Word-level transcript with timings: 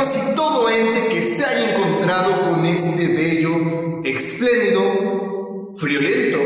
compañeros 0.00 0.32
y 0.32 0.36
todo 0.36 0.70
ente 0.70 1.08
que 1.08 1.22
se 1.22 1.44
haya 1.44 1.76
encontrado 1.76 2.50
con 2.50 2.64
este 2.64 3.08
bello, 3.08 4.02
espléndido, 4.04 5.72
friolento, 5.74 6.38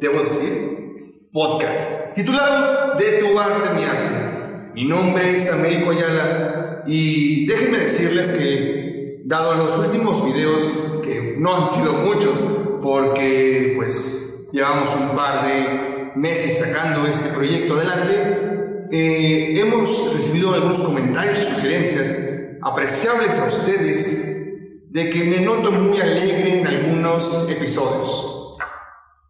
debo 0.00 0.22
decir, 0.22 1.28
podcast, 1.32 2.14
titulado 2.14 2.96
De 2.98 3.18
tu 3.20 3.38
arte, 3.38 3.74
mi 3.74 3.84
arte. 3.84 4.72
Mi 4.74 4.84
nombre 4.84 5.34
es 5.34 5.52
Américo 5.52 5.90
Ayala 5.90 6.82
y 6.86 7.46
déjenme 7.46 7.78
decirles 7.78 8.30
que, 8.32 9.22
dado 9.24 9.54
los 9.54 9.78
últimos 9.78 10.24
videos, 10.24 10.72
que 11.02 11.36
no 11.38 11.56
han 11.56 11.70
sido 11.70 11.92
muchos, 11.92 12.38
porque 12.82 13.74
pues 13.76 14.48
llevamos 14.52 14.94
un 14.94 15.16
par 15.16 15.46
de 15.46 16.12
meses 16.16 16.58
sacando 16.58 17.06
este 17.06 17.30
proyecto 17.30 17.74
adelante, 17.74 18.88
eh, 18.90 19.60
hemos 19.60 20.12
recibido 20.12 20.54
algunos 20.54 20.80
comentarios 20.80 21.38
y 21.40 21.54
sugerencias 21.54 22.33
apreciables 22.64 23.38
a 23.38 23.44
ustedes 23.44 24.90
de 24.90 25.10
que 25.10 25.24
me 25.24 25.40
noto 25.40 25.70
muy 25.70 26.00
alegre 26.00 26.60
en 26.60 26.66
algunos 26.66 27.48
episodios, 27.50 28.56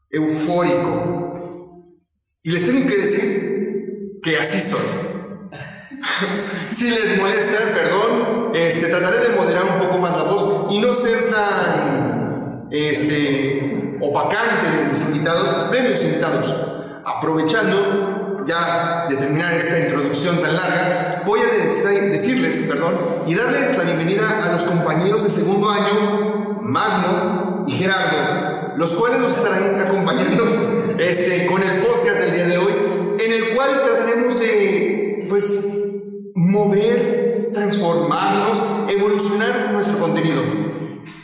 eufórico. 0.08 1.98
Y 2.44 2.52
les 2.52 2.64
tengo 2.64 2.86
que 2.86 2.96
decir 2.96 4.20
que 4.22 4.38
así 4.38 4.60
soy. 4.60 4.86
si 6.70 6.90
les 6.90 7.18
molesta, 7.18 7.58
perdón, 7.74 8.52
este, 8.54 8.86
trataré 8.86 9.30
de 9.30 9.36
moderar 9.36 9.64
un 9.64 9.80
poco 9.80 9.98
más 9.98 10.16
la 10.16 10.24
voz 10.24 10.72
y 10.72 10.78
no 10.78 10.92
ser 10.92 11.30
tan 11.30 12.68
este, 12.70 13.98
opacante 14.00 14.70
de 14.76 14.88
mis 14.88 15.00
invitados, 15.08 15.56
espléndidos 15.56 16.04
invitados. 16.04 16.54
Aprovechando 17.04 18.13
ya 18.46 19.06
de 19.08 19.16
terminar 19.16 19.54
esta 19.54 19.78
introducción 19.78 20.40
tan 20.40 20.54
larga, 20.54 21.22
voy 21.26 21.40
a 21.40 21.46
decirles, 21.46 22.64
perdón, 22.68 22.94
y 23.26 23.34
darles 23.34 23.76
la 23.76 23.84
bienvenida 23.84 24.28
a 24.44 24.52
los 24.52 24.62
compañeros 24.64 25.24
de 25.24 25.30
segundo 25.30 25.70
año, 25.70 26.58
Magno 26.60 27.64
y 27.66 27.72
Gerardo, 27.72 28.74
los 28.76 28.92
cuales 28.94 29.20
nos 29.20 29.36
estarán 29.36 29.80
acompañando 29.80 30.94
este, 30.98 31.46
con 31.46 31.62
el 31.62 31.80
podcast 31.80 32.20
del 32.20 32.32
día 32.34 32.46
de 32.46 32.58
hoy, 32.58 32.72
en 33.18 33.32
el 33.32 33.54
cual 33.54 33.82
trataremos 33.82 34.38
de, 34.38 35.26
pues, 35.28 35.70
mover, 36.34 37.50
transformarnos, 37.52 38.60
evolucionar 38.88 39.72
nuestro 39.72 39.98
contenido. 39.98 40.42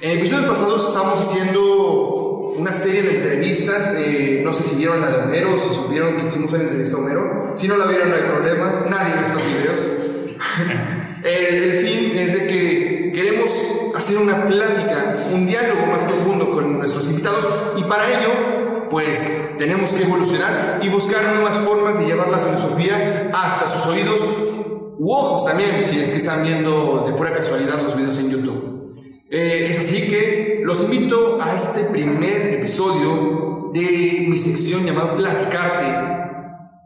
En 0.01 0.19
episodios 0.19 0.47
pasados 0.47 0.89
estamos 0.89 1.21
haciendo 1.21 2.20
una 2.57 2.73
serie 2.73 3.03
de 3.03 3.17
entrevistas. 3.19 3.95
Eh, 3.97 4.43
no 4.45 4.53
sé 4.53 4.63
si 4.63 4.77
vieron 4.77 5.01
la 5.01 5.11
de 5.11 5.23
Homero, 5.23 5.59
si 5.59 5.75
supieron 5.75 6.17
que 6.17 6.27
hicimos 6.27 6.53
una 6.53 6.63
entrevista 6.63 6.97
a 6.97 7.01
Homero. 7.01 7.53
Si 7.57 7.69
no 7.69 7.77
la 7.77 7.87
vieron, 7.87 8.11
no 8.11 8.17
hay 8.17 8.23
problema. 8.23 8.87
Nadie 8.89 9.15
ve 9.15 9.21
estos 9.27 9.43
videos. 9.47 10.01
el, 11.25 11.73
fin 11.81 12.17
es 12.17 12.33
de 12.33 12.47
que 12.47 13.13
queremos 13.15 13.51
hacer 13.95 14.19
una 14.19 14.47
plática, 14.47 15.27
un 15.33 15.47
diálogo 15.47 15.87
más 15.87 16.05
profundo 16.05 16.51
con 16.51 16.79
nuestros 16.79 17.09
invitados 17.11 17.49
y 17.77 17.85
para 17.85 18.09
ello, 18.09 18.89
pues 18.91 19.57
tenemos 19.59 19.93
que 19.93 20.05
evolucionar 20.05 20.81
y 20.83 20.89
buscar 20.89 21.23
nuevas 21.35 21.59
formas 21.59 21.99
de 21.99 22.07
llevar 22.07 22.29
la 22.29 22.39
filosofía 22.39 23.31
hasta 23.33 23.69
sus 23.69 23.87
oídos 23.87 24.21
u 24.99 25.13
ojos 25.13 25.45
también, 25.47 25.83
si 25.83 26.01
es 26.01 26.11
que 26.11 26.19
están 26.19 26.43
viendo 26.43 27.05
de 27.07 27.13
pura 27.15 27.33
casualidad 27.33 27.83
los 27.83 27.97
videos 27.97 28.19
en 28.19 28.31
YouTube. 28.31 28.70
Eh, 29.33 29.69
es 29.71 29.79
así 29.79 30.09
que 30.09 30.61
los 30.65 30.83
invito 30.83 31.39
a 31.41 31.55
este 31.55 31.85
primer 31.85 32.53
episodio 32.53 33.71
de 33.73 34.27
mi 34.29 34.37
sección 34.37 34.85
llamada 34.85 35.17
Platicarte, 35.17 35.87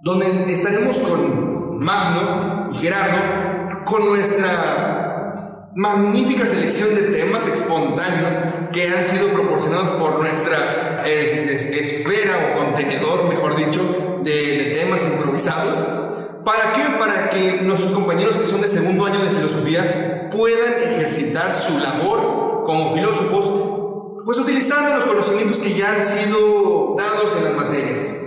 donde 0.02 0.52
estaremos 0.52 0.98
con 0.98 1.78
Magno 1.78 2.68
y 2.70 2.76
Gerardo 2.76 3.82
con 3.86 4.04
nuestra 4.04 5.70
magnífica 5.74 6.46
selección 6.46 6.94
de 6.94 7.18
temas 7.18 7.48
espontáneos 7.48 8.36
que 8.74 8.88
han 8.88 9.02
sido 9.02 9.28
proporcionados 9.28 9.92
por 9.92 10.20
nuestra 10.20 11.02
esfera 11.06 12.52
o 12.52 12.58
contenedor, 12.58 13.26
mejor 13.26 13.56
dicho, 13.56 14.20
de, 14.22 14.32
de 14.32 14.64
temas 14.82 15.02
improvisados. 15.06 15.82
¿Para 16.44 16.74
qué? 16.74 16.82
Para 16.98 17.30
que 17.30 17.62
nuestros 17.62 17.92
compañeros 17.92 18.36
que 18.36 18.46
son 18.46 18.60
de 18.60 18.68
segundo 18.68 19.06
año 19.06 19.24
de 19.24 19.30
filosofía 19.30 20.13
puedan 20.36 20.74
ejercitar 20.82 21.52
su 21.54 21.78
labor 21.78 22.64
como 22.64 22.92
filósofos, 22.92 24.22
pues 24.24 24.38
utilizando 24.38 24.96
los 24.96 25.04
conocimientos 25.04 25.58
que 25.58 25.74
ya 25.74 25.94
han 25.94 26.02
sido 26.02 26.94
dados 26.96 27.36
en 27.38 27.44
las 27.44 27.56
materias. 27.56 28.20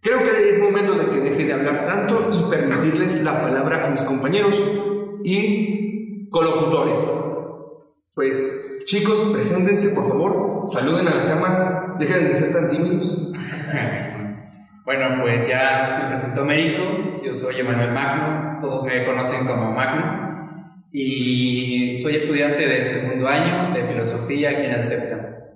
Creo 0.00 0.18
que 0.18 0.50
es 0.50 0.58
momento 0.60 0.94
de 0.94 1.06
que 1.10 1.20
deje 1.20 1.44
de 1.44 1.52
hablar 1.52 1.86
tanto 1.86 2.30
y 2.32 2.50
permitirles 2.50 3.22
la 3.22 3.42
palabra 3.42 3.86
a 3.86 3.90
mis 3.90 4.02
compañeros 4.04 4.62
y 5.24 6.28
colocutores. 6.30 7.12
Pues 8.14 8.84
chicos, 8.86 9.30
preséntense 9.32 9.90
por 9.90 10.08
favor, 10.08 10.62
saluden 10.66 11.08
a 11.08 11.14
la 11.14 11.26
cámara, 11.26 11.94
dejen 11.98 12.28
de 12.28 12.34
ser 12.34 12.52
tan 12.52 12.70
tímidos. 12.70 13.32
Bueno, 14.84 15.20
pues 15.20 15.46
ya 15.46 15.98
me 16.00 16.08
presento 16.08 16.40
Américo, 16.40 16.80
yo 17.22 17.34
soy 17.34 17.60
Emanuel 17.60 17.92
Magno, 17.92 18.58
todos 18.58 18.84
me 18.84 19.04
conocen 19.04 19.46
como 19.46 19.70
Magno 19.72 20.27
y 20.90 22.00
soy 22.00 22.16
estudiante 22.16 22.66
de 22.66 22.82
segundo 22.82 23.28
año 23.28 23.74
de 23.74 23.86
filosofía 23.86 24.50
aquí 24.50 24.62
en 24.62 24.72
el 24.72 24.82
CEPTA. 24.82 25.54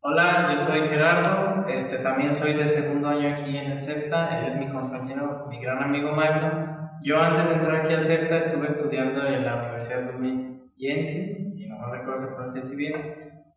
Hola, 0.00 0.50
yo 0.52 0.58
soy 0.58 0.80
Gerardo, 0.88 1.66
este, 1.68 1.98
también 1.98 2.34
soy 2.34 2.54
de 2.54 2.66
segundo 2.66 3.08
año 3.08 3.28
aquí 3.34 3.56
en 3.56 3.72
el 3.72 3.78
CEPTA, 3.78 4.38
él 4.38 4.46
es 4.46 4.56
mi 4.56 4.68
compañero, 4.68 5.46
mi 5.50 5.60
gran 5.60 5.82
amigo 5.82 6.12
Magno. 6.12 6.98
Yo 7.02 7.20
antes 7.20 7.48
de 7.48 7.54
entrar 7.56 7.84
aquí 7.84 7.92
al 7.92 8.04
CEPTA 8.04 8.38
estuve 8.38 8.68
estudiando 8.68 9.26
en 9.26 9.44
la 9.44 9.56
Universidad 9.56 10.02
de 10.04 10.56
Yensi, 10.76 11.52
si 11.52 11.68
no 11.68 11.78
me 11.78 11.98
recuerdo 11.98 12.26
se 12.26 12.34
pronuncia 12.34 12.60
así 12.60 12.76
bien, 12.76 12.94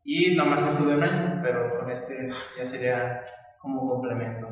y 0.03 0.36
nomás 0.36 0.66
estuve 0.66 0.96
un 0.96 1.03
año, 1.03 1.40
pero 1.42 1.69
con 1.78 1.90
este 1.90 2.31
ya 2.58 2.66
sería 2.66 3.22
como 3.59 3.88
complemento. 3.88 4.48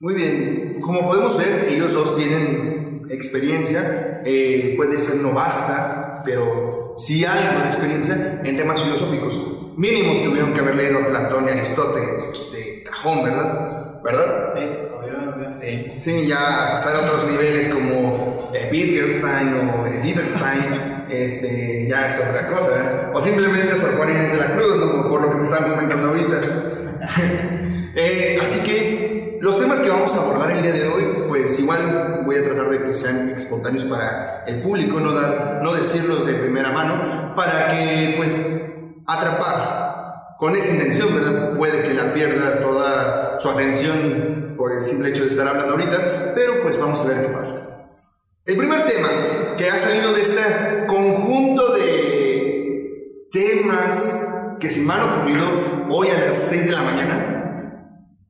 Muy 0.00 0.14
bien, 0.14 0.80
como 0.80 1.06
podemos 1.06 1.38
ver, 1.38 1.66
ellos 1.68 1.92
dos 1.92 2.16
tienen 2.16 2.83
experiencia, 3.10 4.22
eh, 4.24 4.74
puede 4.76 4.98
ser 4.98 5.16
no 5.16 5.32
basta, 5.32 6.22
pero 6.24 6.94
sí 6.96 7.24
algo 7.24 7.60
de 7.60 7.66
experiencia 7.66 8.40
en 8.44 8.56
temas 8.56 8.82
filosóficos. 8.82 9.38
Mínimo 9.76 10.24
tuvieron 10.24 10.52
que 10.52 10.60
haber 10.60 10.76
leído 10.76 11.00
a 11.00 11.06
Platón 11.08 11.48
y 11.48 11.50
Aristóteles 11.50 12.32
de 12.52 12.84
cajón, 12.84 13.24
¿verdad? 13.24 14.00
¿Verdad? 14.02 14.54
Sí, 14.54 14.60
pues 14.72 14.88
obvio, 14.92 15.54
sí. 15.58 15.86
Sí, 15.98 16.26
ya 16.26 16.70
pasar 16.72 16.94
a 16.96 17.06
otros 17.06 17.30
niveles 17.30 17.68
como 17.68 18.50
Wittgenstein 18.70 19.54
o 19.54 19.82
Wittgenstein, 19.82 21.06
este, 21.08 21.88
ya 21.88 22.06
es 22.06 22.22
otra 22.28 22.48
cosa, 22.48 22.70
¿eh? 22.76 23.10
O 23.14 23.20
simplemente 23.20 23.76
Sor 23.76 23.96
Juan 23.96 24.10
Inés 24.10 24.32
de 24.32 24.38
la 24.38 24.54
Cruz, 24.54 24.76
por 25.08 25.22
lo 25.22 25.30
que 25.30 25.36
me 25.36 25.44
estaban 25.44 25.70
comentando 25.70 26.08
ahorita. 26.08 26.40
Eh, 27.96 28.38
así 28.42 28.58
que 28.64 28.93
los 29.44 29.60
temas 29.60 29.78
que 29.78 29.90
vamos 29.90 30.10
a 30.14 30.22
abordar 30.22 30.52
el 30.52 30.62
día 30.62 30.72
de 30.72 30.88
hoy, 30.88 31.26
pues 31.28 31.58
igual 31.58 32.22
voy 32.24 32.36
a 32.36 32.44
tratar 32.44 32.70
de 32.70 32.82
que 32.82 32.94
sean 32.94 33.28
espontáneos 33.28 33.84
para 33.84 34.42
el 34.46 34.62
público, 34.62 34.98
no, 35.00 35.12
dar, 35.12 35.60
no 35.62 35.74
decirlos 35.74 36.24
de 36.24 36.32
primera 36.32 36.72
mano, 36.72 37.34
para 37.36 37.68
que 37.68 38.14
pues 38.16 38.72
atrapar 39.06 40.36
con 40.38 40.56
esa 40.56 40.70
intención, 40.70 41.14
¿verdad? 41.14 41.58
Puede 41.58 41.82
que 41.82 41.92
la 41.92 42.14
pierda 42.14 42.62
toda 42.62 43.38
su 43.38 43.50
atención 43.50 44.54
por 44.56 44.72
el 44.72 44.82
simple 44.82 45.10
hecho 45.10 45.24
de 45.24 45.28
estar 45.28 45.46
hablando 45.46 45.72
ahorita, 45.72 46.32
pero 46.34 46.62
pues 46.62 46.78
vamos 46.80 47.02
a 47.02 47.08
ver 47.08 47.26
qué 47.26 47.32
pasa. 47.34 47.90
El 48.46 48.56
primer 48.56 48.86
tema 48.86 49.08
que 49.58 49.68
ha 49.68 49.76
salido 49.76 50.14
de 50.14 50.22
este 50.22 50.40
conjunto 50.86 51.74
de 51.74 53.28
temas 53.30 54.56
que 54.58 54.70
se 54.70 54.80
me 54.80 54.94
han 54.94 55.02
ocurrido 55.02 55.44
hoy 55.90 56.08
a 56.08 56.18
las 56.18 56.38
6 56.38 56.64
de 56.64 56.72
la 56.72 56.82
mañana, 56.82 57.30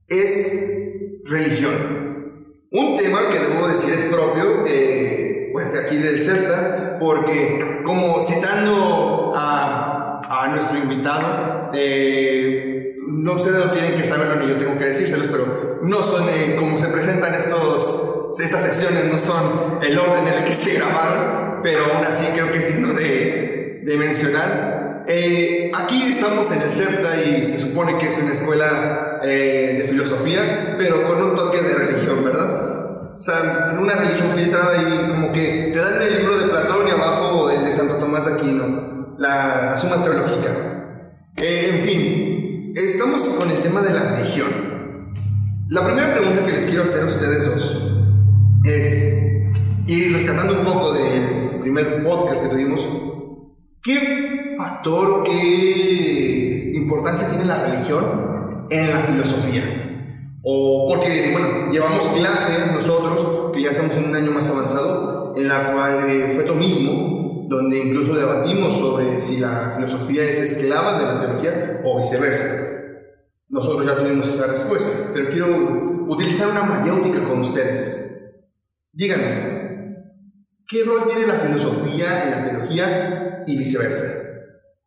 es 0.08 0.83
religión. 1.24 2.44
Un 2.70 2.96
tema 2.96 3.20
que 3.30 3.38
debo 3.38 3.68
decir 3.68 3.94
es 3.94 4.04
propio, 4.04 4.64
eh, 4.66 5.50
pues 5.52 5.72
de 5.72 5.80
aquí 5.80 5.96
del 5.98 6.20
CERTA, 6.20 6.98
porque 6.98 7.82
como 7.84 8.20
citando 8.20 9.32
a, 9.34 10.20
a 10.28 10.48
nuestro 10.48 10.78
invitado, 10.78 11.70
eh, 11.72 12.96
no 13.06 13.34
ustedes 13.34 13.64
no 13.64 13.70
tienen 13.70 13.94
que 13.94 14.04
saberlo 14.04 14.36
ni 14.36 14.48
yo 14.48 14.58
tengo 14.58 14.76
que 14.76 14.86
decírselos, 14.86 15.28
pero 15.28 15.78
no 15.82 16.02
son 16.02 16.28
eh, 16.28 16.56
como 16.58 16.78
se 16.78 16.88
presentan 16.88 17.34
estos, 17.34 18.40
estas 18.42 18.62
secciones, 18.62 19.12
no 19.12 19.18
son 19.18 19.78
el 19.82 19.98
orden 19.98 20.26
en 20.26 20.34
el 20.34 20.44
que 20.44 20.54
se 20.54 20.74
grabaron, 20.74 21.62
pero 21.62 21.84
aún 21.84 22.04
así 22.04 22.26
creo 22.34 22.50
que 22.50 22.58
es 22.58 22.74
digno 22.74 22.92
de, 22.94 23.80
de 23.84 23.96
mencionar. 23.98 25.04
Eh, 25.06 25.70
aquí 25.74 26.02
estamos 26.10 26.50
en 26.50 26.62
el 26.62 26.70
CEFTA 26.70 27.22
y 27.22 27.44
se 27.44 27.58
supone 27.58 27.98
que 27.98 28.08
es 28.08 28.18
una 28.18 28.32
escuela 28.32 29.13
eh, 29.26 29.76
de 29.78 29.88
filosofía, 29.88 30.76
pero 30.78 31.02
con 31.04 31.22
un 31.22 31.34
toque 31.34 31.62
de 31.62 31.74
religión, 31.74 32.22
¿verdad? 32.24 33.16
O 33.18 33.22
sea, 33.22 33.70
en 33.72 33.78
una 33.78 33.94
religión 33.94 34.32
filtrada 34.34 34.76
y 34.76 35.08
como 35.08 35.32
que 35.32 35.70
te 35.72 35.78
dan 35.78 36.02
el 36.02 36.18
libro 36.18 36.36
de 36.36 36.48
Platón 36.48 36.86
y 36.86 36.90
abajo 36.90 37.50
el 37.50 37.64
de 37.64 37.72
Santo 37.72 37.94
Tomás 37.96 38.26
de 38.26 38.34
Aquino, 38.34 39.16
la, 39.18 39.70
la 39.70 39.78
suma 39.78 40.04
teológica. 40.04 40.50
Eh, 41.36 41.70
en 41.72 41.80
fin, 41.80 42.72
estamos 42.74 43.22
con 43.38 43.50
el 43.50 43.62
tema 43.62 43.80
de 43.80 43.94
la 43.94 44.16
religión. 44.16 44.48
La 45.70 45.84
primera 45.84 46.14
pregunta 46.14 46.44
que 46.44 46.52
les 46.52 46.66
quiero 46.66 46.82
hacer 46.82 47.04
a 47.04 47.06
ustedes 47.06 47.46
dos 47.46 47.92
es 48.64 49.14
ir 49.86 50.12
rescatando 50.12 50.58
un 50.58 50.64
poco 50.64 50.92
del 50.92 51.60
primer 51.60 52.02
podcast 52.02 52.44
que 52.44 52.50
tuvimos, 52.50 52.86
¿qué 53.82 54.54
factor 54.56 55.10
o 55.10 55.24
qué 55.24 56.72
importancia 56.74 57.28
tiene 57.28 57.46
la 57.46 57.64
religión 57.64 58.33
en 58.70 58.90
la 58.90 58.98
filosofía? 59.00 59.62
O 60.42 60.86
porque, 60.88 61.32
bueno, 61.32 61.72
llevamos 61.72 62.06
clase 62.08 62.72
nosotros, 62.72 63.52
que 63.52 63.62
ya 63.62 63.70
estamos 63.70 63.96
en 63.96 64.10
un 64.10 64.16
año 64.16 64.30
más 64.30 64.48
avanzado, 64.50 65.34
en 65.36 65.48
la 65.48 65.72
cual 65.72 66.10
eh, 66.10 66.32
fue 66.34 66.44
tú 66.44 66.54
mismo, 66.54 67.46
donde 67.48 67.78
incluso 67.78 68.14
debatimos 68.14 68.76
sobre 68.76 69.20
si 69.20 69.38
la 69.38 69.72
filosofía 69.74 70.24
es 70.24 70.38
esclava 70.38 70.98
de 70.98 71.06
la 71.06 71.20
teología 71.20 71.80
o 71.84 71.98
viceversa. 71.98 72.46
Nosotros 73.48 73.86
ya 73.86 73.96
tuvimos 73.96 74.28
esa 74.28 74.50
respuesta, 74.50 74.90
pero 75.14 75.30
quiero 75.30 76.04
utilizar 76.08 76.48
una 76.48 76.64
mayéutica 76.64 77.24
con 77.24 77.40
ustedes. 77.40 78.10
Díganme, 78.92 79.96
¿qué 80.66 80.84
rol 80.84 81.06
tiene 81.06 81.26
la 81.26 81.34
filosofía 81.34 82.24
en 82.24 82.30
la 82.30 82.44
teología 82.44 83.42
y 83.46 83.58
viceversa? 83.58 84.24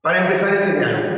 Para 0.02 0.24
empezar 0.24 0.54
este 0.54 0.78
diálogo. 0.78 1.18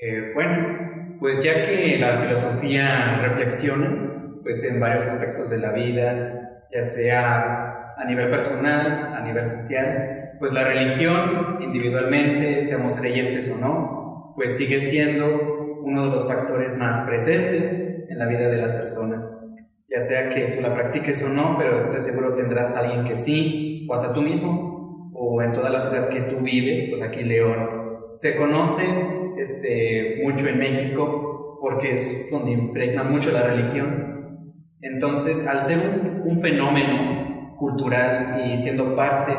Eh, 0.00 0.32
bueno, 0.34 1.08
pues 1.28 1.44
ya 1.44 1.66
que 1.66 1.98
la 1.98 2.22
filosofía 2.22 3.18
reflexiona 3.20 4.38
pues 4.42 4.64
en 4.64 4.80
varios 4.80 5.06
aspectos 5.06 5.50
de 5.50 5.58
la 5.58 5.72
vida, 5.72 6.64
ya 6.72 6.82
sea 6.82 7.90
a 7.94 8.04
nivel 8.06 8.30
personal, 8.30 9.12
a 9.14 9.20
nivel 9.20 9.46
social, 9.46 10.36
pues 10.38 10.54
la 10.54 10.64
religión 10.64 11.58
individualmente, 11.60 12.62
seamos 12.62 12.94
creyentes 12.94 13.50
o 13.50 13.58
no, 13.58 14.32
pues 14.36 14.56
sigue 14.56 14.80
siendo 14.80 15.80
uno 15.82 16.04
de 16.06 16.10
los 16.12 16.26
factores 16.26 16.78
más 16.78 17.00
presentes 17.00 18.06
en 18.08 18.18
la 18.18 18.26
vida 18.26 18.48
de 18.48 18.56
las 18.56 18.72
personas. 18.72 19.30
Ya 19.86 20.00
sea 20.00 20.30
que 20.30 20.54
tú 20.56 20.62
la 20.62 20.72
practiques 20.72 21.22
o 21.24 21.28
no, 21.28 21.56
pero 21.58 21.90
te 21.90 21.98
seguro 21.98 22.32
tendrás 22.36 22.74
a 22.74 22.80
alguien 22.80 23.04
que 23.04 23.16
sí, 23.16 23.86
o 23.90 23.92
hasta 23.92 24.14
tú 24.14 24.22
mismo, 24.22 25.12
o 25.12 25.42
en 25.42 25.52
toda 25.52 25.68
la 25.68 25.78
ciudad 25.78 26.08
que 26.08 26.22
tú 26.22 26.38
vives, 26.38 26.88
pues 26.88 27.02
aquí 27.02 27.22
León. 27.22 27.68
Se 28.16 28.34
conoce 28.34 29.17
este, 29.38 30.20
mucho 30.22 30.48
en 30.48 30.58
México 30.58 31.58
porque 31.60 31.94
es 31.94 32.28
donde 32.30 32.52
impregna 32.52 33.04
mucho 33.04 33.32
la 33.32 33.42
religión. 33.42 34.54
Entonces, 34.80 35.46
al 35.46 35.60
ser 35.60 35.78
un, 35.78 36.30
un 36.30 36.40
fenómeno 36.40 37.56
cultural 37.56 38.40
y 38.46 38.56
siendo 38.56 38.94
parte 38.94 39.32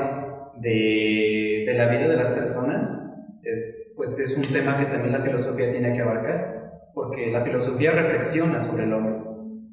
de, 0.60 1.64
de, 1.66 1.74
la 1.76 1.88
vida 1.88 2.08
de 2.08 2.18
las 2.18 2.32
personas, 2.32 3.10
es, 3.44 3.94
pues 3.96 4.20
es 4.20 4.36
un 4.38 4.44
tema 4.52 4.78
que 4.78 4.86
también 4.86 5.14
la 5.14 5.22
filosofía 5.22 5.72
tiene 5.72 5.94
que 5.94 6.02
abarcar, 6.02 6.82
porque 6.94 7.32
la 7.32 7.42
filosofía 7.44 7.92
reflexiona 7.92 8.60
sobre 8.60 8.84
el 8.84 8.94
hombre 8.94 9.30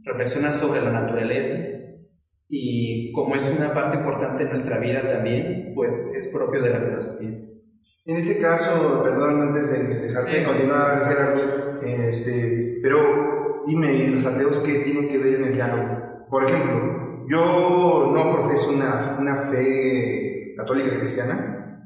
reflexiona 0.07 0.53
sobre 0.53 0.81
la 0.83 0.93
naturaleza 0.93 1.55
y 2.49 3.11
como 3.13 3.35
es 3.35 3.53
una 3.59 3.75
parte 3.75 3.97
importante 3.97 4.45
de 4.45 4.49
nuestra 4.49 4.79
vida 4.79 5.07
también, 5.07 5.73
pues 5.75 6.13
es 6.17 6.29
propio 6.29 6.63
de 6.63 6.71
la 6.71 6.81
filosofía. 6.81 7.41
En 8.07 8.17
ese 8.17 8.39
caso, 8.39 9.03
perdón, 9.03 9.43
antes 9.43 9.69
de 9.69 10.07
dejarte 10.07 10.39
sí. 10.39 10.45
continuar, 10.45 11.09
Gerardo, 11.09 11.81
este, 11.83 12.79
pero 12.81 13.65
dime, 13.67 14.07
los 14.11 14.25
ateos, 14.25 14.61
¿qué 14.61 14.75
tienen 14.85 15.09
que 15.09 15.19
ver 15.19 15.35
en 15.35 15.45
el 15.47 15.55
diálogo? 15.55 16.27
Por 16.31 16.45
ejemplo, 16.45 17.27
yo 17.29 18.13
no 18.15 18.33
profeso 18.33 18.71
una, 18.71 19.17
una 19.19 19.51
fe 19.51 20.55
católica 20.57 20.97
cristiana, 20.97 21.83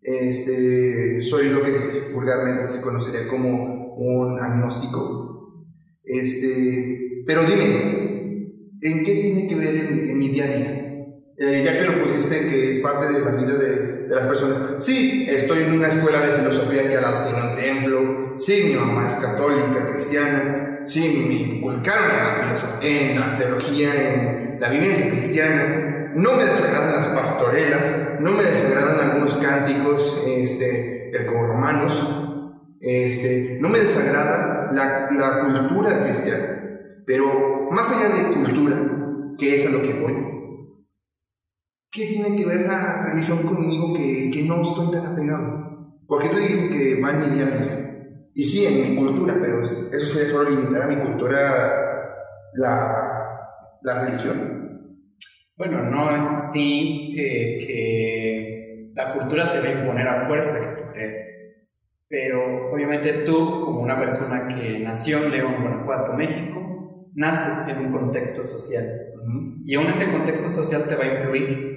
este, 0.00 1.20
soy 1.22 1.48
lo 1.48 1.60
que 1.60 2.12
vulgarmente 2.14 2.68
se 2.68 2.80
conocería 2.80 3.26
como 3.26 3.96
un 3.96 4.38
agnóstico, 4.38 5.66
este, 6.04 7.24
pero 7.26 7.42
dime, 7.42 8.52
¿en 8.80 9.04
qué 9.04 9.12
tiene 9.12 9.48
que 9.48 9.56
ver 9.56 9.74
en, 9.74 10.08
en 10.08 10.18
mi 10.18 10.28
día 10.28 10.44
a 10.44 10.56
día? 10.56 10.84
Eh, 11.36 11.62
ya 11.64 11.76
que 11.76 11.84
lo 11.84 12.00
pusiste 12.00 12.48
que 12.48 12.70
es 12.70 12.78
parte 12.78 13.12
de 13.12 13.24
la 13.24 13.32
vida 13.32 13.58
de, 13.58 13.93
de, 14.08 14.14
las 14.14 14.26
personas. 14.26 14.84
Sí, 14.84 15.26
estoy 15.28 15.64
en 15.64 15.72
una 15.74 15.88
escuela 15.88 16.20
de 16.20 16.32
filosofía 16.34 16.88
que 16.88 16.96
al 16.96 17.02
lado 17.02 17.28
tiene 17.28 17.48
un 17.50 17.54
templo. 17.54 18.34
Sí, 18.38 18.64
mi 18.68 18.74
mamá 18.74 19.06
es 19.06 19.14
católica, 19.14 19.90
cristiana. 19.90 20.80
Sí, 20.86 21.24
me 21.28 21.34
inculcaron 21.34 22.04
en 22.04 22.16
la, 22.16 22.44
filosofía, 22.44 23.10
en 23.10 23.20
la 23.20 23.36
teología, 23.36 23.94
en 23.94 24.60
la 24.60 24.68
vivencia 24.68 25.10
cristiana. 25.10 26.12
No 26.14 26.36
me 26.36 26.44
desagradan 26.44 26.94
las 26.94 27.08
pastorelas, 27.08 28.18
no 28.20 28.32
me 28.32 28.44
desagradan 28.44 29.10
algunos 29.10 29.34
cánticos 29.36 30.22
este, 30.26 31.12
como 31.26 31.46
romanos. 31.46 32.50
Este, 32.80 33.58
no 33.60 33.68
me 33.68 33.78
desagrada 33.80 34.70
la, 34.72 35.08
la 35.10 35.40
cultura 35.40 36.00
cristiana. 36.02 36.60
Pero 37.06 37.68
más 37.70 37.90
allá 37.90 38.14
de 38.14 38.34
cultura, 38.34 38.76
que 39.38 39.54
es 39.54 39.66
a 39.66 39.70
lo 39.70 39.82
que 39.82 39.94
voy, 39.94 40.33
¿qué 41.94 42.06
tiene 42.06 42.36
que 42.36 42.44
ver 42.44 42.62
la 42.62 43.06
religión 43.06 43.44
conmigo 43.44 43.94
que, 43.94 44.30
que 44.32 44.42
no 44.42 44.62
estoy 44.62 44.90
tan 44.90 45.12
apegado? 45.12 45.94
Porque 46.06 46.28
tú 46.28 46.36
dices 46.38 46.70
que 46.70 47.00
va 47.00 47.10
en 47.10 47.20
mi 47.20 47.26
día 47.26 47.46
a 47.46 47.50
día. 47.50 47.84
Y 48.34 48.42
sí, 48.42 48.66
en 48.66 48.90
mi 48.90 48.96
cultura, 48.96 49.36
pero 49.40 49.62
eso 49.62 49.88
sería 49.92 50.28
solo 50.28 50.50
limitar 50.50 50.82
a 50.82 50.86
mi 50.88 50.96
cultura 50.96 51.38
la, 52.54 53.24
la 53.82 54.04
religión. 54.04 54.98
Bueno, 55.56 55.82
no 55.88 56.40
sí 56.40 57.14
eh, 57.16 57.58
que 57.64 58.92
la 58.94 59.14
cultura 59.14 59.52
te 59.52 59.60
va 59.60 59.66
a 59.66 59.80
imponer 59.80 60.08
a 60.08 60.26
fuerza 60.26 60.58
que 60.58 60.82
tú 60.82 60.88
crees. 60.92 61.30
Pero 62.08 62.72
obviamente 62.72 63.12
tú, 63.24 63.60
como 63.60 63.80
una 63.80 63.98
persona 63.98 64.48
que 64.48 64.80
nació 64.80 65.24
en 65.24 65.30
León, 65.30 65.62
Guanajuato, 65.62 66.14
México, 66.14 67.08
naces 67.14 67.68
en 67.68 67.86
un 67.86 67.92
contexto 67.92 68.42
social. 68.42 68.84
Uh 69.14 69.28
-huh. 69.28 69.62
Y 69.64 69.74
aún 69.76 69.86
ese 69.86 70.10
contexto 70.10 70.48
social 70.48 70.84
te 70.88 70.96
va 70.96 71.04
a 71.04 71.14
influir. 71.18 71.73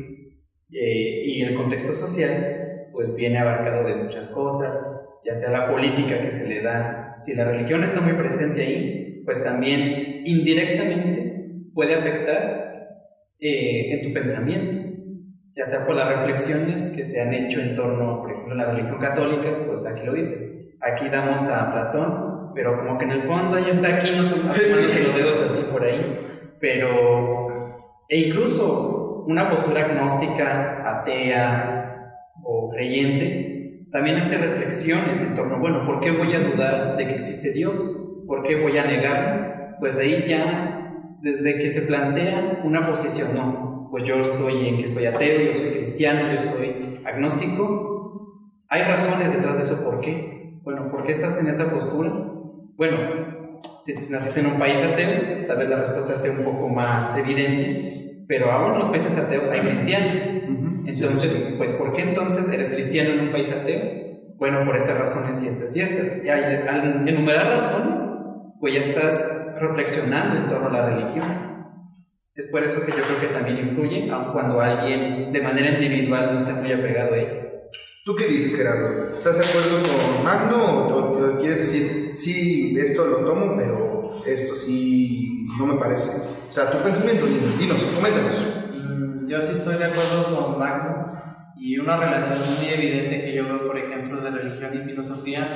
Eh, 0.72 1.22
y 1.24 1.42
el 1.42 1.56
contexto 1.56 1.94
social, 1.94 2.90
pues 2.92 3.16
viene 3.16 3.40
abarcado 3.40 3.84
de 3.84 3.96
muchas 3.96 4.28
cosas, 4.28 4.80
ya 5.26 5.36
sea 5.36 5.50
la 5.50 5.70
política 5.70 6.22
que 6.22 6.32
se 6.32 6.48
le 6.48 6.62
da. 6.62 7.16
Si 7.18 7.36
la 7.36 7.46
religión 7.46 7.84
está 7.84 8.02
muy 8.02 8.14
presente 8.14 8.62
ahí, 8.62 9.22
pues 9.26 9.44
también 9.44 10.22
indirectamente 10.26 11.38
puede 11.74 11.96
afectar 11.96 12.68
eh, 13.40 13.94
en 13.94 14.02
tu 14.02 14.14
pensamiento, 14.14 14.78
ya 15.56 15.66
sea 15.66 15.86
por 15.86 15.96
las 15.96 16.08
reflexiones 16.08 16.90
que 16.90 17.06
se 17.06 17.22
han 17.22 17.34
hecho 17.34 17.60
en 17.60 17.76
torno, 17.76 18.22
por 18.22 18.32
ejemplo, 18.32 18.54
a 18.54 18.58
la 18.58 18.72
religión 18.72 19.00
católica, 19.00 19.66
pues 19.68 19.86
aquí 19.86 20.06
lo 20.06 20.14
dices. 20.14 20.42
Aquí 20.82 21.10
damos 21.10 21.44
a 21.44 21.72
Platón, 21.72 22.52
pero 22.56 22.78
como 22.78 22.98
que 22.98 23.06
en 23.06 23.12
el 23.12 23.24
fondo 23.24 23.60
ya 23.60 23.72
está 23.72 23.96
aquí, 23.96 24.12
no 24.16 24.30
te 24.30 24.36
sí. 24.54 25.04
los 25.04 25.16
dedos 25.16 25.42
así 25.42 25.64
por 25.72 25.84
ahí. 25.84 26.02
Pero, 26.60 28.04
e 28.10 28.18
incluso 28.22 28.97
una 29.28 29.50
postura 29.50 29.86
agnóstica, 29.86 30.84
atea 30.86 32.14
o 32.42 32.70
creyente, 32.70 33.88
también 33.92 34.18
hace 34.18 34.38
reflexiones 34.38 35.22
en 35.22 35.36
torno, 35.36 35.60
bueno, 35.60 35.86
¿por 35.86 36.00
qué 36.00 36.12
voy 36.12 36.34
a 36.34 36.40
dudar 36.40 36.96
de 36.96 37.08
que 37.08 37.16
existe 37.16 37.52
Dios? 37.52 38.24
¿Por 38.26 38.44
qué 38.44 38.56
voy 38.56 38.78
a 38.78 38.86
negarlo? 38.86 39.76
Pues 39.80 40.00
ahí 40.00 40.24
ya, 40.26 40.94
desde 41.22 41.60
que 41.60 41.68
se 41.68 41.82
plantea 41.82 42.62
una 42.64 42.88
posición, 42.88 43.36
no, 43.36 43.90
pues 43.92 44.04
yo 44.04 44.16
estoy 44.16 44.68
en 44.70 44.78
que 44.78 44.88
soy 44.88 45.06
ateo, 45.06 45.42
yo 45.42 45.54
soy 45.54 45.72
cristiano, 45.72 46.34
yo 46.34 46.42
soy 46.42 47.02
agnóstico, 47.06 48.54
hay 48.70 48.84
razones 48.84 49.34
detrás 49.34 49.58
de 49.58 49.64
eso, 49.64 49.84
¿por 49.84 50.00
qué? 50.00 50.60
Bueno, 50.64 50.90
¿por 50.90 51.04
qué 51.04 51.12
estás 51.12 51.38
en 51.40 51.48
esa 51.48 51.70
postura? 51.70 52.12
Bueno, 52.78 52.98
si 53.82 53.94
naciste 54.10 54.40
en 54.40 54.54
un 54.54 54.60
país 54.60 54.82
ateo, 54.82 55.46
tal 55.48 55.58
vez 55.58 55.70
la 55.70 55.80
respuesta 55.80 56.16
sea 56.16 56.32
un 56.32 56.46
poco 56.46 56.70
más 56.70 57.18
evidente, 57.18 57.97
pero 58.28 58.52
aún 58.52 58.74
en 58.74 58.80
los 58.80 58.90
países 58.90 59.18
ateos 59.18 59.48
hay 59.50 59.62
cristianos. 59.62 60.20
Entonces, 60.86 61.54
pues, 61.58 61.74
¿por 61.74 61.94
qué 61.94 62.02
entonces 62.02 62.50
eres 62.50 62.70
cristiano 62.70 63.12
en 63.12 63.20
un 63.22 63.32
país 63.32 63.52
ateo? 63.52 64.08
Bueno, 64.38 64.64
por 64.66 64.76
estas 64.76 64.98
razones 64.98 65.42
y 65.42 65.48
estas 65.48 65.76
y 65.76 65.82
estas. 65.82 66.24
Y 66.24 66.30
al 66.30 67.08
enumerar 67.08 67.48
razones, 67.48 68.02
pues 68.60 68.74
ya 68.74 68.80
estás 68.80 69.56
reflexionando 69.60 70.38
en 70.38 70.48
torno 70.48 70.68
a 70.68 70.72
la 70.72 70.90
religión. 70.90 71.26
Es 72.36 72.48
por 72.48 72.64
eso 72.64 72.86
que 72.86 72.92
yo 72.92 73.00
creo 73.00 73.20
que 73.20 73.34
también 73.34 73.58
influye, 73.58 74.12
aun 74.12 74.32
cuando 74.32 74.62
alguien 74.62 75.32
de 75.32 75.42
manera 75.42 75.72
individual 75.72 76.34
no 76.34 76.40
se 76.40 76.54
muy 76.54 76.72
apegado 76.72 77.14
a 77.14 77.18
ella. 77.18 77.48
¿Tú 78.06 78.16
qué 78.16 78.28
dices, 78.28 78.56
Gerardo? 78.56 79.16
¿Estás 79.16 79.40
de 79.40 79.46
acuerdo 79.46 79.82
con 79.82 80.24
Magno 80.24 80.64
o, 80.64 81.36
o, 81.36 81.40
quieres 81.40 81.58
decir, 81.58 82.12
sí, 82.16 82.78
esto 82.78 83.08
lo 83.08 83.18
tomo, 83.26 83.56
pero 83.58 84.22
esto 84.26 84.56
sí 84.56 85.48
no 85.58 85.66
me 85.66 85.80
parece? 85.80 86.37
O 86.50 86.54
sea, 86.54 86.72
tu 86.72 86.78
pensamiento, 86.80 87.26
dinos, 87.26 87.84
coméntanos. 87.96 88.34
Mm, 88.84 89.28
yo 89.28 89.42
sí 89.42 89.52
estoy 89.52 89.76
de 89.76 89.86
acuerdo 89.86 90.36
con 90.36 90.60
Magno 90.60 91.22
y 91.58 91.78
una 91.80 91.98
relación 91.98 92.40
muy 92.58 92.70
evidente 92.70 93.22
que 93.22 93.34
yo 93.34 93.46
veo, 93.46 93.68
por 93.68 93.78
ejemplo, 93.78 94.22
de 94.22 94.30
religión 94.30 94.72
y 94.76 94.86
filosofía, 94.86 95.48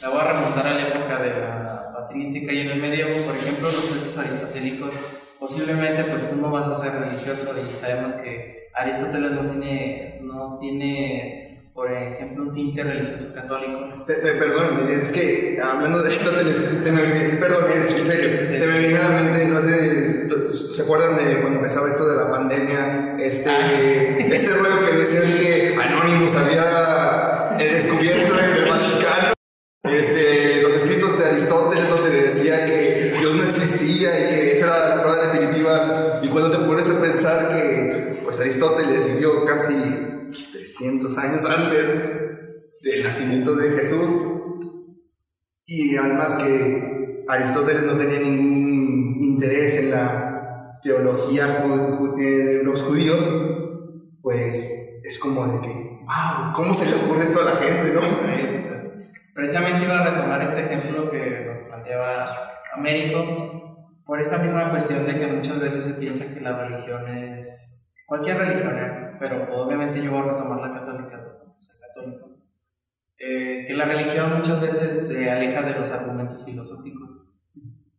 la 0.00 0.08
voy 0.08 0.20
a 0.20 0.32
remontar 0.32 0.66
a 0.66 0.74
la 0.74 0.82
época 0.82 1.18
de 1.22 1.30
la 1.30 1.92
patrística 1.94 2.52
y 2.52 2.60
en 2.60 2.70
el 2.70 2.80
medievo, 2.80 3.26
por 3.26 3.36
ejemplo, 3.36 3.70
los 3.70 3.92
textos 3.92 4.18
aristotélicos, 4.18 4.90
posiblemente 5.38 6.04
pues 6.04 6.30
tú 6.30 6.36
no 6.36 6.50
vas 6.50 6.68
a 6.68 6.74
ser 6.74 6.92
religioso 6.92 7.52
y 7.70 7.76
sabemos 7.76 8.14
que 8.14 8.70
Aristóteles 8.74 9.32
no 9.32 9.42
tiene, 9.42 10.20
no 10.22 10.58
tiene 10.58 11.49
por 11.80 11.90
ejemplo, 11.90 12.42
un 12.42 12.52
tinte 12.52 12.84
religioso 12.84 13.32
católico. 13.34 14.04
perdón, 14.06 14.86
es 14.86 15.10
que 15.12 15.58
hablando 15.62 16.02
de 16.02 16.08
Aristóteles, 16.08 16.56
se 16.56 16.92
me, 16.92 17.00
perdón, 17.40 17.64
en 17.74 18.04
serio, 18.04 18.46
se 18.46 18.66
me 18.66 18.78
viene 18.80 18.98
a 18.98 19.08
la 19.08 19.08
mente, 19.08 19.46
no 19.46 19.62
sé, 19.62 20.28
¿se 20.74 20.82
acuerdan 20.82 21.16
de 21.16 21.40
cuando 21.40 21.56
empezaba 21.56 21.88
esto 21.88 22.06
de 22.06 22.16
la 22.16 22.30
pandemia? 22.30 23.16
Este, 23.18 23.48
ah, 23.48 24.18
este 24.30 24.50
rollo 24.56 24.86
que 24.90 24.94
decían 24.94 25.24
que 25.38 25.74
Anonymous 25.82 26.36
había 26.36 27.56
eh, 27.58 27.72
descubierto 27.72 28.38
en 28.38 28.44
el 28.44 28.68
Vaticano. 28.68 29.32
Este, 29.84 30.60
los 30.60 30.74
escritos 30.74 31.18
de 31.18 31.24
Aristóteles 31.24 31.88
donde 31.88 32.10
decía 32.10 32.66
que 32.66 33.16
Dios 33.20 33.34
no 33.36 33.42
existía 33.42 34.20
y 34.20 34.28
que 34.28 34.52
esa 34.52 34.66
era 34.66 34.96
la 34.96 35.02
prueba 35.02 35.26
definitiva. 35.28 36.20
Y 36.22 36.28
cuando 36.28 36.50
te 36.50 36.58
pones 36.58 36.90
a 36.90 37.00
pensar 37.00 37.54
que 37.54 38.20
pues 38.22 38.38
Aristóteles 38.38 39.14
vivió 39.14 39.46
casi 39.46 40.09
300 40.60 41.18
años 41.18 41.46
antes 41.46 41.94
del 42.82 43.02
nacimiento 43.02 43.56
de 43.56 43.70
Jesús 43.70 44.10
y 45.64 45.96
además 45.96 46.36
que 46.36 47.24
Aristóteles 47.28 47.84
no 47.84 47.96
tenía 47.96 48.20
ningún 48.20 49.16
interés 49.20 49.78
en 49.78 49.90
la 49.92 50.78
teología 50.82 51.64
eh, 52.18 52.22
de 52.22 52.64
los 52.64 52.82
judíos, 52.82 53.26
pues 54.20 55.00
es 55.02 55.18
como 55.18 55.46
de 55.46 55.60
que, 55.60 55.72
wow, 55.72 56.52
¿cómo 56.54 56.74
se 56.74 56.90
le 56.90 57.02
ocurre 57.04 57.24
esto 57.24 57.40
a 57.40 57.44
la 57.44 57.56
gente, 57.56 57.94
no? 57.94 58.00
Precisamente 59.34 59.84
iba 59.84 59.98
a 59.98 60.10
retomar 60.10 60.42
este 60.42 60.60
ejemplo 60.60 61.10
que 61.10 61.46
nos 61.46 61.60
planteaba 61.60 62.36
Américo, 62.74 63.94
por 64.04 64.20
esta 64.20 64.38
misma 64.38 64.70
cuestión 64.70 65.06
de 65.06 65.18
que 65.18 65.26
muchas 65.26 65.58
veces 65.58 65.84
se 65.84 65.94
piensa 65.94 66.26
que 66.26 66.40
la 66.40 66.66
religión 66.66 67.08
es 67.08 67.94
cualquier 68.06 68.38
religión, 68.38 68.76
¿eh? 68.76 69.09
Pero 69.20 69.46
obviamente 69.62 70.02
yo 70.02 70.10
voy 70.10 70.20
a 70.20 70.32
retomar 70.32 70.60
la 70.60 70.72
católica, 70.72 71.20
pues 71.20 71.38
soy 71.56 71.80
católico, 71.80 72.30
eh, 73.18 73.64
que 73.68 73.74
la 73.74 73.84
religión 73.84 74.38
muchas 74.38 74.60
veces 74.60 75.08
se 75.08 75.30
aleja 75.30 75.62
de 75.62 75.78
los 75.78 75.92
argumentos 75.92 76.44
filosóficos. 76.44 77.08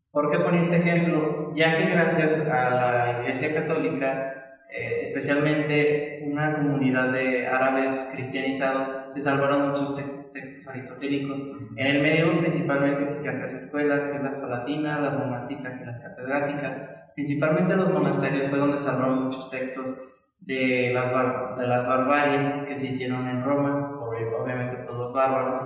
¿Por 0.10 0.30
qué 0.30 0.40
ponía 0.40 0.60
este 0.60 0.78
ejemplo? 0.78 1.54
Ya 1.56 1.78
que 1.78 1.86
gracias 1.86 2.46
a 2.50 2.70
la 2.72 3.20
Iglesia 3.22 3.54
Católica 3.54 4.42
eh, 4.74 5.02
especialmente 5.02 6.24
una 6.32 6.54
comunidad 6.56 7.12
de 7.12 7.46
árabes 7.46 8.08
cristianizados, 8.14 8.88
se 9.14 9.20
salvaron 9.20 9.68
muchos 9.68 9.94
textos 10.32 10.66
aristotélicos. 10.66 11.42
En 11.76 11.88
el 11.88 12.02
medievo 12.02 12.40
principalmente 12.40 13.04
existían 13.04 13.40
tres 13.40 13.52
escuelas, 13.52 14.08
que 14.08 14.16
es 14.16 14.24
las 14.24 14.38
palatinas, 14.38 15.02
las 15.02 15.18
monásticas 15.18 15.78
y 15.82 15.86
las 15.86 16.00
catedráticas. 16.00 16.80
Principalmente 17.16 17.76
los 17.76 17.92
monasterios 17.92 18.48
fue 18.48 18.60
donde 18.60 18.80
salvaron 18.80 19.26
muchos 19.26 19.50
textos 19.50 19.94
de 20.42 20.92
las, 20.94 21.12
de 21.58 21.68
las 21.68 21.88
barbaries 21.88 22.66
que 22.68 22.76
se 22.76 22.88
hicieron 22.88 23.28
en 23.28 23.44
Roma, 23.44 24.00
obviamente 24.02 24.78
por 24.84 24.96
los 24.96 25.14
bárbaros. 25.14 25.62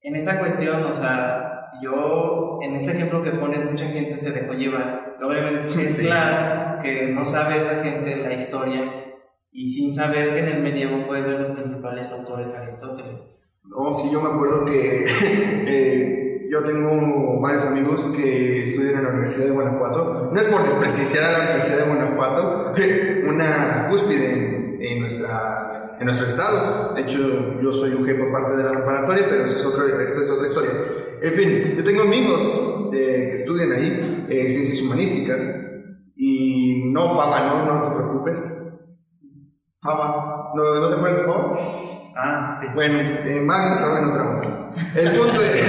En 0.00 0.14
esa 0.16 0.38
cuestión, 0.38 0.84
o 0.84 0.92
sea, 0.92 1.70
yo, 1.82 2.58
en 2.62 2.74
este 2.76 2.92
ejemplo 2.92 3.22
que 3.22 3.32
pones, 3.32 3.64
mucha 3.64 3.86
gente 3.86 4.16
se 4.16 4.32
dejó 4.32 4.52
llevar. 4.52 5.16
Obviamente 5.22 5.68
es 5.86 6.00
claro 6.00 6.78
que 6.82 7.08
no 7.08 7.24
sabe 7.24 7.56
esa 7.58 7.82
gente 7.82 8.16
la 8.16 8.32
historia 8.32 9.04
y 9.50 9.66
sin 9.66 9.92
saber 9.92 10.32
que 10.32 10.40
en 10.40 10.48
el 10.48 10.62
medievo 10.62 11.04
fue 11.06 11.22
de 11.22 11.38
los 11.38 11.48
principales 11.48 12.10
autores 12.12 12.54
Aristóteles. 12.54 13.22
No, 13.64 13.92
sí, 13.92 14.10
yo 14.12 14.20
me 14.20 14.28
acuerdo 14.28 14.66
que 14.66 15.04
eh, 15.66 16.48
yo 16.50 16.64
tengo 16.64 17.40
varios 17.40 17.64
amigos 17.64 18.12
que 18.14 18.64
estudian 18.64 18.98
en 18.98 19.04
la 19.04 19.10
Universidad 19.10 19.46
de 19.46 19.52
Guanajuato. 19.52 20.30
No 20.32 20.40
es 20.40 20.46
por 20.48 20.62
desprestigiar 20.62 21.24
a 21.24 21.32
la 21.32 21.44
Universidad 21.44 21.78
de 21.78 21.94
Guanajuato, 21.94 22.63
una 23.28 23.88
cúspide 23.88 24.78
en, 24.80 25.00
nuestra, 25.00 25.96
en 25.98 26.06
nuestro 26.06 26.26
estado. 26.26 26.94
De 26.94 27.02
hecho, 27.02 27.60
yo 27.60 27.72
soy 27.72 27.94
UG 27.94 28.18
por 28.18 28.32
parte 28.32 28.56
de 28.56 28.62
la 28.62 28.72
preparatoria, 28.72 29.26
pero 29.28 29.44
eso 29.44 29.58
es 29.58 29.64
otro, 29.64 29.84
esto 29.86 30.22
es 30.22 30.30
otra 30.30 30.46
historia. 30.46 30.70
En 31.22 31.32
fin, 31.32 31.74
yo 31.76 31.84
tengo 31.84 32.02
amigos 32.02 32.90
que 32.90 33.34
estudian 33.34 33.72
ahí 33.72 34.26
eh, 34.28 34.50
ciencias 34.50 34.80
humanísticas 34.82 35.48
y 36.16 36.90
no 36.92 37.16
Fama, 37.16 37.40
¿no? 37.40 37.66
No 37.66 37.82
te 37.82 37.94
preocupes. 37.94 38.46
Fama. 39.80 40.52
¿No, 40.54 40.80
¿no 40.80 40.88
te 40.88 40.94
acuerdas 40.96 41.18
de 41.18 41.24
Fama? 41.24 41.58
Ah, 42.16 42.54
sí. 42.58 42.66
Bueno, 42.74 42.98
eh, 43.24 43.40
Magno 43.40 43.74
estaba 43.74 43.98
en 43.98 44.04
otra 44.04 44.30
onda. 44.30 44.72
El 44.96 45.10
punto 45.12 45.40
es, 45.40 45.62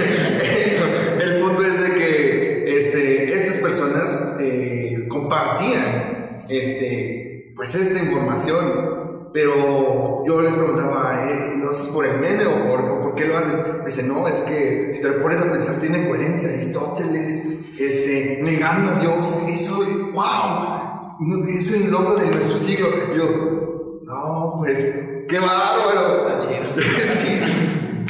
el 1.24 1.42
punto 1.42 1.64
es 1.64 1.82
de 1.82 1.96
que 1.96 2.78
este, 2.78 3.26
estas 3.26 3.58
personas 3.58 4.38
eh, 4.40 5.08
compartían 5.10 6.15
este, 6.50 7.54
pues 7.56 7.76
esta 7.76 8.00
información 8.04 9.06
pero 9.36 10.24
yo 10.26 10.42
les 10.42 10.54
preguntaba, 10.54 11.30
¿eh, 11.30 11.58
¿lo 11.58 11.72
haces 11.72 11.90
por 11.90 12.06
el 12.06 12.20
meme 12.20 12.46
o 12.46 12.70
por, 12.70 13.02
por 13.02 13.16
qué 13.16 13.26
lo 13.26 13.38
haces? 13.38 13.60
Me 13.80 13.88
dice, 13.88 14.04
no, 14.04 14.30
es 14.30 14.40
que 14.40 14.94
si 14.94 15.02
te 15.02 15.10
lo 15.10 15.22
pones 15.22 15.42
a 15.42 15.52
pensar, 15.52 15.76
tiene 15.82 16.08
coherencia. 16.08 16.52
Aristóteles, 16.52 17.66
este, 17.78 18.40
negando 18.44 18.92
a 18.92 19.00
Dios, 19.02 19.44
eso, 19.50 19.78
wow, 20.14 21.44
es 21.50 21.74
el 21.74 21.92
logro 21.92 22.16
de 22.16 22.28
nuestro 22.28 22.58
siglo. 22.58 22.88
yo, 23.14 24.00
no, 24.06 24.54
pues, 24.60 25.26
qué 25.28 25.38
bárbaro. 25.38 26.40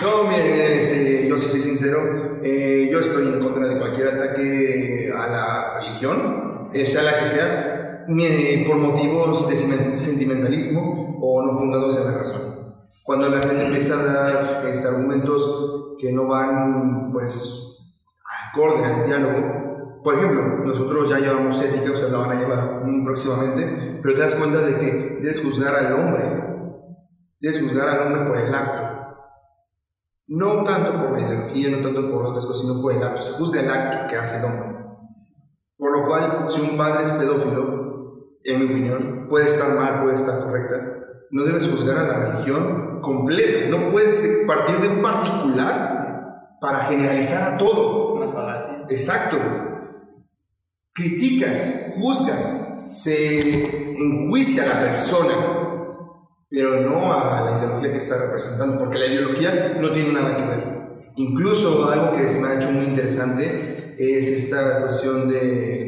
No, 0.01 0.25
miren, 0.25 0.77
este, 0.77 1.27
yo 1.27 1.39
sí 1.39 1.47
soy 1.47 1.61
sincero, 1.61 2.39
eh, 2.43 2.89
yo 2.91 2.99
estoy 2.99 3.27
en 3.29 3.39
contra 3.39 3.67
de 3.67 3.79
cualquier 3.79 4.09
ataque 4.09 5.11
a 5.11 5.27
la 5.27 5.79
religión, 5.79 6.69
eh, 6.73 6.85
sea 6.85 7.01
la 7.01 7.19
que 7.19 7.25
sea, 7.25 7.74
por 8.67 8.77
motivos 8.77 9.49
de 9.49 9.55
sentimentalismo 9.97 11.17
o 11.21 11.41
no 11.41 11.57
fundados 11.57 11.97
en 11.97 12.05
la 12.05 12.17
razón. 12.19 12.55
Cuando 13.03 13.29
la 13.29 13.39
gente 13.39 13.65
empieza 13.65 13.99
a 13.99 14.03
dar 14.03 14.65
este, 14.67 14.87
argumentos 14.87 15.95
que 15.99 16.11
no 16.11 16.27
van, 16.27 17.11
pues, 17.11 17.99
acorde 18.49 18.85
al 18.85 19.05
diálogo, 19.05 20.01
por 20.03 20.15
ejemplo, 20.15 20.65
nosotros 20.65 21.09
ya 21.09 21.19
llevamos 21.19 21.61
ética, 21.63 21.91
ustedes 21.91 22.11
la 22.11 22.19
van 22.19 22.37
a 22.37 22.39
llevar 22.39 22.83
próximamente, 23.03 23.99
pero 24.01 24.15
te 24.15 24.21
das 24.21 24.35
cuenta 24.35 24.59
de 24.59 24.79
que 24.79 25.19
debes 25.21 25.41
juzgar 25.41 25.75
al 25.75 25.93
hombre, 25.93 26.23
debes 27.39 27.59
juzgar 27.59 27.89
al 27.89 28.07
hombre 28.07 28.25
por 28.25 28.37
el 28.37 28.53
acto. 28.53 28.83
No 30.27 30.63
tanto 30.63 31.03
por 31.03 31.11
la 31.11 31.21
ideología, 31.21 31.69
no 31.69 31.83
tanto 31.83 32.11
por 32.11 32.25
otras 32.25 32.45
cosas, 32.45 32.61
sino 32.61 32.81
por 32.81 32.93
el 32.93 33.03
acto. 33.03 33.21
Se 33.21 33.33
juzga 33.33 33.61
el 33.61 33.69
acto 33.69 34.07
que 34.09 34.15
hace 34.15 34.39
el 34.39 34.45
hombre. 34.45 34.85
Por 35.77 35.99
lo 35.99 36.07
cual, 36.07 36.45
si 36.49 36.61
un 36.61 36.77
padre 36.77 37.03
es 37.03 37.11
pedófilo, 37.11 37.74
en 38.45 38.59
mi 38.59 38.65
opinión, 38.65 39.27
puede 39.27 39.47
estar 39.47 39.75
mal, 39.75 40.03
puede 40.03 40.15
estar 40.15 40.39
correcta, 40.39 41.05
no 41.31 41.43
debes 41.43 41.67
juzgar 41.67 41.97
a 41.97 42.07
la 42.07 42.25
religión 42.25 43.01
completa, 43.01 43.67
no 43.69 43.91
puedes 43.91 44.43
partir 44.47 44.77
de 44.77 44.87
un 44.87 45.01
particular 45.01 46.27
para 46.61 46.85
generalizar 46.85 47.53
a 47.53 47.57
todo. 47.57 48.15
Es 48.15 48.23
una 48.23 48.31
falacia. 48.31 48.85
Exacto. 48.89 49.37
Criticas, 50.93 51.93
juzgas, 51.97 52.93
se 53.03 53.97
enjuicia 53.97 54.63
a 54.63 54.67
la 54.67 54.81
persona, 54.81 55.33
pero 56.49 56.81
no 56.81 57.13
a 57.13 57.41
la 57.41 57.57
ideología 57.59 57.91
que 57.91 57.97
está 57.97 58.17
representando, 58.17 58.79
porque 58.79 58.99
la 58.99 59.07
ideología 59.07 59.77
no 59.79 59.91
tiene 59.91 60.13
nada 60.13 60.37
que 60.37 60.45
ver. 60.45 60.75
Incluso 61.17 61.89
algo 61.91 62.15
que 62.15 62.27
se 62.27 62.39
me 62.39 62.47
ha 62.47 62.55
hecho 62.55 62.71
muy 62.71 62.85
interesante 62.85 63.95
es 63.97 64.27
esta 64.27 64.81
cuestión 64.81 65.29
de, 65.29 65.84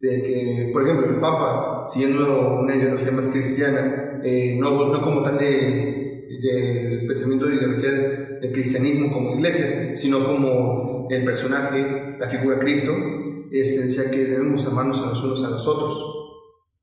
de 0.00 0.22
que, 0.22 0.70
por 0.72 0.82
ejemplo, 0.82 1.08
el 1.08 1.16
Papa, 1.16 1.86
siguiendo 1.92 2.60
una 2.60 2.74
ideología 2.74 3.10
más 3.10 3.28
cristiana, 3.28 4.20
eh, 4.22 4.56
no, 4.58 4.92
no, 4.92 5.02
como 5.02 5.22
tal 5.22 5.38
del 5.38 6.28
de, 6.40 7.04
pensamiento 7.06 7.46
de 7.46 7.56
ideología 7.56 7.90
del 7.90 8.52
cristianismo 8.52 9.12
como 9.12 9.34
iglesia, 9.34 9.96
sino 9.96 10.24
como 10.24 11.08
el 11.10 11.24
personaje, 11.24 12.16
la 12.18 12.28
figura 12.28 12.56
de 12.56 12.62
Cristo, 12.62 12.92
este, 13.50 13.86
decía 13.86 14.10
que 14.10 14.24
debemos 14.24 14.66
amarnos 14.66 15.00
a 15.02 15.10
los 15.10 15.24
unos 15.24 15.44
a 15.44 15.50
los 15.50 15.66
otros. 15.66 16.14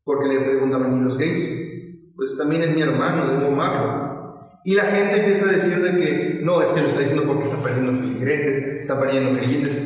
Porque 0.04 0.28
le 0.28 0.42
preguntaban, 0.42 0.98
¿y 1.00 1.04
los 1.04 1.18
gays? 1.18 2.12
Pues 2.16 2.38
también 2.38 2.64
es 2.64 2.76
mi 2.76 2.82
hermano, 2.82 3.28
debo 3.28 3.48
amarlo. 3.48 4.16
Y 4.64 4.74
la 4.74 4.84
gente 4.84 5.18
empieza 5.18 5.48
a 5.48 5.52
decir 5.52 5.78
de 5.78 5.98
que 5.98 6.40
no, 6.44 6.62
es 6.62 6.70
que 6.70 6.82
lo 6.82 6.88
está 6.88 7.02
diciendo 7.02 7.26
porque 7.28 7.44
está 7.44 7.62
perdiendo 7.62 7.94
feligreses, 7.94 8.82
está 8.82 9.00
perdiendo 9.00 9.38
creyentes. 9.38 9.78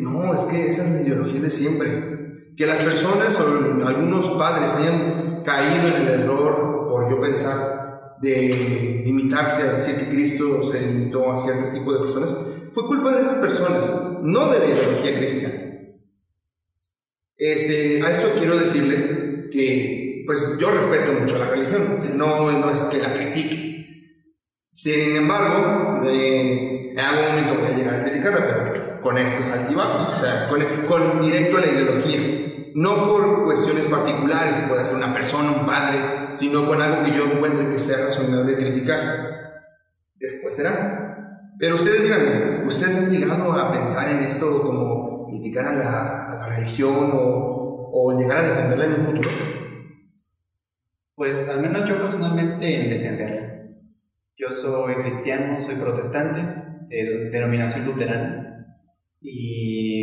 no, 0.00 0.34
es 0.34 0.40
que 0.42 0.68
esa 0.68 0.84
es 0.84 0.94
la 0.94 1.02
ideología 1.02 1.40
de 1.40 1.50
siempre. 1.50 2.23
Que 2.56 2.66
las 2.66 2.78
personas 2.78 3.38
o 3.40 3.86
algunos 3.86 4.30
padres 4.30 4.74
hayan 4.74 5.42
caído 5.44 5.88
en 5.88 6.02
el 6.02 6.20
error 6.20 6.88
por 6.88 7.10
yo 7.10 7.20
pensar 7.20 8.16
de 8.20 9.02
limitarse 9.04 9.62
a 9.62 9.72
decir 9.74 9.96
que 9.96 10.08
Cristo 10.08 10.62
se 10.70 10.80
limitó 10.80 11.30
a 11.30 11.36
cierto 11.36 11.72
tipo 11.72 11.92
de 11.92 12.00
personas, 12.00 12.34
fue 12.70 12.86
culpa 12.86 13.12
de 13.12 13.22
esas 13.22 13.36
personas, 13.36 13.90
no 14.22 14.46
de 14.52 14.58
la 14.58 14.66
ideología 14.66 15.16
cristiana. 15.16 15.54
Este, 17.36 18.02
a 18.02 18.10
esto 18.10 18.28
quiero 18.38 18.56
decirles 18.56 19.48
que, 19.50 20.22
pues 20.26 20.58
yo 20.58 20.70
respeto 20.70 21.12
mucho 21.20 21.36
a 21.36 21.40
la 21.40 21.50
religión, 21.50 21.98
no, 22.14 22.50
no 22.52 22.70
es 22.70 22.84
que 22.84 22.98
la 22.98 23.12
critique. 23.12 23.64
Sin 24.72 25.16
embargo, 25.16 26.00
eh, 26.06 26.92
en 26.92 27.00
algún 27.00 27.28
momento 27.28 27.60
voy 27.60 27.72
a 27.72 27.76
llegar 27.76 28.00
a 28.00 28.04
criticarla, 28.04 28.46
pero 28.46 29.00
con 29.00 29.18
estos 29.18 29.50
altibajos, 29.50 30.14
o 30.14 30.18
sea, 30.18 30.48
con, 30.48 30.60
con 30.88 31.22
directo 31.22 31.58
a 31.58 31.60
la 31.60 31.66
ideología 31.66 32.43
no 32.74 33.08
por 33.08 33.44
cuestiones 33.44 33.86
particulares 33.86 34.56
que 34.56 34.68
pueda 34.68 34.84
ser 34.84 34.98
una 34.98 35.14
persona, 35.14 35.52
un 35.52 35.64
padre, 35.64 36.36
sino 36.36 36.66
con 36.66 36.82
algo 36.82 37.04
que 37.04 37.16
yo 37.16 37.24
encuentre 37.24 37.70
que 37.70 37.78
sea 37.78 38.04
razonable 38.06 38.56
criticar. 38.56 39.62
después 40.16 40.56
será. 40.56 41.52
Pero 41.58 41.76
ustedes 41.76 42.02
díganme, 42.02 42.66
¿ustedes 42.66 42.96
han 42.96 43.10
llegado 43.10 43.52
a 43.52 43.72
pensar 43.72 44.10
en 44.10 44.24
esto 44.24 44.62
como 44.62 45.28
criticar 45.28 45.66
a 45.66 45.74
la, 45.74 46.48
religión 46.48 47.10
o, 47.12 47.90
o 47.92 48.18
llegar 48.18 48.38
a 48.38 48.48
defenderla 48.48 48.84
en 48.86 48.94
un 48.94 49.02
futuro? 49.02 49.30
Pues 51.14 51.48
al 51.48 51.60
menos 51.60 51.88
yo 51.88 51.96
personalmente 51.96 52.82
en 52.82 52.90
defenderla. 52.90 53.44
Yo 54.36 54.50
soy 54.50 54.96
cristiano, 54.96 55.60
soy 55.60 55.76
protestante, 55.76 56.40
de 56.88 57.30
denominación 57.30 57.86
luterana, 57.86 58.44
y 59.26 59.93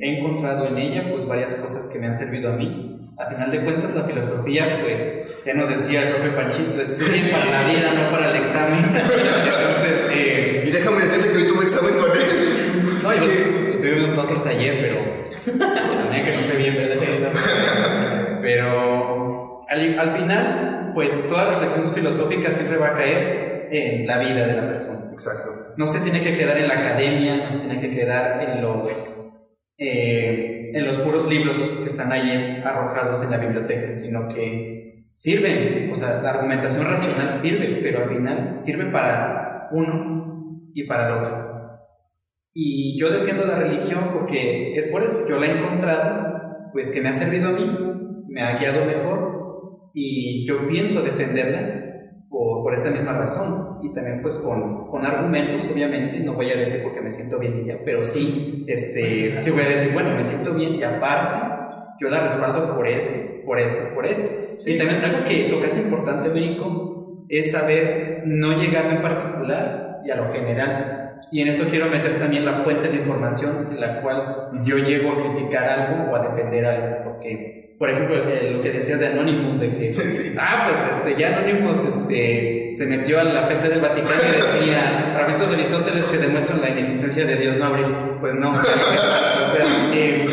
he 0.00 0.18
encontrado 0.18 0.66
en 0.66 0.78
ella 0.78 1.10
pues 1.12 1.26
varias 1.26 1.54
cosas 1.56 1.86
que 1.88 1.98
me 1.98 2.06
han 2.06 2.16
servido 2.18 2.50
a 2.52 2.56
mí. 2.56 2.96
A 3.18 3.26
final 3.26 3.50
de 3.50 3.60
cuentas 3.64 3.94
la 3.94 4.04
filosofía, 4.04 4.80
pues 4.82 5.04
ya 5.44 5.52
nos 5.54 5.68
decía 5.68 6.02
el 6.02 6.14
profe 6.14 6.30
Panchito, 6.30 6.80
estudien 6.80 7.28
para 7.30 7.62
la 7.62 7.68
vida, 7.68 7.92
no 8.04 8.10
para 8.10 8.30
el 8.30 8.36
examen. 8.36 8.78
Entonces, 8.84 10.10
eh, 10.14 10.64
Y 10.66 10.70
déjame 10.70 11.02
decirte 11.02 11.28
que 11.30 11.36
hoy 11.36 11.46
tuve 11.48 11.64
examen 11.64 11.94
con 11.98 12.10
él. 12.12 13.02
no, 13.02 13.14
yo- 13.14 13.20
que- 13.20 13.70
estuvimos 13.74 14.10
nosotros 14.10 14.46
ayer, 14.46 14.78
pero 14.80 16.10
la 16.10 16.24
que 16.24 16.30
no 16.32 16.38
sé 16.38 16.56
bien 16.56 16.74
ver 16.76 16.92
esas 16.92 17.08
cosas. 17.08 17.36
Pero 18.42 19.66
al, 19.68 19.98
al 19.98 20.16
final, 20.16 20.90
pues 20.94 21.28
toda 21.28 21.50
reflexión 21.50 21.84
filosófica 21.94 22.50
siempre 22.50 22.78
va 22.78 22.88
a 22.88 22.94
caer 22.94 23.68
en 23.70 24.06
la 24.06 24.18
vida 24.18 24.46
de 24.46 24.54
la 24.54 24.68
persona. 24.68 25.00
Exacto. 25.12 25.72
No 25.76 25.86
se 25.86 26.00
tiene 26.00 26.20
que 26.20 26.36
quedar 26.36 26.56
en 26.58 26.68
la 26.68 26.74
academia, 26.74 27.36
no 27.44 27.50
se 27.50 27.58
tiene 27.58 27.78
que 27.80 27.90
quedar 27.90 28.42
en 28.42 28.62
los, 28.62 28.88
eh, 29.82 30.72
en 30.74 30.86
los 30.86 30.98
puros 30.98 31.26
libros 31.26 31.58
que 31.58 31.86
están 31.86 32.12
ahí 32.12 32.62
arrojados 32.62 33.22
en 33.24 33.30
la 33.30 33.38
biblioteca, 33.38 33.94
sino 33.94 34.28
que 34.28 35.06
sirven, 35.14 35.90
o 35.90 35.96
sea, 35.96 36.20
la 36.20 36.32
argumentación 36.32 36.84
racional 36.84 37.30
sirve, 37.30 37.80
pero 37.82 38.04
al 38.04 38.10
final 38.10 38.60
sirve 38.60 38.84
para 38.90 39.70
uno 39.72 40.68
y 40.74 40.84
para 40.84 41.06
el 41.06 41.12
otro. 41.14 41.50
Y 42.52 43.00
yo 43.00 43.10
defiendo 43.10 43.46
la 43.46 43.58
religión 43.58 44.10
porque 44.12 44.74
es 44.74 44.84
por 44.88 45.02
eso, 45.02 45.24
yo 45.26 45.38
la 45.38 45.46
he 45.46 45.58
encontrado, 45.58 46.70
pues 46.74 46.90
que 46.90 47.00
me 47.00 47.08
ha 47.08 47.14
servido 47.14 47.48
a 47.48 47.52
mí, 47.52 48.24
me 48.28 48.42
ha 48.42 48.58
guiado 48.58 48.84
mejor 48.84 49.90
y 49.94 50.46
yo 50.46 50.68
pienso 50.68 51.00
defenderla 51.00 51.69
por, 52.70 52.74
esta 52.74 52.90
misma 52.90 53.12
razón 53.12 53.78
y 53.82 53.92
también 53.92 54.22
pues 54.22 54.36
con, 54.36 54.88
con 54.88 55.04
argumentos 55.04 55.66
obviamente. 55.72 56.20
No 56.20 56.34
voy 56.34 56.50
a 56.50 56.56
decir 56.56 56.82
porque 56.82 57.00
me 57.00 57.12
siento 57.12 57.38
bien 57.38 57.60
y 57.62 57.64
ya 57.66 57.78
pero 57.84 58.04
sí 58.04 58.64
este 58.68 59.42
sí 59.42 59.50
voy 59.50 59.62
a 59.62 59.68
decir 59.68 59.92
bueno 59.92 60.10
me 60.16 60.24
siento 60.24 60.54
bien 60.54 60.74
y 60.74 60.82
aparte 60.82 61.38
yo 62.00 62.08
la 62.08 62.20
respaldo 62.20 62.74
por 62.76 62.86
eso 62.86 63.12
por 63.44 63.58
eso 63.58 63.78
por 63.94 64.06
eso 64.06 64.28
Sí. 64.58 64.72
y 64.72 64.78
también 64.78 65.02
algo 65.02 65.24
que 65.24 65.44
tocas 65.44 65.76
importante 65.78 66.28
México 66.28 67.24
es 67.30 67.52
saber 67.52 68.24
no 68.26 68.60
llegar 68.60 68.92
en 68.92 69.00
particular 69.00 70.00
y 70.04 70.10
a 70.10 70.16
lo 70.16 70.32
general. 70.32 71.22
Y 71.30 71.40
en 71.40 71.48
esto 71.48 71.64
quiero 71.70 71.86
meter 71.86 72.18
también 72.18 72.44
la 72.44 72.54
fuente 72.54 72.88
de 72.88 72.96
información 72.96 73.68
en 73.70 73.80
la 73.80 74.02
cual 74.02 74.50
yo 74.64 74.78
llego 74.78 75.12
a 75.12 75.22
criticar 75.22 75.64
algo 75.64 76.10
o 76.10 76.16
a 76.16 76.28
defender 76.28 76.66
algo 76.66 77.04
porque 77.04 77.59
por 77.80 77.88
ejemplo, 77.88 78.14
lo 78.14 78.60
que 78.62 78.72
decías 78.72 79.00
de 79.00 79.06
Anonymous, 79.06 79.58
de 79.58 79.70
que, 79.70 79.94
Sí. 79.98 80.34
ah, 80.38 80.68
pues 80.68 80.84
este, 80.98 81.18
ya 81.18 81.34
Anonymous 81.38 81.82
este, 81.82 82.72
se 82.76 82.84
metió 82.86 83.18
a 83.18 83.24
la 83.24 83.48
PC 83.48 83.70
del 83.70 83.80
Vaticano 83.80 84.20
y 84.28 84.36
decía 84.36 85.12
fragmentos 85.16 85.48
de 85.48 85.54
Aristóteles 85.54 86.04
que 86.10 86.18
demuestran 86.18 86.60
la 86.60 86.68
inexistencia 86.68 87.24
de 87.24 87.36
Dios 87.36 87.56
no 87.56 87.64
abrir. 87.64 87.86
Pues 88.20 88.34
no, 88.34 88.50
o 88.52 88.54
sea, 88.60 88.70
o 88.74 89.56
sea, 89.56 89.64
eh, 89.94 90.26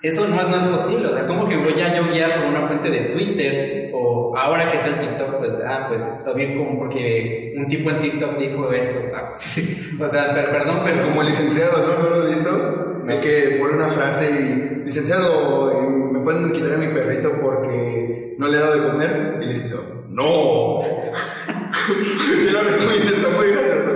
eso 0.00 0.26
no 0.26 0.40
es, 0.40 0.48
no 0.48 0.56
es 0.56 0.62
posible. 0.62 1.08
O 1.08 1.14
sea, 1.14 1.26
¿cómo 1.26 1.46
que 1.46 1.56
voy 1.58 1.78
a 1.82 1.94
yo 1.94 2.10
guiar 2.10 2.40
por 2.40 2.46
una 2.46 2.66
fuente 2.66 2.88
de 2.90 3.00
Twitter? 3.10 3.90
O 3.92 4.34
ahora 4.34 4.70
que 4.70 4.78
está 4.78 4.88
el 4.88 5.00
TikTok, 5.00 5.36
pues, 5.40 5.52
ah, 5.66 5.84
pues 5.90 6.08
lo 6.24 6.34
vi 6.34 6.56
como 6.56 6.78
porque 6.78 7.52
un 7.58 7.68
tipo 7.68 7.90
en 7.90 8.00
TikTok 8.00 8.38
dijo 8.38 8.72
esto. 8.72 9.00
Ah, 9.14 9.32
pues, 9.32 9.42
sí. 9.42 9.90
O 10.00 10.08
sea, 10.08 10.32
per- 10.32 10.50
perdón, 10.50 10.80
pero 10.82 11.02
Como 11.02 11.20
el 11.20 11.28
licenciado, 11.28 11.86
¿no? 11.86 12.02
¿No 12.08 12.16
lo 12.16 12.26
he 12.26 12.30
visto? 12.30 12.96
No. 13.04 13.12
El 13.12 13.20
que 13.20 13.56
pone 13.60 13.74
una 13.74 13.88
frase 13.88 14.30
y, 14.30 14.84
licenciado, 14.84 15.80
¿me 15.82 16.07
pueden 16.28 16.52
quitar 16.52 16.74
a 16.74 16.76
mi 16.76 16.88
perrito 16.88 17.32
porque 17.40 18.34
no 18.38 18.48
le 18.48 18.58
he 18.58 18.60
dado 18.60 18.74
de 18.82 18.88
comer? 18.90 19.36
Y 19.40 19.44
el 19.44 19.48
licenciado, 19.48 20.04
¡no! 20.10 20.78
Yo 20.80 22.52
lo 22.52 22.60
recomiendo, 22.60 23.16
está 23.16 23.28
muy 23.30 23.46
gracioso. 23.48 23.92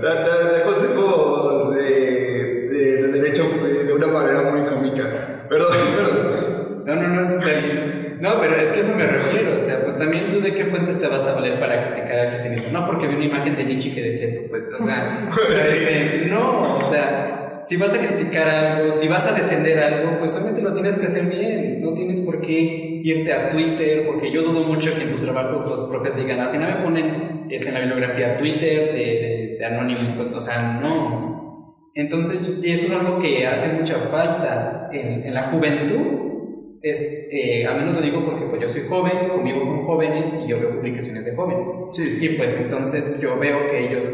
Da, 0.00 0.14
da- 0.14 0.52
da 0.52 0.62
consejos 0.62 1.74
de, 1.74 2.68
de, 2.70 3.02
de 3.02 3.08
derecho 3.20 3.42
de 3.42 3.92
una 3.92 4.06
manera 4.06 4.42
muy 4.52 4.62
cómica. 4.68 5.46
Perdón, 5.48 5.72
perdón. 5.96 6.82
No, 6.86 6.94
no, 6.94 7.08
no 7.08 7.20
es 7.20 7.40
terrible. 7.40 8.16
No, 8.20 8.40
pero 8.40 8.54
es 8.54 8.70
que 8.70 8.80
eso 8.80 8.94
me 8.96 9.06
refiero. 9.06 9.56
O 9.56 9.60
sea, 9.60 9.80
pues 9.82 9.98
también 9.98 10.30
tú 10.30 10.40
de 10.40 10.54
qué 10.54 10.66
fuentes 10.66 11.00
te 11.00 11.08
vas 11.08 11.24
a 11.24 11.34
valer 11.34 11.58
para 11.58 11.92
criticar 11.92 12.18
al 12.20 12.28
cristianismo. 12.30 12.68
No 12.72 12.86
porque 12.86 13.06
vi 13.08 13.16
una 13.16 13.24
imagen 13.24 13.56
de 13.56 13.64
Nietzsche 13.64 13.92
que 13.94 14.02
decía 14.02 14.26
esto, 14.26 14.42
pues, 14.48 14.64
o 14.78 14.84
sea, 14.84 15.28
este, 15.50 16.26
no, 16.26 16.76
o 16.78 16.88
sea, 16.88 17.27
si 17.68 17.76
vas 17.76 17.92
a 17.94 17.98
criticar 17.98 18.48
algo, 18.48 18.90
si 18.90 19.08
vas 19.08 19.26
a 19.26 19.34
defender 19.34 19.78
algo, 19.78 20.18
pues 20.18 20.30
solamente 20.30 20.62
lo 20.62 20.72
tienes 20.72 20.96
que 20.96 21.06
hacer 21.06 21.26
bien. 21.26 21.82
No 21.82 21.92
tienes 21.92 22.22
por 22.22 22.40
qué 22.40 23.02
irte 23.04 23.30
a 23.30 23.50
Twitter, 23.50 24.06
porque 24.06 24.32
yo 24.32 24.42
dudo 24.42 24.62
mucho 24.66 24.94
que 24.94 25.02
en 25.02 25.10
tus 25.10 25.22
trabajos 25.22 25.66
los 25.68 25.82
profes 25.82 26.16
digan, 26.16 26.40
al 26.40 26.50
final 26.50 26.78
me 26.78 26.82
ponen 26.82 27.46
este, 27.50 27.68
en 27.68 27.74
la 27.74 27.80
bibliografía 27.80 28.38
Twitter 28.38 28.90
de, 28.90 28.98
de, 28.98 29.56
de 29.58 29.64
Anonymous, 29.66 30.08
pues, 30.16 30.28
o 30.28 30.40
sea, 30.40 30.80
no. 30.80 31.90
Entonces, 31.94 32.40
eso 32.40 32.86
es 32.86 32.90
algo 32.90 33.18
que 33.18 33.46
hace 33.46 33.68
mucha 33.74 33.96
falta 34.10 34.88
en, 34.90 35.24
en 35.24 35.34
la 35.34 35.50
juventud. 35.50 36.78
Es, 36.80 37.02
eh, 37.02 37.66
a 37.66 37.74
menos 37.74 37.96
lo 37.96 38.00
digo 38.00 38.24
porque 38.24 38.46
pues, 38.46 38.62
yo 38.62 38.68
soy 38.68 38.88
joven, 38.88 39.28
convivo 39.28 39.66
con 39.66 39.84
jóvenes 39.84 40.34
y 40.42 40.48
yo 40.48 40.58
veo 40.58 40.74
publicaciones 40.74 41.26
de 41.26 41.36
jóvenes. 41.36 41.66
Sí, 41.92 42.06
sí. 42.06 42.26
Y 42.26 42.28
pues 42.38 42.56
entonces 42.58 43.20
yo 43.20 43.38
veo 43.38 43.70
que 43.70 43.88
ellos, 43.90 44.10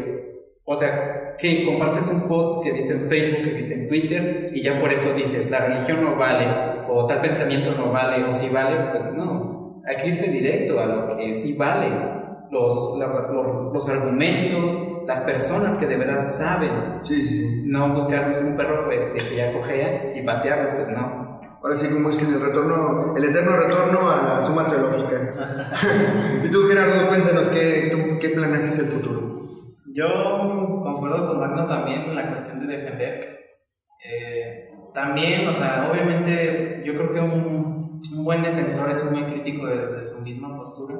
o 0.65 0.75
sea, 0.75 1.24
que 1.39 1.65
compartes 1.65 2.09
un 2.09 2.27
post 2.27 2.63
que 2.63 2.71
viste 2.71 2.93
en 2.93 3.07
Facebook, 3.09 3.43
que 3.43 3.51
viste 3.53 3.73
en 3.73 3.87
Twitter, 3.87 4.49
y 4.53 4.61
ya 4.61 4.79
por 4.79 4.91
eso 4.91 5.13
dices, 5.13 5.49
la 5.49 5.59
religión 5.59 6.03
no 6.03 6.15
vale, 6.15 6.47
o 6.89 7.05
tal 7.05 7.21
pensamiento 7.21 7.71
no 7.73 7.91
vale, 7.91 8.23
o 8.23 8.33
si 8.33 8.49
vale, 8.49 8.91
pues 8.91 9.13
no. 9.13 9.81
Hay 9.87 9.97
que 9.97 10.07
irse 10.09 10.31
directo 10.31 10.79
a 10.79 10.85
lo 10.85 11.17
que 11.17 11.33
sí 11.33 11.55
vale. 11.57 12.23
Los, 12.51 12.97
la- 12.99 13.27
los, 13.31 13.73
los 13.73 13.89
argumentos, 13.89 14.77
las 15.07 15.21
personas 15.23 15.75
que 15.77 15.87
de 15.87 15.97
verdad 15.97 16.27
saben, 16.27 16.99
Sí, 17.01 17.15
sí, 17.25 17.63
no 17.65 17.89
buscar 17.93 18.31
un 18.43 18.55
perro 18.55 18.85
pues, 18.85 19.03
este, 19.03 19.27
que 19.29 19.35
ya 19.35 19.51
cojea 19.51 20.15
y 20.15 20.21
patearlo, 20.23 20.75
pues 20.75 20.87
no. 20.89 21.25
Ahora 21.61 21.75
sí, 21.75 21.87
como 21.89 22.09
dicen, 22.09 22.31
el 22.33 22.41
retorno, 22.41 23.15
el 23.17 23.23
eterno 23.23 23.57
retorno 23.57 24.09
a 24.09 24.35
la 24.37 24.41
suma 24.43 24.67
teológica. 24.69 25.31
y 26.43 26.47
tú, 26.49 26.59
Gerardo, 26.69 27.07
cuéntanos 27.07 27.49
qué, 27.49 27.89
tú, 27.91 28.19
qué 28.21 28.29
planes 28.35 28.65
es 28.67 28.79
el 28.79 28.85
futuro. 28.85 29.24
Yo 29.95 30.81
concuerdo 30.83 31.25
con 31.25 31.39
Magno 31.39 31.65
también 31.65 32.01
en 32.01 32.15
la 32.17 32.27
cuestión 32.27 32.59
de 32.59 32.75
defender. 32.75 33.39
Eh, 34.03 34.69
también, 34.93 35.47
o 35.47 35.53
sea, 35.53 35.89
obviamente 35.89 36.81
yo 36.83 36.95
creo 36.95 37.13
que 37.13 37.21
un, 37.21 38.01
un 38.13 38.25
buen 38.25 38.43
defensor 38.43 38.91
es 38.91 39.01
un 39.03 39.11
buen 39.11 39.23
crítico 39.31 39.67
de, 39.67 40.03
su 40.03 40.21
misma 40.21 40.53
postura. 40.53 40.95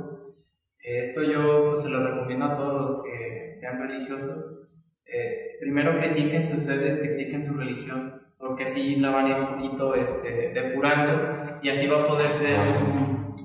Eh, 0.80 1.00
esto 1.00 1.24
yo 1.24 1.72
pues, 1.72 1.82
se 1.82 1.90
lo 1.90 2.08
recomiendo 2.08 2.46
a 2.46 2.56
todos 2.56 2.82
los 2.82 3.04
que 3.04 3.52
sean 3.54 3.80
religiosos. 3.80 4.70
Eh, 5.06 5.58
primero 5.60 6.00
critiquense 6.00 6.56
ustedes, 6.56 7.00
critiquen 7.00 7.44
su 7.44 7.54
religión, 7.56 8.22
porque 8.38 8.64
así 8.64 8.96
la 8.96 9.10
van 9.10 9.26
a 9.26 9.30
ir 9.30 9.36
un 9.36 9.56
poquito 9.56 9.94
este, 9.96 10.54
depurando 10.54 11.60
y 11.62 11.68
así 11.68 11.88
va 11.88 12.02
a 12.02 12.08
poder 12.08 12.30
ser, 12.30 12.58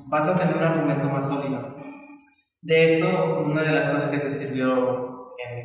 vas 0.06 0.28
a 0.28 0.38
tener 0.38 0.58
un 0.58 0.62
argumento 0.62 1.08
más 1.08 1.26
sólido. 1.26 1.74
De 2.62 2.84
esto, 2.84 3.42
una 3.44 3.62
de 3.62 3.72
las 3.72 3.88
cosas 3.88 4.06
que 4.06 4.18
se 4.20 4.30
sirvió 4.30 5.09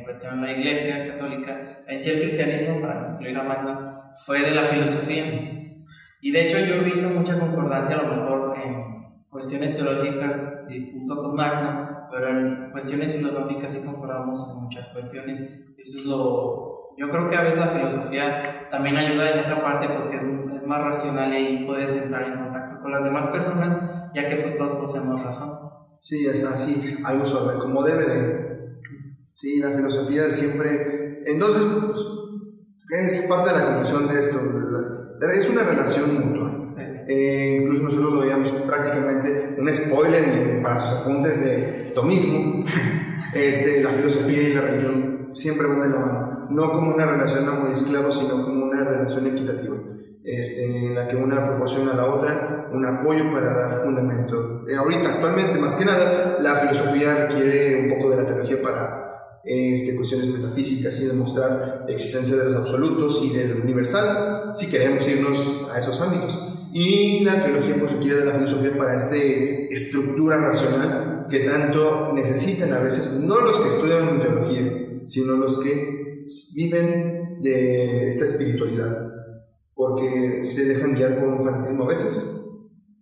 cuestión 0.06 0.40
la 0.40 0.52
iglesia 0.52 1.04
católica, 1.08 1.82
en 1.88 2.00
sí 2.00 2.10
el 2.10 2.20
cristianismo, 2.20 2.80
para 2.80 3.00
construir 3.00 3.36
a 3.36 3.42
Magno, 3.42 4.14
fue 4.24 4.40
de 4.40 4.52
la 4.52 4.62
filosofía. 4.62 5.24
Y 6.20 6.30
de 6.30 6.42
hecho 6.42 6.58
yo 6.60 6.76
he 6.76 6.84
visto 6.84 7.08
mucha 7.08 7.38
concordancia 7.38 7.96
a 7.96 8.02
lo 8.02 8.14
mejor 8.14 8.56
en 8.56 9.26
cuestiones 9.28 9.76
teológicas, 9.76 10.66
disputo 10.68 11.22
con 11.22 11.34
Magno, 11.34 12.06
pero 12.10 12.28
en 12.28 12.70
cuestiones 12.70 13.16
filosóficas 13.16 13.72
sí 13.72 13.80
concordamos 13.84 14.48
en 14.48 14.62
muchas 14.62 14.88
cuestiones. 14.88 15.40
Eso 15.76 15.98
es 15.98 16.04
lo... 16.06 16.94
Yo 16.96 17.10
creo 17.10 17.28
que 17.28 17.36
a 17.36 17.42
veces 17.42 17.58
la 17.58 17.68
filosofía 17.68 18.68
también 18.70 18.96
ayuda 18.96 19.30
en 19.30 19.40
esa 19.40 19.60
parte 19.60 19.88
porque 19.88 20.16
es, 20.16 20.22
es 20.22 20.66
más 20.66 20.80
racional 20.80 21.36
y 21.36 21.66
puedes 21.66 21.94
entrar 21.94 22.22
en 22.22 22.38
contacto 22.38 22.80
con 22.80 22.92
las 22.92 23.04
demás 23.04 23.26
personas, 23.26 23.76
ya 24.14 24.28
que 24.28 24.36
pues 24.36 24.56
todos 24.56 24.72
poseemos 24.74 25.22
razón. 25.22 25.66
Sí, 26.00 26.24
es 26.26 26.44
así, 26.44 26.98
algo 27.04 27.26
suave, 27.26 27.58
como 27.58 27.82
debe 27.82 28.06
de. 28.06 28.45
Sí, 29.40 29.58
la 29.60 29.70
filosofía 29.70 30.30
siempre. 30.30 31.20
Entonces, 31.26 31.62
pues, 31.84 32.00
es 33.02 33.22
parte 33.28 33.50
de 33.52 33.58
la 33.58 33.64
conclusión 33.66 34.08
de 34.08 34.18
esto. 34.18 34.38
la- 35.20 35.32
es 35.32 35.48
una 35.48 35.62
relación 35.62 36.14
mutua. 36.28 36.66
Sí. 36.68 36.74
Eh, 37.08 37.60
incluso 37.62 37.84
nosotros 37.84 38.12
lo 38.14 38.20
veíamos 38.20 38.50
prácticamente 38.50 39.56
un 39.58 39.72
spoiler 39.72 40.62
para 40.62 40.78
sus 40.78 40.98
apuntes 41.00 41.44
de 41.44 41.92
tomismo. 41.94 42.64
este, 43.34 43.82
la 43.82 43.90
filosofía 43.90 44.42
y 44.42 44.54
la 44.54 44.60
religión 44.62 45.28
siempre 45.32 45.66
van 45.66 45.82
de 45.82 45.88
la 45.88 45.98
mano. 45.98 46.48
No 46.50 46.70
como 46.72 46.94
una 46.94 47.06
relación 47.06 47.48
amo 47.48 47.68
y 47.70 47.74
esclavo, 47.74 48.12
sino 48.12 48.42
como 48.44 48.64
una 48.66 48.84
relación 48.84 49.26
equitativa. 49.26 49.76
Este, 50.24 50.86
en 50.86 50.94
la 50.94 51.06
que 51.06 51.16
una 51.16 51.46
proporciona 51.46 51.92
a 51.92 51.96
la 51.96 52.06
otra 52.06 52.68
un 52.72 52.84
apoyo 52.84 53.30
para 53.32 53.52
dar 53.52 53.84
fundamento. 53.84 54.64
Eh, 54.68 54.74
ahorita, 54.76 55.14
actualmente, 55.14 55.58
más 55.58 55.74
que 55.76 55.84
nada, 55.84 56.36
la 56.40 56.56
filosofía 56.56 57.28
requiere 57.28 57.84
un 57.84 57.96
poco 57.98 58.10
de 58.10 58.16
la 58.22 58.26
teología 58.28 58.60
para 58.60 59.15
este, 59.46 59.94
cuestiones 59.94 60.26
metafísicas 60.26 61.00
y 61.00 61.06
demostrar 61.06 61.84
la 61.86 61.94
existencia 61.94 62.36
de 62.36 62.46
los 62.46 62.56
absolutos 62.56 63.22
y 63.24 63.30
del 63.30 63.60
universal, 63.60 64.50
si 64.52 64.66
queremos 64.66 65.06
irnos 65.08 65.68
a 65.72 65.80
esos 65.80 66.00
ámbitos. 66.00 66.68
Y 66.72 67.20
la 67.20 67.42
teología 67.44 67.76
pues, 67.78 67.92
requiere 67.92 68.16
de 68.16 68.24
la 68.24 68.32
filosofía 68.32 68.76
para 68.76 68.96
esta 68.96 69.14
estructura 69.16 70.38
racional 70.38 71.26
que 71.30 71.40
tanto 71.40 72.12
necesitan 72.12 72.72
a 72.72 72.80
veces, 72.80 73.20
no 73.20 73.40
los 73.40 73.60
que 73.60 73.68
estudian 73.68 74.20
teología, 74.20 75.00
sino 75.04 75.36
los 75.36 75.58
que 75.58 76.26
viven 76.54 77.34
de 77.40 78.08
esta 78.08 78.24
espiritualidad, 78.24 79.12
porque 79.74 80.44
se 80.44 80.64
dejan 80.64 80.94
guiar 80.94 81.20
por 81.20 81.28
un 81.28 81.44
fanatismo 81.44 81.84
a 81.84 81.88
veces 81.88 82.32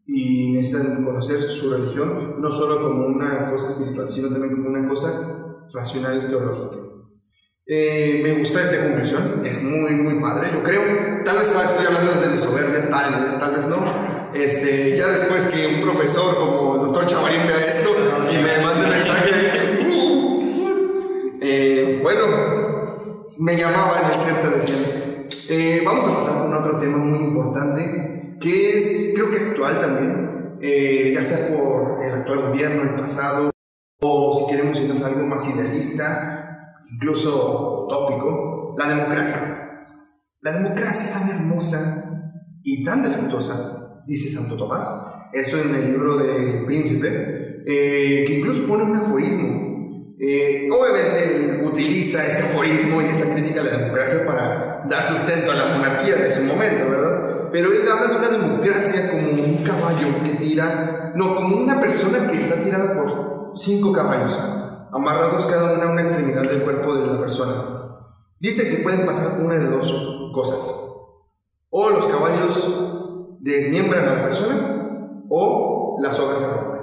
y 0.07 0.53
necesitan 0.53 1.03
conocer 1.05 1.41
su 1.41 1.71
religión 1.71 2.41
no 2.41 2.53
solo 2.53 2.83
como 2.83 3.07
una 3.07 3.51
cosa 3.51 3.69
espiritual, 3.69 4.11
sino 4.11 4.29
también 4.29 4.55
como 4.55 4.69
una 4.69 4.87
cosa 4.87 5.44
racional 5.73 6.25
y 6.25 6.29
teológica. 6.29 6.95
Eh, 7.67 8.21
me 8.23 8.33
gusta 8.33 8.63
esta 8.63 8.85
conclusión, 8.85 9.41
es 9.43 9.63
muy, 9.63 9.93
muy 9.93 10.21
padre, 10.21 10.51
yo 10.53 10.63
creo. 10.63 10.83
Tal 11.25 11.39
vez 11.39 11.49
estoy 11.49 11.87
hablando 11.87 12.13
desde 12.13 12.29
mi 12.29 12.37
soberbia, 12.37 12.91
tal 12.91 13.25
vez, 13.25 13.39
tal 13.39 13.55
vez 13.55 13.67
no. 13.67 13.79
Este, 14.35 14.97
ya 14.99 15.07
después 15.07 15.47
que 15.47 15.67
un 15.69 15.81
profesor 15.81 16.35
como 16.37 16.75
el 16.75 16.81
doctor 16.83 17.07
Chavarín 17.07 17.47
vea 17.47 17.67
esto 17.67 17.89
y 18.31 18.37
me 18.37 18.59
mande 18.59 18.87
mensaje, 18.89 19.31
eh, 21.41 22.01
bueno, 22.03 23.25
me 23.39 23.57
llamaban 23.57 24.11
el 24.11 24.15
CERTA, 24.15 24.51
decían. 24.51 24.85
Eh, 25.49 25.83
vamos 25.87 26.07
a 26.07 26.15
pasar 26.17 26.43
con 26.43 26.55
otro 26.55 26.79
tema 26.79 26.99
muy 26.99 27.19
importante, 27.19 28.37
que 28.41 28.77
es, 28.77 29.13
creo 29.15 29.31
que 29.31 29.37
actual 29.39 29.81
también, 29.81 30.59
ya 30.61 31.23
sea 31.23 31.57
por 31.57 32.05
el 32.05 32.13
actual 32.13 32.49
gobierno, 32.49 32.83
el 32.83 33.01
pasado, 33.01 33.54
o 34.01 34.35
si 34.35 34.55
queremos 34.55 34.81
irnos 34.81 35.03
algo 35.03 35.27
más 35.27 35.49
idealista, 35.49 36.75
incluso 36.93 37.85
utópico, 37.87 38.75
la 38.79 38.89
democracia. 38.89 39.85
La 40.41 40.53
democracia 40.53 41.05
es 41.05 41.13
tan 41.13 41.29
hermosa 41.31 42.31
y 42.63 42.85
tan 42.85 43.03
defectuosa, 43.03 44.03
dice 44.07 44.31
Santo 44.31 44.57
Tomás, 44.57 44.89
esto 45.33 45.59
en 45.61 45.75
el 45.75 45.93
libro 45.93 46.17
de 46.17 46.65
Príncipe, 46.67 47.63
eh, 47.67 48.25
que 48.27 48.39
incluso 48.39 48.67
pone 48.67 48.85
un 48.85 48.97
aforismo. 48.97 50.15
Eh, 50.19 50.69
obviamente 50.71 51.65
utiliza 51.67 52.25
este 52.25 52.45
aforismo 52.45 53.03
y 53.03 53.07
esta 53.07 53.33
crítica 53.35 53.61
a 53.61 53.65
la 53.65 53.77
democracia 53.79 54.25
para 54.27 54.85
dar 54.89 55.03
sustento 55.03 55.51
a 55.51 55.55
la 55.55 55.77
monarquía 55.77 56.17
de 56.17 56.31
su 56.31 56.43
momento, 56.45 56.89
¿verdad? 56.89 57.49
Pero 57.51 57.73
él 57.73 57.83
habla 57.91 58.09
de 58.09 58.17
una 58.17 58.29
democracia 58.29 59.11
como 59.11 59.31
un 59.31 59.65
caballo 59.65 60.23
que 60.25 60.33
tira, 60.35 61.13
no, 61.17 61.35
como 61.35 61.57
una 61.57 61.81
persona 61.81 62.31
que 62.31 62.39
está 62.39 62.63
tirada 62.63 62.95
por 62.95 63.34
cinco 63.55 63.93
caballos 63.93 64.39
amarrados 64.93 65.47
cada 65.47 65.75
una 65.75 65.85
a 65.85 65.91
una 65.91 66.03
extremidad 66.03 66.43
del 66.43 66.63
cuerpo 66.63 66.95
de 66.95 67.07
la 67.07 67.19
persona. 67.19 67.55
Dice 68.39 68.71
que 68.71 68.83
pueden 68.83 69.07
pasar 69.07 69.41
una 69.45 69.55
de 69.55 69.71
dos 69.71 70.31
cosas. 70.33 70.73
O 71.71 71.91
los 71.91 72.07
caballos 72.07 73.39
desmiembran 73.41 74.09
a 74.09 74.15
la 74.15 74.23
persona 74.23 75.25
o 75.29 75.97
las 76.01 76.15
sogas 76.15 76.39
se 76.39 76.47
rompen. 76.47 76.81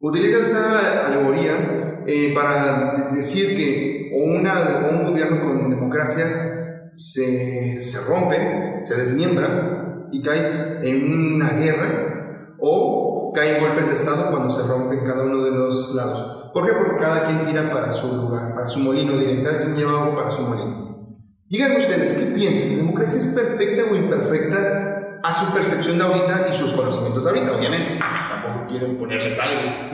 Utiliza 0.00 0.38
esta 0.38 1.06
alegoría 1.06 2.04
eh, 2.06 2.32
para 2.34 3.10
decir 3.12 3.56
que 3.56 4.12
una, 4.14 4.90
un 4.90 5.04
gobierno 5.04 5.44
con 5.44 5.70
democracia 5.70 6.90
se, 6.94 7.82
se 7.82 8.00
rompe, 8.00 8.80
se 8.84 8.96
desmiembra 8.96 10.08
y 10.10 10.22
cae 10.22 10.88
en 10.88 11.34
una 11.34 11.50
guerra 11.50 12.56
o 12.58 13.21
cae 13.34 13.56
en 13.56 13.64
golpes 13.64 13.88
de 13.88 13.94
Estado 13.94 14.30
cuando 14.30 14.50
se 14.50 14.66
rompen 14.66 15.04
cada 15.04 15.22
uno 15.22 15.42
de 15.44 15.50
los 15.50 15.94
lados. 15.94 16.50
¿Por 16.52 16.66
qué? 16.66 16.72
Porque 16.72 16.98
cada 16.98 17.26
quien 17.26 17.46
tira 17.46 17.72
para 17.72 17.92
su 17.92 18.14
lugar, 18.14 18.54
para 18.54 18.68
su 18.68 18.80
molino 18.80 19.16
directo, 19.16 19.50
cada 19.50 19.62
quien 19.62 19.76
lleva 19.76 20.02
algo 20.02 20.16
para 20.16 20.30
su 20.30 20.42
molino. 20.42 21.16
Díganme 21.48 21.78
ustedes, 21.78 22.14
¿qué 22.14 22.34
piensan? 22.34 22.70
¿La 22.70 22.76
democracia 22.76 23.18
es 23.18 23.26
perfecta 23.26 23.82
o 23.90 23.96
imperfecta 23.96 25.20
a 25.22 25.32
su 25.32 25.52
percepción 25.52 25.98
de 25.98 26.04
ahorita 26.04 26.48
y 26.50 26.54
sus 26.54 26.72
conocimientos 26.72 27.24
de 27.24 27.30
ahorita? 27.30 27.56
Obviamente, 27.56 27.98
tampoco 27.98 28.66
quieren 28.68 28.98
ponerles 28.98 29.38
algo. 29.38 29.92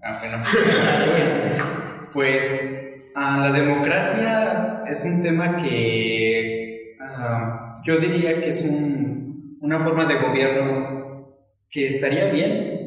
Ah, 0.00 0.42
pues 2.12 2.50
ah, 3.16 3.38
la 3.42 3.52
democracia 3.52 4.84
es 4.86 5.04
un 5.04 5.22
tema 5.22 5.56
que 5.56 6.96
ah, 7.00 7.74
yo 7.84 7.98
diría 7.98 8.40
que 8.40 8.50
es 8.50 8.64
una 9.60 9.82
forma 9.82 10.06
de 10.06 10.16
gobierno 10.16 11.36
que 11.70 11.86
estaría 11.86 12.30
bien 12.30 12.78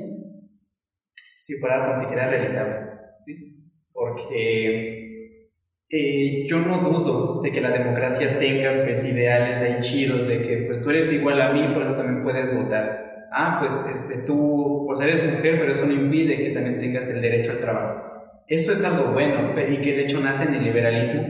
si 1.36 1.56
fuera 1.56 1.84
tan 1.84 2.00
siquiera 2.00 2.30
realizable, 2.30 2.92
¿sí? 3.20 3.72
Porque 3.92 5.50
eh, 5.90 6.46
yo 6.48 6.60
no 6.60 6.80
dudo 6.80 7.42
de 7.42 7.52
que 7.52 7.60
la 7.60 7.72
democracia 7.72 8.40
tenga 8.40 8.84
pues 8.84 9.04
ideales 9.04 9.60
ahí 9.60 9.78
chidos 9.82 10.28
de 10.28 10.42
que 10.42 10.58
pues 10.68 10.82
tú 10.82 10.90
eres 10.90 11.12
igual 11.12 11.42
a 11.42 11.52
mí, 11.52 11.68
por 11.74 11.84
eso 11.84 11.96
también 11.96 12.24
puedes 12.24 12.56
votar. 12.56 13.28
Ah, 13.34 13.58
pues 13.60 13.86
este, 13.94 14.24
tú 14.24 14.86
pues 14.88 15.02
eres 15.02 15.24
mujer, 15.30 15.58
pero 15.60 15.72
eso 15.72 15.86
no 15.86 15.94
impide 15.94 16.38
que 16.38 16.52
también 16.52 16.78
tengas 16.78 17.10
el 17.10 17.22
derecho 17.22 17.52
al 17.52 17.60
trabajo. 17.60 18.44
Eso 18.48 18.72
es 18.72 18.84
algo 18.84 19.12
bueno 19.12 19.54
y 19.58 19.78
que 19.78 19.94
de 19.94 20.04
hecho 20.04 20.20
nace 20.20 20.44
en 20.44 20.56
el 20.56 20.64
liberalismo 20.64 21.22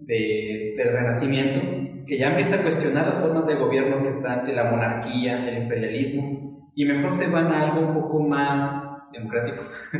de, 0.00 0.74
del 0.76 0.92
renacimiento, 0.92 1.60
que 2.06 2.18
ya 2.18 2.30
empieza 2.30 2.56
a 2.56 2.62
cuestionar 2.62 3.06
las 3.06 3.18
formas 3.18 3.46
de 3.46 3.56
gobierno 3.56 4.02
que 4.02 4.08
están 4.08 4.40
ante 4.40 4.52
la 4.52 4.70
monarquía, 4.70 5.48
el 5.48 5.62
imperialismo, 5.62 6.70
y 6.74 6.84
mejor 6.84 7.12
se 7.12 7.28
van 7.28 7.46
a 7.46 7.62
algo 7.62 7.86
un 7.86 7.94
poco 7.94 8.22
más 8.22 9.10
democrático, 9.12 9.62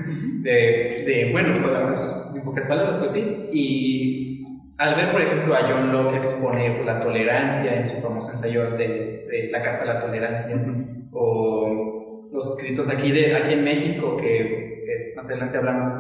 de, 0.43 1.05
de 1.07 1.29
buenas 1.33 1.59
palabras, 1.59 2.33
en 2.35 2.43
pocas 2.43 2.67
palabras, 2.67 2.97
pues 2.99 3.13
sí. 3.13 3.49
Y 3.53 4.27
al 4.79 4.95
ver, 4.95 5.11
por 5.11 5.23
ejemplo, 5.23 5.55
a 5.55 5.63
John 5.69 5.91
Locke 5.91 6.17
expone 6.17 6.85
la 6.85 7.01
tolerancia 7.01 7.81
en 7.81 7.89
su 7.89 7.97
famoso 7.97 8.31
ensayo 8.31 8.71
de, 8.73 9.49
la 9.51 9.63
Carta 9.63 9.85
a 9.85 9.95
la 9.95 10.01
Tolerancia, 10.01 10.57
o 11.13 12.29
los 12.31 12.59
escritos 12.59 12.91
aquí, 12.91 13.11
de, 13.11 13.35
aquí 13.35 13.55
en 13.55 13.65
México, 13.65 14.17
que 14.17 15.13
más 15.17 15.25
adelante 15.25 15.59
hablamos, 15.59 15.93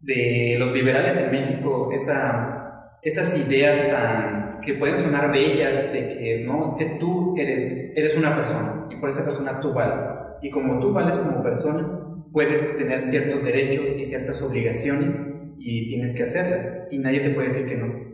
de 0.00 0.56
los 0.58 0.72
liberales 0.72 1.16
en 1.16 1.30
México, 1.30 1.90
esa, 1.92 2.98
esas 3.02 3.36
ideas 3.38 3.88
tan 3.88 4.47
que 4.62 4.74
pueden 4.74 4.96
sonar 4.96 5.32
bellas 5.32 5.92
de 5.92 6.08
que 6.08 6.44
no, 6.46 6.70
es 6.70 6.76
que 6.76 6.96
tú 6.98 7.34
eres, 7.36 7.96
eres 7.96 8.16
una 8.16 8.34
persona 8.34 8.86
y 8.90 8.96
por 8.96 9.08
esa 9.08 9.24
persona 9.24 9.60
tú 9.60 9.72
vales. 9.72 10.04
Y 10.42 10.50
como 10.50 10.78
tú 10.80 10.92
vales 10.92 11.18
como 11.18 11.42
persona, 11.42 12.00
puedes 12.32 12.76
tener 12.76 13.02
ciertos 13.02 13.42
derechos 13.44 13.94
y 13.96 14.04
ciertas 14.04 14.40
obligaciones 14.42 15.20
y 15.58 15.88
tienes 15.88 16.14
que 16.14 16.24
hacerlas 16.24 16.72
y 16.90 16.98
nadie 16.98 17.20
te 17.20 17.30
puede 17.30 17.48
decir 17.48 17.66
que 17.66 17.76
no. 17.76 18.08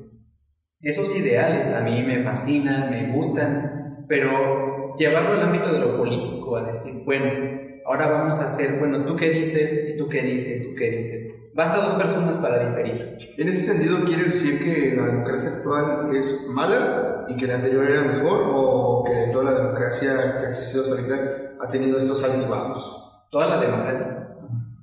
Esos 0.80 1.16
ideales 1.16 1.72
a 1.72 1.80
mí 1.80 2.02
me 2.02 2.22
fascinan, 2.22 2.90
me 2.90 3.12
gustan, 3.12 4.06
pero 4.08 4.94
llevarlo 4.96 5.32
al 5.32 5.42
ámbito 5.42 5.72
de 5.72 5.78
lo 5.78 5.96
político, 5.96 6.56
a 6.56 6.66
decir, 6.66 7.04
bueno, 7.04 7.53
ahora 7.84 8.08
vamos 8.08 8.38
a 8.38 8.46
hacer, 8.46 8.78
bueno, 8.78 9.04
tú 9.04 9.16
qué 9.16 9.30
dices 9.30 9.88
y 9.88 9.98
tú 9.98 10.08
qué 10.08 10.22
dices, 10.22 10.62
tú 10.62 10.74
qué 10.74 10.90
dices. 10.90 11.34
Basta 11.54 11.76
dos 11.76 11.94
personas 11.94 12.36
para 12.36 12.68
diferir. 12.68 13.16
En 13.38 13.48
ese 13.48 13.72
sentido, 13.72 14.04
¿quiere 14.04 14.24
decir 14.24 14.58
que 14.62 14.96
la 14.96 15.06
democracia 15.06 15.50
actual 15.50 16.14
es 16.14 16.48
mala 16.52 17.26
y 17.28 17.36
que 17.36 17.46
la 17.46 17.54
anterior 17.54 17.88
era 17.88 18.02
mejor 18.02 18.50
o 18.52 19.04
que 19.04 19.32
toda 19.32 19.44
la 19.44 19.58
democracia 19.58 20.38
que 20.40 20.46
ha 20.46 20.48
existido 20.48 20.82
hasta 20.82 20.96
ahorita 20.96 21.56
ha 21.60 21.68
tenido 21.68 21.98
estos 21.98 22.24
altibajos? 22.24 23.04
toda 23.34 23.48
la 23.48 23.60
democracia. 23.60 24.28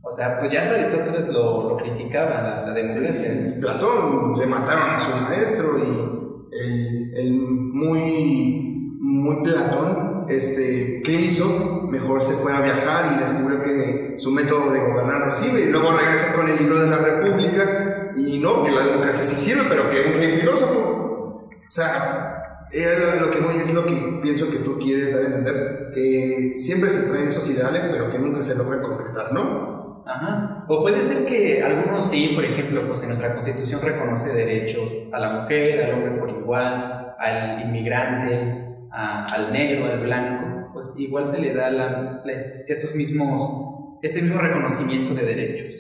O 0.02 0.12
sea, 0.12 0.38
pues 0.38 0.52
ya 0.52 0.60
hasta 0.60 0.76
Aristóteles 0.76 1.30
lo, 1.30 1.70
lo 1.70 1.78
criticaba, 1.78 2.42
la, 2.42 2.68
la 2.68 2.74
democracia. 2.74 3.56
Platón 3.62 4.38
le 4.38 4.46
mataron 4.46 4.90
a 4.90 5.00
su 5.00 5.18
maestro 5.22 5.78
y 5.80 6.58
el, 6.60 7.14
el 7.16 7.32
muy, 7.32 8.98
muy 9.00 9.42
Platón, 9.42 10.26
este, 10.28 11.02
¿qué 11.02 11.14
hizo? 11.14 11.81
Mejor 11.92 12.22
se 12.22 12.34
fue 12.36 12.54
a 12.54 12.62
viajar 12.62 13.14
y 13.14 13.20
descubrió 13.20 13.62
que 13.62 14.16
su 14.18 14.32
método 14.32 14.72
de 14.72 14.80
gobernar 14.80 15.28
no 15.28 15.32
sirve. 15.34 15.66
Y 15.66 15.72
luego 15.72 15.92
regresa 15.92 16.34
con 16.34 16.48
el 16.48 16.58
libro 16.58 16.80
de 16.80 16.90
la 16.90 16.98
República 16.98 18.14
y 18.16 18.40
no, 18.40 18.64
que 18.64 18.72
la 18.72 18.82
democracia 18.82 19.26
sí 19.26 19.36
sirve, 19.36 19.64
pero 19.68 19.90
que 19.90 20.00
un 20.00 20.40
filósofo. 20.40 21.50
O 21.50 21.74
sea, 21.74 22.64
es 22.72 23.22
lo 23.22 23.30
que 23.30 23.40
voy, 23.42 23.58
es 23.58 23.74
lo 23.74 23.86
que 23.86 24.20
pienso 24.22 24.50
que 24.50 24.60
tú 24.60 24.80
quieres 24.80 25.14
dar 25.14 25.24
a 25.24 25.26
entender, 25.26 25.92
que 25.94 26.54
siempre 26.56 26.90
se 26.90 27.04
traen 27.10 27.28
esos 27.28 27.50
ideales, 27.50 27.88
pero 27.92 28.10
que 28.10 28.20
nunca 28.20 28.42
se 28.42 28.56
logran 28.56 28.82
concretar, 28.82 29.34
¿no? 29.34 30.04
Ajá. 30.06 30.66
O 30.70 30.82
puede 30.82 31.04
ser 31.04 31.26
que 31.26 31.62
algunos 31.62 32.10
sí, 32.10 32.32
por 32.34 32.46
ejemplo, 32.46 32.88
pues 32.88 33.02
en 33.02 33.10
nuestra 33.10 33.34
constitución 33.34 33.82
reconoce 33.82 34.34
derechos 34.34 34.92
a 35.12 35.20
la 35.20 35.42
mujer, 35.42 35.84
al 35.84 35.94
hombre 35.94 36.12
por 36.12 36.30
igual, 36.30 37.16
al 37.20 37.62
inmigrante, 37.62 38.78
al 38.92 39.52
negro, 39.52 39.86
al 39.86 40.00
blanco, 40.00 40.61
pues 40.74 40.94
igual 40.98 41.28
se 41.28 41.40
le 41.42 41.54
da 41.54 41.70
la, 41.70 42.24
esos 42.68 42.96
mismos, 42.96 44.00
ese 44.02 44.22
mismo 44.22 44.40
reconocimiento 44.40 45.14
de 45.14 45.26
derechos. 45.26 45.76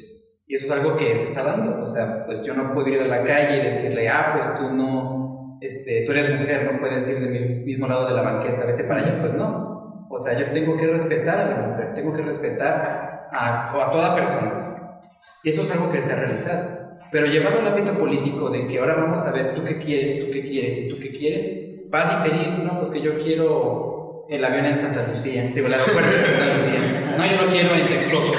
Y 0.47 0.55
eso 0.55 0.65
es 0.65 0.71
algo 0.71 0.97
que 0.97 1.15
se 1.15 1.25
está 1.25 1.43
dando, 1.43 1.81
o 1.81 1.87
sea, 1.87 2.25
pues 2.25 2.43
yo 2.43 2.53
no 2.53 2.73
puedo 2.73 2.87
ir 2.89 3.01
a 3.01 3.07
la 3.07 3.23
calle 3.23 3.57
y 3.57 3.65
decirle, 3.65 4.09
ah, 4.09 4.31
pues 4.35 4.57
tú 4.57 4.73
no 4.73 5.21
este, 5.61 6.03
tú 6.05 6.11
eres 6.11 6.27
mujer, 6.27 6.69
no 6.73 6.79
puedes 6.79 7.07
ir 7.07 7.19
de 7.19 7.27
mi 7.27 7.63
mismo 7.63 7.87
lado 7.87 8.07
de 8.07 8.15
la 8.15 8.23
banqueta, 8.23 8.65
vete 8.65 8.83
para 8.83 9.01
allá, 9.01 9.21
pues 9.21 9.33
no. 9.33 10.07
O 10.09 10.17
sea, 10.17 10.37
yo 10.37 10.47
tengo 10.47 10.75
que 10.75 10.87
respetar 10.87 11.37
a 11.37 11.49
la 11.49 11.67
mujer, 11.67 11.93
tengo 11.93 12.11
que 12.11 12.23
respetar 12.23 13.29
a, 13.31 13.69
a 13.69 13.91
toda 13.91 14.15
persona. 14.15 14.99
Y 15.43 15.51
eso 15.51 15.61
es 15.61 15.71
algo 15.71 15.91
que 15.91 16.01
se 16.01 16.13
ha 16.13 16.15
realizado. 16.15 16.81
Pero 17.11 17.27
llevarlo 17.27 17.59
al 17.59 17.67
ámbito 17.67 17.97
político 17.97 18.49
de 18.49 18.67
que 18.67 18.79
ahora 18.79 18.95
vamos 18.95 19.19
a 19.19 19.31
ver 19.31 19.53
tú 19.53 19.63
qué 19.63 19.77
quieres, 19.77 20.25
tú 20.25 20.31
qué 20.31 20.41
quieres 20.41 20.79
y 20.79 20.89
tú 20.89 20.97
qué 20.99 21.11
quieres, 21.11 21.45
va 21.93 22.09
a 22.09 22.23
diferir, 22.23 22.59
no, 22.63 22.79
pues 22.79 22.89
que 22.89 23.01
yo 23.01 23.19
quiero 23.19 23.90
el 24.31 24.45
avión 24.45 24.65
en 24.65 24.79
Santa 24.79 25.05
Lucía, 25.05 25.51
digo, 25.53 25.67
el 25.67 25.73
aeropuerto 25.73 26.09
en 26.09 26.23
Santa 26.23 26.55
Lucía. 26.55 26.79
No, 27.17 27.25
yo 27.25 27.43
lo 27.43 27.51
quiero 27.51 27.75
en 27.75 27.85
Texcoco. 27.85 28.33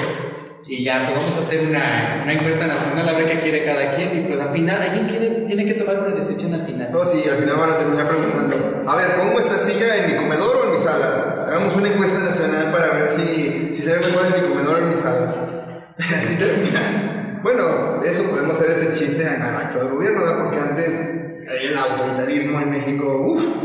Y 0.65 0.83
ya, 0.83 1.05
pues 1.05 1.23
vamos 1.23 1.37
a 1.37 1.39
hacer 1.39 1.67
una, 1.69 2.21
una 2.23 2.33
encuesta 2.33 2.65
nacional 2.65 3.09
a 3.09 3.13
ver 3.13 3.27
qué 3.27 3.39
quiere 3.39 3.63
cada 3.63 3.95
quien. 3.95 4.17
Y 4.17 4.27
pues 4.27 4.39
al 4.41 4.51
final, 4.51 4.81
alguien 4.81 5.07
tiene, 5.07 5.27
tiene 5.45 5.65
que 5.65 5.75
tomar 5.75 5.99
una 5.99 6.15
decisión 6.15 6.51
al 6.51 6.65
final. 6.65 6.91
No, 6.91 7.05
sí, 7.05 7.29
al 7.29 7.37
final 7.37 7.57
van 7.57 7.69
a 7.69 7.77
terminar 7.77 8.07
preguntando, 8.07 8.83
a 8.87 8.95
ver, 8.95 9.05
¿pongo 9.17 9.39
esta 9.39 9.59
silla 9.59 9.97
en 9.97 10.11
mi 10.11 10.17
comedor 10.17 10.55
o 10.55 10.63
en 10.65 10.71
mi 10.71 10.77
sala? 10.79 11.45
Hagamos 11.47 11.75
una 11.75 11.89
encuesta 11.89 12.19
nacional 12.21 12.71
para 12.71 12.87
ver 12.99 13.07
si, 13.07 13.75
si 13.75 13.81
se 13.83 13.93
ve 13.93 13.99
mejor 13.99 14.25
en 14.25 14.41
mi 14.41 14.49
comedor 14.49 14.75
o 14.75 14.77
en 14.79 14.89
mi 14.89 14.95
sala. 14.95 15.93
Así 15.99 16.35
termina. 16.37 17.39
Bueno, 17.43 18.01
eso 18.03 18.23
podemos 18.31 18.53
hacer 18.53 18.71
este 18.71 18.97
chiste 18.97 19.21
en 19.21 19.43
el 19.43 19.55
actual 19.55 19.89
gobierno, 19.89 20.21
¿verdad? 20.21 20.43
Porque 20.43 20.59
antes 20.59 20.89
el 20.89 21.77
autoritarismo 21.77 22.61
en 22.61 22.71
México, 22.71 23.27
uff, 23.27 23.63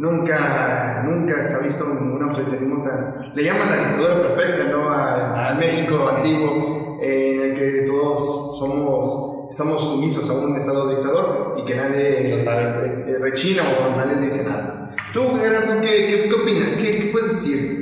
nunca, 0.00 1.02
nunca 1.04 1.44
se 1.44 1.54
ha 1.54 1.58
visto 1.58 1.84
un 1.84 2.22
autoritarismo 2.22 2.82
tan... 2.82 3.32
Le 3.34 3.44
llaman 3.44 3.70
la 3.70 3.76
dictadura 3.76 4.22
perfecta, 4.22 4.64
¿no? 4.72 4.88
A, 4.88 5.48
Ah, 5.50 5.54
sí. 5.54 5.60
México 5.60 6.08
antiguo, 6.16 6.98
eh, 7.02 7.32
en 7.34 7.40
el 7.42 7.54
que 7.54 7.86
todos 7.86 8.58
somos, 8.58 9.48
estamos 9.50 9.80
sumisos 9.80 10.28
a 10.28 10.32
un 10.34 10.56
estado 10.56 10.88
dictador 10.88 11.54
y 11.58 11.64
que 11.64 11.74
nadie 11.74 12.34
eh, 12.34 13.18
rechina 13.20 13.62
o 13.62 13.96
nadie 13.96 14.16
dice 14.20 14.48
nada. 14.48 14.94
Tú, 15.12 15.34
Gerardo, 15.34 15.80
¿qué, 15.80 16.06
qué, 16.06 16.28
qué 16.28 16.34
opinas? 16.34 16.74
¿Qué, 16.74 16.98
¿Qué 16.98 17.06
puedes 17.12 17.28
decir? 17.30 17.80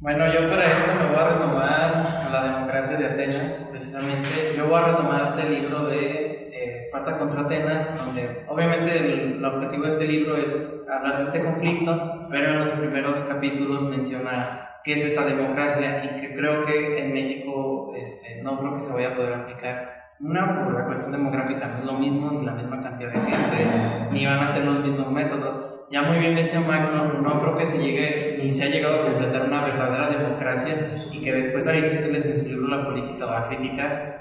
Bueno, 0.00 0.26
yo 0.32 0.50
para 0.50 0.66
esto 0.76 0.90
me 1.00 1.08
voy 1.08 1.18
a 1.24 1.28
retomar 1.30 2.28
la 2.30 2.44
democracia 2.44 2.96
de 2.98 3.06
Atenas, 3.06 3.68
precisamente. 3.70 4.54
Yo 4.56 4.66
voy 4.68 4.76
a 4.78 4.86
retomar 4.88 5.26
este 5.28 5.48
libro 5.48 5.86
de 5.86 6.33
Esparta 6.76 7.18
contra 7.18 7.42
Atenas, 7.42 7.96
donde 7.96 8.44
obviamente 8.48 8.98
el, 8.98 9.34
el 9.38 9.44
objetivo 9.44 9.84
de 9.84 9.88
este 9.90 10.06
libro 10.06 10.36
es 10.36 10.86
hablar 10.88 11.18
de 11.18 11.24
este 11.24 11.42
conflicto, 11.42 12.26
pero 12.30 12.48
en 12.50 12.60
los 12.60 12.72
primeros 12.72 13.20
capítulos 13.20 13.84
menciona 13.84 14.64
qué 14.84 14.92
es 14.92 15.04
esta 15.04 15.24
democracia 15.24 16.04
y 16.04 16.20
que 16.20 16.34
creo 16.34 16.64
que 16.64 17.02
en 17.02 17.14
México 17.14 17.94
este, 17.96 18.42
no 18.42 18.58
creo 18.58 18.76
que 18.76 18.82
se 18.82 18.92
vaya 18.92 19.08
a 19.08 19.16
poder 19.16 19.32
aplicar. 19.32 20.04
Una, 20.20 20.64
por 20.64 20.74
la 20.74 20.84
cuestión 20.84 21.10
demográfica, 21.12 21.66
no 21.66 21.78
es 21.78 21.84
lo 21.84 21.94
mismo, 21.94 22.30
ni 22.30 22.46
la 22.46 22.52
misma 22.52 22.80
cantidad 22.80 23.10
de 23.10 23.18
gente, 23.18 23.66
ni 24.12 24.24
van 24.24 24.38
a 24.38 24.46
ser 24.46 24.64
los 24.64 24.78
mismos 24.78 25.10
métodos. 25.10 25.86
Ya 25.90 26.02
muy 26.02 26.18
bien 26.18 26.34
decía 26.34 26.60
Magno, 26.60 27.14
no 27.20 27.40
creo 27.40 27.56
que 27.56 27.66
se 27.66 27.78
llegue, 27.78 28.38
ni 28.42 28.52
se 28.52 28.64
ha 28.64 28.68
llegado 28.68 29.00
a 29.00 29.04
completar 29.04 29.42
una 29.42 29.64
verdadera 29.64 30.08
democracia 30.08 30.76
y 31.10 31.20
que 31.20 31.32
después 31.32 31.66
Aristóteles 31.66 32.26
en 32.26 32.38
su 32.38 32.46
libro 32.46 32.68
La 32.68 32.84
política 32.84 33.26
va 33.26 33.40
a 33.40 33.48
criticar. 33.48 34.14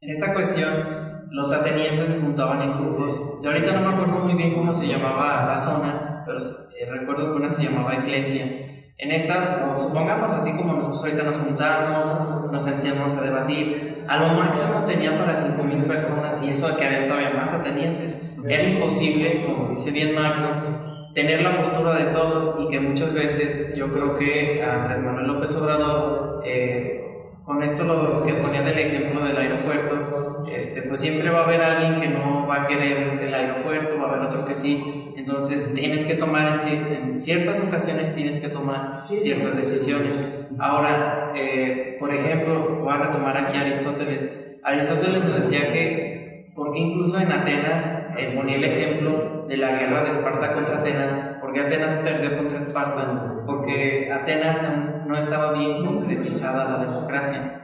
En 0.00 0.10
esta 0.10 0.34
cuestión, 0.34 1.03
los 1.34 1.50
atenienses 1.52 2.06
se 2.06 2.20
juntaban 2.20 2.62
en 2.62 2.78
grupos. 2.78 3.40
Yo 3.42 3.50
ahorita 3.50 3.72
no 3.72 3.80
me 3.80 3.94
acuerdo 3.94 4.20
muy 4.20 4.34
bien 4.34 4.54
cómo 4.54 4.72
se 4.72 4.86
llamaba 4.86 5.44
la 5.48 5.58
zona, 5.58 6.22
pero 6.24 6.38
eh, 6.38 6.88
recuerdo 6.88 7.32
que 7.32 7.38
una 7.38 7.50
se 7.50 7.64
llamaba 7.64 7.94
Eclesia. 7.94 8.44
En 8.96 9.10
esta, 9.10 9.76
supongamos 9.76 10.32
así 10.32 10.52
como 10.52 10.74
nosotros 10.74 11.02
ahorita 11.02 11.24
nos 11.24 11.38
juntamos, 11.38 12.52
nos 12.52 12.62
sentíamos 12.62 13.14
a 13.14 13.20
debatir, 13.20 13.80
a 14.06 14.16
lo 14.18 14.28
máximo 14.28 14.84
tenía 14.86 15.18
para 15.18 15.34
5.000 15.34 15.88
personas 15.88 16.38
y 16.40 16.50
eso 16.50 16.76
que 16.76 16.84
había 16.84 17.08
todavía 17.08 17.30
más 17.30 17.52
atenienses. 17.52 18.16
Era 18.48 18.62
imposible, 18.62 19.44
como 19.44 19.70
dice 19.70 19.90
bien 19.90 20.14
Magno, 20.14 21.10
tener 21.14 21.42
la 21.42 21.56
postura 21.56 21.96
de 21.96 22.12
todos 22.12 22.60
y 22.60 22.68
que 22.68 22.78
muchas 22.78 23.12
veces 23.12 23.74
yo 23.74 23.92
creo 23.92 24.14
que 24.14 24.62
Andrés 24.62 25.00
Manuel 25.00 25.26
López 25.26 25.56
Obrador, 25.56 26.42
eh, 26.46 27.00
con 27.42 27.60
esto 27.60 27.82
lo 27.82 28.22
que 28.22 28.34
ponía 28.34 28.62
del 28.62 28.78
ejemplo 28.78 29.24
del 29.24 29.36
aeropuerto, 29.36 30.33
este, 30.58 30.82
pues 30.82 31.00
siempre 31.00 31.30
va 31.30 31.40
a 31.40 31.44
haber 31.44 31.62
alguien 31.62 32.00
que 32.00 32.08
no 32.08 32.46
va 32.46 32.62
a 32.62 32.66
querer 32.66 33.18
el 33.22 33.34
aeropuerto, 33.34 33.98
va 33.98 34.06
a 34.06 34.08
haber 34.14 34.20
otro 34.28 34.46
que 34.46 34.54
sí, 34.54 35.12
entonces 35.16 35.72
tienes 35.74 36.04
que 36.04 36.14
tomar 36.14 36.46
en, 36.48 36.54
cier- 36.58 36.98
en 37.02 37.20
ciertas 37.20 37.60
ocasiones 37.60 38.14
tienes 38.14 38.38
que 38.38 38.48
tomar 38.48 39.02
ciertas 39.18 39.56
decisiones. 39.56 40.22
Ahora, 40.58 41.32
eh, 41.36 41.96
por 42.00 42.12
ejemplo, 42.14 42.78
voy 42.82 42.92
a 42.94 42.98
retomar 42.98 43.36
aquí 43.36 43.56
a 43.56 43.62
Aristóteles. 43.62 44.28
Aristóteles 44.62 45.24
nos 45.24 45.36
decía 45.36 45.72
que, 45.72 46.52
porque 46.54 46.78
incluso 46.78 47.18
en 47.18 47.30
Atenas, 47.32 48.08
eh, 48.18 48.32
ponía 48.36 48.56
el 48.56 48.64
ejemplo 48.64 49.44
de 49.48 49.56
la 49.56 49.72
guerra 49.72 50.02
de 50.02 50.10
Esparta 50.10 50.52
contra 50.52 50.76
Atenas, 50.78 51.38
porque 51.40 51.60
Atenas 51.60 51.94
perdió 51.96 52.36
contra 52.36 52.58
Esparta, 52.58 53.42
porque 53.46 54.10
Atenas 54.12 54.66
no 55.06 55.16
estaba 55.18 55.52
bien 55.52 55.84
concretizada 55.84 56.78
la 56.78 56.84
democracia. 56.84 57.63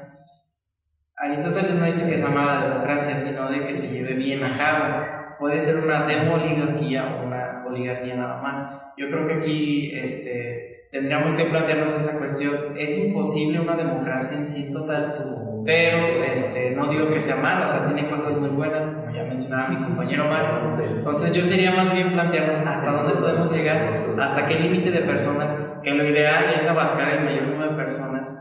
Aristóteles 1.21 1.75
no 1.75 1.85
dice 1.85 2.09
que 2.09 2.17
se 2.17 2.23
llama 2.23 2.47
la 2.47 2.69
democracia, 2.69 3.15
sino 3.15 3.51
de 3.51 3.67
que 3.67 3.75
se 3.75 3.89
lleve 3.89 4.15
bien 4.15 4.43
a 4.43 4.57
cabo. 4.57 5.37
Puede 5.39 5.61
ser 5.61 5.77
una 5.85 6.07
demoligarquía 6.07 7.15
o 7.15 7.27
una 7.27 7.63
oligarquía 7.67 8.15
nada 8.15 8.41
más. 8.41 8.65
Yo 8.97 9.09
creo 9.09 9.27
que 9.27 9.35
aquí 9.35 9.93
este, 9.95 10.89
tendríamos 10.91 11.35
que 11.35 11.45
plantearnos 11.45 11.95
esa 11.95 12.19
cuestión. 12.19 12.75
Es 12.75 12.97
imposible 12.97 13.61
una 13.61 13.77
democracia 13.77 14.39
en 14.39 14.47
sí 14.47 14.73
total, 14.73 15.63
pero 15.67 16.25
este, 16.25 16.71
no 16.71 16.87
digo 16.87 17.11
que 17.11 17.21
sea 17.21 17.37
mala, 17.37 17.67
o 17.67 17.69
sea, 17.69 17.85
tiene 17.85 18.09
cosas 18.09 18.39
muy 18.39 18.49
buenas, 18.49 18.89
como 18.89 19.15
ya 19.15 19.25
mencionaba 19.25 19.69
mi 19.69 19.77
compañero 19.77 20.25
Marco. 20.25 20.83
Entonces 20.83 21.33
yo 21.33 21.45
sería 21.45 21.73
más 21.73 21.93
bien 21.93 22.13
plantearnos 22.13 22.67
hasta 22.67 22.93
dónde 22.93 23.15
podemos 23.15 23.53
llegar, 23.53 23.95
hasta 24.19 24.47
qué 24.47 24.59
límite 24.59 24.91
de 24.91 25.01
personas, 25.01 25.55
que 25.83 25.95
lo 25.95 26.03
ideal 26.03 26.47
es 26.55 26.67
abarcar 26.67 27.19
el 27.19 27.25
mayor 27.25 27.43
número 27.43 27.73
de 27.73 27.77
personas, 27.77 28.33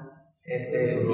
este, 0.49 0.97
si, 0.97 1.13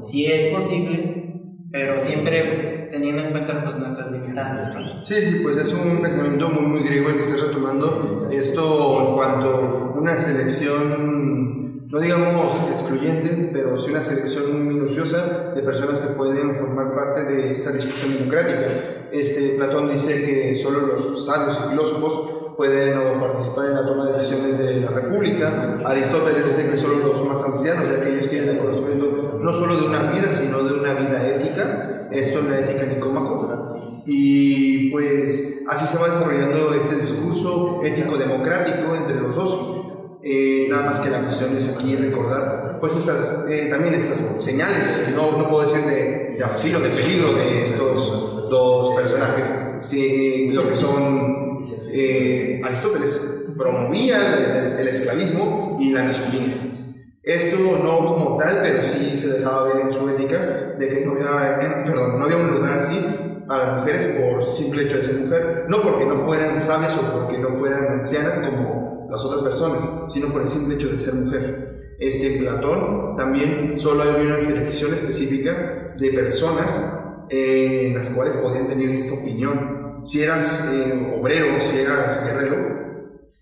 si 0.00 0.26
es 0.26 0.44
posible, 0.54 1.34
pero 1.72 1.98
siempre 1.98 2.88
teniendo 2.90 3.22
en 3.22 3.30
cuenta 3.30 3.62
pues, 3.64 3.76
nuestras 3.76 4.10
limitantes. 4.10 4.70
Sí, 5.04 5.14
sí, 5.14 5.40
pues 5.42 5.56
es 5.56 5.72
un 5.72 6.00
pensamiento 6.00 6.48
muy, 6.50 6.66
muy 6.66 6.82
griego 6.82 7.08
el 7.08 7.16
que 7.16 7.22
estás 7.22 7.48
retomando. 7.48 8.28
Esto 8.30 9.08
en 9.08 9.14
cuanto 9.14 9.48
a 9.48 9.98
una 9.98 10.16
selección, 10.16 11.88
no 11.88 12.00
digamos 12.00 12.70
excluyente, 12.72 13.50
pero 13.52 13.76
sí 13.76 13.90
una 13.90 14.02
selección 14.02 14.64
muy 14.64 14.74
minuciosa 14.74 15.52
de 15.54 15.62
personas 15.62 16.00
que 16.00 16.14
pueden 16.14 16.54
formar 16.54 16.94
parte 16.94 17.24
de 17.24 17.52
esta 17.52 17.72
discusión 17.72 18.14
democrática. 18.14 19.08
Este, 19.12 19.56
Platón 19.56 19.90
dice 19.90 20.24
que 20.24 20.56
solo 20.56 20.86
los 20.86 21.26
sabios 21.26 21.58
y 21.64 21.70
filósofos 21.70 22.39
pueden 22.60 22.98
o 22.98 23.18
participar 23.18 23.70
en 23.70 23.74
la 23.74 23.86
toma 23.86 24.04
de 24.04 24.12
decisiones 24.12 24.58
de 24.58 24.80
la 24.82 24.90
República. 24.90 25.78
Aristóteles 25.82 26.44
dice 26.44 26.70
que 26.70 26.76
solo 26.76 26.98
los 26.98 27.24
más 27.24 27.42
ancianos, 27.42 27.86
ya 27.90 28.02
que 28.02 28.10
ellos 28.10 28.28
tienen 28.28 28.50
el 28.50 28.58
conocimiento 28.58 29.38
no 29.40 29.50
solo 29.50 29.80
de 29.80 29.86
una 29.86 30.12
vida, 30.12 30.30
sino 30.30 30.62
de 30.62 30.74
una 30.74 30.92
vida 30.92 31.26
ética. 31.26 32.10
Esto 32.12 32.40
es 32.40 32.44
la 32.44 32.58
ética 32.58 32.84
nicómaco. 32.84 33.80
Y 34.04 34.90
pues 34.90 35.62
así 35.68 35.86
se 35.86 35.96
va 36.02 36.08
desarrollando 36.08 36.74
este 36.74 36.96
discurso 36.96 37.80
ético-democrático 37.82 38.94
entre 38.94 39.22
los 39.22 39.34
dos. 39.36 40.20
Eh, 40.22 40.66
nada 40.68 40.82
más 40.82 41.00
que 41.00 41.08
la 41.08 41.20
cuestión 41.20 41.56
es 41.56 41.66
aquí 41.66 41.96
recordar, 41.96 42.76
pues 42.78 42.94
estas, 42.94 43.46
eh, 43.48 43.68
también 43.70 43.94
estas 43.94 44.22
señales, 44.40 45.14
no, 45.16 45.38
no 45.38 45.48
puedo 45.48 45.62
decir 45.62 45.82
de, 45.86 46.34
de 46.36 46.44
auxilio, 46.44 46.78
de 46.80 46.90
peligro 46.90 47.32
de 47.32 47.64
estos 47.64 48.50
dos 48.50 48.94
personajes, 49.00 49.50
sí, 49.80 50.50
lo 50.52 50.68
que 50.68 50.76
son 50.76 51.49
eh, 51.92 52.60
Aristóteles, 52.64 53.20
promovía 53.56 54.34
el, 54.78 54.88
esclavismo 54.88 55.78
y 55.80 55.92
la 55.92 56.04
misoginia. 56.04 56.56
Esto 57.22 57.56
no 57.82 57.98
como 58.06 58.36
tal, 58.38 58.60
pero 58.62 58.82
sí 58.82 59.16
se 59.16 59.28
dejaba 59.28 59.64
ver 59.64 59.86
en 59.86 59.92
su 59.92 60.08
ética 60.08 60.74
de 60.78 60.88
que 60.88 61.04
no 61.04 61.12
había, 61.12 62.36
un 62.36 62.50
lugar 62.50 62.74
así 62.74 62.98
para 63.46 63.66
las 63.66 63.76
mujeres 63.78 64.06
por 64.06 64.44
simple 64.52 64.84
hecho 64.84 64.96
de 64.98 65.04
ser 65.04 65.16
mujer, 65.16 65.66
no 65.68 65.82
porque 65.82 66.06
no 66.06 66.16
fueran 66.24 66.56
sabias 66.56 66.96
o 66.96 67.12
porque 67.12 67.38
no 67.38 67.52
fueran 67.54 67.86
ancianas 67.88 68.38
como 68.38 69.08
las 69.10 69.24
otras 69.24 69.42
personas, 69.42 69.82
sino 70.12 70.32
por 70.32 70.42
el 70.42 70.48
simple 70.48 70.76
hecho 70.76 70.88
de 70.88 70.98
ser 70.98 71.14
mujer. 71.14 71.96
Este 71.98 72.38
Platón 72.38 73.14
también 73.16 73.76
solo 73.76 74.04
había 74.04 74.28
una 74.28 74.40
selección 74.40 74.94
específica 74.94 75.94
de 75.98 76.10
personas 76.12 77.26
eh, 77.28 77.88
en 77.88 77.94
las 77.94 78.10
cuales 78.10 78.36
podían 78.36 78.66
tener 78.66 78.88
esta 78.90 79.14
opinión. 79.14 79.79
Si 80.04 80.22
eras 80.22 80.68
eh, 80.72 81.16
obrero, 81.20 81.60
si 81.60 81.78
eras 81.80 82.24
guerrero, 82.24 82.56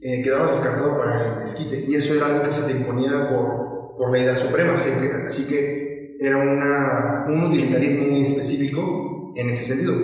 eh, 0.01 0.23
quedabas 0.23 0.53
descartado 0.53 0.97
para 0.99 1.39
el 1.39 1.43
esquite. 1.47 1.85
Y 1.87 1.95
eso 1.95 2.15
era 2.15 2.27
algo 2.27 2.43
que 2.45 2.53
se 2.53 2.63
te 2.63 2.73
imponía 2.73 3.29
por, 3.31 3.97
por 3.97 4.11
la 4.11 4.19
idea 4.19 4.37
suprema. 4.37 4.75
Así 4.75 4.91
que, 5.01 5.13
así 5.27 5.47
que 5.47 6.17
era 6.21 6.37
una, 6.39 7.27
un 7.29 7.45
utilitarismo 7.45 8.09
muy 8.09 8.25
específico 8.25 9.33
en 9.37 9.51
ese 9.51 9.65
sentido. 9.65 9.95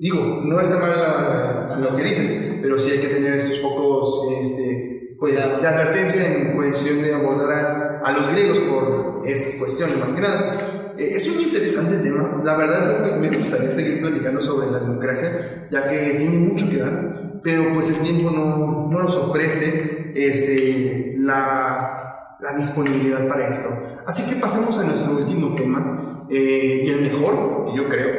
Digo, 0.00 0.42
no 0.44 0.58
está 0.60 0.78
mal 0.78 0.90
la- 0.90 1.76
lo 1.78 1.88
que 1.96 2.02
dices, 2.04 2.58
pero 2.62 2.78
sí 2.78 2.90
hay 2.90 2.98
que 3.00 3.08
tener 3.08 3.34
estos 3.34 3.60
focos 3.60 4.28
este, 4.42 5.16
pues, 5.18 5.34
de 5.36 5.68
advertencia 5.68 6.26
en 6.34 6.54
cuestión 6.54 7.02
de 7.02 7.14
abordar 7.14 7.50
a, 7.52 8.00
a 8.00 8.12
los 8.12 8.30
griegos 8.32 8.58
por 8.60 9.22
estas 9.26 9.54
cuestiones, 9.56 9.98
más 9.98 10.12
que 10.14 10.20
nada. 10.22 10.69
Eh, 11.00 11.16
es 11.16 11.26
un 11.28 11.40
interesante 11.40 11.96
tema. 11.96 12.42
La 12.44 12.56
verdad, 12.56 13.16
me, 13.16 13.28
gustaría 13.30 13.70
seguir 13.70 14.02
platicando 14.02 14.42
sobre 14.42 14.70
la 14.70 14.80
democracia, 14.80 15.66
ya 15.70 15.88
que 15.88 15.96
tiene 16.18 16.38
mucho 16.38 16.68
que 16.68 16.76
dar, 16.76 17.40
pero 17.42 17.72
pues 17.72 17.88
el 17.88 17.96
tiempo 18.00 18.30
no, 18.30 18.88
no 18.90 19.02
nos 19.02 19.16
ofrece 19.16 20.12
este, 20.14 21.14
la, 21.16 22.36
la 22.38 22.52
disponibilidad 22.52 23.26
para 23.28 23.48
esto. 23.48 23.70
Así 24.06 24.28
que 24.28 24.36
pasemos 24.36 24.76
a 24.76 24.84
nuestro 24.84 25.12
último 25.16 25.54
tema, 25.54 26.26
eh, 26.28 26.82
y 26.84 26.90
el 26.90 27.00
mejor, 27.00 27.74
yo 27.74 27.88
creo, 27.88 28.10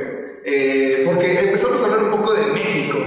eh, 0.44 1.04
porque 1.06 1.40
empezamos 1.40 1.82
a 1.82 1.86
hablar 1.86 2.06
un 2.06 2.12
poco 2.12 2.34
de 2.34 2.48
México, 2.52 2.98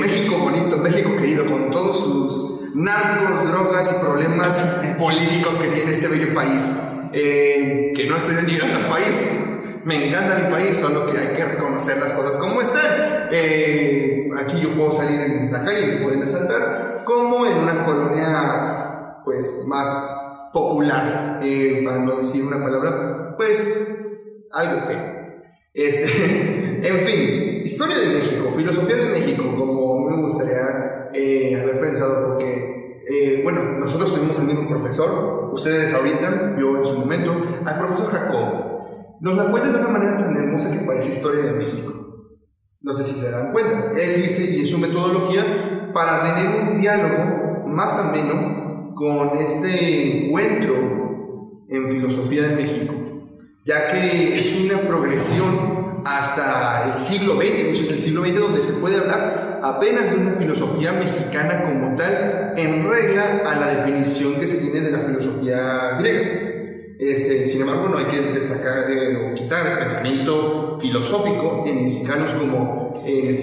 México 0.00 0.38
bonito, 0.38 0.78
México 0.78 1.14
querido, 1.16 1.44
con 1.46 1.70
todos 1.70 2.00
sus 2.00 2.74
narcos, 2.74 3.48
drogas 3.50 3.92
y 3.92 4.04
problemas 4.04 4.80
políticos 4.98 5.58
que 5.58 5.68
tiene 5.68 5.92
este 5.92 6.08
bello 6.08 6.34
país, 6.34 6.72
que 7.22 8.06
no 8.08 8.16
estoy 8.16 8.34
denigrando 8.34 8.76
al 8.76 8.86
país, 8.86 9.30
me 9.84 10.08
encanta 10.08 10.36
mi 10.36 10.50
país, 10.50 10.76
solo 10.76 11.10
que 11.10 11.18
hay 11.18 11.36
que 11.36 11.44
reconocer 11.44 11.98
las 11.98 12.12
cosas 12.12 12.36
como 12.38 12.60
están. 12.60 13.28
aquí 14.38 14.60
yo 14.60 14.70
puedo 14.74 14.92
salir 14.92 15.20
en 15.20 15.52
la 15.52 15.64
calle 15.64 15.82
y 15.82 15.86
me 15.96 16.02
pueden 16.02 16.22
asaltar, 16.22 17.02
como 17.04 17.46
en 17.46 17.58
una 17.58 17.84
colonia 17.84 19.22
pues 19.24 19.64
más 19.66 20.50
popular, 20.52 21.40
eh, 21.42 21.82
para 21.84 21.98
no 21.98 22.16
decir 22.16 22.44
una 22.44 22.62
palabra, 22.62 23.36
pues 23.36 23.76
algo 24.52 24.86
feo. 24.86 25.16
Este, 25.74 26.80
en 26.82 26.98
fin, 27.00 27.60
historia 27.62 27.98
de 27.98 28.06
México, 28.14 28.50
filosofía 28.56 28.96
de 28.96 29.06
México, 29.06 29.44
como 29.56 30.08
me 30.08 30.22
gustaría 30.22 31.10
eh, 31.12 31.60
haber 31.60 31.80
pensado, 31.80 32.28
porque, 32.28 32.75
eh, 33.08 33.40
bueno, 33.44 33.62
nosotros 33.78 34.12
tuvimos 34.14 34.36
el 34.40 34.46
mismo 34.46 34.68
profesor, 34.68 35.50
ustedes 35.52 35.94
ahorita, 35.94 36.56
yo 36.58 36.76
en 36.76 36.84
su 36.84 36.98
momento, 36.98 37.40
al 37.64 37.78
profesor 37.78 38.10
Jacob. 38.10 38.66
Nos 39.20 39.36
la 39.36 39.50
cuenta 39.50 39.70
de 39.70 39.78
una 39.78 39.88
manera 39.88 40.18
tan 40.18 40.36
hermosa 40.36 40.72
que 40.72 40.84
parece 40.84 41.10
historia 41.10 41.44
de 41.44 41.52
México. 41.52 41.92
No 42.80 42.92
sé 42.92 43.04
si 43.04 43.14
se 43.14 43.30
dan 43.30 43.52
cuenta. 43.52 43.92
Él 43.96 44.22
dice, 44.22 44.44
y 44.50 44.62
es 44.62 44.70
su 44.70 44.78
metodología, 44.78 45.92
para 45.94 46.34
tener 46.34 46.68
un 46.68 46.78
diálogo 46.78 47.66
más 47.68 47.96
ameno 47.96 48.92
con 48.96 49.38
este 49.38 50.26
encuentro 50.26 50.74
en 51.68 51.88
filosofía 51.88 52.42
de 52.48 52.56
México, 52.56 52.92
ya 53.64 53.88
que 53.88 54.36
es 54.36 54.56
una 54.56 54.80
progresión 54.80 56.02
hasta 56.04 56.88
el 56.88 56.94
siglo 56.94 57.36
XX, 57.36 57.60
inicios 57.60 57.88
del 57.88 57.98
siglo 58.00 58.22
XX, 58.22 58.40
donde 58.40 58.62
se 58.62 58.74
puede 58.74 58.98
hablar 58.98 59.45
apenas 59.62 60.12
una 60.14 60.32
filosofía 60.32 60.92
mexicana 60.92 61.64
como 61.64 61.96
tal, 61.96 62.54
en 62.56 62.88
regla 62.88 63.42
a 63.44 63.58
la 63.58 63.66
definición 63.76 64.34
que 64.34 64.46
se 64.46 64.58
tiene 64.58 64.80
de 64.80 64.90
la 64.90 64.98
filosofía 64.98 65.96
griega. 65.98 66.46
Este, 66.98 67.46
sin 67.46 67.62
embargo, 67.62 67.88
no 67.88 67.98
hay 67.98 68.06
que 68.06 68.20
destacar 68.32 68.90
eh, 68.90 69.30
o 69.30 69.34
quitar 69.34 69.66
el 69.66 69.78
pensamiento 69.80 70.78
filosófico 70.80 71.62
en 71.66 71.84
mexicanos 71.84 72.32
como 72.34 73.02
en 73.04 73.26
el 73.26 73.38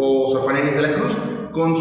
o 0.00 0.28
Sor 0.28 0.54
de 0.54 0.82
la 0.82 0.92
Cruz, 0.94 1.16
con, 1.52 1.74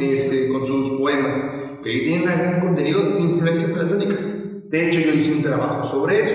este, 0.00 0.48
con 0.48 0.64
sus 0.64 0.98
poemas 0.98 1.60
que 1.82 1.90
tiene 2.00 2.20
un 2.20 2.26
gran 2.26 2.60
contenido 2.60 3.02
de 3.10 3.20
influencia 3.20 3.68
platónica. 3.74 4.16
De 4.16 4.88
hecho, 4.88 5.00
yo 5.00 5.12
hice 5.12 5.32
un 5.32 5.42
trabajo 5.42 5.84
sobre 5.84 6.20
eso. 6.20 6.34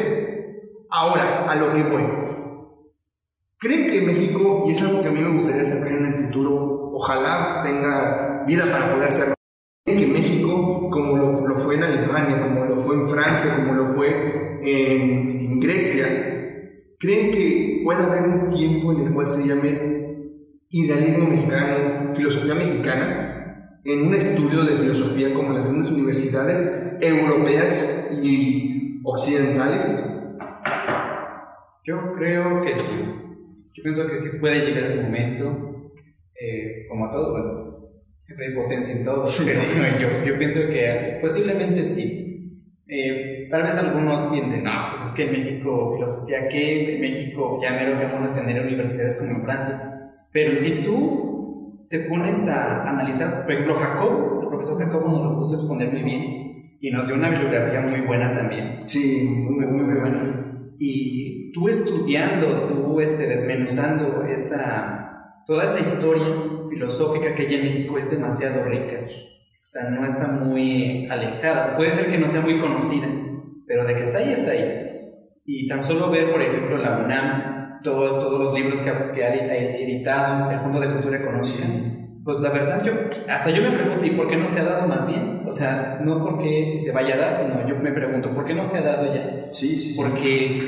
Ahora, 0.90 1.46
a 1.48 1.56
lo 1.56 1.74
que 1.74 1.84
voy. 1.84 2.25
¿Creen 3.58 3.88
que 3.88 4.02
México, 4.02 4.66
y 4.68 4.72
es 4.72 4.82
algo 4.82 5.02
que 5.02 5.08
a 5.08 5.12
mí 5.12 5.22
me 5.22 5.34
gustaría 5.34 5.62
destacar 5.62 5.94
en 5.94 6.06
el 6.08 6.14
futuro, 6.14 6.92
ojalá 6.94 7.62
tenga 7.64 8.44
vida 8.46 8.66
para 8.70 8.92
poder 8.92 9.08
hacerlo, 9.08 9.34
¿creen 9.86 10.00
que 10.00 10.08
México, 10.08 10.90
como 10.92 11.48
lo, 11.48 11.56
fue 11.56 11.76
en 11.76 11.84
Alemania, 11.84 12.42
como 12.42 12.66
lo 12.66 12.78
fue 12.78 12.96
en 12.96 13.08
Francia, 13.08 13.52
como 13.56 13.74
lo 13.74 13.86
fue 13.94 14.60
en, 14.62 15.60
Grecia, 15.60 16.06
creen 17.00 17.32
que 17.32 17.82
puede 17.84 18.04
haber 18.04 18.24
un 18.24 18.50
tiempo 18.50 18.92
en 18.92 19.08
el 19.08 19.14
cual 19.14 19.28
se 19.30 19.48
llame 19.48 20.42
idealismo 20.70 21.30
mexicano, 21.30 22.14
filosofía 22.14 22.56
mexicana? 22.56 23.32
en 23.86 24.08
un 24.08 24.16
estudio 24.16 24.64
de 24.64 24.76
filosofía 24.78 25.32
como 25.32 25.50
en 25.50 25.56
las 25.56 25.66
grandes 25.66 25.92
universidades 25.92 26.98
europeas 27.00 28.10
y 28.24 29.00
occidentales? 29.04 30.04
Yo 31.84 32.14
creo 32.14 32.64
que 32.64 32.76
sí. 32.76 33.25
Yo 33.76 33.84
pienso 33.84 34.08
que 34.08 34.18
sí 34.18 34.38
puede 34.40 34.66
llegar 34.66 34.90
el 34.90 35.02
momento, 35.02 35.92
eh, 36.40 36.86
como 36.88 37.08
a 37.08 37.12
todo, 37.12 37.32
bueno, 37.32 37.90
siempre 38.22 38.48
hay 38.48 38.56
potencia 38.56 38.96
en 38.96 39.04
todo, 39.04 39.26
pero 39.38 40.00
yo, 40.00 40.26
yo, 40.26 40.38
pienso 40.38 40.62
que 40.62 41.18
posiblemente 41.22 41.84
sí. 41.84 42.22
Eh, 42.88 43.48
tal 43.50 43.64
vez 43.64 43.76
algunos 43.76 44.24
piensen, 44.32 44.64
no, 44.64 44.72
pues 44.92 45.10
es 45.10 45.12
que 45.12 45.26
en 45.26 45.32
México, 45.34 45.94
filosofía, 45.96 46.48
¿qué? 46.48 46.96
En 46.96 47.02
México 47.02 47.60
ya 47.62 47.72
mero 47.72 48.00
que 48.00 48.06
vamos 48.06 48.30
a 48.30 48.32
tener 48.32 48.64
universidades 48.64 49.18
como 49.18 49.32
en 49.32 49.44
Francia. 49.44 50.14
Pero 50.32 50.56
si 50.56 50.82
tú 50.82 51.86
te 51.90 52.00
pones 52.02 52.48
a 52.48 52.90
analizar, 52.90 53.44
por 53.44 53.52
ejemplo, 53.52 53.76
Jacob, 53.76 54.44
el 54.44 54.48
profesor 54.48 54.78
Jacob 54.78 55.06
nos 55.06 55.22
lo 55.22 55.38
puso 55.38 55.56
a 55.56 55.60
exponer 55.60 55.92
muy 55.92 56.04
bien 56.04 56.78
y 56.80 56.92
nos 56.92 57.08
dio 57.08 57.18
una 57.18 57.30
bibliografía 57.30 57.82
muy 57.82 58.02
buena 58.02 58.34
también. 58.34 58.88
Sí, 58.88 59.28
muy, 59.50 59.66
muy, 59.66 59.86
muy 59.86 60.00
buena. 60.00 60.45
Y 60.80 61.52
tú 61.52 61.70
estudiando, 61.70 62.68
tú 62.68 63.00
este, 63.00 63.28
desmenuzando 63.28 64.24
esa, 64.24 65.42
toda 65.48 65.64
esa 65.64 65.80
historia 65.80 66.26
filosófica 66.70 67.34
que 67.34 67.48
hay 67.48 67.56
en 67.56 67.64
México 67.64 67.98
es 67.98 68.10
demasiado 68.10 68.66
rica. 68.66 68.98
O 69.04 69.68
sea, 69.68 69.90
no 69.90 70.06
está 70.06 70.28
muy 70.28 71.08
alejada. 71.10 71.76
Puede 71.76 71.94
ser 71.94 72.08
que 72.10 72.18
no 72.18 72.28
sea 72.28 72.42
muy 72.42 72.60
conocida, 72.60 73.08
pero 73.68 73.86
de 73.86 73.96
que 73.96 74.04
está 74.04 74.20
ahí, 74.20 74.32
está 74.32 74.52
ahí. 74.52 74.86
Y 75.46 75.68
tan 75.68 75.82
solo 75.82 76.10
ver, 76.10 76.32
por 76.32 76.42
ejemplo, 76.42 76.78
la 76.78 76.98
UNAM, 76.98 77.82
todos 77.84 78.40
los 78.40 78.54
libros 78.54 78.82
que 78.82 78.90
ha, 78.90 79.12
que 79.12 79.24
ha, 79.24 79.34
editado 79.34 80.52
el 80.52 80.60
Fondo 80.60 80.80
de 80.80 80.92
Cultura 80.92 81.18
Económica, 81.18 81.66
pues 82.24 82.40
la 82.40 82.50
verdad 82.50 82.84
yo, 82.84 82.94
hasta 83.30 83.52
yo 83.52 83.62
me 83.62 83.70
pregunto, 83.70 84.06
¿y 84.06 84.12
por 84.12 84.28
qué 84.28 84.36
no 84.36 84.48
se 84.48 84.60
ha 84.60 84.64
dado 84.64 84.88
más 84.88 85.08
bien? 85.08 85.35
O 85.48 85.52
sea, 85.52 86.00
no 86.04 86.24
porque 86.24 86.66
si 86.66 86.80
se 86.80 86.92
vaya 86.92 87.16
a 87.16 87.18
dar, 87.18 87.34
sino 87.34 87.68
yo 87.68 87.78
me 87.78 87.92
pregunto, 87.92 88.34
¿por 88.34 88.46
qué 88.46 88.54
no 88.54 88.66
se 88.66 88.80
ha 88.80 88.82
dado 88.82 89.14
ya? 89.14 89.54
Sí, 89.54 89.76
sí, 89.76 89.96
Porque 89.96 90.62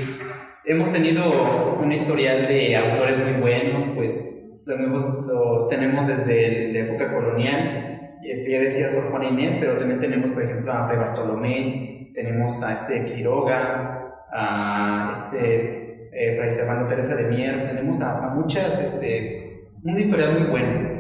hemos 0.65 0.91
tenido 0.91 1.77
un 1.81 1.91
historial 1.91 2.45
de 2.45 2.75
autores 2.75 3.17
muy 3.17 3.41
buenos, 3.41 3.83
pues 3.95 4.61
los, 4.65 4.77
nuevos, 4.77 5.25
los 5.25 5.69
tenemos 5.69 6.05
desde 6.05 6.71
la 6.73 6.79
época 6.79 7.11
colonial, 7.11 8.17
este, 8.23 8.51
ya 8.51 8.59
decía 8.59 8.89
Sor 8.89 9.09
Juan 9.09 9.23
Inés, 9.23 9.57
pero 9.59 9.77
también 9.77 9.99
tenemos, 9.99 10.31
por 10.31 10.43
ejemplo, 10.43 10.73
a 10.73 10.85
Fray 10.87 10.97
Bartolomé, 10.97 12.11
tenemos 12.13 12.61
a 12.63 12.73
este 12.73 13.05
Quiroga, 13.05 14.25
a 14.31 15.09
este 15.11 16.09
eh, 16.11 16.35
Fray 16.35 16.51
Servando 16.51 16.85
Teresa 16.85 17.15
de 17.15 17.29
Mier, 17.29 17.67
tenemos 17.67 18.01
a, 18.01 18.33
muchas, 18.35 18.81
este, 18.81 19.69
un 19.83 19.97
historial 19.97 20.39
muy 20.39 20.49
bueno. 20.49 20.97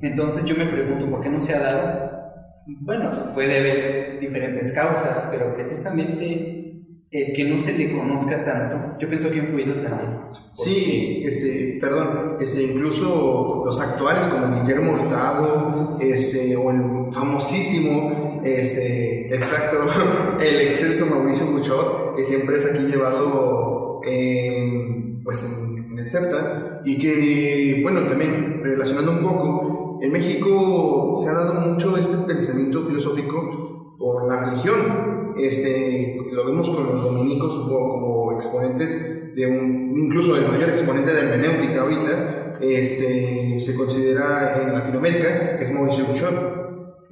Entonces 0.00 0.44
yo 0.46 0.56
me 0.56 0.64
pregunto, 0.64 1.10
¿por 1.10 1.20
qué 1.20 1.28
no 1.28 1.40
se 1.40 1.54
ha 1.54 1.60
dado? 1.60 2.09
Bueno, 2.80 3.10
puede 3.34 3.58
haber 3.58 4.20
diferentes 4.20 4.72
causas, 4.72 5.24
pero 5.30 5.54
precisamente 5.54 6.60
el 7.10 7.32
que 7.32 7.42
no 7.44 7.58
se 7.58 7.76
le 7.76 7.90
conozca 7.90 8.44
tanto, 8.44 8.96
yo 9.00 9.08
pienso 9.08 9.30
que 9.30 9.40
ha 9.40 9.42
influido 9.42 9.74
también. 9.80 10.20
Sí, 10.52 11.20
este, 11.24 11.78
perdón, 11.80 12.36
este, 12.40 12.62
incluso 12.62 13.64
los 13.66 13.80
actuales 13.80 14.28
como 14.28 14.60
Guillermo 14.60 14.92
Hurtado, 14.92 15.98
este, 16.00 16.54
o 16.54 16.70
el 16.70 17.12
famosísimo, 17.12 18.28
este, 18.44 19.34
exacto, 19.34 19.88
el 20.40 20.60
excelso 20.60 21.06
Mauricio 21.06 21.46
Muchot, 21.46 22.14
que 22.14 22.24
siempre 22.24 22.58
es 22.58 22.66
aquí 22.66 22.84
llevado 22.84 24.00
en, 24.04 25.24
pues 25.24 25.66
en, 25.90 25.98
el 25.98 26.06
CEFTA 26.06 26.82
y 26.84 26.96
que, 26.96 27.80
bueno, 27.82 28.02
también 28.02 28.60
relacionando 28.62 29.10
un 29.10 29.22
poco, 29.22 29.79
en 30.02 30.12
México 30.12 31.12
se 31.14 31.28
ha 31.28 31.34
dado 31.34 31.54
mucho 31.60 31.96
este 31.96 32.16
pensamiento 32.26 32.82
filosófico 32.82 33.96
por 33.98 34.26
la 34.26 34.46
religión. 34.46 35.34
Este, 35.36 36.18
lo 36.32 36.44
vemos 36.46 36.70
con 36.70 36.86
los 36.86 37.02
dominicos 37.02 37.56
como, 37.58 38.32
exponentes 38.32 39.34
de 39.34 39.46
un, 39.46 39.94
incluso 39.96 40.36
el 40.36 40.46
mayor 40.48 40.70
exponente 40.70 41.12
de 41.12 41.20
hermenéutica 41.20 41.82
ahorita, 41.82 42.54
este, 42.60 43.60
se 43.60 43.74
considera 43.74 44.62
en 44.62 44.72
Latinoamérica, 44.72 45.58
es 45.60 45.72
Mauricio 45.72 46.06
Buchon. 46.06 46.60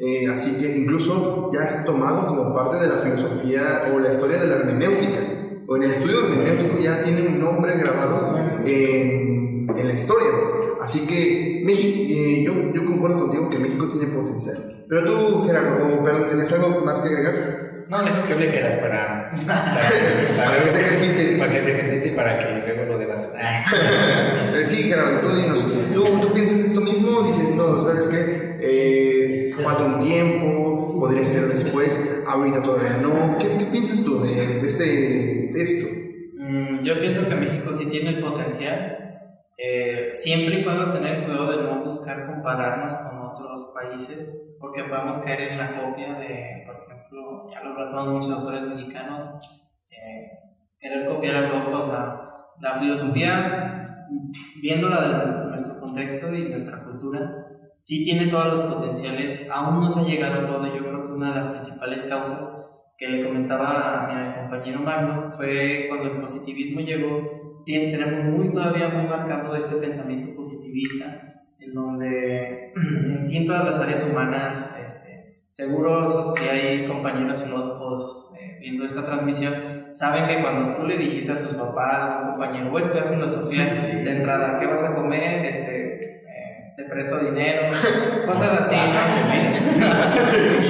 Eh, 0.00 0.28
así 0.28 0.60
que 0.60 0.78
incluso 0.78 1.50
ya 1.52 1.64
es 1.64 1.84
tomado 1.84 2.28
como 2.28 2.54
parte 2.54 2.76
de 2.76 2.86
la 2.86 2.98
filosofía 2.98 3.90
o 3.92 3.98
la 3.98 4.08
historia 4.08 4.38
de 4.38 4.46
la 4.46 4.56
hermenéutica 4.56 5.38
o 5.66 5.76
en 5.76 5.82
el 5.82 5.90
estudio 5.90 6.20
hermenéutico 6.20 6.78
ya 6.80 7.02
tiene 7.02 7.26
un 7.26 7.40
nombre 7.40 7.76
grabado 7.76 8.38
en, 8.64 9.66
en 9.76 9.86
la 9.86 9.92
historia. 9.92 10.28
Así 10.80 11.06
que 11.06 11.62
México, 11.64 12.06
eh, 12.10 12.44
yo, 12.44 12.72
yo, 12.74 12.84
concuerdo 12.84 13.18
contigo 13.20 13.50
que 13.50 13.58
México 13.58 13.88
tiene 13.88 14.06
potencial. 14.06 14.84
Pero 14.88 15.04
tú, 15.04 15.46
Gerardo, 15.46 16.02
perdón, 16.04 16.28
¿tienes 16.28 16.52
algo 16.52 16.84
más 16.84 17.00
que 17.00 17.08
agregar? 17.08 17.62
No, 17.88 17.98
¿qué 18.26 18.34
le 18.34 18.50
quieras 18.50 18.76
para, 18.76 19.30
para, 19.30 20.62
que 20.62 20.68
se 20.68 20.80
ejercite. 20.80 21.38
Para 21.38 21.52
que 21.52 21.60
se 21.60 21.70
ejercite 21.72 22.08
y 22.08 22.10
para 22.16 22.38
que 22.38 22.74
luego 22.74 22.92
lo 22.92 22.98
debas. 22.98 23.26
sí, 24.64 24.84
Gerardo, 24.84 25.20
tú 25.20 25.36
dinos. 25.36 25.66
¿Tú, 25.94 26.04
¿Tú 26.20 26.32
piensas 26.32 26.60
esto 26.60 26.80
mismo? 26.80 27.22
Dices, 27.22 27.54
no, 27.54 27.82
¿sabes 27.82 28.08
qué? 28.08 28.58
Eh, 28.60 29.54
falta 29.62 29.84
un 29.84 30.00
tiempo, 30.00 30.98
podría 31.00 31.24
ser 31.24 31.44
después, 31.48 32.22
ahorita 32.26 32.62
todavía 32.62 32.98
no. 33.02 33.38
¿Qué, 33.38 33.48
qué 33.58 33.64
piensas 33.66 34.04
tú 34.04 34.22
de, 34.22 34.60
de 34.60 34.66
este 34.66 35.60
esto? 35.60 35.88
Mm, 36.34 36.82
yo 36.82 37.00
pienso 37.00 37.28
que 37.28 37.34
México 37.34 37.72
sí 37.72 37.86
tiene 37.86 38.10
el 38.10 38.20
potencial, 38.20 39.07
eh, 39.60 40.10
siempre 40.14 40.60
y 40.60 40.64
cuando 40.64 40.92
tener 40.92 41.24
cuidado 41.24 41.50
de 41.50 41.64
no 41.64 41.82
buscar 41.82 42.26
compararnos 42.26 42.94
con 42.94 43.18
otros 43.18 43.72
países, 43.74 44.54
porque 44.60 44.84
podemos 44.84 45.18
caer 45.18 45.52
en 45.52 45.58
la 45.58 45.72
copia 45.72 46.14
de, 46.14 46.62
por 46.64 46.76
ejemplo, 46.76 47.48
ya 47.50 47.64
lo 47.64 47.74
trataron 47.74 48.14
muchos 48.14 48.30
autores 48.30 48.62
mexicanos, 48.62 49.24
eh, 49.90 50.30
querer 50.78 51.08
copiar 51.08 51.34
a 51.34 51.48
Europa 51.48 52.46
la, 52.60 52.70
la 52.70 52.78
filosofía, 52.78 54.06
viéndola 54.62 55.00
de 55.00 55.48
nuestro 55.48 55.80
contexto 55.80 56.32
y 56.32 56.50
nuestra 56.50 56.84
cultura, 56.84 57.28
sí 57.78 58.04
tiene 58.04 58.28
todos 58.28 58.46
los 58.46 58.62
potenciales, 58.62 59.50
aún 59.50 59.80
no 59.80 59.90
se 59.90 60.00
ha 60.00 60.04
llegado 60.04 60.42
a 60.42 60.46
todo, 60.46 60.64
yo 60.72 60.84
creo 60.84 61.02
que 61.02 61.12
una 61.12 61.30
de 61.30 61.36
las 61.36 61.48
principales 61.48 62.04
causas 62.04 62.52
que 62.96 63.08
le 63.08 63.24
comentaba 63.24 64.04
a 64.04 64.06
mi 64.06 64.34
compañero 64.34 64.80
Magno 64.80 65.32
fue 65.32 65.86
cuando 65.88 66.10
el 66.10 66.20
positivismo 66.20 66.80
llegó, 66.80 67.37
tenemos 67.64 68.24
muy 68.24 68.50
todavía 68.50 68.88
muy 68.88 69.06
marcado 69.06 69.54
este 69.54 69.76
pensamiento 69.76 70.34
positivista, 70.34 71.44
en 71.58 71.74
donde 71.74 72.72
en 72.76 73.24
sí 73.24 73.38
en 73.38 73.46
todas 73.46 73.64
las 73.64 73.78
áreas 73.78 74.08
humanas, 74.10 74.78
este, 74.84 75.42
seguros 75.50 76.34
si 76.36 76.48
hay 76.48 76.86
compañeros 76.86 77.42
filósofos 77.42 78.30
eh, 78.38 78.58
viendo 78.60 78.84
esta 78.84 79.04
transmisión, 79.04 79.54
saben 79.92 80.26
que 80.26 80.40
cuando 80.40 80.76
tú 80.76 80.86
le 80.86 80.96
dijiste 80.96 81.32
a 81.32 81.38
tus 81.38 81.54
papás 81.54 82.04
o 82.04 82.08
a 82.08 82.20
un 82.22 82.30
compañero, 82.30 82.70
voy 82.70 82.82
a 82.82 82.84
estudiar 82.84 83.08
filosofía, 83.08 83.74
de 83.74 84.10
entrada, 84.10 84.58
¿qué 84.58 84.66
vas 84.66 84.84
a 84.84 84.94
comer? 84.94 85.46
Este, 85.46 86.22
eh, 86.22 86.74
te 86.76 86.84
presto 86.84 87.18
dinero, 87.18 87.62
cosas 88.26 88.60
así. 88.60 88.76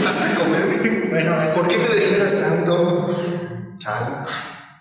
¿Vas 0.04 0.24
a 0.24 0.38
comer? 0.42 1.08
Bueno, 1.10 1.36
¿Por 1.54 1.68
qué 1.68 1.76
te 1.76 1.94
deliberas 1.94 2.40
tanto? 2.40 3.10
Chale. 3.78 4.26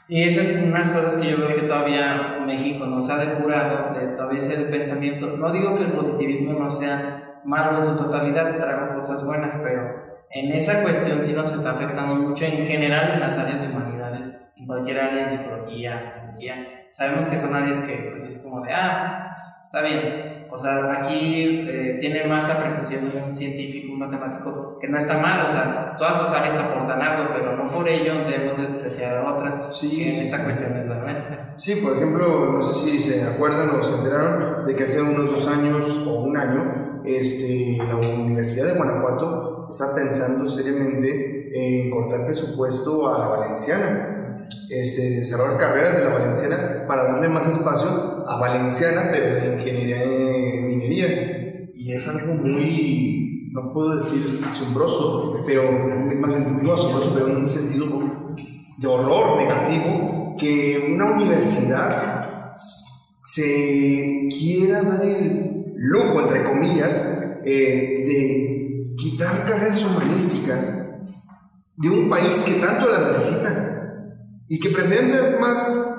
Y 0.10 0.24
esas 0.24 0.48
son 0.48 0.70
unas 0.70 0.90
cosas 0.90 1.18
que 1.18 1.32
yo 1.32 1.38
veo 1.38 1.54
que 1.54 1.64
todavía 1.64 2.40
México 2.46 2.86
nos 2.86 3.10
ha 3.10 3.18
depurado, 3.18 3.94
todavía 4.16 4.38
ese 4.38 4.56
pensamiento. 4.66 5.28
No 5.28 5.52
digo 5.52 5.76
que 5.76 5.84
el 5.84 5.92
positivismo 5.92 6.58
no 6.58 6.72
sea 6.72 7.42
malo 7.44 7.78
en 7.78 7.86
su 7.86 7.96
totalidad, 7.98 8.58
trae 8.58 8.96
cosas 8.96 9.26
buenas, 9.26 9.58
pero 9.62 10.02
en 10.32 10.52
esa 10.52 10.82
cuestión 10.82 11.24
sí 11.24 11.34
nos 11.34 11.52
está 11.54 11.72
afectando 11.72 12.16
mucho 12.16 12.46
en 12.46 12.66
general 12.66 13.16
en 13.16 13.20
las 13.20 13.38
áreas 13.38 13.62
de 13.62 13.68
humanidades, 13.68 14.34
en 14.56 14.66
cualquier 14.66 15.00
área 15.00 15.24
de 15.24 15.38
psicología, 15.38 16.00
psicología. 16.00 16.66
Sabemos 16.94 17.28
que 17.28 17.38
son 17.38 17.54
áreas 17.54 17.80
que 17.80 18.10
pues 18.12 18.24
es 18.24 18.40
como 18.40 18.62
de, 18.62 18.74
ah, 18.74 19.30
está 19.68 19.82
bien. 19.82 20.48
O 20.50 20.58
sea, 20.58 20.90
aquí 20.94 21.68
eh, 21.70 21.98
tiene 22.00 22.24
más 22.24 22.50
apreciación 22.50 23.12
un 23.28 23.36
científico, 23.36 23.92
un 23.92 24.00
matemático, 24.00 24.78
que 24.80 24.88
no 24.88 24.98
está 24.98 25.18
mal, 25.18 25.44
o 25.44 25.48
sea, 25.48 25.94
todas 25.98 26.22
sus 26.22 26.30
áreas 26.38 26.58
aportan 26.58 27.02
algo, 27.02 27.30
pero 27.34 27.58
no 27.58 27.70
por 27.70 27.88
ello 27.88 28.14
debemos 28.26 28.58
despreciar 28.58 29.18
a 29.18 29.34
otras. 29.34 29.78
Sí. 29.78 30.04
En 30.04 30.22
esta 30.22 30.46
cuestión 30.46 30.78
es 30.78 30.86
la 30.86 30.96
nuestra. 30.96 31.54
Sí, 31.58 31.76
por 31.76 31.98
ejemplo, 31.98 32.54
no 32.54 32.64
sé 32.64 32.92
si 32.92 33.00
se 33.00 33.24
acuerdan 33.28 33.70
o 33.72 33.84
se 33.84 33.98
enteraron 33.98 34.66
de 34.66 34.74
que 34.74 34.86
hace 34.86 35.02
unos 35.02 35.30
dos 35.30 35.48
años 35.50 36.08
o 36.08 36.22
un 36.22 36.38
año, 36.38 37.02
este, 37.04 37.78
la 37.78 37.98
Universidad 37.98 38.68
de 38.68 38.78
Guanajuato 38.78 39.68
está 39.70 39.94
pensando 39.94 40.50
seriamente 40.50 41.50
en 41.54 41.92
cortar 41.92 42.26
presupuesto 42.26 43.14
a 43.14 43.20
la 43.20 43.28
Valenciana 43.28 44.14
este, 44.70 45.26
cerrar 45.26 45.58
carreras 45.58 45.98
de 45.98 46.04
la 46.04 46.14
Valenciana 46.14 46.86
para 46.88 47.04
darle 47.04 47.30
más 47.30 47.48
espacio 47.48 48.17
a 48.28 48.38
Valenciana, 48.38 49.10
pero 49.12 49.36
de 49.36 49.56
ingeniería 49.56 50.04
en 50.04 50.68
minería. 50.68 51.70
Y 51.74 51.94
es 51.94 52.08
algo 52.08 52.36
muy, 52.36 53.50
no 53.54 53.74
puedo 53.74 53.96
decir 53.96 54.42
asombroso, 54.48 55.44
pero 55.46 55.72
más 55.72 56.30
bien 56.30 56.70
asombroso, 56.72 57.12
pero 57.14 57.28
en 57.30 57.38
un 57.38 57.50
sentido 57.50 57.88
de 58.78 58.88
horror 58.88 59.38
negativo, 59.38 60.36
que 60.38 60.92
una 60.94 61.12
universidad 61.12 62.54
se 63.24 64.28
quiera 64.30 64.84
dar 64.84 65.04
el 65.06 65.74
lujo, 65.76 66.22
entre 66.22 66.44
comillas, 66.44 67.40
eh, 67.46 68.04
de 68.08 68.96
quitar 68.98 69.46
carreras 69.46 69.86
humanísticas 69.86 70.88
de 71.78 71.90
un 71.90 72.10
país 72.10 72.44
que 72.46 72.54
tanto 72.54 72.90
las 72.90 73.02
necesita 73.02 73.78
y 74.48 74.60
que 74.60 74.70
prefieren 74.70 75.40
más 75.40 75.97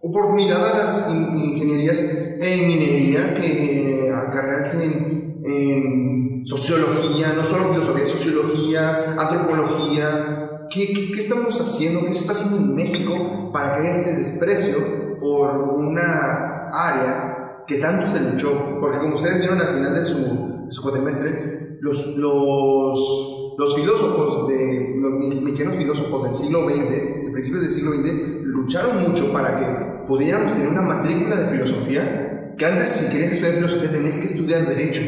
oportunidad 0.00 0.66
a 0.66 0.78
las 0.78 1.10
ingenierías 1.10 2.02
en 2.40 2.66
minería 2.66 3.34
que 3.34 4.10
a 4.14 4.30
carreras 4.30 4.74
en, 4.74 5.40
en, 5.44 6.46
sociología, 6.46 7.34
no 7.36 7.44
solo 7.44 7.68
filosofía, 7.68 8.06
sociología, 8.06 9.12
antropología. 9.18 10.66
¿Qué, 10.70 10.92
¿Qué, 10.92 11.12
qué, 11.12 11.20
estamos 11.20 11.60
haciendo? 11.60 12.00
¿Qué 12.00 12.14
se 12.14 12.20
está 12.20 12.32
haciendo 12.32 12.56
en 12.56 12.74
México 12.76 13.50
para 13.52 13.76
que 13.76 13.90
este 13.90 14.14
desprecio 14.14 15.18
por 15.20 15.58
una 15.74 16.70
área 16.72 17.64
que 17.66 17.76
tanto 17.76 18.08
se 18.08 18.20
luchó? 18.20 18.78
Porque 18.80 18.98
como 18.98 19.16
ustedes 19.16 19.40
vieron 19.40 19.60
al 19.60 19.74
final 19.74 19.94
de 19.94 20.04
su, 20.04 20.64
de 20.66 20.72
su 20.72 20.82
cuatrimestre, 20.82 21.78
los, 21.80 22.16
los, 22.16 23.54
los 23.58 23.74
filósofos, 23.74 24.48
de, 24.48 24.94
los 24.96 25.42
mexicanos 25.42 25.76
filósofos 25.76 26.24
del 26.24 26.34
siglo 26.34 26.64
XX, 26.68 26.90
de 26.90 27.30
principios 27.32 27.64
del 27.64 27.72
siglo 27.72 27.92
XX, 27.92 28.40
lucharon 28.44 29.02
mucho 29.02 29.30
para 29.32 29.58
que 29.58 29.89
pudiéramos 30.10 30.52
tener 30.54 30.68
una 30.68 30.82
matrícula 30.82 31.36
de 31.36 31.46
filosofía, 31.46 32.54
que 32.58 32.66
antes 32.66 32.88
si 32.88 33.12
querías 33.12 33.30
estudiar 33.30 33.54
filosofía 33.54 33.92
tenías 33.92 34.18
que 34.18 34.26
estudiar 34.26 34.66
derecho. 34.66 35.02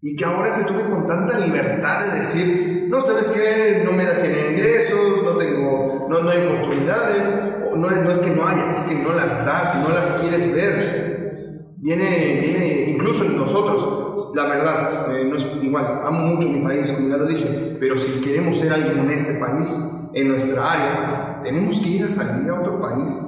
Y 0.00 0.16
que 0.16 0.24
ahora 0.24 0.50
se 0.50 0.64
tuve 0.64 0.84
con 0.88 1.06
tanta 1.06 1.38
libertad 1.38 2.00
de 2.00 2.20
decir, 2.20 2.86
no, 2.88 3.02
¿sabes 3.02 3.30
qué? 3.32 3.82
No 3.84 3.92
me 3.92 4.06
da 4.06 4.22
tener 4.22 4.52
ingresos, 4.52 5.22
no 5.22 5.36
tengo, 5.36 6.06
no, 6.08 6.22
no 6.22 6.30
hay 6.30 6.38
oportunidades, 6.38 7.34
o 7.70 7.76
no, 7.76 7.90
no 7.90 8.10
es 8.10 8.20
que 8.20 8.30
no 8.30 8.46
haya, 8.46 8.74
es 8.74 8.84
que 8.84 8.94
no 8.94 9.12
las 9.12 9.44
das, 9.44 9.76
no 9.86 9.94
las 9.94 10.08
quieres 10.22 10.54
ver. 10.54 11.74
Viene, 11.76 12.38
viene 12.40 12.92
incluso 12.92 13.24
nosotros, 13.24 14.32
la 14.34 14.46
verdad, 14.46 15.18
eh, 15.18 15.26
no 15.26 15.36
es 15.36 15.46
igual, 15.60 16.00
amo 16.02 16.28
mucho 16.28 16.48
mi 16.48 16.62
país, 16.62 16.92
como 16.92 17.10
ya 17.10 17.18
lo 17.18 17.26
dije, 17.26 17.76
pero 17.78 17.98
si 17.98 18.22
queremos 18.22 18.56
ser 18.56 18.72
alguien 18.72 19.00
en 19.00 19.10
este 19.10 19.34
país, 19.34 19.76
en 20.14 20.28
nuestra 20.28 20.72
área, 20.72 21.40
tenemos 21.44 21.78
que 21.80 21.88
ir 21.90 22.04
a 22.04 22.08
salir 22.08 22.48
a 22.48 22.60
otro 22.60 22.80
país, 22.80 23.18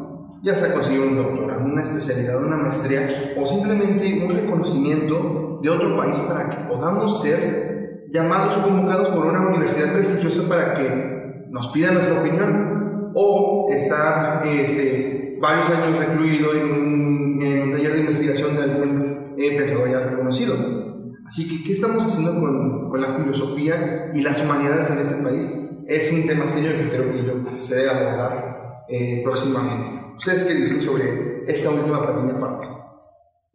ya 0.44 0.54
sea 0.54 0.74
conseguir 0.74 1.00
un 1.00 1.16
doctorado, 1.16 1.64
una 1.64 1.82
especialidad, 1.82 2.44
una 2.44 2.56
maestría, 2.56 3.08
o 3.40 3.46
simplemente 3.46 4.22
un 4.24 4.30
reconocimiento 4.30 5.58
de 5.62 5.70
otro 5.70 5.96
país 5.96 6.18
para 6.28 6.50
que 6.50 6.56
podamos 6.68 7.22
ser 7.22 8.04
llamados 8.10 8.58
o 8.58 8.62
convocados 8.62 9.08
por 9.08 9.26
una 9.26 9.46
universidad 9.48 9.94
prestigiosa 9.94 10.46
para 10.46 10.74
que 10.74 11.46
nos 11.50 11.68
pida 11.68 11.92
nuestra 11.92 12.20
opinión, 12.20 13.12
o 13.14 13.68
estar 13.70 14.46
este, 14.46 15.38
varios 15.40 15.70
años 15.70 15.98
recluido 15.98 16.52
en 16.54 16.70
un, 16.70 17.72
taller 17.72 17.92
de 17.94 18.00
investigación 18.00 18.56
de 18.56 18.62
algún 18.62 19.34
eh, 19.38 19.56
pensador 19.56 19.90
ya 19.90 20.00
reconocido. 20.00 20.54
Así 21.24 21.48
que, 21.48 21.64
¿qué 21.64 21.72
estamos 21.72 22.04
haciendo 22.04 22.38
con, 22.38 22.90
con, 22.90 23.00
la 23.00 23.14
filosofía 23.14 24.10
y 24.12 24.20
las 24.20 24.42
humanidades 24.42 24.90
en 24.90 24.98
este 24.98 25.22
país? 25.22 25.50
Es 25.88 26.12
un 26.12 26.26
tema 26.26 26.46
serio 26.46 26.72
que 26.76 26.90
creo 26.90 27.12
que 27.12 27.24
yo 27.24 27.62
se 27.62 27.76
debe 27.76 27.90
abordar 27.90 28.84
eh, 28.88 29.22
próximamente. 29.24 30.03
¿Ustedes 30.16 30.44
qué 30.44 30.54
dicen 30.54 30.80
sobre 30.82 31.04
esta 31.48 31.70
última 31.70 32.06
pequeña 32.06 32.38
parte? 32.40 32.66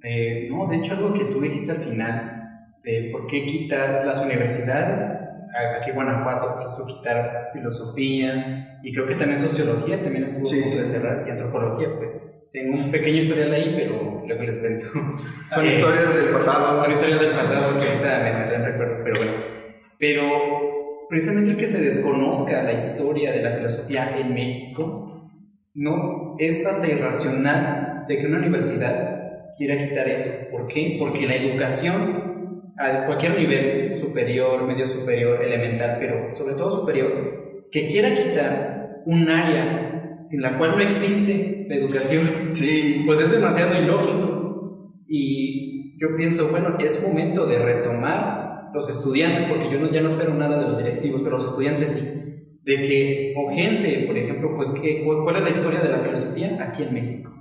Eh, 0.03 0.47
no, 0.49 0.67
de 0.67 0.77
hecho, 0.77 0.93
algo 0.93 1.13
que 1.13 1.25
tú 1.25 1.41
dijiste 1.41 1.71
al 1.71 1.79
final, 1.79 2.35
de 2.83 3.09
por 3.11 3.27
qué 3.27 3.45
quitar 3.45 4.05
las 4.05 4.17
universidades, 4.19 5.05
aquí 5.79 5.89
en 5.89 5.95
Guanajuato 5.95 6.59
quiso 6.63 6.85
quitar 6.87 7.47
filosofía 7.51 8.79
y 8.83 8.93
creo 8.93 9.05
que 9.05 9.15
también 9.15 9.39
sociología, 9.39 10.01
también 10.01 10.23
estuvo 10.23 10.45
Sí, 10.45 10.59
a 10.59 10.63
punto 10.63 10.77
de 10.79 10.85
sí. 10.85 10.91
cerrar, 10.93 11.27
y 11.27 11.31
antropología, 11.31 11.89
pues 11.97 12.21
tengo 12.51 12.75
un 12.77 12.91
pequeño 12.91 13.17
historial 13.17 13.53
ahí, 13.53 13.75
pero 13.77 14.23
luego 14.25 14.43
les 14.43 14.57
cuento. 14.57 14.85
Son 15.53 15.65
Eh, 15.65 15.69
historias 15.69 16.15
del 16.15 16.33
pasado. 16.33 16.81
son 16.81 16.91
historias 16.91 17.19
del 17.19 17.31
pasado 17.31 17.79
que 17.79 17.87
ahorita 17.87 18.19
me, 18.23 18.39
me 18.39 18.45
traen 18.45 18.65
recuerdos, 18.65 18.97
pero 19.03 19.17
bueno. 19.17 19.31
Pero 19.99 20.23
precisamente 21.09 21.51
el 21.51 21.57
que 21.57 21.67
se 21.67 21.81
desconozca 21.81 22.63
la 22.63 22.71
historia 22.71 23.31
de 23.31 23.41
la 23.43 23.51
filosofía 23.57 24.17
en 24.17 24.33
México, 24.33 25.08
no 25.73 26.35
es 26.39 26.65
hasta 26.65 26.87
irracional 26.87 28.05
de 28.07 28.17
que 28.17 28.27
una 28.27 28.39
universidad 28.39 29.19
quiera 29.57 29.77
quitar 29.77 30.07
eso. 30.07 30.49
¿Por 30.51 30.67
qué? 30.67 30.95
Porque 30.99 31.27
la 31.27 31.35
educación 31.35 32.73
a 32.77 33.05
cualquier 33.05 33.37
nivel, 33.37 33.97
superior, 33.97 34.65
medio 34.65 34.87
superior, 34.87 35.43
elemental, 35.43 35.97
pero 35.99 36.33
sobre 36.33 36.55
todo 36.55 36.71
superior, 36.71 37.67
que 37.71 37.87
quiera 37.87 38.13
quitar 38.13 39.01
un 39.05 39.29
área 39.29 40.21
sin 40.23 40.41
la 40.41 40.57
cual 40.57 40.71
no 40.71 40.81
existe 40.81 41.65
la 41.67 41.75
educación, 41.75 42.23
Sí, 42.53 43.03
pues 43.05 43.19
es 43.19 43.31
demasiado 43.31 43.81
ilógico. 43.81 44.93
Y 45.07 45.97
yo 45.99 46.15
pienso, 46.15 46.49
bueno, 46.49 46.77
es 46.79 47.03
momento 47.05 47.45
de 47.45 47.59
retomar 47.59 48.69
los 48.73 48.89
estudiantes, 48.89 49.45
porque 49.45 49.69
yo 49.71 49.79
no, 49.79 49.91
ya 49.91 50.01
no 50.01 50.07
espero 50.07 50.33
nada 50.33 50.57
de 50.57 50.69
los 50.69 50.77
directivos, 50.77 51.21
pero 51.21 51.37
los 51.37 51.45
estudiantes 51.45 51.91
sí, 51.91 52.28
de 52.69 52.75
que 52.87 53.33
Ojense, 53.37 54.03
por 54.07 54.15
ejemplo, 54.17 54.53
pues 54.55 54.71
que, 54.71 55.03
cu- 55.03 55.23
cuál 55.23 55.37
es 55.37 55.41
la 55.43 55.49
historia 55.49 55.79
de 55.79 55.89
la 55.89 55.99
filosofía 55.99 56.57
aquí 56.61 56.83
en 56.83 56.93
México, 56.93 57.31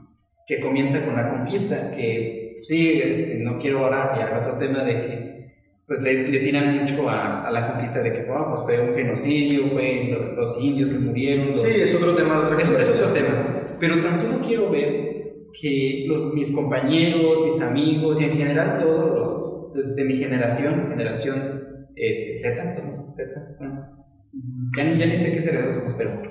que 0.47 0.61
comienza 0.61 1.05
con 1.05 1.15
la 1.17 1.29
conquista, 1.31 1.91
que 1.95 2.59
sí, 2.63 3.01
este, 3.05 3.37
no 3.47 3.59
quiero 3.59 3.79
ahora 3.85 4.13
y 4.19 4.41
otro 4.41 4.57
tema 4.57 4.83
de 4.85 4.95
que 5.03 5.39
pues 5.87 6.03
le, 6.03 6.29
le 6.29 6.41
tiran 6.41 6.67
mucho 6.79 7.09
a, 7.09 7.47
a 7.49 7.51
la 7.51 7.73
conquista 7.73 8.03
de 8.03 8.13
que 8.13 8.23
wow, 8.25 8.51
pues 8.51 8.61
fue 8.65 8.81
un 8.89 8.95
genocidio, 8.95 9.69
fue 9.71 10.09
lo- 10.11 10.33
los 10.35 10.63
indios 10.63 10.93
que 10.93 10.99
murieron, 10.99 11.49
los, 11.49 11.63
sí, 11.63 11.81
es 11.81 11.95
otro 11.95 12.15
tema 12.15 12.39
de 12.41 12.45
otra 12.47 12.61
es 12.63 12.69
conversación. 12.69 13.11
otro 13.11 13.15
tema. 13.23 13.35
Pero 13.81 13.97
tan 14.03 14.15
solo 14.15 14.45
quiero 14.47 14.71
ver 14.71 14.91
que 15.61 16.05
los- 16.07 16.35
mis 16.35 16.51
compañeros, 16.53 17.45
mis 17.45 17.61
amigos 17.61 18.21
y 18.21 18.25
en 18.25 18.33
general 18.33 18.79
todos 18.79 19.11
los, 19.75 19.95
de, 19.97 20.05
mi 20.05 20.17
generación, 20.17 20.89
generación 20.91 21.37
este, 21.97 22.35
Z, 22.39 22.71
somos 22.73 23.15
Z, 23.17 23.57
bueno, 23.59 23.98
ya, 24.77 24.85
ya 24.85 25.07
ni 25.07 25.17
sé 25.17 25.33
qué 25.33 25.41
generación 25.41 25.75
somos, 25.75 25.95
pero 25.95 26.23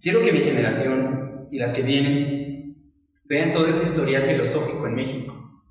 quiero 0.00 0.22
que 0.22 0.32
mi 0.32 0.40
generación 0.40 1.40
y 1.50 1.58
las 1.58 1.72
que 1.72 1.82
vienen 1.82 2.76
vean 3.24 3.52
todo 3.52 3.66
ese 3.66 3.84
historial 3.84 4.22
filosófico 4.22 4.86
en 4.86 4.94
México. 4.94 5.62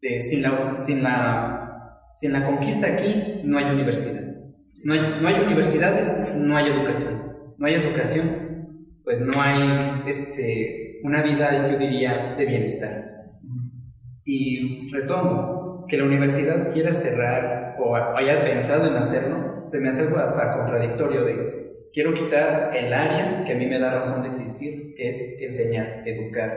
De, 0.00 0.20
sin, 0.20 0.42
la, 0.42 0.58
sin, 0.72 1.02
la, 1.02 2.10
sin 2.14 2.32
la 2.32 2.44
conquista 2.44 2.86
aquí 2.86 3.42
no 3.44 3.58
hay 3.58 3.66
universidad. 3.66 4.22
No 4.84 4.94
hay, 4.94 5.00
no 5.20 5.28
hay 5.28 5.34
universidades, 5.44 6.12
no 6.36 6.56
hay 6.56 6.70
educación. 6.70 7.32
No 7.58 7.66
hay 7.66 7.74
educación, 7.74 8.24
pues 9.04 9.20
no 9.20 9.40
hay 9.40 10.02
este, 10.06 11.00
una 11.04 11.22
vida, 11.22 11.70
yo 11.70 11.78
diría, 11.78 12.34
de 12.36 12.46
bienestar. 12.46 13.04
Y 14.24 14.90
retomo, 14.90 15.86
que 15.88 15.96
la 15.96 16.04
universidad 16.04 16.72
quiera 16.72 16.92
cerrar 16.92 17.76
o 17.78 17.94
haya 17.94 18.44
pensado 18.44 18.88
en 18.88 18.96
hacerlo, 18.96 19.51
se 19.64 19.80
me 19.80 19.88
hace 19.88 20.02
hasta 20.02 20.52
contradictorio 20.52 21.24
de 21.24 21.62
quiero 21.92 22.14
quitar 22.14 22.74
el 22.74 22.92
área 22.92 23.44
que 23.44 23.52
a 23.52 23.56
mí 23.56 23.66
me 23.66 23.78
da 23.78 23.94
razón 23.94 24.22
de 24.22 24.28
existir, 24.28 24.94
que 24.96 25.08
es 25.08 25.36
enseñar, 25.40 26.02
educar, 26.06 26.50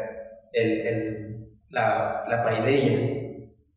el, 0.53 0.87
el, 0.87 1.49
la, 1.69 2.23
la 2.27 2.43
paideia. 2.43 2.91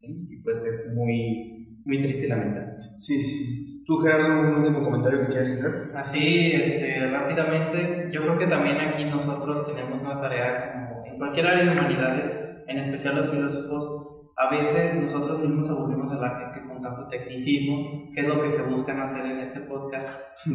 Y 0.01 0.37
pues 0.43 0.65
es 0.65 0.95
muy, 0.95 1.81
muy 1.85 2.01
triste 2.01 2.27
y 2.27 2.29
lamentable. 2.29 2.75
Sí, 2.97 3.19
sí, 3.19 3.31
sí. 3.31 3.85
¿Tú, 3.87 3.97
Gerardo, 3.99 4.41
un 4.41 4.55
último 4.57 4.85
comentario 4.85 5.21
que 5.21 5.29
quieras 5.29 5.51
hacer? 5.51 5.97
Así, 5.97 6.53
este, 6.53 7.09
rápidamente, 7.11 8.11
yo 8.13 8.23
creo 8.23 8.39
que 8.39 8.47
también 8.47 8.77
aquí 8.81 9.05
nosotros 9.07 9.67
tenemos 9.67 10.03
una 10.03 10.21
tarea 10.21 10.73
como 10.73 11.07
en 11.07 11.17
cualquier 11.17 11.47
área 11.47 11.65
de 11.65 11.71
humanidades, 11.71 12.63
en 12.67 12.79
especial 12.79 13.17
los 13.17 13.31
filósofos, 13.31 14.18
a 14.41 14.49
veces 14.49 14.95
nosotros 14.95 15.41
mismos 15.41 15.69
aburrimos 15.69 16.13
a 16.13 16.15
la 16.15 16.39
gente 16.39 16.63
con 16.69 16.81
tanto 16.81 17.09
tecnicismo, 17.09 18.09
que 18.15 18.21
es 18.21 18.29
lo 18.29 18.41
que 18.41 18.49
se 18.49 18.63
buscan 18.71 19.01
hacer 19.01 19.27
en 19.27 19.41
este 19.41 19.63
podcast, 19.63 20.13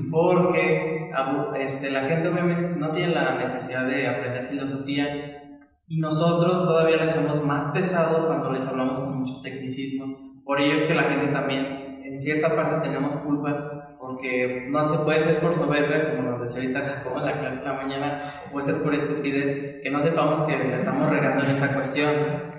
porque 0.09 1.11
este, 1.59 1.91
la 1.91 1.99
gente 2.01 2.29
obviamente 2.29 2.77
no 2.77 2.91
tiene 2.91 3.13
la 3.13 3.35
necesidad 3.35 3.85
de 3.85 4.07
aprender 4.07 4.47
filosofía 4.47 5.41
y 5.85 5.99
nosotros 5.99 6.63
todavía 6.63 6.95
les 6.95 7.11
hacemos 7.11 7.45
más 7.45 7.65
pesado 7.67 8.25
cuando 8.27 8.51
les 8.51 8.65
hablamos 8.67 9.01
con 9.01 9.19
muchos 9.19 9.41
tecnicismos. 9.41 10.11
Por 10.45 10.61
ello 10.61 10.75
es 10.75 10.85
que 10.85 10.95
la 10.95 11.03
gente 11.03 11.27
también, 11.27 11.99
en 12.01 12.17
cierta 12.17 12.55
parte, 12.55 12.87
tenemos 12.87 13.17
culpa 13.17 13.97
porque 13.99 14.65
no 14.69 14.81
se 14.81 14.97
puede 14.99 15.19
ser 15.19 15.39
por 15.39 15.53
soberbia, 15.53 16.15
como 16.15 16.29
nos 16.29 16.39
decía 16.39 16.61
ahorita 16.61 16.81
Jacobo 16.81 17.19
en 17.19 17.25
la 17.25 17.37
clase 17.37 17.59
de 17.59 17.65
la 17.65 17.73
mañana, 17.73 18.21
puede 18.49 18.65
ser 18.65 18.81
por 18.81 18.93
estupidez, 18.93 19.81
que 19.83 19.89
no 19.91 19.99
sepamos 19.99 20.41
que 20.41 20.53
estamos 20.73 21.09
regando 21.09 21.43
en 21.43 21.51
esa 21.51 21.73
cuestión. 21.73 22.52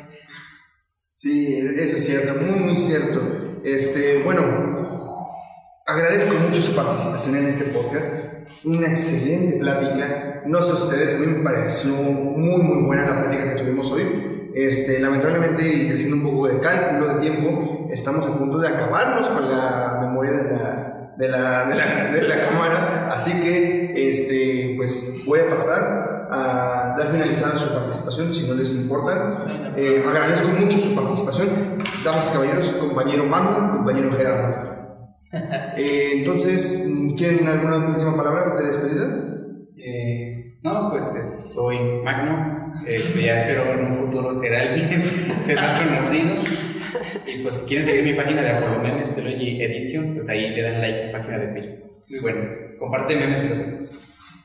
Sí, 1.24 1.56
eso 1.56 1.96
es 1.96 2.04
cierto, 2.04 2.38
muy, 2.38 2.60
muy 2.60 2.76
cierto. 2.76 3.18
Este, 3.64 4.20
bueno, 4.24 4.42
agradezco 5.86 6.34
mucho 6.34 6.60
su 6.60 6.76
participación 6.76 7.36
en 7.36 7.46
este 7.46 7.64
podcast. 7.64 8.12
Una 8.62 8.88
excelente 8.88 9.56
plática. 9.56 10.42
No 10.44 10.60
sé 10.60 10.74
ustedes, 10.74 11.14
a 11.14 11.18
mí 11.20 11.28
me 11.28 11.42
pareció 11.42 11.92
muy, 11.92 12.62
muy 12.62 12.84
buena 12.84 13.06
la 13.06 13.22
plática 13.22 13.54
que 13.54 13.62
tuvimos 13.62 13.90
hoy. 13.90 14.50
Este, 14.54 14.98
lamentablemente, 14.98 15.66
y 15.66 15.90
haciendo 15.90 16.16
un 16.16 16.30
poco 16.30 16.46
de 16.46 16.60
cálculo 16.60 17.14
de 17.14 17.20
tiempo, 17.22 17.88
estamos 17.90 18.26
a 18.26 18.36
punto 18.36 18.58
de 18.58 18.68
acabarnos 18.68 19.26
con 19.26 19.50
la 19.50 20.00
memoria 20.02 20.32
de 20.32 20.44
la, 20.44 21.14
de 21.16 21.28
la, 21.28 21.64
de 21.64 21.74
la, 21.74 22.12
de 22.12 22.28
la 22.28 22.48
cámara. 22.50 23.08
Así 23.10 23.40
que, 23.40 24.10
este, 24.10 24.74
pues 24.76 25.22
voy 25.24 25.40
a 25.40 25.48
pasar 25.48 26.13
a 26.34 26.96
dar 26.96 27.08
finalizada 27.08 27.56
su 27.56 27.72
participación, 27.72 28.32
si 28.32 28.46
no 28.46 28.54
les 28.54 28.72
importa. 28.72 29.44
Eh, 29.76 30.02
agradezco 30.06 30.48
mucho 30.48 30.78
su 30.78 30.94
participación, 30.94 31.48
damas 32.04 32.30
y 32.30 32.32
caballeros, 32.32 32.70
compañero 32.72 33.24
Magno, 33.24 33.76
compañero 33.76 34.10
Gerardo. 34.12 34.74
Eh, 35.76 36.18
entonces, 36.18 36.88
¿quieren 37.16 37.48
alguna 37.48 37.78
última 37.78 38.16
palabra 38.16 38.54
de 38.54 38.68
despedida? 38.68 39.34
Eh, 39.76 40.58
no, 40.62 40.90
pues 40.90 41.12
este, 41.12 41.42
soy 41.42 41.76
Magno, 42.04 42.72
ya 42.86 43.34
espero 43.34 43.72
en 43.72 43.84
un 43.84 43.96
futuro 43.96 44.32
ser 44.32 44.54
alguien 44.54 45.02
más 45.56 45.74
conocido. 45.74 46.34
Y 47.26 47.42
pues 47.42 47.54
si 47.54 47.64
quieren 47.66 47.84
seguir 47.84 48.04
mi 48.04 48.14
página 48.14 48.42
de 48.42 48.50
Apolo 48.50 48.80
Memes, 48.80 49.12
Edition, 49.16 50.14
pues 50.14 50.28
ahí 50.28 50.50
le 50.50 50.62
dan 50.62 50.80
like 50.80 51.02
a 51.02 51.06
mi 51.06 51.12
página 51.12 51.38
de 51.38 51.52
Facebook. 51.52 51.94
Muy 52.08 52.20
bueno, 52.20 52.40
comparte 52.78 53.16
memes 53.16 53.40
filosóficos. 53.40 54.03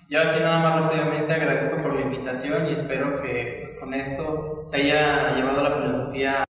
Yo 0.09 0.19
así 0.19 0.39
nada 0.39 0.57
más 0.57 0.81
rápidamente 0.81 1.31
agradezco 1.31 1.83
por 1.83 1.93
la 1.93 2.01
invitación 2.01 2.65
y 2.65 2.73
espero 2.73 3.21
que 3.21 3.59
pues, 3.61 3.79
con 3.79 3.93
esto 3.93 4.63
se 4.65 4.77
haya 4.77 5.35
llevado 5.35 5.61
la 5.61 5.69
filosofía 5.69 6.43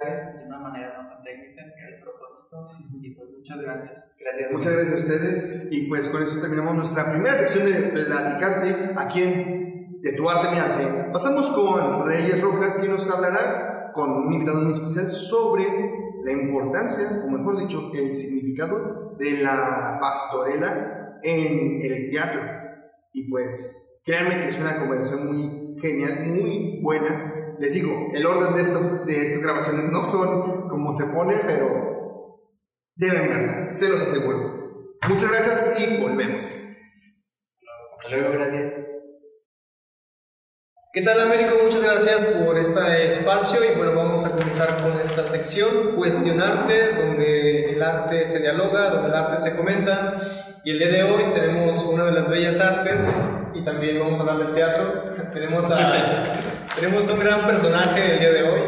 de 0.00 0.46
una 0.46 0.58
manera 0.58 1.00
no 1.00 1.08
tan 1.08 1.22
técnica, 1.22 1.62
que 1.62 1.94
el 1.94 2.00
propósito. 2.02 2.66
Y 3.00 3.14
pues 3.14 3.30
muchas 3.30 3.60
gracias. 3.60 4.04
gracias. 4.18 4.50
Muchas 4.50 4.72
gracias 4.72 4.94
a 4.94 4.96
ustedes. 4.96 5.68
Y 5.70 5.86
pues 5.86 6.08
con 6.08 6.24
eso 6.24 6.40
terminamos 6.40 6.74
nuestra 6.74 7.12
primera 7.12 7.36
sección 7.36 7.66
de 7.66 7.92
Platicarte 7.92 8.94
aquí 8.96 9.22
en 9.22 10.02
De 10.02 10.12
tu 10.14 10.28
arte, 10.28 10.50
mi 10.50 10.58
arte. 10.58 11.12
Pasamos 11.12 11.50
con 11.50 12.08
Reyes 12.08 12.42
Rojas, 12.42 12.78
que 12.78 12.88
nos 12.88 13.08
hablará 13.08 13.92
con 13.94 14.10
un 14.10 14.32
invitado 14.32 14.60
muy 14.60 14.72
especial 14.72 15.08
sobre 15.08 15.64
la 16.24 16.32
importancia, 16.32 17.22
o 17.24 17.30
mejor 17.30 17.60
dicho, 17.60 17.92
el 17.94 18.12
significado 18.12 19.14
de 19.16 19.38
la 19.40 19.98
pastorela 20.00 21.20
en 21.22 21.80
el 21.80 22.10
teatro. 22.10 22.63
Y 23.16 23.30
pues, 23.30 24.00
créanme 24.04 24.40
que 24.40 24.48
es 24.48 24.58
una 24.58 24.76
conversación 24.76 25.26
muy 25.26 25.80
genial, 25.80 26.26
muy 26.26 26.80
buena. 26.82 27.54
Les 27.60 27.72
digo, 27.72 28.08
el 28.12 28.26
orden 28.26 28.56
de, 28.56 28.62
estos, 28.62 29.06
de 29.06 29.24
estas 29.24 29.44
grabaciones 29.44 29.84
no 29.84 30.02
son 30.02 30.68
como 30.68 30.92
se 30.92 31.04
pone, 31.06 31.36
pero 31.46 32.42
deben 32.96 33.28
verla, 33.28 33.72
se 33.72 33.88
los 33.88 34.02
aseguro. 34.02 34.96
Muchas 35.08 35.30
gracias 35.30 35.80
y 35.80 36.02
volvemos. 36.02 36.42
Hasta 37.92 38.08
luego, 38.10 38.32
gracias. 38.32 38.72
¿Qué 40.92 41.02
tal 41.02 41.20
Américo? 41.20 41.54
Muchas 41.62 41.82
gracias 41.82 42.24
por 42.24 42.58
este 42.58 43.06
espacio 43.06 43.60
y 43.64 43.76
bueno, 43.78 43.94
vamos 43.94 44.24
a 44.24 44.36
comenzar 44.36 44.76
con 44.82 45.00
esta 45.00 45.24
sección, 45.24 45.94
Cuestionarte, 45.94 46.94
donde 46.94 47.74
el 47.74 47.82
arte 47.82 48.26
se 48.26 48.40
dialoga, 48.40 48.90
donde 48.90 49.08
el 49.08 49.14
arte 49.14 49.36
se 49.38 49.56
comenta 49.56 50.53
y 50.64 50.70
el 50.70 50.78
día 50.78 50.88
de 50.88 51.02
hoy 51.02 51.24
tenemos 51.34 51.84
una 51.84 52.04
de 52.04 52.12
las 52.12 52.30
bellas 52.30 52.58
artes 52.58 53.22
y 53.52 53.62
también 53.62 53.98
vamos 54.00 54.18
a 54.18 54.22
hablar 54.22 54.46
del 54.46 54.54
teatro. 54.54 55.04
tenemos, 55.32 55.70
a, 55.70 56.38
tenemos 56.74 57.10
un 57.10 57.20
gran 57.20 57.46
personaje 57.46 58.14
el 58.14 58.18
día 58.18 58.30
de 58.30 58.42
hoy. 58.42 58.60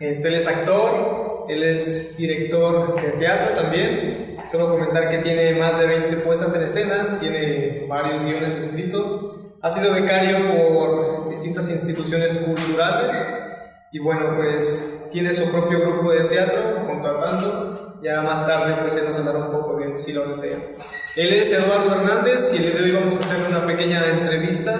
Este, 0.00 0.28
él 0.28 0.34
es 0.34 0.48
actor, 0.48 1.46
él 1.48 1.62
es 1.62 2.16
director 2.16 3.00
de 3.00 3.10
teatro 3.12 3.54
también. 3.54 4.36
Solo 4.50 4.68
comentar 4.68 5.08
que 5.08 5.18
tiene 5.18 5.54
más 5.54 5.78
de 5.78 5.86
20 5.86 6.16
puestas 6.18 6.56
en 6.56 6.62
escena, 6.62 7.18
tiene 7.20 7.86
varios 7.88 8.24
guiones 8.24 8.56
escritos. 8.56 9.36
Ha 9.62 9.70
sido 9.70 9.94
becario 9.94 10.38
por 10.74 11.28
distintas 11.28 11.70
instituciones 11.70 12.38
culturales 12.38 13.32
y 13.92 14.00
bueno, 14.00 14.34
pues 14.36 15.08
tiene 15.12 15.32
su 15.32 15.52
propio 15.52 15.80
grupo 15.80 16.10
de 16.12 16.24
teatro 16.24 16.84
contratando 16.84 17.86
ya 18.02 18.22
más 18.22 18.46
tarde 18.46 18.76
pues 18.80 18.94
se 18.94 19.04
nos 19.04 19.18
hablará 19.18 19.46
un 19.46 19.52
poco 19.52 19.76
bien 19.76 19.96
si 19.96 20.12
lo 20.12 20.26
desea. 20.28 20.58
Él 21.16 21.32
es 21.32 21.50
Eduardo 21.50 21.94
Hernández 21.94 22.52
y 22.52 22.56
el 22.58 22.62
día 22.64 22.74
de 22.74 22.84
hoy 22.84 22.96
vamos 22.98 23.16
a 23.16 23.24
hacer 23.24 23.38
una 23.48 23.64
pequeña 23.66 24.04
entrevista 24.06 24.78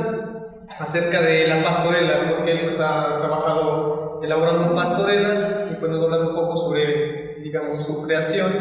acerca 0.78 1.22
de 1.22 1.49
la 1.49 1.64
pastorela, 1.64 2.28
porque 2.28 2.53
él 2.53 2.61
pues, 2.64 2.78
ha 2.78 3.16
trabajado 3.16 4.20
elaborando 4.22 4.74
pastorelas 4.74 5.68
y 5.70 5.76
pues 5.76 5.91
nos 5.91 6.05
hablar 6.05 6.20
un 6.26 6.34
poco 6.34 6.55
sobre, 6.55 7.37
digamos, 7.41 7.82
su 7.82 8.03
creación 8.03 8.53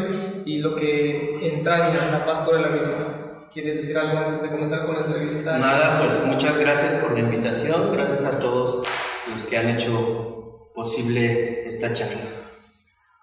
y 0.46 0.60
lo 0.60 0.74
que 0.74 1.46
entraña 1.52 2.10
la 2.10 2.24
pastorela 2.24 2.68
misma. 2.68 3.48
¿Quieres 3.52 3.76
decir 3.76 3.98
algo 3.98 4.20
antes 4.20 4.40
de 4.40 4.48
comenzar 4.48 4.86
con 4.86 4.94
la 4.94 5.02
entrevista? 5.02 5.58
Nada, 5.58 6.00
pues 6.00 6.22
muchas 6.24 6.58
gracias 6.58 6.94
por 6.94 7.12
la 7.12 7.20
invitación, 7.20 7.92
gracias 7.92 8.24
a 8.24 8.38
todos 8.38 8.88
los 9.30 9.44
que 9.44 9.58
han 9.58 9.68
hecho 9.68 10.70
posible 10.74 11.66
esta 11.66 11.92
charla. 11.92 12.45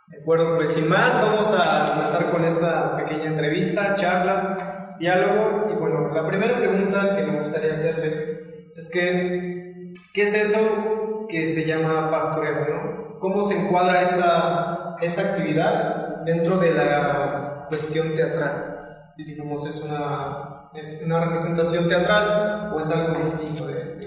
De 0.07 0.19
acuerdo, 0.21 0.57
pues 0.57 0.71
sin 0.71 0.89
más, 0.89 1.21
vamos 1.21 1.55
a 1.57 1.85
comenzar 1.93 2.29
con 2.29 2.43
esta 2.43 2.97
pequeña 2.97 3.25
entrevista, 3.25 3.95
charla, 3.95 4.95
diálogo. 4.99 5.71
Y 5.71 5.75
bueno, 5.75 6.13
la 6.13 6.27
primera 6.27 6.57
pregunta 6.57 7.15
que 7.15 7.23
me 7.23 7.39
gustaría 7.39 7.71
hacerle 7.71 8.67
es 8.75 8.89
que, 8.91 9.91
¿qué 10.13 10.23
es 10.23 10.33
eso 10.33 11.25
que 11.27 11.47
se 11.47 11.65
llama 11.65 12.11
pastoreo? 12.11 13.17
¿Cómo 13.19 13.41
se 13.43 13.65
encuadra 13.65 14.01
esta, 14.01 14.97
esta 15.01 15.21
actividad 15.21 16.21
dentro 16.25 16.57
de 16.57 16.73
la 16.73 17.65
cuestión 17.69 18.13
teatral? 18.13 18.81
Si 19.15 19.23
digamos, 19.23 19.65
¿es 19.65 19.83
una, 19.83 20.69
es 20.73 21.03
una 21.05 21.21
representación 21.21 21.87
teatral 21.87 22.73
o 22.73 22.79
es 22.79 22.91
algo 22.91 23.17
distinto 23.17 23.67
de... 23.67 23.99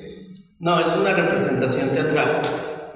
No, 0.59 0.80
es 0.80 0.94
una 0.94 1.14
representación 1.14 1.90
teatral 1.90 2.42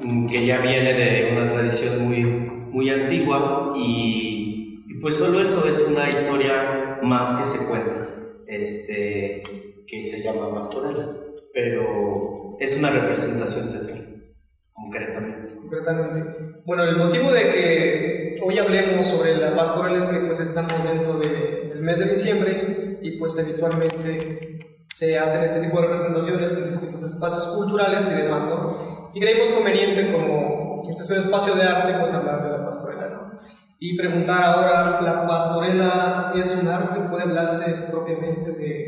mm, 0.00 0.26
que 0.26 0.44
ya 0.44 0.58
viene 0.58 0.92
de 0.92 1.32
una 1.32 1.50
tradición 1.50 2.06
muy 2.06 2.59
muy 2.72 2.90
antigua 2.90 3.70
y, 3.76 4.98
pues 5.00 5.16
solo 5.16 5.40
eso 5.40 5.66
es 5.66 5.86
una 5.88 6.08
historia 6.08 6.98
más 7.02 7.32
que 7.34 7.44
se 7.44 7.66
cuenta, 7.66 8.08
este, 8.46 9.42
que 9.86 10.02
se 10.04 10.22
llama 10.22 10.52
pastorela, 10.54 11.08
pero 11.54 12.56
es 12.60 12.76
una 12.78 12.90
representación 12.90 13.70
teatral, 13.72 14.34
concretamente. 14.72 15.54
Concretamente. 15.60 16.24
Bueno, 16.66 16.84
el 16.84 16.96
motivo 16.96 17.32
de 17.32 17.42
que 17.50 18.40
hoy 18.42 18.58
hablemos 18.58 19.06
sobre 19.06 19.36
la 19.36 19.54
pastorela 19.56 19.98
es 19.98 20.06
que 20.06 20.18
pues 20.20 20.40
estamos 20.40 20.84
dentro 20.86 21.18
de- 21.18 21.68
del 21.70 21.80
mes 21.82 21.98
de 21.98 22.08
diciembre 22.10 22.98
y 23.02 23.12
pues 23.18 23.38
habitualmente 23.38 24.58
se 24.92 25.18
hacen 25.18 25.42
este 25.42 25.60
tipo 25.60 25.76
de 25.80 25.82
representaciones 25.88 26.56
en 26.56 26.68
distintos 26.68 27.02
espacios 27.02 27.46
culturales 27.56 28.10
y 28.12 28.22
demás, 28.22 28.44
¿no? 28.44 29.10
Y 29.14 29.20
creímos 29.20 29.50
conveniente, 29.52 30.12
como 30.12 30.59
este 30.88 31.02
es 31.02 31.10
un 31.10 31.18
espacio 31.18 31.54
de 31.54 31.62
arte, 31.62 31.94
pues 31.98 32.12
hablar 32.14 32.42
de 32.42 32.50
la 32.58 32.64
pastorela, 32.64 33.08
¿no? 33.08 33.32
Y 33.78 33.96
preguntar 33.96 34.42
ahora, 34.42 35.00
¿la 35.02 35.26
pastorela 35.26 36.32
es 36.36 36.60
un 36.62 36.68
arte? 36.68 37.00
¿Puede 37.10 37.22
hablarse 37.24 37.72
propiamente 37.90 38.52
de 38.52 38.86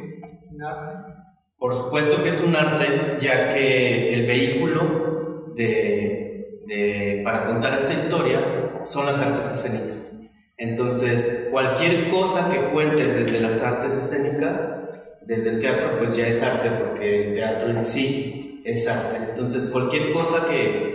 un 0.50 0.62
arte? 0.62 1.12
Por 1.58 1.72
supuesto 1.74 2.22
que 2.22 2.28
es 2.28 2.42
un 2.42 2.54
arte, 2.56 3.16
ya 3.20 3.48
que 3.54 4.14
el 4.14 4.26
vehículo 4.26 5.52
de, 5.56 6.62
de- 6.66 7.22
para 7.24 7.46
contar 7.46 7.74
esta 7.74 7.94
historia 7.94 8.40
son 8.84 9.06
las 9.06 9.20
artes 9.20 9.50
escénicas. 9.50 10.08
Entonces, 10.58 11.48
cualquier 11.50 12.10
cosa 12.10 12.50
que 12.52 12.58
cuentes 12.72 13.14
desde 13.14 13.40
las 13.40 13.62
artes 13.62 13.94
escénicas, 13.94 14.66
desde 15.22 15.50
el 15.50 15.60
teatro, 15.60 15.98
pues 15.98 16.16
ya 16.16 16.26
es 16.26 16.42
arte, 16.42 16.68
porque 16.70 17.28
el 17.28 17.34
teatro 17.34 17.70
en 17.70 17.84
sí 17.84 18.60
es 18.64 18.86
arte. 18.88 19.16
Entonces, 19.30 19.66
cualquier 19.68 20.12
cosa 20.12 20.46
que, 20.48 20.91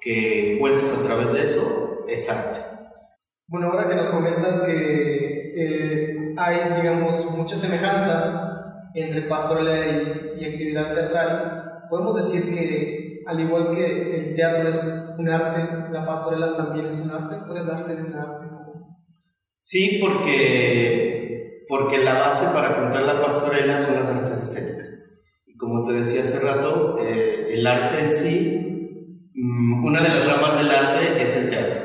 que 0.00 0.56
cuentes 0.60 0.96
a 0.98 1.02
través 1.02 1.32
de 1.32 1.42
eso 1.42 2.04
es 2.08 2.28
arte. 2.30 2.60
Bueno, 3.46 3.68
ahora 3.68 3.88
que 3.88 3.96
nos 3.96 4.10
comentas 4.10 4.60
que 4.60 5.52
eh, 5.56 6.34
hay, 6.36 6.80
digamos, 6.80 7.36
mucha 7.36 7.56
semejanza 7.56 8.90
entre 8.94 9.22
pastorela 9.22 9.86
y, 9.86 10.42
y 10.42 10.44
actividad 10.44 10.94
teatral, 10.94 11.86
podemos 11.88 12.16
decir 12.16 12.54
que, 12.54 13.22
al 13.26 13.40
igual 13.40 13.70
que 13.74 14.16
el 14.16 14.34
teatro 14.34 14.68
es 14.68 15.16
un 15.18 15.28
arte, 15.28 15.92
la 15.92 16.06
pastorela 16.06 16.56
también 16.56 16.86
es 16.86 17.00
un 17.00 17.10
arte. 17.10 17.46
¿Puede 17.46 17.60
hablarse 17.60 17.96
de 17.96 18.04
un 18.04 18.14
arte? 18.14 18.46
Sí, 19.56 19.98
porque, 20.00 21.64
porque 21.68 21.98
la 21.98 22.14
base 22.14 22.54
para 22.54 22.76
contar 22.76 23.02
la 23.02 23.20
pastorela 23.20 23.78
son 23.78 23.96
las 23.96 24.08
artes 24.08 24.42
escénicas. 24.42 24.88
Y 25.46 25.56
como 25.56 25.84
te 25.84 25.94
decía 25.94 26.22
hace 26.22 26.38
rato, 26.40 26.96
eh, 27.00 27.48
el 27.54 27.66
arte 27.66 28.04
en 28.04 28.12
sí, 28.12 28.77
una 29.40 30.02
de 30.02 30.08
las 30.08 30.26
ramas 30.26 30.58
del 30.58 30.70
arte 30.70 31.22
es 31.22 31.36
el 31.36 31.50
teatro. 31.50 31.80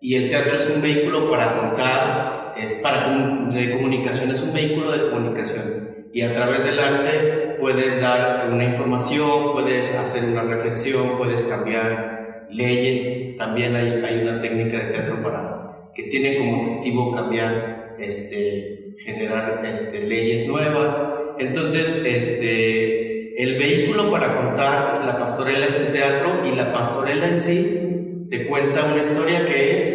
Y 0.00 0.16
el 0.16 0.28
teatro 0.28 0.56
es 0.56 0.70
un 0.74 0.82
vehículo 0.82 1.30
para 1.30 1.56
contar, 1.56 2.54
es 2.58 2.74
para 2.74 3.08
de 3.48 3.70
comunicación, 3.72 4.30
es 4.30 4.42
un 4.42 4.52
vehículo 4.52 4.92
de 4.92 5.10
comunicación. 5.10 6.08
Y 6.12 6.22
a 6.22 6.32
través 6.32 6.64
del 6.64 6.78
arte 6.78 7.56
puedes 7.58 8.00
dar 8.00 8.50
una 8.50 8.64
información, 8.64 9.52
puedes 9.52 9.94
hacer 9.94 10.28
una 10.30 10.42
reflexión, 10.42 11.16
puedes 11.16 11.44
cambiar 11.44 12.48
leyes. 12.50 13.36
También 13.36 13.76
hay, 13.76 13.88
hay 13.88 14.20
una 14.22 14.40
técnica 14.40 14.78
de 14.78 14.84
teatro 14.86 15.22
para, 15.22 15.90
que 15.94 16.04
tiene 16.04 16.38
como 16.38 16.62
objetivo 16.62 17.14
cambiar, 17.14 17.96
este, 17.98 18.94
generar 18.98 19.62
este, 19.64 20.06
leyes 20.06 20.48
nuevas. 20.48 21.00
Entonces, 21.38 22.02
este, 22.04 23.09
el 23.36 23.58
vehículo 23.58 24.10
para 24.10 24.36
contar 24.36 25.04
la 25.04 25.18
pastorela 25.18 25.66
es 25.66 25.78
el 25.80 25.92
teatro 25.92 26.44
y 26.44 26.54
la 26.54 26.72
pastorela 26.72 27.28
en 27.28 27.40
sí 27.40 28.26
te 28.30 28.46
cuenta 28.46 28.84
una 28.86 29.00
historia 29.00 29.44
que 29.44 29.74
es 29.76 29.90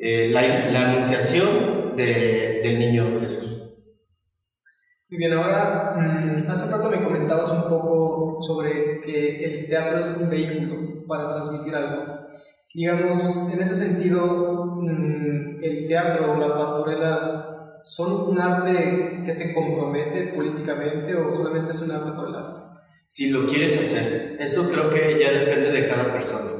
eh, 0.00 0.28
la, 0.32 0.42
la 0.70 0.90
anunciación 0.90 1.96
de- 1.96 2.60
del 2.62 2.78
niño 2.78 3.18
Jesús. 3.20 3.60
Muy 5.08 5.18
bien, 5.18 5.32
ahora, 5.34 5.94
mm, 5.96 6.50
hace 6.50 6.70
rato 6.74 6.90
me 6.90 7.02
comentabas 7.02 7.50
un 7.52 7.68
poco 7.68 8.36
sobre 8.38 9.00
que 9.00 9.44
el 9.44 9.66
teatro 9.68 9.98
es 9.98 10.18
un 10.22 10.30
vehículo 10.30 11.04
para 11.06 11.28
transmitir 11.28 11.74
algo. 11.74 12.18
Digamos, 12.74 13.50
en 13.52 13.60
ese 13.60 13.76
sentido, 13.76 14.64
mm, 14.80 15.62
el 15.62 15.86
teatro 15.86 16.32
o 16.32 16.36
la 16.40 16.56
pastorela 16.56 17.80
son 17.84 18.30
un 18.30 18.38
arte 18.40 19.22
que 19.24 19.32
se 19.32 19.54
compromete 19.54 20.32
políticamente 20.34 21.14
o 21.14 21.30
solamente 21.30 21.70
es 21.72 21.82
un 21.82 21.92
arte 21.92 22.12
por 22.12 22.28
el. 22.28 22.33
Si 23.14 23.30
lo 23.30 23.46
quieres 23.46 23.80
hacer. 23.80 24.36
Eso 24.40 24.68
creo 24.68 24.90
que 24.90 25.16
ya 25.20 25.30
depende 25.30 25.70
de 25.70 25.86
cada 25.86 26.12
persona. 26.12 26.50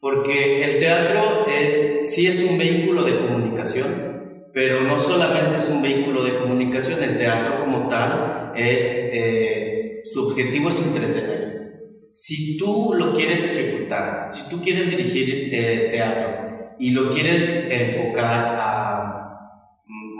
Porque 0.00 0.64
el 0.64 0.80
teatro 0.80 1.46
es, 1.46 2.12
sí 2.12 2.26
es 2.26 2.42
un 2.50 2.58
vehículo 2.58 3.04
de 3.04 3.20
comunicación, 3.20 4.48
pero 4.52 4.80
no 4.80 4.98
solamente 4.98 5.58
es 5.58 5.68
un 5.68 5.82
vehículo 5.82 6.24
de 6.24 6.36
comunicación, 6.38 7.00
el 7.00 7.16
teatro 7.16 7.60
como 7.60 7.86
tal 7.86 8.52
es, 8.56 8.90
eh, 9.12 10.00
su 10.04 10.26
objetivo 10.26 10.68
es 10.70 10.84
entretener. 10.84 12.10
Si 12.12 12.56
tú 12.56 12.94
lo 12.98 13.14
quieres 13.14 13.44
ejecutar, 13.44 14.30
si 14.32 14.48
tú 14.48 14.60
quieres 14.60 14.90
dirigir 14.90 15.48
eh, 15.52 15.90
teatro 15.92 16.74
y 16.76 16.90
lo 16.90 17.08
quieres 17.12 17.68
enfocar 17.70 18.56
a, 18.58 19.38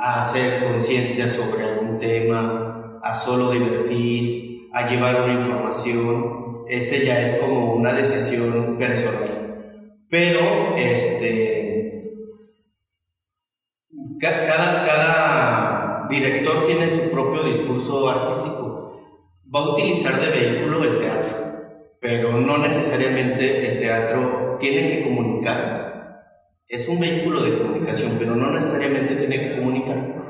a 0.00 0.20
hacer 0.20 0.62
conciencia 0.62 1.26
sobre 1.26 1.64
algún 1.64 1.98
tema, 1.98 3.00
a 3.02 3.12
solo 3.12 3.50
divertir, 3.50 4.43
a 4.74 4.88
llevar 4.88 5.22
una 5.22 5.32
información, 5.34 6.64
ese 6.68 7.04
ya 7.06 7.20
es 7.22 7.34
como 7.34 7.74
una 7.74 7.92
decisión 7.94 8.76
personal. 8.78 9.98
Pero, 10.10 10.74
este, 10.76 12.04
ca- 14.20 14.44
cada, 14.46 14.86
cada 14.86 16.06
director 16.08 16.66
tiene 16.66 16.88
su 16.90 17.10
propio 17.10 17.42
discurso 17.44 18.08
artístico. 18.08 19.00
Va 19.54 19.60
a 19.60 19.68
utilizar 19.70 20.20
de 20.20 20.28
vehículo 20.28 20.82
el 20.84 20.98
teatro, 20.98 21.36
pero 22.00 22.32
no 22.40 22.58
necesariamente 22.58 23.72
el 23.72 23.78
teatro 23.78 24.56
tiene 24.58 24.88
que 24.88 25.02
comunicar. 25.02 25.84
Es 26.68 26.88
un 26.88 26.98
vehículo 26.98 27.42
de 27.42 27.58
comunicación, 27.58 28.16
pero 28.18 28.34
no 28.34 28.50
necesariamente 28.50 29.14
tiene 29.16 29.38
que 29.38 29.56
comunicar. 29.56 30.23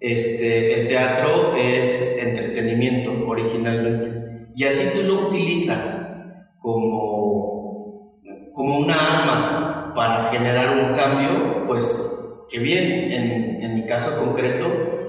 Este, 0.00 0.80
el 0.80 0.88
teatro 0.88 1.56
es 1.56 2.18
entretenimiento 2.22 3.12
originalmente. 3.26 4.48
Y 4.54 4.64
así 4.64 4.96
tú 4.96 5.06
lo 5.06 5.28
utilizas 5.28 6.44
como, 6.58 8.20
como 8.52 8.78
una 8.78 8.94
arma 8.94 9.92
para 9.94 10.24
generar 10.24 10.76
un 10.76 10.96
cambio, 10.96 11.64
pues 11.66 12.44
que 12.48 12.58
bien, 12.58 13.12
en, 13.12 13.62
en 13.62 13.74
mi 13.74 13.86
caso 13.86 14.18
concreto, 14.24 14.66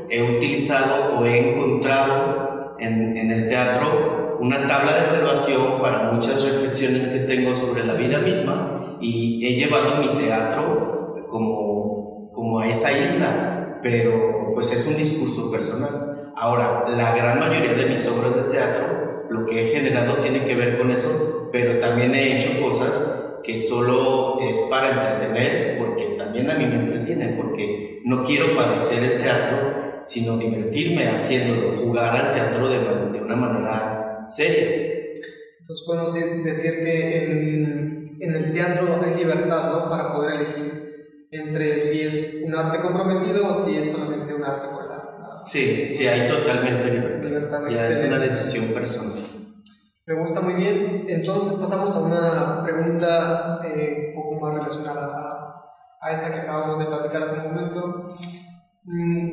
he 0.09 0.37
utilizado 0.37 1.19
o 1.19 1.25
he 1.25 1.51
encontrado 1.51 2.75
en, 2.79 3.15
en 3.15 3.31
el 3.31 3.47
teatro 3.47 4.37
una 4.39 4.67
tabla 4.67 4.99
de 4.99 5.05
salvación 5.05 5.79
para 5.81 6.11
muchas 6.11 6.43
reflexiones 6.43 7.09
que 7.09 7.19
tengo 7.19 7.53
sobre 7.53 7.83
la 7.83 7.93
vida 7.93 8.19
misma 8.19 8.97
y 9.01 9.45
he 9.45 9.55
llevado 9.55 10.01
mi 10.01 10.17
teatro 10.23 11.27
como, 11.29 12.31
como 12.31 12.59
a 12.59 12.67
esa 12.67 12.91
isla, 12.91 13.68
pero 13.81 14.51
pues 14.53 14.71
es 14.71 14.85
un 14.87 14.97
discurso 14.97 15.51
personal. 15.51 16.31
Ahora, 16.35 16.85
la 16.89 17.15
gran 17.15 17.39
mayoría 17.39 17.73
de 17.73 17.85
mis 17.85 18.07
obras 18.07 18.35
de 18.35 18.43
teatro, 18.43 19.25
lo 19.29 19.45
que 19.45 19.61
he 19.61 19.71
generado 19.73 20.17
tiene 20.17 20.43
que 20.43 20.55
ver 20.55 20.77
con 20.77 20.91
eso, 20.91 21.49
pero 21.51 21.79
también 21.79 22.15
he 22.15 22.35
hecho 22.35 22.61
cosas 22.61 23.39
que 23.43 23.57
solo 23.57 24.39
es 24.41 24.59
para 24.69 24.91
entretener, 24.91 25.77
porque 25.77 26.15
también 26.17 26.49
a 26.49 26.55
mí 26.55 26.65
me 26.65 26.75
entretienen, 26.75 27.37
porque 27.37 28.01
no 28.05 28.23
quiero 28.23 28.55
padecer 28.55 29.03
el 29.03 29.21
teatro, 29.21 30.01
sino 30.03 30.37
divertirme 30.37 31.07
haciéndolo, 31.07 31.77
jugar 31.77 32.15
al 32.15 32.31
teatro 32.33 32.69
de, 32.69 32.79
de 33.11 33.23
una 33.23 33.35
manera 33.35 34.21
seria. 34.25 34.89
Entonces 35.59 35.85
podemos 35.85 36.13
decir 36.43 36.83
que 36.83 37.17
en, 37.25 38.05
en 38.19 38.35
el 38.35 38.51
teatro 38.51 38.99
hay 39.03 39.15
libertad 39.15 39.71
¿no? 39.71 39.89
para 39.89 40.13
poder 40.13 40.41
elegir 40.41 40.88
entre 41.31 41.77
si 41.77 42.01
es 42.01 42.43
un 42.47 42.55
arte 42.55 42.79
comprometido 42.79 43.47
o 43.47 43.53
si 43.53 43.77
es 43.77 43.91
solamente 43.91 44.33
un 44.33 44.43
arte 44.43 44.67
por 44.69 44.89
más. 44.89 45.49
Sí, 45.49 45.93
sí, 45.95 46.07
hay 46.07 46.27
totalmente 46.27 46.91
libertad. 46.91 47.23
Libertad, 47.23 47.61
Ya 47.67 47.75
es 47.75 47.81
excelente. 47.81 48.07
una 48.15 48.25
decisión 48.25 48.65
personal. 48.73 49.19
Me 50.05 50.15
gusta 50.19 50.41
muy 50.41 50.53
bien. 50.55 51.05
Entonces 51.07 51.55
pasamos 51.55 51.95
a 51.95 51.99
una 52.01 52.63
pregunta 52.63 53.59
eh, 53.63 54.13
un 54.15 54.23
poco 54.23 54.39
más 54.41 54.53
relacionada 54.55 55.05
a, 55.05 56.07
a 56.07 56.11
esta 56.11 56.33
que 56.33 56.39
acabamos 56.41 56.79
de 56.79 56.85
platicar 56.85 57.23
hace 57.23 57.39
un 57.39 57.53
momento. 57.53 58.07
Mm, 58.83 59.31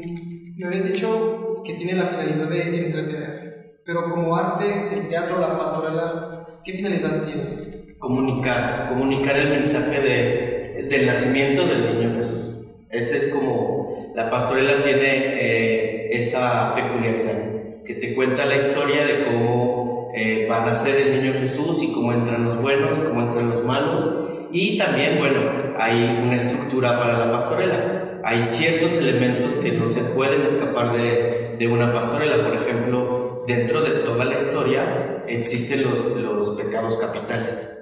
me 0.58 0.66
habías 0.66 0.92
dicho 0.92 1.62
que 1.64 1.74
tiene 1.74 1.94
la 1.94 2.06
finalidad 2.06 2.48
de 2.48 2.86
entretener, 2.86 3.80
pero 3.84 4.10
como 4.10 4.36
arte, 4.36 4.94
el 4.94 5.08
teatro, 5.08 5.38
la 5.40 5.58
pastorela, 5.58 6.46
¿qué 6.64 6.72
finalidad 6.72 7.22
tiene? 7.24 7.56
Comunicar, 7.98 8.88
comunicar 8.88 9.36
el 9.36 9.50
mensaje 9.50 10.00
de, 10.00 10.55
del 10.88 11.06
nacimiento 11.06 11.66
del 11.66 11.98
niño 11.98 12.14
Jesús. 12.14 12.58
Ese 12.90 13.16
es 13.16 13.26
como 13.28 14.12
la 14.14 14.30
pastorela 14.30 14.82
tiene 14.82 15.34
eh, 15.38 16.08
esa 16.12 16.74
peculiaridad, 16.74 17.82
que 17.84 17.94
te 17.94 18.14
cuenta 18.14 18.46
la 18.46 18.56
historia 18.56 19.04
de 19.04 19.24
cómo 19.24 20.10
eh, 20.14 20.48
va 20.50 20.62
a 20.62 20.66
nacer 20.66 20.96
el 21.00 21.20
niño 21.22 21.34
Jesús 21.38 21.82
y 21.82 21.92
cómo 21.92 22.12
entran 22.12 22.44
los 22.44 22.60
buenos, 22.60 22.98
cómo 23.00 23.20
entran 23.20 23.50
los 23.50 23.62
malos. 23.64 24.08
Y 24.52 24.78
también, 24.78 25.18
bueno, 25.18 25.40
hay 25.78 26.18
una 26.24 26.36
estructura 26.36 26.98
para 26.98 27.18
la 27.18 27.32
pastorela. 27.32 28.20
Hay 28.24 28.42
ciertos 28.42 28.96
elementos 28.96 29.58
que 29.58 29.72
no 29.72 29.86
se 29.86 30.00
pueden 30.00 30.42
escapar 30.42 30.96
de, 30.96 31.56
de 31.58 31.68
una 31.68 31.92
pastorela. 31.92 32.42
Por 32.42 32.56
ejemplo, 32.56 33.42
dentro 33.46 33.82
de 33.82 33.90
toda 34.00 34.24
la 34.24 34.34
historia 34.34 35.22
existen 35.28 35.82
los, 35.82 36.04
los 36.04 36.50
pecados 36.52 36.96
capitales. 36.96 37.72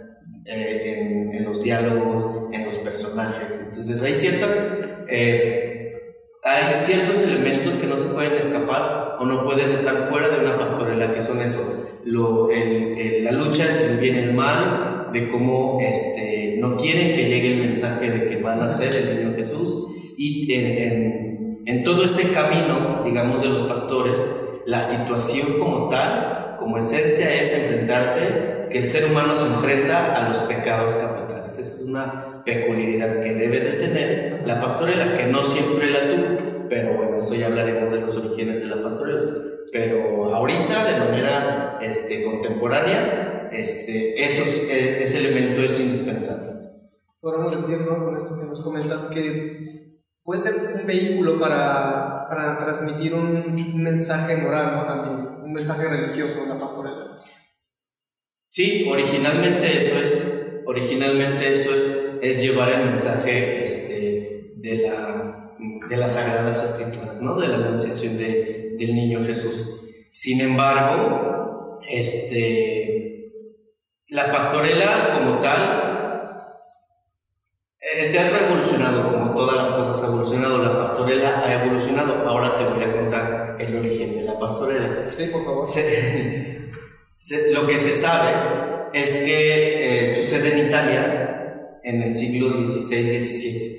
Eh, 0.46 0.90
en 0.98 1.14
diálogos, 1.64 2.24
en 2.24 2.24
los 2.34 2.43
personajes. 2.94 3.60
Entonces 3.68 4.02
hay 4.02 4.14
ciertas... 4.14 4.52
Eh, 5.08 5.80
hay 6.46 6.74
ciertos 6.74 7.22
elementos 7.22 7.74
que 7.74 7.86
no 7.86 7.96
se 7.96 8.04
pueden 8.08 8.34
escapar 8.34 9.16
o 9.18 9.24
no 9.24 9.44
pueden 9.44 9.70
estar 9.70 10.10
fuera 10.10 10.28
de 10.28 10.44
una 10.44 10.58
pastorela, 10.58 11.14
que 11.14 11.22
son 11.22 11.40
eso, 11.40 11.86
lo, 12.04 12.50
el, 12.50 13.24
la 13.24 13.32
lucha 13.32 13.64
entre 13.64 13.92
el 13.92 13.96
bien 13.96 14.16
y 14.16 14.18
el 14.18 14.34
mal, 14.34 15.08
de 15.10 15.30
cómo 15.30 15.78
este, 15.80 16.56
no 16.58 16.76
quieren 16.76 17.16
que 17.16 17.30
llegue 17.30 17.54
el 17.54 17.60
mensaje 17.60 18.10
de 18.10 18.26
que 18.26 18.36
van 18.36 18.60
a 18.60 18.68
ser 18.68 18.94
el 18.94 19.16
niño 19.16 19.34
Jesús, 19.34 19.86
y 20.18 20.52
en, 20.52 20.66
en, 20.82 21.62
en 21.64 21.82
todo 21.82 22.04
ese 22.04 22.30
camino, 22.32 23.00
digamos, 23.06 23.40
de 23.40 23.48
los 23.48 23.62
pastores, 23.62 24.28
la 24.66 24.82
situación 24.82 25.58
como 25.58 25.88
tal, 25.88 26.56
como 26.58 26.76
esencia, 26.76 27.34
es 27.40 27.54
enfrentarte, 27.54 28.68
que 28.68 28.78
el 28.80 28.88
ser 28.90 29.10
humano 29.10 29.34
se 29.34 29.46
enfrenta 29.46 30.12
a 30.12 30.28
los 30.28 30.38
pecados 30.40 30.94
capitales. 30.94 31.56
Esa 31.56 31.74
es 31.74 31.82
una 31.88 32.33
peculiaridad 32.44 33.20
que 33.20 33.34
debe 33.34 33.60
de 33.60 33.72
tener 33.72 34.42
la 34.46 34.60
pastorela, 34.60 35.16
que 35.16 35.26
no 35.26 35.42
siempre 35.44 35.90
la 35.90 36.08
tuvo, 36.08 36.66
pero 36.68 36.96
bueno, 36.96 37.18
eso 37.18 37.34
ya 37.34 37.46
hablaremos 37.46 37.90
de 37.90 38.00
los 38.00 38.16
orígenes 38.16 38.62
de 38.62 38.68
la 38.68 38.82
pastorela. 38.82 39.32
Pero 39.72 40.34
ahorita, 40.34 40.84
de 40.84 40.98
manera 40.98 41.78
este, 41.82 42.24
contemporánea, 42.24 43.48
este, 43.52 44.22
esos, 44.24 44.70
e, 44.70 45.02
ese 45.02 45.18
elemento 45.18 45.62
es 45.62 45.80
indispensable. 45.80 46.52
Podemos 47.20 47.54
decir, 47.54 47.86
¿no? 47.86 48.04
con 48.04 48.16
esto 48.16 48.38
que 48.38 48.46
nos 48.46 48.62
comentas, 48.62 49.06
que 49.06 50.00
puede 50.22 50.38
ser 50.38 50.54
un 50.78 50.86
vehículo 50.86 51.40
para, 51.40 52.28
para 52.28 52.58
transmitir 52.58 53.14
un 53.14 53.82
mensaje 53.82 54.36
moral, 54.36 54.76
¿no? 54.76 54.86
También, 54.86 55.42
un 55.42 55.52
mensaje 55.52 55.88
religioso, 55.88 56.44
la 56.46 56.58
pastorela. 56.58 57.16
Sí, 58.54 58.86
originalmente 58.88 59.76
eso 59.76 59.98
es, 60.00 60.62
originalmente 60.64 61.50
eso 61.50 61.74
es 61.74 62.13
es 62.24 62.42
llevar 62.42 62.70
el 62.70 62.86
mensaje 62.86 63.58
este, 63.58 64.54
de, 64.56 64.74
la, 64.76 65.54
de 65.86 65.96
las 65.96 66.14
Sagradas 66.14 66.62
Escrituras, 66.62 67.20
¿no? 67.20 67.36
de 67.38 67.48
la 67.48 67.56
anunciación 67.56 68.16
de, 68.16 68.76
del 68.78 68.94
niño 68.94 69.22
Jesús. 69.24 69.82
Sin 70.10 70.40
embargo, 70.40 71.80
este, 71.86 73.30
la 74.08 74.32
pastorela 74.32 75.18
como 75.18 75.40
tal, 75.40 76.54
el 77.94 78.10
teatro 78.10 78.38
ha 78.38 78.46
evolucionado, 78.46 79.12
como 79.12 79.34
todas 79.34 79.56
las 79.56 79.72
cosas 79.72 80.02
ha 80.02 80.06
evolucionado, 80.06 80.64
la 80.64 80.78
pastorela 80.78 81.42
ha 81.44 81.62
evolucionado. 81.62 82.26
Ahora 82.26 82.56
te 82.56 82.64
voy 82.64 82.82
a 82.82 82.90
contar 82.90 83.56
el 83.60 83.76
origen 83.76 84.16
de 84.16 84.22
la 84.22 84.38
pastorela. 84.38 85.10
Sí, 85.14 85.26
por 85.26 85.44
favor. 85.44 85.68
lo 87.52 87.66
que 87.66 87.78
se 87.78 87.92
sabe 87.92 88.30
es 88.94 89.14
que 89.24 90.04
eh, 90.04 90.08
sucede 90.08 90.58
en 90.58 90.68
Italia 90.68 91.33
en 91.84 92.02
el 92.02 92.14
siglo 92.14 92.48
XVI-XVII. 92.66 93.74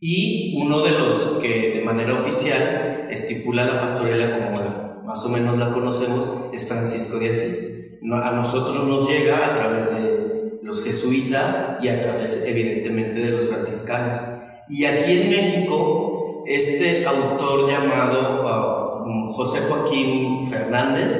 Y 0.00 0.54
uno 0.60 0.82
de 0.82 0.92
los 0.92 1.38
que 1.40 1.70
de 1.74 1.80
manera 1.82 2.14
oficial 2.14 3.06
estipula 3.10 3.64
la 3.64 3.80
pastorela 3.80 4.38
como 4.38 5.04
más 5.04 5.24
o 5.24 5.28
menos 5.28 5.58
la 5.58 5.72
conocemos 5.72 6.30
es 6.52 6.66
Francisco 6.66 7.18
de 7.18 7.30
Asís. 7.30 7.98
A 8.10 8.32
nosotros 8.32 8.86
nos 8.86 9.08
llega 9.08 9.46
a 9.46 9.54
través 9.54 9.94
de 9.94 10.58
los 10.62 10.82
jesuitas 10.82 11.78
y 11.82 11.88
a 11.88 12.02
través 12.02 12.44
evidentemente 12.46 13.20
de 13.20 13.30
los 13.30 13.44
franciscanos. 13.44 14.20
Y 14.68 14.84
aquí 14.86 15.20
en 15.20 15.30
México, 15.30 16.42
este 16.46 17.06
autor 17.06 17.68
llamado 17.68 19.04
uh, 19.06 19.32
José 19.32 19.60
Joaquín 19.68 20.46
Fernández, 20.46 21.18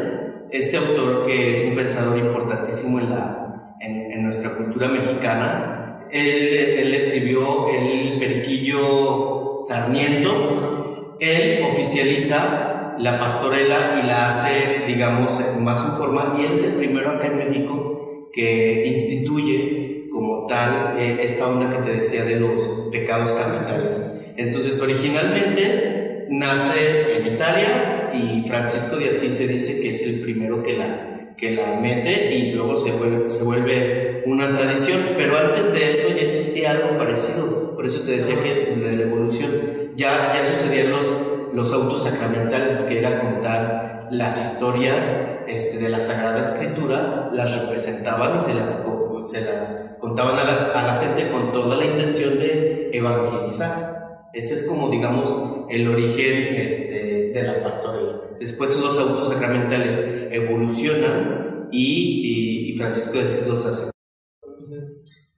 este 0.51 0.77
autor 0.77 1.27
que 1.27 1.53
es 1.53 1.65
un 1.69 1.75
pensador 1.75 2.19
importantísimo 2.19 3.01
en, 3.01 3.11
la, 3.11 3.77
en, 3.81 4.13
en 4.13 4.23
nuestra 4.23 4.57
cultura 4.57 4.89
mexicana, 4.89 5.74
él, 6.11 6.95
escribió 6.95 7.69
el 7.69 8.19
Periquillo 8.19 9.59
Sarmiento, 9.67 11.17
él 11.21 11.65
oficializa 11.71 12.97
la 12.99 13.19
pastorela 13.19 14.01
y 14.03 14.07
la 14.07 14.29
hace, 14.29 14.85
digamos, 14.87 15.41
más 15.61 15.85
en 15.85 15.93
forma, 15.93 16.35
y 16.39 16.45
él 16.45 16.53
es 16.53 16.65
el 16.65 16.75
primero 16.75 17.11
acá 17.11 17.27
en 17.27 17.39
México 17.39 18.31
que 18.33 18.87
instituye 18.87 20.09
como 20.13 20.47
tal 20.47 20.97
eh, 20.99 21.19
esta 21.23 21.49
onda 21.49 21.71
que 21.71 21.83
te 21.89 21.97
decía 21.97 22.25
de 22.25 22.41
los 22.41 22.89
pecados 22.91 23.33
capitales. 23.33 24.33
Entonces, 24.37 24.81
originalmente 24.81 26.27
nace 26.31 27.17
en 27.17 27.35
Italia 27.35 28.11
y 28.13 28.47
Francisco 28.47 28.97
de 28.97 29.11
Asís 29.11 29.35
se 29.35 29.47
dice 29.47 29.81
que 29.81 29.91
es 29.91 30.03
el 30.03 30.21
primero 30.21 30.63
que 30.63 30.77
la, 30.77 31.35
que 31.37 31.53
la 31.53 31.79
mete 31.81 32.35
y 32.35 32.53
luego 32.53 32.77
se 32.77 32.93
vuelve, 32.93 33.29
se 33.29 33.45
vuelve 33.45 34.14
una 34.27 34.53
tradición, 34.55 35.01
pero 35.17 35.37
antes 35.37 35.73
de 35.73 35.91
eso 35.91 36.09
ya 36.09 36.23
existía 36.23 36.73
algo 36.73 36.99
parecido, 36.99 37.75
por 37.75 37.87
eso 37.87 38.03
te 38.03 38.13
decía 38.13 38.43
que 38.43 38.75
de 38.77 38.97
la 38.97 39.03
evolución 39.03 39.51
ya, 39.95 40.33
ya 40.35 40.45
sucedían 40.45 40.91
los, 40.91 41.13
los 41.53 41.73
autos 41.73 42.03
sacramentales, 42.03 42.79
que 42.81 42.99
era 42.99 43.21
contar 43.21 44.09
las 44.11 44.41
historias 44.41 45.41
este, 45.49 45.79
de 45.79 45.89
la 45.89 46.01
Sagrada 46.01 46.41
Escritura, 46.41 47.31
las 47.33 47.61
representaban 47.61 48.35
y 48.35 48.39
se 48.39 48.55
las, 48.55 48.85
se 49.25 49.41
las 49.41 49.97
contaban 50.01 50.37
a 50.39 50.45
la, 50.45 50.71
a 50.71 50.87
la 50.87 50.97
gente 50.97 51.31
con 51.31 51.53
toda 51.53 51.77
la 51.77 51.85
intención 51.85 52.39
de 52.39 52.91
evangelizar. 52.93 54.29
Ese 54.33 54.55
es 54.55 54.65
como, 54.65 54.91
digamos, 54.91 55.33
el 55.71 55.89
origen 55.89 56.57
este, 56.57 57.31
de 57.33 57.43
la 57.43 57.63
pastorela. 57.63 58.21
Después 58.39 58.79
los 58.81 58.99
autos 58.99 59.29
sacramentales 59.29 59.99
evolucionan 60.31 61.69
y, 61.71 62.71
y, 62.71 62.77
Francisco 62.77 63.19
de 63.19 63.25
Asís 63.25 63.47
los 63.47 63.65
hace. 63.65 63.94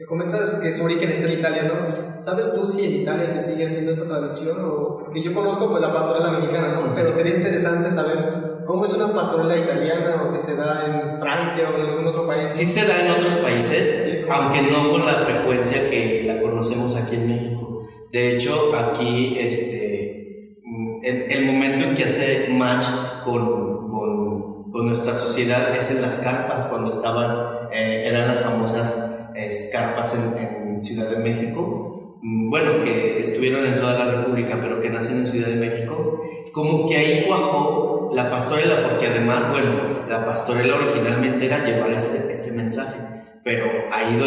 Me 0.07 0.11
comentas 0.11 0.61
que 0.63 0.71
su 0.71 0.85
origen 0.85 1.11
está 1.11 1.27
en 1.27 1.41
Italia, 1.41 1.63
¿no? 1.65 2.21
¿Sabes 2.21 2.55
tú 2.55 2.65
si 2.65 2.85
en 2.85 3.03
Italia 3.03 3.27
se 3.27 3.41
sigue 3.41 3.65
haciendo 3.65 3.91
esta 3.91 4.07
tradición? 4.07 4.57
O... 4.65 4.99
Porque 4.99 5.21
yo 5.21 5.35
conozco 5.35 5.69
pues, 5.69 5.83
la 5.83 5.93
pastorela 5.93 6.31
mexicana, 6.31 6.75
¿no? 6.75 6.95
Pero 6.95 7.11
sería 7.11 7.35
interesante 7.35 7.91
saber 7.91 8.63
cómo 8.65 8.85
es 8.85 8.95
una 8.95 9.13
pastorela 9.13 9.59
italiana 9.59 10.23
o 10.25 10.31
si 10.31 10.39
se 10.39 10.55
da 10.55 10.87
en 10.87 11.19
Francia 11.19 11.69
o 11.71 11.83
en 11.83 11.89
algún 11.89 12.07
otro 12.07 12.25
país. 12.25 12.51
Sí 12.53 12.65
se 12.65 12.87
da 12.87 13.05
en 13.05 13.11
otros 13.11 13.35
países, 13.39 14.25
aunque 14.31 14.63
no 14.63 14.91
con 14.91 15.05
la 15.05 15.15
frecuencia 15.15 15.91
que 15.91 16.23
la 16.25 16.41
conocemos 16.41 16.95
aquí 16.95 17.17
en 17.17 17.27
México. 17.27 17.89
De 18.13 18.37
hecho, 18.37 18.73
aquí 18.77 19.37
este, 19.41 20.61
el, 21.03 21.33
el 21.33 21.47
momento 21.47 21.85
en 21.85 21.97
que 21.97 22.05
hace 22.05 22.47
match 22.51 22.87
con, 23.25 23.91
con, 23.91 24.71
con, 24.71 24.87
nuestra 24.87 25.15
sociedad 25.15 25.77
es 25.77 25.91
en 25.91 26.01
las 26.01 26.19
carpas, 26.19 26.67
cuando 26.67 26.91
estaban, 26.91 27.71
eh, 27.73 28.05
eran 28.07 28.29
las 28.29 28.39
famosas 28.39 29.06
eh, 29.37 29.51
carpas 29.73 30.15
en, 30.15 30.75
en, 30.75 30.83
Ciudad 30.83 31.09
de 31.09 31.17
México, 31.17 32.19
mm, 32.23 32.51
bueno, 32.51 32.85
que 32.85 33.19
estuvieron 33.19 33.65
en 33.65 33.77
toda 33.77 33.95
la 33.95 34.11
República, 34.17 34.59
pero 34.61 34.81
que 34.81 34.91
nacen 34.91 35.19
en 35.19 35.27
Ciudad 35.27 35.49
de 35.49 35.57
México, 35.57 36.23
como 36.53 36.87
que 36.89 36.97
ahí 36.97 37.25
cuajó 37.27 38.11
la 38.13 38.31
pastorela, 38.31 38.83
porque 38.89 39.07
además, 39.07 39.51
bueno, 39.51 40.07
la 40.09 40.25
pastorela 40.25 40.77
originalmente 40.77 41.47
era 41.47 41.63
llevar 41.63 41.91
este, 41.91 42.33
este 42.33 42.53
mensaje 42.53 43.07
pero 43.47 43.65
ahí 43.93 44.19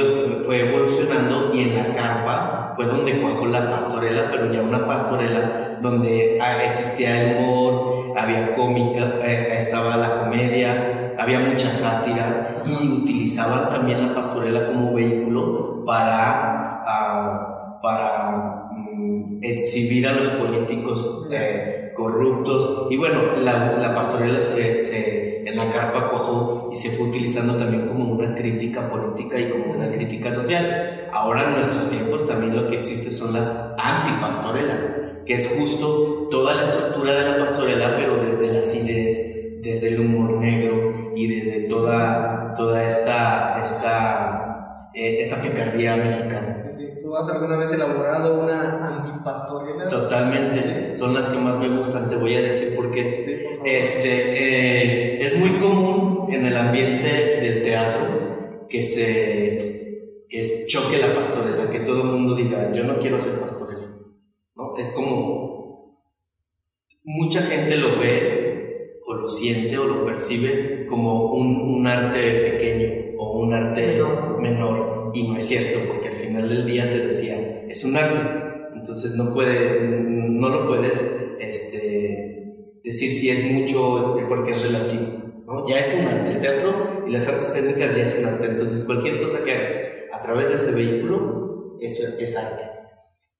fue 0.45 0.61
evolucionando 0.61 1.51
y 1.53 1.59
en 1.59 1.75
la 1.75 1.93
carpa 1.93 2.71
fue 2.73 2.85
donde 2.85 3.19
cuajó 3.19 3.47
la 3.47 3.69
pastorela, 3.69 4.31
pero 4.31 4.49
ya 4.49 4.61
una 4.61 4.87
pastorela 4.87 5.77
donde 5.81 6.39
ah, 6.41 6.63
existía 6.63 7.21
el 7.21 7.35
humor, 7.35 8.13
había 8.17 8.55
cómica, 8.55 9.15
eh, 9.21 9.55
estaba 9.57 9.97
la 9.97 10.21
comedia, 10.21 10.98
había 11.19 11.41
mucha 11.41 11.69
sátira 11.69 12.63
y 12.65 12.87
utilizaban 12.87 13.69
también 13.69 14.07
la 14.07 14.15
pastorela 14.15 14.67
como 14.67 14.93
vehículo 14.93 15.83
para, 15.85 16.81
ah, 16.85 17.79
para 17.83 18.69
mm, 18.71 19.39
exhibir 19.41 20.07
a 20.07 20.13
los 20.13 20.29
políticos 20.29 21.27
eh, 21.29 21.91
corruptos. 21.93 22.87
Y 22.89 22.95
bueno, 22.95 23.19
la, 23.41 23.73
la 23.73 23.93
pastorela 23.93 24.41
se, 24.41 24.81
se, 24.81 25.43
en 25.45 25.57
la 25.57 25.69
carpa 25.69 26.09
cuajó 26.09 26.69
y 26.71 26.75
se 26.77 26.91
fue 26.91 27.07
utilizando 27.07 27.55
también 27.55 27.85
como 27.85 28.05
una 28.05 28.33
crítica 28.33 28.89
política 28.89 29.37
y 29.39 29.49
como 29.49 29.73
una 29.73 29.91
crítica 29.91 30.31
social. 30.31 31.09
Ahora 31.11 31.49
en 31.49 31.55
nuestros 31.55 31.89
tiempos 31.89 32.25
también 32.27 32.55
lo 32.55 32.67
que 32.67 32.77
existe 32.77 33.11
son 33.11 33.33
las 33.33 33.75
antipastorelas, 33.77 35.15
que 35.25 35.33
es 35.33 35.53
justo 35.59 36.29
toda 36.31 36.55
la 36.55 36.61
estructura 36.61 37.13
de 37.13 37.29
la 37.29 37.37
pastorela, 37.39 37.97
pero 37.97 38.23
desde 38.23 38.53
la 38.53 38.61
acidez, 38.61 39.61
desde 39.61 39.89
el 39.89 39.99
humor 39.99 40.37
negro 40.37 40.88
y 41.15 41.27
desde 41.27 41.67
toda, 41.67 42.53
toda 42.55 42.85
esta, 42.85 43.61
esta 43.63 44.49
eh, 44.93 45.19
esta 45.19 45.41
picardía 45.41 45.95
mexicana. 45.95 46.53
Sí, 46.55 46.71
sí. 46.71 46.89
¿Tú 47.01 47.15
has 47.15 47.29
alguna 47.29 47.57
vez 47.57 47.71
elaborado 47.73 48.41
una 48.41 48.87
antipastorela? 48.87 49.87
Totalmente, 49.87 50.95
son 50.95 51.13
las 51.13 51.29
que 51.29 51.37
más 51.37 51.59
me 51.59 51.69
gustan, 51.69 52.09
te 52.09 52.15
voy 52.15 52.35
a 52.35 52.41
decir 52.41 52.75
por 52.75 52.91
qué. 52.91 53.59
este, 53.63 54.09
eh, 54.33 55.23
es 55.23 55.37
muy 55.37 55.51
común 55.59 56.33
en 56.33 56.45
el 56.45 56.57
ambiente 56.57 57.07
del 57.07 57.61
teatro 57.61 58.67
que 58.67 58.81
se 58.81 60.25
que 60.27 60.65
choque 60.67 60.97
la 60.97 61.13
pastorela, 61.13 61.69
que 61.69 61.79
todo 61.79 62.01
el 62.01 62.07
mundo 62.07 62.35
diga, 62.35 62.71
yo 62.71 62.83
no 62.83 62.99
quiero 62.99 63.21
ser 63.21 63.39
pastorela. 63.39 63.87
¿no? 64.55 64.75
Es 64.77 64.91
como 64.91 65.99
mucha 67.03 67.41
gente 67.41 67.77
lo 67.77 67.99
ve 67.99 68.38
lo 69.19 69.29
siente 69.29 69.77
o 69.77 69.85
lo 69.85 70.05
percibe 70.05 70.85
como 70.87 71.31
un, 71.33 71.61
un 71.61 71.87
arte 71.87 72.51
pequeño 72.51 73.15
o 73.17 73.39
un 73.39 73.53
arte 73.53 74.01
menor. 74.39 74.77
¿no? 74.77 75.11
Y 75.13 75.27
no 75.27 75.37
es 75.37 75.45
cierto, 75.45 75.79
porque 75.87 76.09
al 76.09 76.15
final 76.15 76.49
del 76.49 76.65
día 76.65 76.89
te 76.89 76.99
decía, 76.99 77.65
es 77.67 77.83
un 77.83 77.95
arte, 77.95 78.19
entonces 78.75 79.15
no, 79.15 79.33
puede, 79.33 79.89
no 79.89 80.49
lo 80.49 80.67
puedes 80.67 81.03
este, 81.39 82.79
decir 82.83 83.11
si 83.11 83.29
es 83.29 83.51
mucho 83.51 84.17
porque 84.27 84.51
es 84.51 84.63
relativo, 84.63 85.43
¿no? 85.45 85.65
Ya 85.65 85.79
es 85.79 85.97
un 85.99 86.07
arte, 86.07 86.31
el 86.31 86.41
teatro 86.41 87.05
y 87.07 87.11
las 87.11 87.27
artes 87.27 87.53
técnicas 87.53 87.95
ya 87.95 88.03
es 88.03 88.19
un 88.19 88.25
arte, 88.25 88.45
entonces 88.45 88.83
cualquier 88.83 89.19
cosa 89.19 89.43
que 89.43 89.51
hagas 89.51 89.73
a 90.13 90.21
través 90.21 90.49
de 90.49 90.55
ese 90.55 90.75
vehículo 90.75 91.77
es, 91.81 91.99
es 91.99 92.37
arte. 92.37 92.63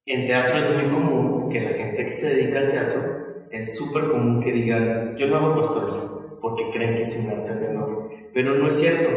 En 0.06 0.26
teatro 0.26 0.58
es 0.58 0.68
muy 0.74 0.92
común 0.92 1.50
que 1.50 1.62
la 1.62 1.72
gente 1.72 2.06
que 2.06 2.12
se 2.12 2.36
dedica 2.36 2.60
al 2.60 2.72
teatro 2.72 3.19
es 3.52 3.78
súper 3.78 4.06
común 4.06 4.42
que 4.42 4.52
digan, 4.52 5.16
yo 5.16 5.28
no 5.28 5.38
hago 5.38 5.56
pastorelas, 5.56 6.14
porque 6.42 6.70
creen 6.72 6.96
que 6.96 7.02
es 7.02 7.18
un 7.18 7.30
arte 7.32 7.54
menor. 7.56 8.10
Pero 8.34 8.56
no 8.56 8.68
es 8.68 8.76
cierto. 8.76 9.10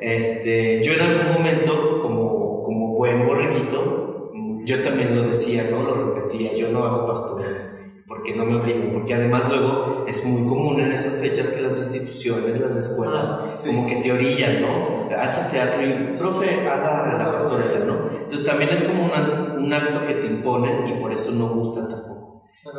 Este, 0.00 0.82
yo 0.82 0.94
en 0.94 1.00
algún 1.00 1.34
momento, 1.34 2.00
como, 2.02 2.64
como 2.64 2.94
buen 2.94 3.26
borreguito, 3.26 4.30
yo 4.64 4.82
también 4.82 5.14
lo 5.14 5.22
decía, 5.22 5.68
¿no? 5.70 5.82
Lo 5.82 6.14
repetía, 6.14 6.54
yo 6.54 6.68
no 6.68 6.84
hago 6.84 7.06
pastorelas 7.06 7.80
porque 8.10 8.34
no 8.34 8.44
me 8.44 8.56
obligan, 8.56 8.90
porque 8.92 9.14
además 9.14 9.44
luego 9.48 10.04
es 10.08 10.24
muy 10.26 10.44
común 10.48 10.80
en 10.80 10.90
esas 10.90 11.14
fechas 11.18 11.50
que 11.50 11.62
las 11.62 11.78
instituciones, 11.78 12.60
las 12.60 12.74
escuelas, 12.74 13.30
ah, 13.30 13.54
como 13.64 13.86
que 13.86 13.96
te 13.96 14.12
orillan, 14.12 14.60
¿no? 14.60 15.16
Haces 15.16 15.52
teatro 15.52 15.80
y, 15.86 16.18
profe, 16.18 16.68
haga 16.68 17.16
la 17.16 17.30
pastorela, 17.30 17.84
¿no? 17.86 18.08
Entonces 18.10 18.44
también 18.44 18.70
es 18.70 18.82
como 18.82 19.04
un 19.04 19.72
acto 19.72 20.04
que 20.04 20.14
te 20.14 20.26
imponen 20.26 20.88
y 20.88 21.00
por 21.00 21.12
eso 21.12 21.30
no 21.30 21.50
gusta 21.50 21.88
tampoco. 21.88 22.09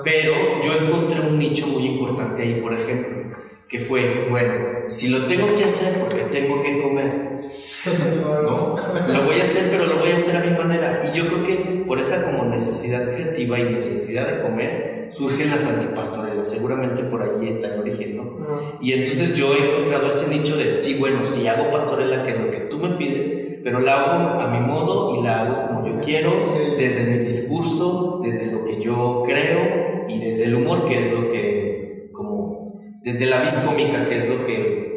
Pero 0.04 0.62
yo 0.62 0.74
encontré 0.80 1.20
un 1.22 1.40
nicho 1.40 1.68
muy 1.68 1.86
importante 1.86 2.44
ahí, 2.44 2.62
por 2.62 2.74
ejemplo, 2.74 3.38
que 3.68 3.80
fue, 3.80 4.28
bueno, 4.30 4.54
si 4.88 5.08
lo 5.08 5.26
tengo 5.26 5.56
que 5.56 5.64
hacer 5.64 6.00
porque 6.00 6.24
tengo 6.32 6.62
que 6.62 6.82
comer, 6.82 7.42
¿no? 8.44 8.76
Lo 9.08 9.24
voy 9.24 9.40
a 9.40 9.44
hacer, 9.44 9.70
pero 9.72 9.86
lo 9.86 9.98
voy 9.98 10.12
a 10.12 10.18
hacer 10.18 10.36
a 10.36 10.42
mi 10.42 10.56
manera. 10.56 11.02
Y 11.04 11.18
yo 11.18 11.26
creo 11.28 11.44
que 11.44 11.84
por 11.88 12.00
esa 12.00 12.24
como 12.24 12.46
necesidad 12.46 13.16
creativa 13.16 13.60
y 13.60 13.64
necesidad 13.64 14.28
de 14.28 14.42
comer, 14.44 15.08
surgen 15.10 15.50
las 15.50 15.66
antipastorelas. 15.66 16.50
Seguramente 16.50 17.04
por 17.04 17.24
ahí 17.24 17.50
está 17.50 17.74
el 17.74 17.80
origen, 17.80 18.18
¿no? 18.18 18.78
Y 18.82 18.94
entonces 18.94 19.36
yo 19.36 19.54
he 19.56 19.72
encontrado 19.72 20.12
ese 20.12 20.28
nicho 20.28 20.58
de, 20.58 20.76
sí, 20.76 20.98
bueno, 21.00 21.26
si 21.26 21.48
hago 21.48 21.72
pastorela, 21.72 22.24
que 22.24 22.32
es 22.32 22.40
lo 22.40 22.52
que 22.52 22.58
tú 22.62 22.78
me 22.78 22.98
pides, 22.98 23.41
pero 23.64 23.80
la 23.80 24.02
hago 24.02 24.40
a 24.40 24.48
mi 24.48 24.60
modo 24.60 25.16
y 25.20 25.24
la 25.24 25.42
hago 25.42 25.68
como 25.68 25.88
yo 25.88 26.02
quiero, 26.02 26.44
desde 26.78 27.06
mi 27.06 27.18
discurso, 27.18 28.20
desde 28.24 28.52
lo 28.52 28.66
que 28.66 28.80
yo 28.80 29.24
creo 29.26 30.06
y 30.08 30.20
desde 30.20 30.46
el 30.46 30.56
humor, 30.56 30.86
que 30.86 31.00
es 31.00 31.12
lo 31.12 31.32
que, 31.32 32.10
como, 32.14 32.80
desde 33.04 33.26
la 33.26 33.42
vis 33.42 33.56
cómica, 33.66 34.08
que 34.08 34.18
es 34.18 34.30
lo 34.30 34.46
que 34.46 34.96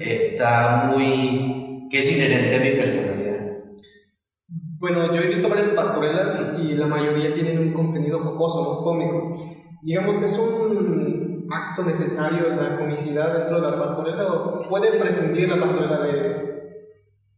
está 0.00 0.90
muy 0.92 1.88
que 1.90 1.98
es 1.98 2.16
inherente 2.16 2.56
a 2.56 2.60
mi 2.60 2.70
personalidad? 2.80 3.36
Bueno, 4.78 5.14
yo 5.14 5.20
he 5.20 5.28
visto 5.28 5.48
varias 5.48 5.68
pastorelas 5.68 6.58
y 6.62 6.74
la 6.74 6.86
mayoría 6.86 7.32
tienen 7.32 7.58
un 7.58 7.72
contenido 7.72 8.18
jocoso, 8.18 8.74
¿no? 8.74 8.84
cómico. 8.84 9.34
Digamos 9.82 10.18
que 10.18 10.26
es 10.26 10.38
un 10.38 11.46
acto 11.50 11.84
necesario 11.84 12.54
la 12.56 12.76
comicidad 12.76 13.38
dentro 13.38 13.60
de 13.60 13.70
la 13.70 13.78
pastorela 13.78 14.32
o 14.32 14.68
puede 14.68 14.98
prescindir 14.98 15.48
la 15.48 15.60
pastorela 15.60 16.00
de, 16.00 16.55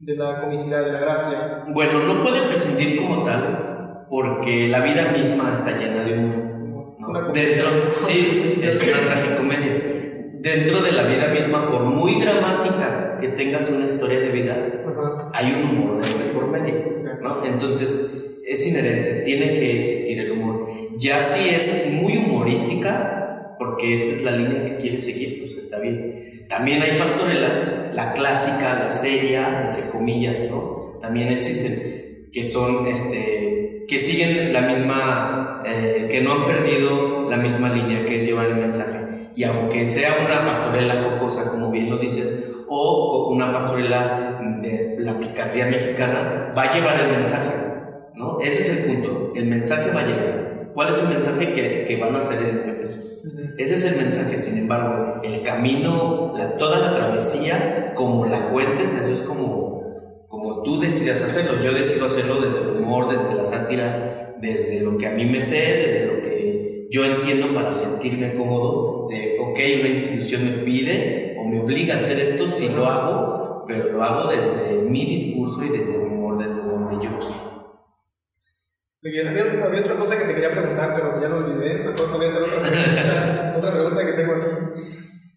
de 0.01 0.17
la 0.17 0.41
comicidad, 0.41 0.85
de 0.85 0.93
la 0.93 1.01
gracia. 1.01 1.65
Bueno, 1.73 2.05
no 2.05 2.23
puede 2.23 2.43
prescindir 2.43 2.97
como 2.97 3.23
tal 3.23 4.07
porque 4.09 4.69
la 4.69 4.81
vida 4.81 5.13
misma 5.13 5.51
está 5.53 5.77
llena 5.77 6.03
de 6.05 6.15
humor. 6.15 7.33
Dentro, 7.33 7.93
sí, 7.99 8.31
es 8.33 8.83
una 8.83 9.07
tragicomedia 9.07 9.99
dentro 10.41 10.83
de 10.83 10.93
la 10.93 11.05
vida 11.05 11.29
misma, 11.29 11.71
por 11.71 11.85
muy 11.85 12.21
dramática 12.21 13.17
que 13.21 13.29
tengas 13.29 13.71
una 13.71 13.87
historia 13.87 14.21
de 14.21 14.29
vida, 14.29 14.57
hay 15.33 15.53
un 15.53 15.71
humor 15.71 16.05
de 16.05 16.25
por 16.33 16.49
medio, 16.49 17.03
¿no? 17.21 17.45
Entonces, 17.45 18.39
es 18.47 18.67
inherente, 18.67 19.23
tiene 19.25 19.55
que 19.55 19.79
existir 19.79 20.21
el 20.21 20.33
humor. 20.33 20.69
Ya 20.97 21.21
si 21.21 21.51
es 21.51 21.93
muy 21.93 22.17
humorística, 22.17 23.28
porque 23.59 23.95
esa 23.95 24.17
es 24.17 24.23
la 24.23 24.33
línea 24.33 24.65
que 24.65 24.77
quieres 24.77 25.05
seguir, 25.05 25.41
pues 25.41 25.57
está 25.57 25.81
bien. 25.81 26.47
También 26.49 26.83
hay 26.83 26.99
pastorelas, 26.99 27.91
la 27.95 28.13
clásica, 28.13 28.79
la 28.79 28.91
seria, 28.91 29.67
entre 29.67 29.91
comillas, 29.91 30.49
¿no? 30.51 30.99
También 31.01 31.29
existen, 31.29 32.31
que 32.33 32.45
son, 32.45 32.87
este, 32.87 33.85
que 33.87 33.99
siguen 33.99 34.53
la 34.53 34.63
misma, 34.63 35.63
eh, 35.67 36.09
que 36.11 36.21
no 36.21 36.33
han 36.33 36.47
perdido 36.47 37.29
la 37.29 37.37
misma 37.37 37.69
línea, 37.71 38.05
que 38.05 38.17
es 38.17 38.27
llevar 38.27 38.47
el 38.47 38.57
mensaje 38.57 39.09
y 39.39 39.45
aunque 39.45 39.89
sea 39.89 40.17
una 40.27 40.45
pastorela 40.45 41.01
jocosa, 41.01 41.49
como 41.49 41.71
bien 41.71 41.89
lo 41.89 41.99
dices, 41.99 42.57
o 42.69 43.29
una 43.31 43.53
pastorela 43.53 44.41
de 44.61 44.97
la 44.99 45.17
picardía 45.21 45.67
mexicana, 45.67 46.53
va 46.59 46.63
a 46.63 46.73
llevar 46.73 47.01
el 47.03 47.11
mensaje, 47.17 47.55
¿no? 48.17 48.41
Ese 48.41 48.63
es 48.63 48.71
el 48.71 48.93
punto, 48.93 49.33
el 49.37 49.47
mensaje 49.47 49.93
va 49.93 50.01
a 50.01 50.07
llegar. 50.07 50.48
¿Cuál 50.75 50.91
es 50.91 51.01
el 51.01 51.09
mensaje 51.09 51.55
que, 51.55 51.85
que 51.87 51.97
van 51.97 52.15
a 52.15 52.19
hacer 52.19 52.39
en 52.49 52.77
Jesús? 52.77 53.23
Ese 53.57 53.75
es 53.75 53.85
el 53.85 53.97
mensaje, 53.97 54.37
sin 54.37 54.59
embargo, 54.59 55.21
el 55.25 55.43
camino, 55.43 56.35
la, 56.37 56.57
toda 56.57 56.79
la 56.79 56.95
travesía, 56.95 57.93
como 57.95 58.27
la 58.27 58.51
cuentes, 58.51 58.95
eso 58.95 59.13
es 59.13 59.23
como, 59.23 59.95
como 60.29 60.63
tú 60.63 60.81
decidas 60.81 61.23
hacerlo. 61.23 61.63
Yo 61.63 61.73
decido 61.73 62.07
hacerlo 62.07 62.41
desde 62.41 62.71
el 62.71 62.83
humor, 62.83 63.09
desde 63.11 63.35
la 63.35 63.45
sátira, 63.45 64.37
desde 64.41 64.83
lo 64.83 64.97
que 64.99 65.07
a 65.07 65.11
mí 65.11 65.27
me 65.27 65.41
sé, 65.41 65.57
desde 65.57 66.07
lo 66.07 66.23
que 66.23 66.89
yo 66.91 67.05
entiendo 67.05 67.53
para 67.53 67.73
sentirme 67.73 68.35
cómodo 68.35 69.07
de, 69.09 69.39
ok, 69.41 69.59
una 69.81 69.89
institución 69.89 70.45
me 70.45 70.65
pide 70.65 71.37
o 71.39 71.45
me 71.45 71.61
obliga 71.61 71.95
a 71.95 71.97
hacer 71.99 72.19
esto, 72.19 72.49
si 72.49 72.69
lo 72.69 72.87
hago, 72.87 73.65
pero 73.67 73.93
lo 73.93 74.03
hago 74.03 74.31
desde 74.31 74.83
mi 74.89 75.05
discurso 75.05 75.65
y 75.65 75.69
desde 75.69 75.99
mi 75.99 76.18
Muy 79.01 79.13
bien, 79.13 79.29
había, 79.29 79.45
otra 79.45 79.95
cosa 79.95 80.19
que 80.19 80.25
te 80.25 80.35
quería 80.35 80.51
preguntar, 80.51 80.95
pero 80.97 81.21
ya 81.21 81.29
lo 81.29 81.37
olvidé, 81.37 81.85
mejor 81.85 82.17
voy 82.17 82.25
a 82.25 82.29
hacer 82.29 82.43
otra 82.43 82.61
pregunta, 82.61 83.55
otra 83.59 83.73
pregunta 83.73 84.07
que 84.07 84.13
tengo 84.13 84.35
aquí. 84.35 84.47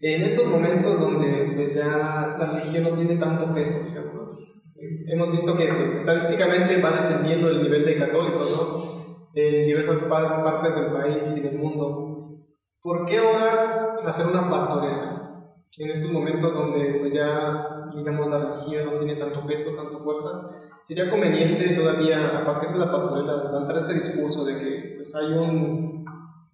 En 0.00 0.22
estos 0.22 0.48
momentos 0.48 0.98
donde 0.98 1.52
pues, 1.54 1.74
ya 1.76 2.36
la 2.38 2.50
religión 2.54 2.82
no 2.82 2.90
tiene 2.90 3.16
tanto 3.16 3.54
peso, 3.54 3.84
digamos, 3.88 4.64
hemos 5.06 5.30
visto 5.30 5.56
que 5.56 5.66
pues, 5.66 5.94
estadísticamente 5.94 6.80
va 6.80 6.90
descendiendo 6.90 7.50
el 7.50 7.62
nivel 7.62 7.84
de 7.84 7.98
católicos, 7.98 8.50
¿no? 8.50 8.92
en 9.34 9.64
diversas 9.64 10.02
partes 10.02 10.74
del 10.74 10.92
país 10.92 11.34
y 11.36 11.40
del 11.40 11.58
mundo. 11.58 12.46
¿Por 12.80 13.06
qué 13.06 13.18
ahora 13.18 13.96
hacer 14.04 14.26
una 14.26 14.50
pastorela? 14.50 15.46
En 15.78 15.88
estos 15.88 16.10
momentos 16.10 16.52
donde 16.52 16.98
pues 17.00 17.14
ya, 17.14 17.90
digamos, 17.94 18.28
la 18.28 18.56
religión 18.56 18.86
no 18.86 18.98
tiene 18.98 19.16
tanto 19.16 19.46
peso, 19.46 19.70
tanta 19.80 20.02
fuerza, 20.02 20.50
sería 20.82 21.10
conveniente 21.10 21.74
todavía, 21.74 22.38
a 22.38 22.44
partir 22.44 22.70
de 22.70 22.78
la 22.78 22.90
pastorela, 22.90 23.50
lanzar 23.52 23.76
este 23.76 23.94
discurso 23.94 24.44
de 24.44 24.58
que 24.58 24.92
pues 24.96 25.14
hay 25.14 25.32
un, 25.32 26.04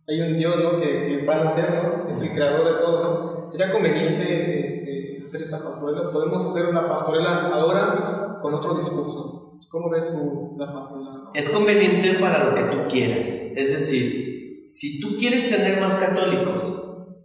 hay 0.06 0.20
un 0.20 0.36
Dios 0.36 0.56
¿no? 0.62 0.80
que, 0.80 1.06
que 1.06 1.26
va 1.26 1.42
a 1.42 1.50
ser, 1.50 1.70
¿no? 1.70 2.08
es 2.08 2.20
el 2.22 2.30
creador 2.30 2.66
de 2.66 2.80
todo, 2.80 3.02
¿no? 3.02 3.48
Sería 3.48 3.72
conveniente 3.72 4.64
este, 4.64 5.22
hacer 5.24 5.42
esta 5.42 5.62
pastorela. 5.62 6.10
Podemos 6.12 6.44
hacer 6.44 6.68
una 6.70 6.88
pastorela 6.88 7.48
ahora 7.48 8.38
con 8.42 8.54
otro 8.54 8.74
discurso. 8.74 9.58
¿Cómo 9.70 9.90
ves 9.90 10.08
tú 10.08 10.54
la 10.58 10.72
pastorela? 10.72 11.30
Es 11.34 11.48
conveniente 11.50 12.14
para 12.18 12.44
lo 12.44 12.54
que 12.54 12.62
tú 12.74 12.88
quieras. 12.88 13.28
Es 13.28 13.72
decir, 13.72 14.62
si 14.66 15.00
tú 15.00 15.16
quieres 15.18 15.48
tener 15.48 15.80
más 15.80 15.96
católicos 15.96 16.62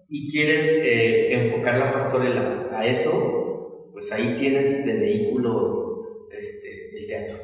y 0.10 0.30
quieres 0.30 0.70
eh, 0.70 1.34
enfocar 1.34 1.78
la 1.78 1.92
pastorela 1.92 2.70
a 2.72 2.86
eso, 2.86 3.90
pues 3.94 4.12
ahí 4.12 4.36
tienes 4.38 4.86
de 4.86 5.00
vehículo 5.00 6.28
este, 6.32 6.63
el 6.98 7.08
teatro. 7.08 7.38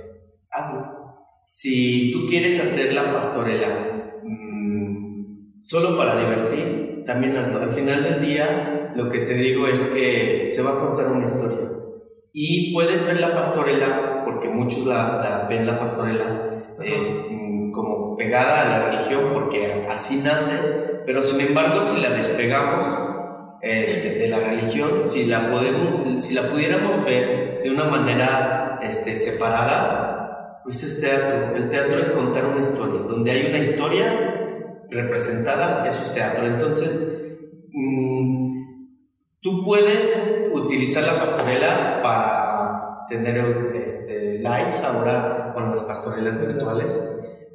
Hazlo. 0.52 1.00
Si 1.46 2.12
tú 2.12 2.26
quieres 2.28 2.60
hacer 2.60 2.94
la 2.94 3.14
pastorela 3.14 4.22
mmm, 4.24 5.62
solo 5.62 5.98
para 5.98 6.20
divertir, 6.20 7.04
también 7.06 7.36
hazlo. 7.38 7.60
Al 7.60 7.70
final 7.70 8.04
del 8.04 8.22
día, 8.22 8.92
lo 8.96 9.10
que 9.10 9.20
te 9.20 9.34
digo 9.34 9.68
es 9.68 9.88
que 9.88 10.50
se 10.52 10.62
va 10.62 10.72
a 10.72 10.80
contar 10.80 11.12
una 11.12 11.26
historia. 11.26 11.70
Y 12.34 12.74
puedes 12.74 13.06
ver 13.06 13.20
la 13.20 13.34
pastorela 13.34 14.24
porque 14.26 14.50
muchos 14.50 14.86
la, 14.86 15.48
ven 15.50 15.66
la 15.66 15.80
pastorela 15.80 16.76
eh, 16.84 17.28
mm, 17.30 17.72
como 17.72 18.16
pegada 18.16 18.62
a 18.62 18.70
la 18.70 18.90
religión, 18.92 19.32
porque 19.34 19.86
así 19.90 20.22
nace, 20.24 21.02
pero 21.06 21.24
sin 21.24 21.42
embargo 21.42 21.82
si 21.82 22.00
la 22.02 22.12
despegamos 22.12 22.86
este, 23.62 24.20
de 24.20 24.28
la 24.30 24.40
religión, 24.40 25.02
si 25.06 25.26
la, 25.26 25.50
podemos, 25.52 26.24
si 26.24 26.34
la 26.34 26.44
pudiéramos 26.44 27.04
ver 27.04 27.62
de 27.64 27.70
una 27.72 27.86
manera 27.86 28.69
este, 28.82 29.16
separada, 29.16 30.62
pues 30.64 30.84
es 30.84 31.02
teatro. 31.02 31.56
El 31.56 31.70
teatro 31.70 32.00
es 32.00 32.12
contar 32.12 32.46
una 32.46 32.60
historia. 32.60 33.02
Donde 33.02 33.32
hay 33.32 33.48
una 33.48 33.60
historia 33.60 34.86
representada, 34.90 35.88
eso 35.88 36.04
es 36.04 36.14
teatro. 36.14 36.46
Entonces, 36.46 37.38
mm, 37.72 38.50
tú 39.42 39.64
puedes 39.64 40.50
utilizar 40.54 41.06
la 41.06 41.20
pastorela 41.20 42.02
para 42.04 43.06
tener 43.08 43.72
este, 43.86 44.40
likes 44.40 44.78
ahora 44.86 45.52
con 45.54 45.72
las 45.72 45.84
pastorelas 45.84 46.40
virtuales. 46.40 47.00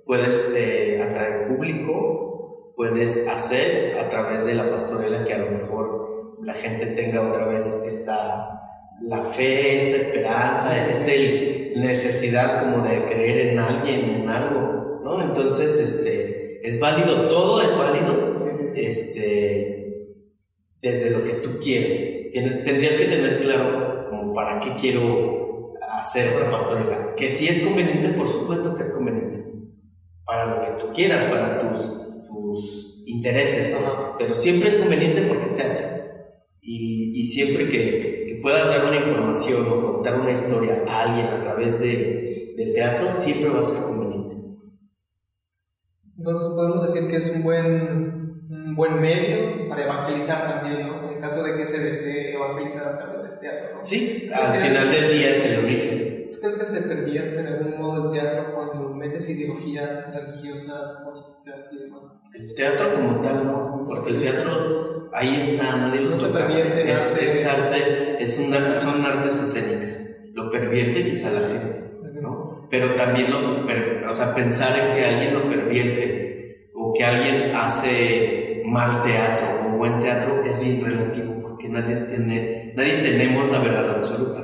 Puedes 0.04 0.52
eh, 0.54 1.02
atraer 1.02 1.48
público, 1.48 2.74
puedes 2.76 3.28
hacer 3.28 3.98
a 3.98 4.08
través 4.08 4.44
de 4.44 4.54
la 4.54 4.70
pastorela 4.70 5.24
que 5.24 5.34
a 5.34 5.38
lo 5.38 5.50
mejor 5.50 6.38
la 6.42 6.54
gente 6.54 6.86
tenga 6.86 7.22
otra 7.22 7.46
vez 7.46 7.84
esta 7.86 8.63
la 9.02 9.22
fe, 9.22 9.90
esta 9.90 10.08
esperanza, 10.08 10.88
esta 10.88 11.80
necesidad 11.80 12.60
como 12.62 12.86
de 12.86 13.04
creer 13.04 13.48
en 13.48 13.58
alguien, 13.58 14.10
en 14.10 14.28
algo, 14.28 15.00
¿no? 15.02 15.22
Entonces, 15.22 15.78
este, 15.78 16.66
es 16.66 16.80
válido, 16.80 17.28
todo 17.28 17.60
es 17.60 17.76
válido, 17.76 18.32
este, 18.74 19.84
desde 20.80 21.10
lo 21.10 21.24
que 21.24 21.34
tú 21.34 21.58
quieres. 21.60 22.30
Tienes, 22.32 22.64
tendrías 22.64 22.94
que 22.94 23.06
tener 23.06 23.40
claro 23.40 24.08
como 24.10 24.34
para 24.34 24.60
qué 24.60 24.74
quiero 24.76 25.74
hacer 25.98 26.26
esta 26.28 26.50
pastorela. 26.50 27.14
Que 27.16 27.30
si 27.30 27.48
es 27.48 27.60
conveniente, 27.60 28.08
por 28.08 28.28
supuesto 28.28 28.74
que 28.74 28.82
es 28.82 28.90
conveniente. 28.90 29.44
Para 30.24 30.46
lo 30.46 30.60
que 30.62 30.84
tú 30.84 30.92
quieras, 30.92 31.24
para 31.24 31.58
tus, 31.58 32.24
tus 32.26 33.04
intereses, 33.06 33.76
pero 34.18 34.34
siempre 34.34 34.68
es 34.68 34.76
conveniente 34.76 35.22
porque 35.22 35.44
es 35.44 35.54
teatro. 35.54 36.03
Y, 36.66 37.20
y 37.20 37.24
siempre 37.24 37.68
que, 37.68 38.24
que, 38.26 38.40
puedas 38.40 38.66
dar 38.68 38.86
una 38.86 38.96
información 38.96 39.66
o 39.70 39.92
contar 39.92 40.18
una 40.18 40.32
historia 40.32 40.82
a 40.88 41.02
alguien 41.02 41.26
a 41.26 41.42
través 41.42 41.78
de, 41.78 42.54
del 42.56 42.72
teatro, 42.72 43.12
siempre 43.12 43.50
va 43.50 43.60
a 43.60 43.64
ser 43.64 43.84
conveniente. 43.84 44.36
Entonces 46.16 46.48
podemos 46.54 46.82
decir 46.82 47.10
que 47.10 47.18
es 47.18 47.34
un 47.36 47.42
buen 47.42 48.24
un 48.50 48.74
buen 48.76 49.00
medio 49.00 49.68
para 49.68 49.84
evangelizar 49.84 50.48
también, 50.48 50.86
¿no? 50.86 51.10
En 51.10 51.20
caso 51.20 51.42
de 51.42 51.56
que 51.56 51.66
se 51.66 51.84
desee 51.84 52.34
evangelizar 52.34 52.94
a 52.94 52.98
través 52.98 53.22
del 53.22 53.38
teatro, 53.38 53.76
¿no? 53.76 53.84
Sí, 53.84 54.28
al 54.34 54.48
final 54.48 54.90
del 54.90 55.12
día 55.12 55.30
es 55.30 55.46
el 55.46 55.64
origen. 55.64 56.30
¿Tú 56.32 56.38
crees 56.40 56.58
que 56.58 56.64
se 56.64 56.88
pervierte 56.88 57.42
de 57.42 57.48
algún 57.48 57.78
modo 57.78 58.06
el 58.06 58.20
teatro 58.20 58.54
cuando 58.54 58.90
metes 58.90 59.28
ideologías 59.30 60.12
religiosas, 60.14 61.02
políticas 61.04 61.70
y 61.72 61.84
demás? 61.84 62.12
El 62.34 62.54
teatro 62.54 62.94
como 62.94 63.20
tal, 63.20 63.44
no, 63.44 63.86
porque 63.86 64.10
el 64.10 64.20
teatro 64.20 64.93
ahí 65.14 65.36
está, 65.40 65.76
nadie 65.76 66.00
lo 66.00 66.10
no 66.10 66.18
se 66.18 66.28
pervierte. 66.28 66.90
Es, 66.90 67.12
arte, 67.12 67.24
es 67.24 67.46
arte, 67.46 68.22
es 68.22 68.38
una, 68.38 68.78
son 68.78 69.04
artes 69.04 69.40
escénicas. 69.40 70.30
Lo 70.34 70.50
pervierte 70.50 71.04
quizá 71.04 71.30
la 71.30 71.48
gente, 71.48 72.20
¿no? 72.20 72.66
Pero 72.70 72.94
también 72.96 73.30
lo, 73.30 73.64
o 73.64 74.14
sea, 74.14 74.34
pensar 74.34 74.76
en 74.78 74.96
que 74.96 75.04
alguien 75.04 75.34
lo 75.34 75.48
pervierte 75.48 76.70
o 76.74 76.92
que 76.92 77.04
alguien 77.04 77.54
hace 77.54 78.62
mal 78.66 79.02
teatro 79.02 79.68
o 79.68 79.76
buen 79.76 80.00
teatro 80.00 80.42
es 80.44 80.60
bien 80.60 80.84
relativo 80.84 81.34
porque 81.40 81.68
nadie 81.68 81.96
tiene, 82.06 82.72
nadie 82.76 83.02
tenemos 83.02 83.48
la 83.50 83.60
verdad 83.60 83.90
absoluta, 83.90 84.40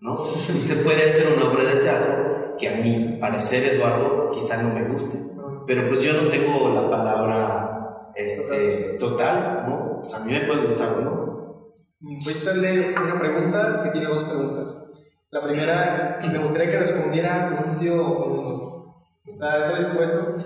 ¿no? 0.00 0.20
Usted 0.54 0.84
puede 0.84 1.04
hacer 1.04 1.26
una 1.36 1.50
obra 1.50 1.64
de 1.64 1.80
teatro 1.80 2.56
que 2.56 2.68
a 2.68 2.76
mí, 2.76 3.18
parecer 3.20 3.74
Eduardo, 3.74 4.30
quizá 4.30 4.62
no 4.62 4.72
me 4.72 4.84
guste, 4.84 5.18
pero 5.66 5.88
pues 5.88 6.02
yo 6.02 6.12
no 6.12 6.28
tengo 6.28 6.68
la 6.72 6.88
palabra 6.88 8.12
este, 8.14 8.96
total, 8.98 9.64
¿no? 9.66 9.81
Sea, 10.02 10.18
a 10.18 10.24
mí 10.24 10.32
me 10.32 10.40
puede 10.40 10.62
gustar 10.62 10.92
o 10.94 11.00
no. 11.00 11.32
Voy 12.00 12.32
a 12.32 12.36
hacerle 12.36 12.94
una 13.00 13.18
pregunta 13.18 13.82
que 13.84 13.90
tiene 13.90 14.08
dos 14.08 14.24
preguntas. 14.24 14.92
La 15.30 15.42
primera, 15.42 16.18
y 16.22 16.28
me 16.28 16.38
gustaría 16.38 16.70
que 16.70 16.78
respondiera 16.78 17.48
con 17.48 17.64
un 17.64 17.70
sí 17.70 17.88
o 17.88 18.14
con 18.14 18.32
un 18.32 18.44
no. 18.44 18.96
¿Está, 19.24 19.66
está 19.66 19.78
dispuesto? 19.78 20.36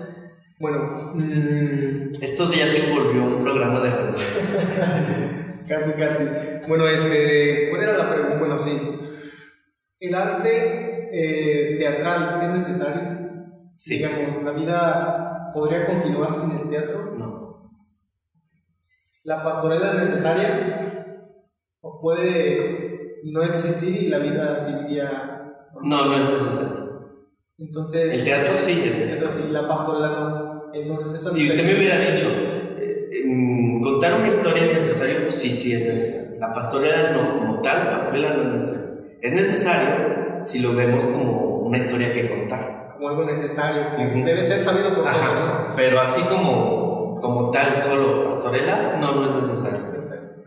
Bueno, 0.59 1.11
mmm, 1.13 2.09
esto 2.21 2.45
ya 2.53 2.67
se 2.67 2.91
volvió 2.91 3.23
un 3.23 3.43
programa 3.43 3.79
de 3.79 3.89
radio. 3.89 4.15
casi, 5.67 5.99
casi. 5.99 6.23
Bueno, 6.67 6.87
este, 6.87 7.69
¿cuál 7.69 7.83
era 7.83 7.97
la 7.97 8.09
pregunta? 8.09 8.37
Bueno, 8.39 8.57
sí. 8.57 8.71
¿El 9.99 10.15
arte 10.15 11.09
eh, 11.11 11.77
teatral 11.77 12.41
es 12.43 12.51
necesario? 12.51 13.01
Sí. 13.73 13.97
Digamos, 13.97 14.41
¿la 14.43 14.51
vida 14.51 15.51
podría 15.53 15.85
continuar 15.85 16.33
sin 16.33 16.51
el 16.59 16.69
teatro? 16.69 17.13
No. 17.15 17.36
¿La 19.27 19.43
pastorela 19.43 19.87
es 19.87 19.95
necesaria? 19.95 21.03
¿O 21.81 21.99
puede 21.99 23.19
no 23.25 23.43
existir 23.43 24.03
y 24.03 24.07
la 24.07 24.19
vida 24.19 24.57
seguiría? 24.57 25.67
No, 25.83 26.05
no 26.05 26.37
es 26.37 26.43
necesario. 26.43 27.25
Entonces. 27.57 28.19
El 28.19 28.23
teatro 28.23 28.55
sí 28.55 28.83
es 28.85 28.97
necesario. 28.97 29.15
Entonces, 29.15 29.51
la 29.51 29.67
pastorela 29.67 30.09
no. 30.11 30.71
Entonces, 30.73 31.19
esa 31.19 31.29
si 31.31 31.45
usted 31.45 31.65
me 31.65 31.75
hubiera 31.75 31.97
dicho, 31.99 32.25
eh, 32.79 33.81
contar 33.83 34.13
una 34.13 34.29
historia 34.29 34.63
es 34.63 34.73
necesario, 34.73 35.23
pues 35.23 35.35
sí, 35.35 35.51
sí 35.51 35.73
es 35.73 35.85
necesario. 35.85 36.39
La 36.39 36.53
pastorela 36.53 37.11
no, 37.11 37.37
como 37.37 37.61
tal, 37.61 37.89
pastorela 37.89 38.33
no 38.33 38.43
es 38.43 38.47
necesario. 38.47 38.93
Es 39.21 39.31
necesario 39.33 40.45
si 40.45 40.59
lo 40.59 40.73
vemos 40.73 41.05
como 41.05 41.57
una 41.63 41.77
historia 41.77 42.13
que 42.13 42.29
contar. 42.29 42.93
Como 42.95 43.09
algo 43.09 43.25
necesario, 43.25 43.87
debe 43.97 44.41
ser 44.41 44.59
sabido 44.59 44.95
por 44.95 45.03
todos. 45.03 45.15
¿no? 45.15 45.73
Pero 45.75 45.99
así 45.99 46.21
como, 46.21 46.86
como 47.27 47.51
tal, 47.51 47.81
solo 47.83 48.25
pastorela, 48.25 48.97
no, 48.99 49.15
no 49.15 49.37
es 49.37 49.43
necesario. 49.43 49.79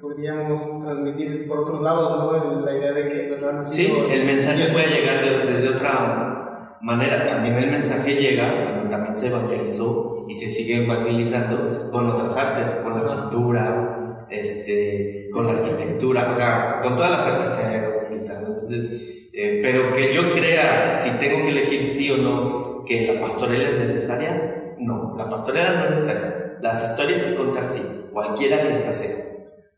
Podríamos 0.01 0.83
transmitir 0.83 1.47
por 1.47 1.61
otros 1.61 1.83
lados, 1.83 2.19
¿no? 2.19 2.61
La 2.65 2.77
idea 2.77 2.93
de 2.93 3.09
que 3.09 3.19
pues, 3.29 3.43
han 3.43 3.63
Sí, 3.63 3.93
el 4.11 4.25
mensaje 4.25 4.67
puede 4.73 4.87
llegar 4.87 5.47
desde 5.47 5.69
otra 5.69 6.79
manera. 6.81 7.27
También 7.27 7.59
el 7.59 7.71
mensaje 7.71 8.15
llega 8.15 8.81
también 8.91 9.17
se 9.17 9.29
evangelizó 9.29 10.27
y 10.29 10.35
se 10.35 10.49
sigue 10.49 10.85
evangelizando 10.85 11.91
con 11.91 12.09
otras 12.11 12.37
artes, 12.37 12.81
con 12.83 12.95
la 12.95 13.23
pintura, 13.23 14.27
este, 14.31 15.25
con 15.33 15.47
la 15.47 15.53
arquitectura, 15.53 16.29
o 16.31 16.35
sea, 16.35 16.81
con 16.83 16.97
todas 16.97 17.13
las 17.13 17.27
artes 17.27 17.49
se 17.49 17.63
ha 17.63 17.87
evangelizado. 17.87 18.49
Entonces, 18.49 19.29
eh, 19.33 19.61
pero 19.63 19.93
que 19.95 20.13
yo 20.13 20.33
crea, 20.33 20.99
si 20.99 21.11
tengo 21.19 21.43
que 21.43 21.51
elegir 21.51 21.81
sí 21.81 22.11
o 22.11 22.17
no, 22.17 22.85
que 22.85 23.13
la 23.13 23.21
pastorela 23.21 23.69
es 23.69 23.79
necesaria, 23.79 24.75
no, 24.79 25.15
la 25.17 25.29
pastorela 25.29 25.73
no 25.73 25.85
es 25.85 25.91
necesaria. 25.93 26.50
Las 26.61 26.91
historias 26.91 27.23
que 27.23 27.35
contar 27.35 27.65
sí, 27.65 27.83
cualquiera 28.13 28.63
que 28.63 28.73
ésta 28.73 28.93
sea. 28.93 29.17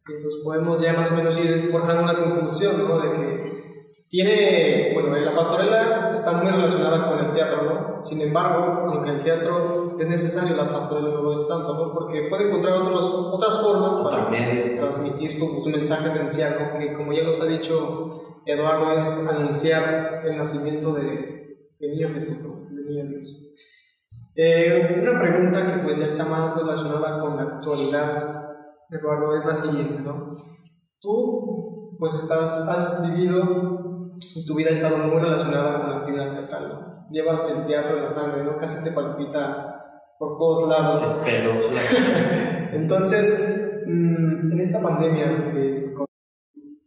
Entonces 0.07 0.41
podemos 0.43 0.81
ya 0.81 0.93
más 0.95 1.13
o 1.13 1.17
menos 1.17 1.39
ir 1.39 1.69
forjando 1.71 2.03
una 2.03 2.15
conclusión, 2.17 2.77
¿no? 2.79 2.99
De 2.99 3.11
que 3.11 3.53
tiene, 4.13 4.93
bueno, 4.93 5.17
la 5.17 5.35
pastorela 5.35 6.11
está 6.13 6.33
muy 6.33 6.51
relacionada 6.51 7.09
con 7.09 7.25
el 7.25 7.33
teatro, 7.33 7.63
¿no? 7.63 8.05
Sin 8.05 8.21
embargo, 8.21 8.91
aunque 8.91 9.11
el 9.11 9.23
teatro 9.23 9.97
es 9.99 10.07
necesario, 10.07 10.55
la 10.55 10.71
pastorela 10.71 11.09
no 11.09 11.23
lo 11.23 11.35
es 11.35 11.49
tanto, 11.49 11.75
¿no? 11.75 11.95
Porque 11.95 12.27
puede 12.29 12.49
encontrar 12.49 12.77
otros, 12.77 13.05
otras 13.11 13.63
formas 13.63 13.97
para 13.97 14.29
transmitir 14.77 15.33
su, 15.33 15.63
su, 15.63 15.71
mensaje 15.71 16.09
esencial, 16.09 16.57
¿no? 16.61 16.79
Que 16.79 16.93
como 16.93 17.13
ya 17.15 17.23
nos 17.23 17.41
ha 17.41 17.47
dicho 17.47 18.43
Eduardo, 18.45 18.93
es 18.93 19.29
anunciar 19.29 20.23
el 20.27 20.37
nacimiento 20.37 20.93
de, 20.93 21.71
de 21.79 21.89
niño 21.89 22.11
Jesús, 22.13 22.41
¿no? 22.43 22.69
De 22.69 22.83
niño 22.85 23.09
Dios. 23.09 23.55
Eh, 24.35 24.99
una 25.03 25.21
pregunta 25.21 25.75
que 25.75 25.83
pues 25.83 25.99
ya 25.99 26.07
está 26.07 26.25
más 26.25 26.57
relacionada 26.57 27.21
con 27.21 27.37
la 27.37 27.43
actualidad, 27.43 28.49
Eduardo, 28.91 29.37
es 29.37 29.45
la 29.45 29.55
siguiente, 29.55 30.03
¿no? 30.03 30.37
Tú, 31.01 31.97
pues 31.99 32.15
estás, 32.15 32.67
has 32.69 33.15
vivido 33.15 34.13
y 34.35 34.47
tu 34.47 34.55
vida 34.55 34.71
ha 34.71 34.73
estado 34.73 34.97
muy 34.99 35.21
relacionada 35.21 35.81
con 35.81 35.91
la 35.91 35.97
actividad 35.99 36.33
teatral, 36.33 36.69
¿no? 36.69 37.09
Llevas 37.11 37.55
el 37.55 37.67
teatro 37.67 37.97
en 37.97 38.05
la 38.05 38.09
sangre, 38.09 38.45
¿no? 38.45 38.57
Casi 38.57 38.83
te 38.83 38.93
palpita 38.93 39.99
por 40.19 40.39
todos 40.39 40.69
lados. 40.69 41.03
Espero, 41.03 41.53
Entonces, 42.73 43.83
en 43.87 44.59
esta 44.59 44.81
pandemia, 44.81 45.53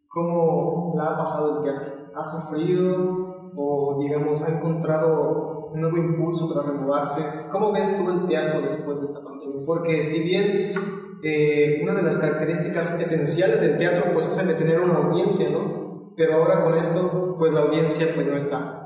¿cómo 0.08 0.94
la 0.98 1.10
ha 1.10 1.18
pasado 1.18 1.60
el 1.60 1.64
teatro? 1.64 2.12
¿Ha 2.16 2.24
sufrido 2.24 3.52
o, 3.56 4.00
digamos, 4.02 4.42
ha 4.44 4.58
encontrado 4.58 5.55
un 5.76 5.82
nuevo 5.82 5.98
impulso 5.98 6.54
para 6.54 6.72
renovarse? 6.72 7.50
¿Cómo 7.52 7.72
ves 7.74 7.98
tú 7.98 8.10
el 8.10 8.28
teatro 8.28 8.62
después 8.62 9.02
de 9.02 9.06
esta 9.06 9.22
pandemia? 9.22 9.62
Porque 9.66 10.02
si 10.02 10.24
bien 10.24 10.74
eh, 11.22 11.80
una 11.84 11.94
de 11.94 12.02
las 12.02 12.18
características 12.18 13.00
esenciales 13.00 13.62
del 13.62 13.78
teatro 13.78 14.14
pues 14.14 14.32
es 14.32 14.40
el 14.40 14.48
de 14.48 14.54
tener 14.54 14.80
una 14.80 15.00
audiencia, 15.00 15.50
¿no? 15.52 16.14
pero 16.16 16.36
ahora 16.36 16.64
con 16.64 16.76
esto, 16.76 17.36
pues 17.38 17.52
la 17.52 17.62
audiencia 17.62 18.08
pues 18.16 18.26
no 18.26 18.36
está. 18.36 18.82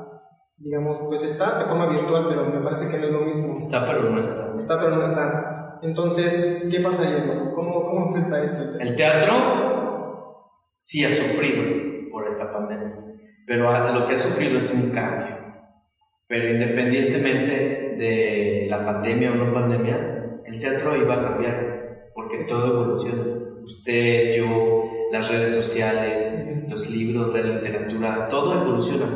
Digamos, 0.57 0.99
pues 0.99 1.23
está 1.23 1.59
de 1.59 1.65
forma 1.65 1.85
virtual, 1.85 2.25
pero 2.27 2.45
me 2.45 2.61
parece 2.61 2.89
que 2.91 2.97
no 2.97 3.05
es 3.05 3.11
lo 3.13 3.21
mismo. 3.21 3.55
Está, 3.55 3.85
pero 3.85 4.09
no 4.09 4.19
está. 4.19 4.55
Está, 4.57 4.79
pero 4.79 4.95
no 4.95 5.01
está. 5.01 5.79
Entonces, 5.81 6.67
¿qué 6.69 6.81
pasa 6.81 7.03
ahí, 7.03 7.51
¿Cómo, 7.55 7.85
cómo 7.85 8.07
enfrenta 8.07 8.43
esto? 8.43 8.79
El 8.79 8.95
teatro 8.95 9.33
sí 10.75 11.05
ha 11.05 11.09
sufrido 11.09 12.09
por 12.11 12.27
esta 12.27 12.51
pandemia, 12.51 12.97
pero 13.47 13.93
lo 13.93 14.05
que 14.05 14.15
ha 14.15 14.17
sufrido 14.17 14.57
es 14.57 14.73
un 14.73 14.89
cambio. 14.89 15.38
Pero 16.29 16.47
independientemente 16.47 17.95
de 17.97 18.67
la 18.69 18.85
pandemia 18.85 19.31
o 19.31 19.35
no 19.35 19.51
pandemia, 19.51 20.41
el 20.45 20.59
teatro 20.59 20.95
iba 20.95 21.15
a 21.15 21.23
cambiar, 21.23 22.11
porque 22.13 22.45
todo 22.47 22.67
evoluciona. 22.67 23.23
Usted, 23.63 24.37
yo, 24.37 24.91
las 25.11 25.31
redes 25.31 25.55
sociales, 25.55 26.31
los 26.67 26.87
libros, 26.91 27.33
la 27.33 27.41
literatura, 27.41 28.27
todo 28.27 28.61
evoluciona. 28.61 29.07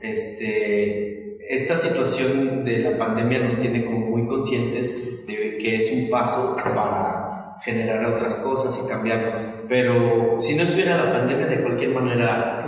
Este, 0.00 1.36
esta 1.50 1.76
situación 1.76 2.64
de 2.64 2.78
la 2.78 2.96
pandemia 2.96 3.40
nos 3.40 3.56
tiene 3.56 3.84
como 3.84 3.98
muy 3.98 4.26
conscientes 4.26 5.26
de 5.26 5.58
que 5.58 5.76
es 5.76 5.92
un 5.92 6.08
paso 6.08 6.56
para 6.56 7.56
generar 7.62 8.06
otras 8.06 8.38
cosas 8.38 8.82
y 8.82 8.88
cambiar. 8.88 9.66
Pero 9.68 10.40
si 10.40 10.56
no 10.56 10.62
estuviera 10.62 10.96
la 10.96 11.12
pandemia, 11.12 11.46
de 11.46 11.60
cualquier 11.60 11.90
manera 11.90 12.58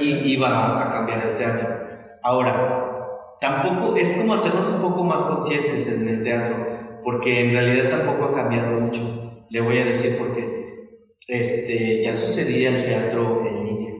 iba 0.00 0.82
a 0.82 0.90
cambiar 0.90 1.24
el 1.28 1.36
teatro. 1.36 1.68
Ahora, 2.22 2.89
tampoco 3.40 3.96
es 3.96 4.12
como 4.12 4.34
hacernos 4.34 4.68
un 4.68 4.82
poco 4.82 5.04
más 5.04 5.24
conscientes 5.24 5.86
en 5.88 6.06
el 6.06 6.22
teatro, 6.22 7.00
porque 7.02 7.40
en 7.40 7.52
realidad 7.52 7.90
tampoco 7.90 8.26
ha 8.26 8.34
cambiado 8.34 8.80
mucho. 8.80 9.46
Le 9.48 9.60
voy 9.60 9.78
a 9.78 9.84
decir 9.84 10.16
por 10.18 10.34
qué 10.34 10.60
este, 11.30 12.02
ya 12.02 12.14
sucedía 12.14 12.70
el 12.70 12.84
teatro 12.84 13.46
en 13.46 13.64
línea. 13.64 13.94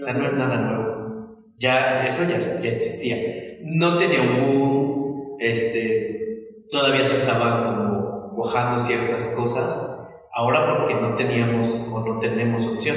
O 0.00 0.04
sea, 0.04 0.14
no 0.14 0.26
es 0.26 0.32
nada 0.34 0.56
nuevo. 0.56 1.44
Ya, 1.56 2.04
eso 2.06 2.24
ya, 2.24 2.38
ya 2.60 2.70
existía. 2.70 3.16
No 3.62 3.96
tenía 3.96 4.22
un 4.22 4.40
boom, 4.40 5.36
este, 5.38 6.64
todavía 6.70 7.06
se 7.06 7.14
estaban 7.14 7.64
como 7.64 8.34
cuajando 8.34 8.78
ciertas 8.78 9.28
cosas. 9.28 9.78
Ahora 10.32 10.66
porque 10.76 10.94
no 10.94 11.14
teníamos 11.14 11.86
o 11.92 12.00
no 12.04 12.18
tenemos 12.18 12.66
opción, 12.66 12.96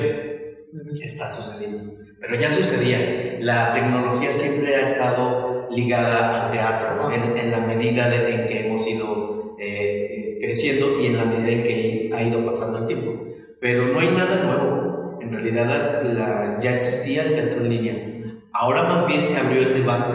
ya 0.93 1.05
está 1.05 1.29
sucediendo. 1.29 1.93
Pero 2.19 2.35
ya 2.35 2.51
sucedía. 2.51 3.37
La 3.41 3.71
tecnología 3.73 4.33
siempre 4.33 4.75
ha 4.75 4.81
estado 4.81 5.56
ligada 5.69 6.45
al 6.45 6.51
teatro, 6.51 7.11
en, 7.11 7.37
en 7.37 7.51
la 7.51 7.59
medida 7.59 8.09
de, 8.09 8.35
en 8.35 8.47
que 8.47 8.67
hemos 8.67 8.87
ido 8.87 9.55
eh, 9.59 10.37
creciendo 10.39 10.99
y 11.01 11.07
en 11.07 11.17
la 11.17 11.25
medida 11.25 11.51
en 11.51 11.63
que 11.63 12.11
ha 12.13 12.23
ido 12.23 12.45
pasando 12.45 12.79
el 12.79 12.87
tiempo. 12.87 13.23
Pero 13.59 13.87
no 13.87 13.99
hay 13.99 14.09
nada 14.09 14.43
nuevo. 14.43 15.19
En 15.21 15.31
realidad 15.31 16.03
la, 16.03 16.59
ya 16.59 16.75
existía 16.75 17.23
el 17.23 17.33
teatro 17.33 17.63
en 17.63 17.69
línea. 17.69 18.41
Ahora 18.53 18.83
más 18.83 19.05
bien 19.07 19.25
se 19.25 19.37
abrió 19.37 19.61
el 19.61 19.73
debate 19.73 20.13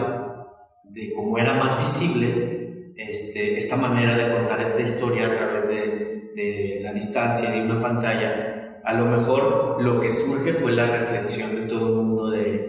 de 0.85 1.13
cómo 1.13 1.37
era 1.37 1.53
más 1.55 1.79
visible 1.79 2.93
este, 2.97 3.57
esta 3.57 3.75
manera 3.75 4.15
de 4.15 4.33
contar 4.33 4.61
esta 4.61 4.81
historia 4.81 5.27
a 5.27 5.35
través 5.35 5.67
de, 5.67 6.31
de 6.35 6.79
la 6.81 6.93
distancia 6.93 7.49
de 7.49 7.61
una 7.61 7.81
pantalla 7.81 8.53
a 8.83 8.93
lo 8.93 9.05
mejor 9.05 9.81
lo 9.81 9.99
que 9.99 10.11
surge 10.11 10.53
fue 10.53 10.73
la 10.73 10.85
reflexión 10.85 11.55
de 11.55 11.67
todo 11.67 11.87
el 11.87 12.05
mundo 12.05 12.29
de 12.29 12.62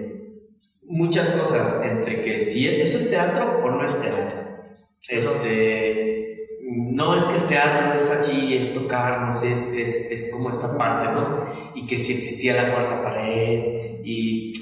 muchas 0.88 1.30
cosas, 1.30 1.82
entre 1.84 2.20
que 2.20 2.40
si 2.40 2.68
eso 2.68 2.98
es 2.98 3.10
teatro 3.10 3.62
o 3.64 3.70
no 3.70 3.84
es 3.84 4.00
teatro. 4.00 4.44
Este, 5.08 6.48
no 6.62 7.14
es 7.14 7.24
que 7.24 7.36
el 7.36 7.44
teatro 7.44 7.94
es 7.94 8.10
aquí, 8.10 8.56
es 8.56 8.72
tocarnos, 8.72 9.42
es, 9.42 9.68
es, 9.70 10.10
es 10.10 10.30
como 10.32 10.50
esta 10.50 10.76
parte, 10.76 11.12
¿no? 11.12 11.72
Y 11.74 11.86
que 11.86 11.98
si 11.98 12.14
existía 12.14 12.54
la 12.54 12.72
cuarta 12.72 13.02
pared, 13.02 14.00
y 14.04 14.52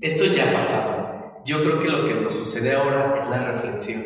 esto 0.00 0.24
ya 0.26 0.52
pasaba. 0.52 1.42
Yo 1.44 1.62
creo 1.62 1.80
que 1.80 1.88
lo 1.88 2.04
que 2.04 2.14
nos 2.14 2.32
sucede 2.32 2.72
ahora 2.74 3.14
es 3.18 3.28
la 3.28 3.50
reflexión. 3.50 4.02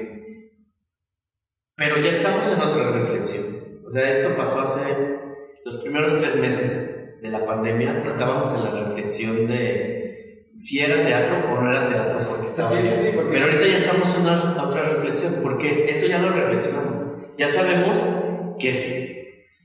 Pero 1.77 2.01
ya 2.01 2.11
estamos 2.11 2.51
en 2.51 2.61
otra 2.61 2.91
reflexión. 2.93 3.45
O 3.87 3.91
sea, 3.91 4.09
esto 4.09 4.35
pasó 4.37 4.61
hace 4.61 4.81
los 5.65 5.77
primeros 5.77 6.17
tres 6.19 6.37
meses 6.37 7.21
de 7.21 7.29
la 7.31 7.45
pandemia, 7.45 8.03
estábamos 8.05 8.53
en 8.55 8.65
la 8.65 8.85
reflexión 8.85 9.47
de 9.47 9.96
si 10.59 10.79
era 10.81 11.03
teatro 11.05 11.37
o 11.53 11.61
no 11.61 11.71
era 11.71 11.89
teatro, 11.89 12.27
porque 12.29 12.47
estaba 12.47 12.71
Sí, 12.71 12.77
sí, 12.83 12.89
sí, 12.89 13.09
porque- 13.15 13.31
Pero 13.33 13.45
ahorita 13.47 13.67
ya 13.67 13.77
estamos 13.77 14.15
en 14.15 14.21
una, 14.23 14.63
otra 14.67 14.83
reflexión, 14.83 15.37
porque 15.43 15.85
eso 15.89 16.07
ya 16.07 16.19
lo 16.19 16.31
reflexionamos. 16.31 16.97
Ya 17.37 17.49
sabemos 17.49 18.03
que 18.59 18.71
es- 18.71 19.17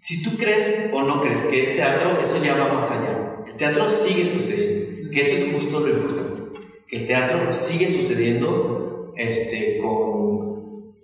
si 0.01 0.23
tú 0.23 0.37
crees 0.37 0.89
o 0.93 1.03
no 1.03 1.21
crees 1.21 1.45
que 1.45 1.61
es 1.61 1.75
teatro, 1.75 2.17
eso 2.21 2.43
ya 2.43 2.55
va 2.55 2.73
más 2.73 2.91
allá. 2.91 3.37
El 3.47 3.55
teatro 3.55 3.87
sigue 3.87 4.25
sucediendo, 4.25 5.11
que 5.11 5.21
eso 5.21 5.35
es 5.35 5.53
justo 5.53 5.79
lo 5.79 5.89
importante. 5.89 6.59
Que 6.87 6.97
el 6.97 7.05
teatro 7.07 7.51
sigue 7.53 7.87
sucediendo 7.87 9.11
este, 9.17 9.77
con, 9.81 10.55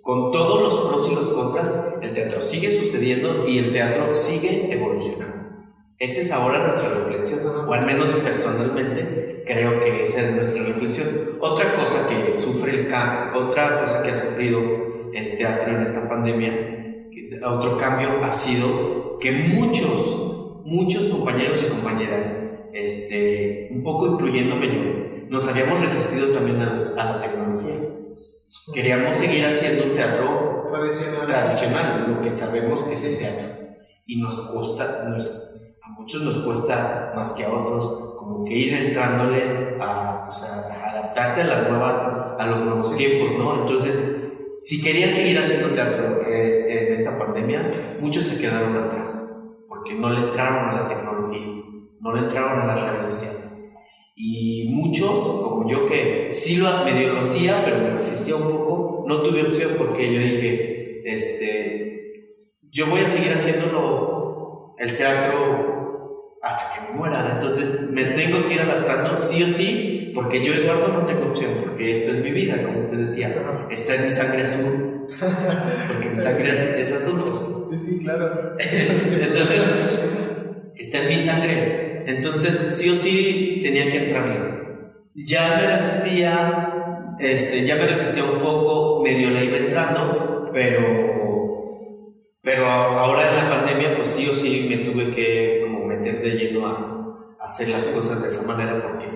con 0.02 0.30
todos 0.32 0.62
los 0.62 0.80
pros 0.88 1.08
y 1.12 1.14
los 1.14 1.28
contras, 1.30 1.72
el 2.02 2.12
teatro 2.12 2.40
sigue 2.42 2.70
sucediendo 2.70 3.46
y 3.46 3.58
el 3.58 3.72
teatro 3.72 4.12
sigue 4.14 4.72
evolucionando. 4.72 5.36
Esa 5.98 6.20
es 6.20 6.30
ahora 6.32 6.64
nuestra 6.66 6.88
reflexión, 6.90 7.40
o 7.68 7.72
al 7.72 7.84
menos 7.86 8.10
personalmente 8.14 9.27
creo 9.46 9.80
que 9.80 10.02
esa 10.04 10.20
es 10.22 10.34
nuestra 10.36 10.62
reflexión. 10.64 11.08
Otra 11.40 11.74
cosa 11.74 12.06
que 12.08 12.32
sufre 12.34 12.72
el 12.80 12.88
cambio, 12.88 13.46
otra 13.48 13.80
cosa 13.80 14.02
que 14.02 14.10
ha 14.10 14.14
sufrido 14.14 14.60
el 15.12 15.36
teatro 15.36 15.74
en 15.76 15.82
esta 15.82 16.08
pandemia, 16.08 16.52
otro 17.44 17.76
cambio 17.76 18.20
ha 18.22 18.32
sido 18.32 19.18
que 19.18 19.32
muchos, 19.32 20.62
muchos 20.64 21.08
compañeros 21.08 21.62
y 21.62 21.66
compañeras, 21.70 22.32
este, 22.72 23.68
un 23.72 23.82
poco 23.82 24.06
incluyéndome 24.06 24.66
yo, 24.68 25.28
nos 25.28 25.46
habíamos 25.48 25.80
resistido 25.80 26.28
también 26.28 26.60
a 26.62 26.66
la, 26.74 27.02
a 27.02 27.12
la 27.16 27.20
tecnología. 27.20 27.76
Queríamos 28.72 29.16
seguir 29.16 29.44
haciendo 29.44 29.84
un 29.84 29.94
teatro 29.94 30.64
Tradicional. 30.70 31.26
tradicional, 31.26 32.06
lo 32.14 32.20
que 32.22 32.32
sabemos 32.32 32.84
que 32.84 32.94
es 32.94 33.04
el 33.04 33.18
teatro. 33.18 33.46
Y 34.06 34.20
nos 34.22 34.40
cuesta, 34.52 35.04
nos- 35.08 35.54
a 35.82 35.90
muchos 35.90 36.22
nos 36.22 36.38
cuesta 36.40 37.12
más 37.14 37.32
que 37.34 37.44
a 37.44 37.50
otros, 37.52 38.07
que 38.44 38.54
ir 38.54 38.74
entrándole 38.74 39.76
a, 39.80 40.24
pues, 40.26 40.42
a 40.42 40.90
adaptarte 40.90 41.42
a 41.42 41.44
la 41.44 41.68
nueva, 41.68 42.36
a 42.38 42.46
los 42.46 42.62
nuevos 42.62 42.96
tiempos, 42.96 43.32
¿no? 43.38 43.60
Entonces, 43.60 44.18
si 44.58 44.82
querías 44.82 45.12
seguir 45.12 45.38
haciendo 45.38 45.68
teatro 45.68 46.22
eh, 46.26 46.88
en 46.88 46.94
esta 46.94 47.18
pandemia, 47.18 47.96
muchos 48.00 48.24
se 48.24 48.40
quedaron 48.40 48.76
atrás, 48.76 49.32
porque 49.68 49.94
no 49.94 50.10
le 50.10 50.16
entraron 50.16 50.68
a 50.68 50.82
la 50.82 50.88
tecnología, 50.88 51.46
no 52.00 52.12
le 52.12 52.18
entraron 52.20 52.60
a 52.60 52.66
las 52.66 52.82
redes 52.82 53.14
sociales. 53.14 53.72
Y 54.16 54.70
muchos, 54.72 55.20
como 55.42 55.70
yo, 55.70 55.86
que 55.86 56.30
sí 56.32 56.56
lo 56.56 56.68
medio 56.84 57.12
lo 57.12 57.20
hacía, 57.20 57.62
pero 57.64 57.78
me 57.78 57.90
resistía 57.90 58.34
un 58.34 58.50
poco, 58.50 59.04
no 59.06 59.22
tuve 59.22 59.42
opción 59.42 59.72
porque 59.78 60.12
yo 60.12 60.20
dije, 60.20 61.02
este, 61.04 61.88
yo 62.62 62.86
voy 62.88 63.00
a 63.02 63.08
seguir 63.08 63.32
haciéndolo 63.32 64.74
el 64.78 64.96
teatro 64.96 65.77
Entonces 66.94 67.90
me 67.90 68.04
tengo 68.04 68.46
que 68.46 68.54
ir 68.54 68.60
adaptando 68.60 69.20
sí 69.20 69.42
o 69.42 69.46
sí, 69.46 70.12
porque 70.14 70.44
yo, 70.44 70.54
Eduardo, 70.54 70.88
no 70.88 71.06
tengo 71.06 71.26
opción, 71.26 71.50
porque 71.60 71.92
esto 71.92 72.10
es 72.10 72.18
mi 72.18 72.30
vida, 72.30 72.62
como 72.62 72.80
usted 72.80 72.98
decía, 72.98 73.34
está 73.70 73.94
en 73.94 74.04
mi 74.04 74.10
sangre 74.10 74.42
azul, 74.42 75.06
porque 75.88 76.08
mi 76.10 76.16
sangre 76.16 76.52
es, 76.52 76.92
azul. 76.92 77.22
Sí, 77.70 77.78
sí, 77.78 78.04
claro. 78.04 78.56
Entonces, 78.58 79.62
está 80.76 81.02
en 81.02 81.08
mi 81.08 81.18
sangre. 81.18 82.04
Entonces, 82.06 82.56
sí 82.74 82.90
o 82.90 82.94
sí 82.94 83.60
tenía 83.62 83.88
que 83.90 84.04
entrarle. 84.04 84.58
Ya 85.14 85.56
me 85.60 85.66
resistía, 85.68 87.16
este, 87.20 87.64
ya 87.64 87.76
me 87.76 87.86
resistía 87.86 88.24
un 88.24 88.38
poco, 88.38 89.02
medio 89.02 89.30
le 89.30 89.44
iba 89.44 89.58
entrando, 89.58 90.50
pero, 90.52 92.14
pero 92.42 92.66
ahora 92.66 93.28
en 93.28 93.36
la 93.36 93.50
pandemia, 93.50 93.94
pues 93.94 94.08
sí 94.08 94.28
o 94.28 94.34
sí 94.34 94.66
me 94.68 94.78
tuve 94.78 95.10
que 95.10 95.57
meter 95.98 96.22
de 96.22 96.30
lleno 96.30 96.66
a, 96.66 97.36
a 97.40 97.46
hacer 97.46 97.68
las 97.68 97.88
cosas 97.88 98.22
de 98.22 98.28
esa 98.28 98.46
manera, 98.46 98.80
porque 98.80 99.06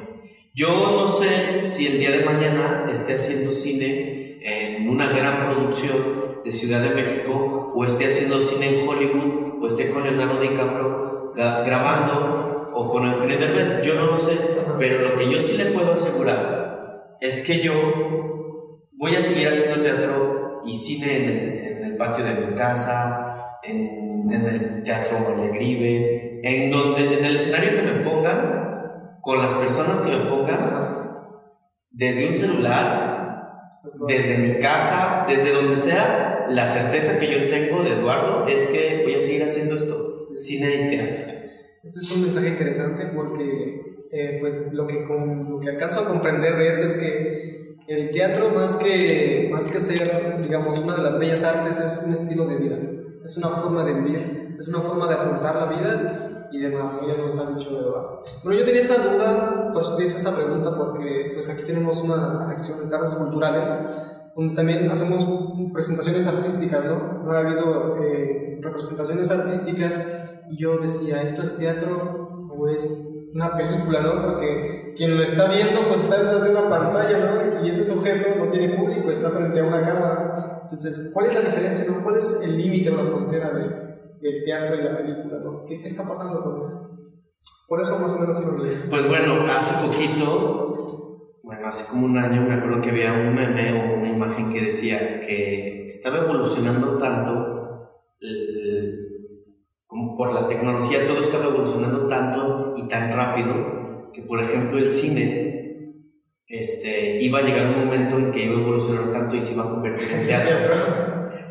yo 0.55 0.68
no 0.68 1.07
sé 1.07 1.62
si 1.62 1.87
el 1.87 1.99
día 1.99 2.11
de 2.11 2.24
mañana 2.24 2.85
esté 2.93 3.14
haciendo 3.14 3.51
cine 3.53 4.39
en 4.43 4.89
una 4.89 5.09
gran 5.09 5.47
producción 5.47 6.43
de 6.45 6.53
Ciudad 6.53 6.80
de 6.83 6.91
México 6.95 7.72
o 7.74 7.85
esté 7.85 8.07
haciendo 8.07 8.41
cine 8.41 8.80
en 8.80 8.89
Hollywood 8.89 9.62
o 9.62 9.66
esté 9.66 9.91
con 9.91 10.03
Leonardo 10.03 10.41
DiCaprio 10.41 11.33
gra- 11.35 11.64
grabando 11.64 12.70
o 12.74 12.91
con 12.91 13.05
Eugenio 13.07 13.39
Derbez, 13.39 13.83
yo 13.83 13.95
no 13.95 14.07
lo 14.07 14.18
sé, 14.18 14.33
pero 14.78 15.01
lo 15.01 15.16
que 15.16 15.30
yo 15.30 15.41
sí 15.41 15.57
le 15.57 15.66
puedo 15.66 15.93
asegurar 15.93 17.16
es 17.20 17.43
que 17.47 17.61
yo 17.61 17.72
voy 18.93 19.14
a 19.14 19.22
seguir 19.22 19.49
haciendo 19.49 19.83
teatro 19.83 20.62
y 20.64 20.74
cine 20.74 21.16
en 21.16 21.24
el, 21.24 21.59
en 21.78 21.85
el 21.85 21.97
patio 21.97 22.24
de 22.24 22.35
mi 22.35 22.55
casa, 22.55 23.59
en, 23.63 24.30
en 24.30 24.46
el 24.46 24.83
Teatro 24.83 25.18
María 25.21 25.53
Grive, 25.53 26.32
en 26.42 26.70
donde 26.70 27.18
en 27.18 27.24
el 27.24 27.36
escenario 27.36 27.70
que 27.76 27.82
me 27.82 28.04
pongan, 28.04 29.18
con 29.20 29.38
las 29.38 29.54
personas 29.54 30.02
que 30.02 30.10
me 30.16 30.24
pongan, 30.24 31.08
desde 31.90 32.28
un 32.28 32.34
celular, 32.34 33.68
desde 34.08 34.38
mi 34.38 34.60
casa, 34.60 35.24
desde 35.28 35.52
donde 35.52 35.76
sea, 35.76 36.46
la 36.48 36.66
certeza 36.66 37.18
que 37.18 37.30
yo 37.30 37.48
tengo 37.48 37.82
de 37.82 37.92
Eduardo 37.92 38.46
es 38.46 38.64
que 38.66 39.02
voy 39.04 39.14
a 39.14 39.22
seguir 39.22 39.44
haciendo 39.44 39.76
esto, 39.76 40.20
cine 40.40 40.86
y 40.86 40.88
teatro. 40.96 41.24
Este 41.82 42.00
es 42.00 42.10
un 42.10 42.22
mensaje 42.22 42.48
interesante 42.48 43.06
porque 43.14 43.80
eh, 44.12 44.38
pues 44.40 44.72
lo 44.72 44.86
que, 44.86 45.04
con- 45.04 45.50
lo 45.50 45.60
que 45.60 45.70
alcanzo 45.70 46.00
a 46.00 46.08
comprender 46.08 46.56
de 46.56 46.68
esto 46.68 46.86
es 46.86 46.96
que 46.96 47.76
el 47.88 48.10
teatro 48.10 48.50
más 48.50 48.76
que, 48.76 49.48
más 49.52 49.70
que 49.70 49.78
ser, 49.78 50.40
digamos, 50.42 50.78
una 50.78 50.96
de 50.96 51.02
las 51.02 51.18
bellas 51.18 51.42
artes 51.44 51.78
es 51.80 52.04
un 52.06 52.12
estilo 52.12 52.46
de 52.46 52.56
vida, 52.56 52.78
es 53.24 53.36
una 53.38 53.48
forma 53.48 53.84
de 53.84 53.94
vivir, 53.94 54.56
es 54.58 54.68
una 54.68 54.80
forma 54.80 55.08
de 55.08 55.14
afrontar 55.14 55.56
la 55.56 55.66
vida 55.66 56.32
y 56.53 56.58
demás, 56.58 56.92
¿no? 56.92 57.08
ya 57.08 57.16
nos 57.16 57.38
ha 57.38 57.50
dicho 57.50 57.70
Eduardo. 57.70 58.22
Bueno, 58.45 58.61
yo 58.61 58.64
tenía 58.64 58.80
esa 58.80 59.03
duda, 59.03 59.72
por 59.72 59.83
eso 59.83 59.96
te 59.96 60.04
hice 60.04 60.18
esta 60.18 60.34
pregunta, 60.34 60.76
porque 60.76 61.30
pues 61.34 61.49
aquí 61.49 61.62
tenemos 61.66 62.03
una 62.03 62.45
sección 62.45 62.84
de 62.84 62.91
tardes 62.91 63.14
culturales 63.14 63.72
donde 64.37 64.54
también 64.54 64.91
hacemos 64.91 65.26
presentaciones 65.72 66.26
artísticas, 66.26 66.84
¿no? 66.84 67.24
No 67.24 67.33
ha 67.33 67.41
habido 67.41 68.03
eh, 68.03 68.58
representaciones 68.61 69.30
artísticas 69.30 70.41
y 70.50 70.58
yo 70.58 70.79
decía, 70.79 71.22
¿esto 71.22 71.42
es 71.42 71.57
teatro 71.57 72.49
o 72.50 72.68
es 72.68 73.29
una 73.34 73.57
película, 73.57 74.00
no? 74.00 74.22
Porque 74.22 74.92
quien 74.96 75.16
lo 75.16 75.22
está 75.22 75.50
viendo, 75.50 75.87
pues 75.88 76.03
está 76.03 76.22
detrás 76.22 76.45
de 76.45 76.50
una 76.50 76.68
pantalla, 76.68 77.18
¿no? 77.18 77.64
Y 77.64 77.70
ese 77.70 77.84
sujeto 77.84 78.37
no 78.37 78.50
tiene 78.50 78.76
público, 78.76 79.11
está 79.11 79.30
frente 79.30 79.61
a 79.61 79.64
una 79.64 79.84
cámara. 79.84 80.61
Entonces, 80.62 81.11
¿cuál 81.12 81.26
es 81.26 81.34
la 81.34 81.41
diferencia, 81.41 81.84
no? 81.88 82.03
¿Cuál 82.03 82.16
es 82.16 82.42
el 82.45 82.57
límite 82.57 82.91
o 82.91 82.96
la 82.96 83.04
frontera 83.04 83.53
de, 83.53 83.91
del 84.22 84.44
teatro 84.44 84.76
y 84.76 84.84
la 84.84 84.96
película, 84.96 85.38
no? 85.38 85.64
¿Qué, 85.66 85.80
¿Qué 85.80 85.86
está 85.86 86.08
pasando 86.08 86.42
con 86.42 86.61
eso? 86.61 86.92
Por 87.68 87.80
eso 87.80 87.99
más 87.99 88.14
o 88.14 88.20
menos 88.20 88.44
lo 88.44 88.64
leí. 88.64 88.76
Pues 88.88 89.08
bueno, 89.08 89.44
hace 89.49 89.86
poquito, 89.86 91.38
bueno, 91.42 91.68
hace 91.68 91.86
como 91.90 92.07
un 92.07 92.18
año 92.18 92.42
me 92.42 92.54
acuerdo 92.54 92.80
que 92.80 92.90
había 92.90 93.12
un 93.12 93.34
meme 93.34 93.72
o 93.72 93.99
una 93.99 94.11
imagen 94.11 94.50
que 94.50 94.61
decía 94.61 95.20
que 95.20 95.88
estaba 95.88 96.18
evolucionando 96.18 96.96
tanto, 96.99 97.90
como 99.86 100.16
por 100.16 100.32
la 100.32 100.46
tecnología 100.46 101.07
todo 101.07 101.20
estaba 101.20 101.46
evolucionando 101.46 102.07
tanto 102.07 102.74
y 102.76 102.88
tan 102.88 103.12
rápido 103.12 104.11
que 104.12 104.22
por 104.22 104.40
ejemplo 104.40 104.78
el 104.78 104.90
cine 104.90 105.53
este, 106.53 107.22
iba 107.22 107.38
a 107.38 107.42
llegar 107.42 107.66
un 107.66 107.86
momento 107.86 108.18
en 108.18 108.30
que 108.30 108.44
iba 108.44 108.57
a 108.57 108.61
evolucionar 108.61 109.11
tanto 109.11 109.36
y 109.36 109.42
se 109.42 109.54
iba 109.54 109.64
a 109.64 109.70
convertir 109.70 110.12
en 110.12 110.26
teatro. 110.26 110.74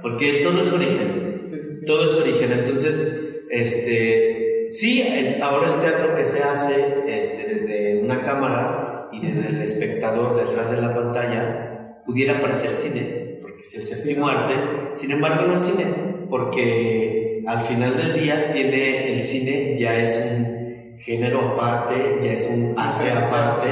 Porque 0.02 0.42
todo 0.44 0.62
es 0.62 0.72
origen. 0.72 1.31
Sí, 1.46 1.60
sí, 1.60 1.74
sí. 1.80 1.86
Todo 1.86 2.06
es 2.06 2.16
origen. 2.16 2.52
Entonces, 2.52 3.44
este, 3.50 4.68
sí, 4.72 5.02
el- 5.02 5.42
ahora 5.42 5.74
el 5.76 5.80
teatro 5.82 6.16
que 6.16 6.26
se 6.26 6.44
hace 6.44 6.76
este, 7.08 7.54
desde 7.54 8.00
una 8.04 8.22
cámara 8.22 9.10
y 9.12 9.26
desde 9.26 9.50
el 9.50 9.62
espectador 9.62 10.46
detrás 10.48 10.72
de 10.72 10.82
la 10.82 10.94
pantalla 10.94 12.02
pudiera 12.06 12.42
parecer 12.42 12.70
cine, 12.70 13.38
porque 13.42 13.62
es 13.64 13.76
el 13.76 13.82
séptimo 13.84 14.28
arte. 14.28 14.54
Sin 14.96 15.12
embargo, 15.12 15.46
no 15.48 15.54
es 15.54 15.60
cine, 15.60 15.86
porque 16.30 17.44
al 17.48 17.62
final 17.62 17.98
del 17.98 18.14
día 18.22 18.52
tiene 18.52 19.14
el 19.14 19.22
cine 19.22 19.76
ya 19.78 19.98
es 20.02 20.32
un 20.38 20.98
género 20.98 21.54
aparte, 21.54 22.20
ya 22.22 22.34
es 22.34 22.50
un 22.54 22.76
arte 22.78 23.10
aparte 23.12 23.68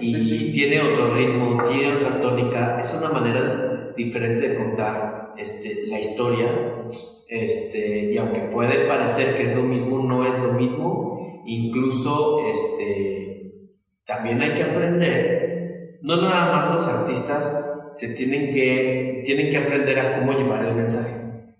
y 0.00 0.14
Sí, 0.14 0.38
sí. 0.38 0.52
tiene 0.52 0.80
otro 0.80 1.14
ritmo, 1.14 1.62
tiene 1.70 1.94
otra 1.96 2.18
tónica, 2.20 2.78
es 2.80 2.94
una 2.98 3.10
manera 3.10 3.92
diferente 3.96 4.48
de 4.48 4.56
contar 4.56 5.21
este, 5.36 5.86
la 5.86 5.98
historia 5.98 6.46
este, 7.32 8.12
y 8.12 8.18
aunque 8.18 8.40
puede 8.40 8.84
parecer 8.84 9.34
que 9.34 9.44
es 9.44 9.56
lo 9.56 9.62
mismo, 9.62 10.02
no 10.02 10.26
es 10.26 10.38
lo 10.38 10.52
mismo. 10.52 11.42
Incluso 11.46 12.46
este, 12.46 13.54
también 14.04 14.42
hay 14.42 14.52
que 14.52 14.64
aprender, 14.64 15.98
no 16.02 16.20
nada 16.20 16.52
más 16.52 16.74
los 16.74 16.86
artistas 16.86 17.90
se 17.94 18.08
tienen 18.08 18.50
que, 18.50 19.22
tienen 19.24 19.48
que 19.48 19.56
aprender 19.56 19.98
a 19.98 20.18
cómo 20.18 20.38
llevar 20.38 20.62
el 20.66 20.74
mensaje. 20.74 21.14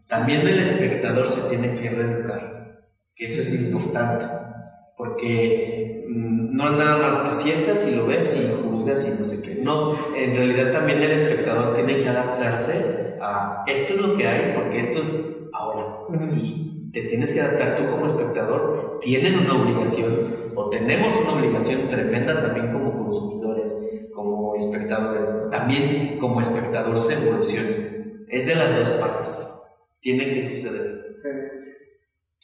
También 0.06 0.46
el 0.46 0.60
espectador 0.60 1.24
se 1.24 1.48
tiene 1.48 1.74
que 1.80 1.88
reeducar, 1.88 2.82
eso 3.16 3.40
es 3.40 3.54
importante, 3.54 4.26
porque 4.98 6.04
mm, 6.06 6.54
no 6.54 6.72
nada 6.72 6.98
más 6.98 7.24
te 7.24 7.32
sientas 7.34 7.90
y 7.90 7.96
lo 7.96 8.06
ves 8.06 8.38
y 8.38 8.62
juzgas 8.62 9.08
y 9.08 9.18
no 9.18 9.24
sé 9.24 9.40
qué. 9.40 9.62
No, 9.62 9.96
en 10.14 10.36
realidad 10.36 10.70
también 10.70 11.00
el 11.00 11.12
espectador 11.12 11.74
tiene 11.74 11.96
que 11.96 12.08
adaptarse 12.10 13.11
a 13.22 13.64
esto 13.66 13.94
es 13.94 14.02
lo 14.02 14.16
que 14.16 14.26
hay, 14.26 14.52
porque 14.54 14.80
esto 14.80 15.00
es 15.00 15.20
ahora. 15.52 16.06
Y 16.36 16.90
te 16.92 17.02
tienes 17.02 17.32
que 17.32 17.40
adaptar 17.40 17.74
tú 17.76 17.90
como 17.90 18.06
espectador. 18.06 18.98
Tienen 19.00 19.38
una 19.38 19.62
obligación, 19.62 20.12
o 20.54 20.68
tenemos 20.68 21.18
una 21.20 21.34
obligación 21.34 21.88
tremenda 21.88 22.40
también 22.42 22.72
como 22.72 23.04
consumidores, 23.04 23.76
como 24.14 24.56
espectadores. 24.56 25.32
También 25.50 26.18
como 26.18 26.40
espectador 26.40 26.98
se 26.98 27.14
evoluciona. 27.14 27.68
Es 28.28 28.46
de 28.46 28.54
las 28.56 28.76
dos 28.76 28.90
partes. 28.92 29.48
Tiene 30.00 30.34
que 30.34 30.42
suceder. 30.42 31.14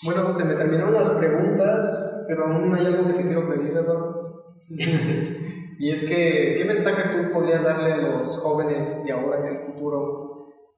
Bueno, 0.04 0.30
se 0.30 0.44
me 0.44 0.54
terminaron 0.54 0.94
las 0.94 1.10
preguntas, 1.10 2.24
pero 2.28 2.44
aún 2.44 2.72
hay 2.72 2.86
algo 2.86 3.06
que 3.06 3.14
te 3.14 3.26
quiero 3.26 3.48
pedir, 3.48 3.72
Eduardo. 3.72 4.44
y 4.68 5.90
es 5.90 6.04
que, 6.04 6.54
¿qué 6.56 6.64
mensaje 6.64 7.10
tú 7.10 7.32
podrías 7.32 7.64
darle 7.64 7.92
a 7.92 7.96
los 7.96 8.36
jóvenes 8.36 9.04
de 9.04 9.12
ahora 9.12 9.40
y 9.40 9.54
del 9.54 9.58
futuro 9.66 10.27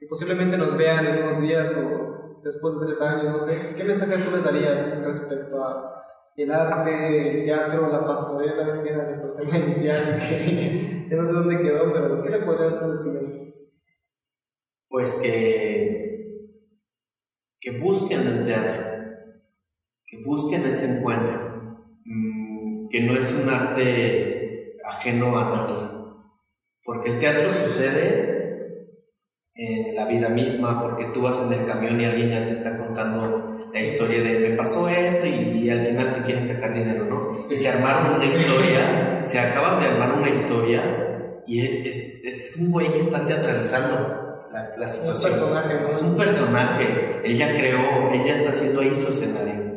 que 0.00 0.06
posiblemente 0.06 0.56
nos 0.56 0.76
vean 0.78 1.06
en 1.06 1.22
unos 1.22 1.42
días 1.42 1.76
o 1.76 2.40
después 2.42 2.74
de 2.74 2.86
tres 2.86 3.02
años, 3.02 3.32
no 3.32 3.38
sé? 3.38 3.74
¿Qué 3.76 3.84
mensaje 3.84 4.16
tú 4.16 4.30
les 4.30 4.44
darías 4.44 5.04
respecto 5.04 5.62
a 5.62 5.90
el 6.36 6.50
arte, 6.50 7.40
el 7.40 7.44
teatro, 7.44 7.86
la 7.88 8.02
pastorela, 8.02 8.82
que 8.82 8.88
era 8.88 9.04
nuestro 9.04 9.34
tema 9.34 9.58
inicial, 9.58 10.18
que 10.18 11.14
no 11.14 11.22
sé 11.22 11.32
dónde 11.34 11.58
quedó, 11.58 11.92
pero 11.92 12.22
¿qué 12.22 12.30
le 12.30 12.40
podrías 12.40 12.80
tú 12.80 12.92
decir? 12.92 13.54
Pues 14.88 15.16
que, 15.16 16.48
que 17.60 17.78
busquen 17.78 18.26
el 18.26 18.44
teatro, 18.46 18.86
que 20.06 20.22
busquen 20.24 20.64
ese 20.64 20.96
encuentro, 20.98 21.82
mm, 22.06 22.88
que 22.88 23.02
no 23.02 23.12
es 23.18 23.34
un 23.34 23.50
arte 23.50 24.78
ajeno 24.82 25.38
a 25.38 25.50
nadie, 25.50 25.90
porque 26.82 27.10
el 27.10 27.18
teatro 27.18 27.50
sucede 27.50 28.29
en 29.60 29.94
la 29.94 30.06
vida 30.06 30.30
misma, 30.30 30.80
porque 30.80 31.04
tú 31.12 31.20
vas 31.20 31.42
en 31.46 31.52
el 31.52 31.66
camión 31.66 32.00
y 32.00 32.06
alguien 32.06 32.30
ya 32.30 32.46
te 32.46 32.52
está 32.52 32.78
contando 32.78 33.60
la 33.72 33.80
historia 33.80 34.22
de 34.22 34.38
me 34.48 34.56
pasó 34.56 34.88
esto 34.88 35.26
y, 35.26 35.64
y 35.64 35.70
al 35.70 35.84
final 35.84 36.14
te 36.14 36.22
quieren 36.22 36.46
sacar 36.46 36.72
dinero, 36.72 37.04
¿no? 37.04 37.36
Y 37.38 37.54
se 37.54 37.68
armaron 37.68 38.14
una 38.16 38.24
historia, 38.24 39.22
se 39.26 39.38
acaban 39.38 39.80
de 39.80 39.86
armar 39.86 40.14
una 40.18 40.30
historia 40.30 41.42
y 41.46 41.60
es, 41.86 42.24
es 42.24 42.56
un 42.56 42.70
güey 42.70 42.90
que 42.90 43.00
está 43.00 43.26
teatralizando 43.26 44.38
la, 44.50 44.72
la 44.76 44.86
Un 44.86 44.92
situación. 44.92 45.32
personaje, 45.32 45.74
¿no? 45.82 45.90
Es 45.90 46.02
un 46.02 46.16
personaje, 46.16 47.20
él 47.22 47.36
ya 47.36 47.54
creó, 47.54 48.10
ella 48.12 48.32
está 48.32 48.50
haciendo 48.50 48.80
ahí 48.80 48.94
su 48.94 49.08
escenario. 49.08 49.70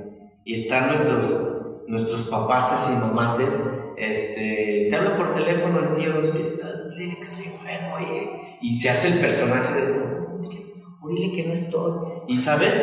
Y 0.46 0.54
están 0.54 0.88
nuestros, 0.88 1.63
nuestros 1.88 2.24
papaces 2.24 2.96
y 2.96 3.00
mamaces, 3.00 3.60
este, 3.98 4.88
te 4.90 4.96
hablo 4.96 5.16
por 5.18 5.34
teléfono 5.34 5.80
el 5.80 5.94
tío, 5.94 6.14
no 6.14 6.24
sé 6.24 6.32
qué, 6.32 6.60
"Ah, 6.64 6.90
dile 6.98 7.16
que 7.16 7.22
estoy 7.22 7.46
enfermo, 7.46 7.96
oye", 7.96 8.58
y 8.62 8.76
se 8.80 8.90
hace 8.90 9.10
el 9.10 9.20
personaje 9.20 9.74
de, 9.82 9.94
"No, 9.98 10.06
no, 10.06 10.40
dile, 10.40 10.74
o 11.02 11.10
dile 11.10 11.32
que 11.32 11.44
no 11.48 11.54
estoy. 11.54 11.94
Y 12.28 12.38
sabes, 12.38 12.82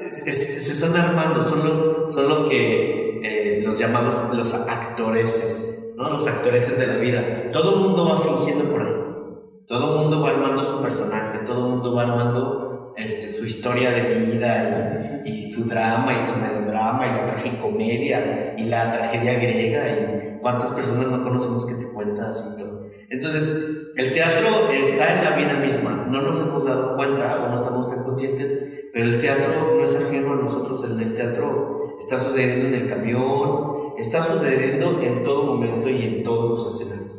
Es- 0.00 0.26
es- 0.26 0.64
se 0.64 0.72
están 0.72 0.96
armando, 0.96 1.44
son 1.44 1.58
los, 1.68 2.12
son 2.14 2.28
los 2.28 2.40
que, 2.48 3.20
eh, 3.22 3.62
los 3.62 3.78
llamados, 3.78 4.34
los 4.34 4.54
actoreses, 4.54 5.92
¿no? 5.96 6.10
Los 6.10 6.26
actoreses 6.26 6.78
de 6.78 6.86
la 6.88 6.96
vida. 6.96 7.50
Todo 7.52 7.74
el 7.74 7.80
mundo 7.80 8.06
va 8.08 8.18
fingiendo 8.18 8.64
por 8.72 8.82
ahí. 8.82 8.94
Todo 9.68 9.92
el 9.94 10.00
mundo 10.00 10.20
va 10.22 10.30
armando 10.30 10.64
su 10.64 10.80
personaje, 10.82 11.40
todo 11.46 11.66
el 11.66 11.70
mundo 11.74 11.94
va 11.94 12.02
armando 12.02 12.69
este, 13.00 13.28
su 13.28 13.46
historia 13.46 13.90
de 13.90 14.02
vida 14.02 15.22
y, 15.24 15.30
y 15.30 15.52
su 15.52 15.64
drama 15.64 16.12
y 16.18 16.22
su 16.22 16.38
melodrama 16.38 17.06
y 17.06 17.10
la 17.10 17.26
tragicomedia 17.26 18.54
y 18.56 18.64
la 18.64 18.92
tragedia 18.92 19.34
griega 19.34 19.88
y 19.88 20.38
cuántas 20.40 20.72
personas 20.72 21.06
no 21.06 21.22
conocemos 21.22 21.66
que 21.66 21.74
te 21.74 21.86
cuentas 21.86 22.44
y 22.54 22.58
todo. 22.58 22.86
Entonces, 23.08 23.92
el 23.96 24.12
teatro 24.12 24.70
está 24.70 25.18
en 25.18 25.24
la 25.24 25.36
vida 25.36 25.54
misma, 25.54 26.06
no 26.08 26.22
nos 26.22 26.40
hemos 26.40 26.64
dado 26.64 26.96
cuenta 26.96 27.44
o 27.44 27.48
no 27.48 27.56
estamos 27.56 27.88
tan 27.88 28.04
conscientes, 28.04 28.56
pero 28.92 29.06
el 29.06 29.20
teatro 29.20 29.74
no 29.76 29.82
es 29.82 29.96
ajeno 29.96 30.32
a 30.34 30.36
nosotros, 30.36 30.84
el 30.84 30.98
del 30.98 31.14
teatro 31.14 31.96
está 31.98 32.18
sucediendo 32.18 32.68
en 32.68 32.74
el 32.74 32.88
camión, 32.88 33.94
está 33.98 34.22
sucediendo 34.22 35.00
en 35.02 35.24
todo 35.24 35.44
momento 35.44 35.88
y 35.88 36.02
en 36.04 36.24
todos 36.24 36.50
los 36.50 36.74
escenarios. 36.74 37.18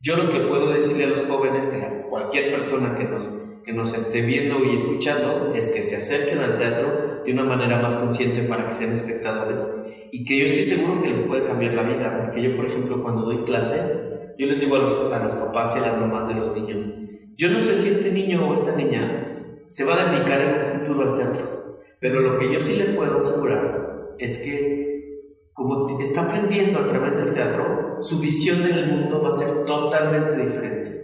Yo 0.00 0.16
lo 0.16 0.30
que 0.30 0.40
puedo 0.40 0.72
decirle 0.72 1.04
a 1.04 1.08
los 1.08 1.24
jóvenes, 1.26 1.74
a 1.74 2.08
cualquier 2.08 2.52
persona 2.52 2.94
que 2.96 3.04
nos, 3.04 3.28
que 3.70 3.76
nos 3.76 3.94
esté 3.94 4.22
viendo 4.22 4.64
y 4.64 4.76
escuchando, 4.76 5.52
es 5.54 5.70
que 5.70 5.80
se 5.80 5.94
acerquen 5.94 6.40
al 6.40 6.58
teatro 6.58 7.22
de 7.24 7.32
una 7.32 7.44
manera 7.44 7.80
más 7.80 7.96
consciente 7.96 8.42
para 8.42 8.66
que 8.66 8.72
sean 8.72 8.92
espectadores 8.92 9.64
y 10.10 10.24
que 10.24 10.38
yo 10.38 10.46
estoy 10.46 10.64
seguro 10.64 11.00
que 11.00 11.10
les 11.10 11.22
puede 11.22 11.44
cambiar 11.44 11.74
la 11.74 11.84
vida, 11.84 12.20
porque 12.20 12.42
yo, 12.42 12.56
por 12.56 12.66
ejemplo, 12.66 13.00
cuando 13.00 13.22
doy 13.22 13.44
clase, 13.44 14.34
yo 14.36 14.46
les 14.48 14.58
digo 14.60 14.74
a 14.74 14.80
los, 14.80 15.12
a 15.12 15.22
los 15.22 15.34
papás 15.34 15.76
y 15.76 15.78
a 15.78 15.82
las 15.82 16.00
mamás 16.00 16.26
de 16.26 16.34
los 16.34 16.52
niños, 16.52 16.88
yo 17.36 17.48
no 17.50 17.60
sé 17.60 17.76
si 17.76 17.90
este 17.90 18.10
niño 18.10 18.48
o 18.48 18.54
esta 18.54 18.74
niña 18.74 19.36
se 19.68 19.84
va 19.84 19.94
a 19.94 20.12
dedicar 20.12 20.40
en 20.40 20.54
un 20.54 20.80
futuro 20.80 21.08
al 21.08 21.16
teatro, 21.16 21.78
pero 22.00 22.22
lo 22.22 22.40
que 22.40 22.52
yo 22.52 22.60
sí 22.60 22.74
le 22.74 22.86
puedo 22.86 23.20
asegurar 23.20 24.16
es 24.18 24.38
que 24.38 25.30
como 25.52 25.96
está 26.00 26.22
aprendiendo 26.22 26.80
a 26.80 26.88
través 26.88 27.18
del 27.18 27.32
teatro, 27.32 27.98
su 28.00 28.18
visión 28.18 28.64
del 28.64 28.88
mundo 28.88 29.22
va 29.22 29.28
a 29.28 29.32
ser 29.32 29.64
totalmente 29.64 30.42
diferente. 30.42 30.99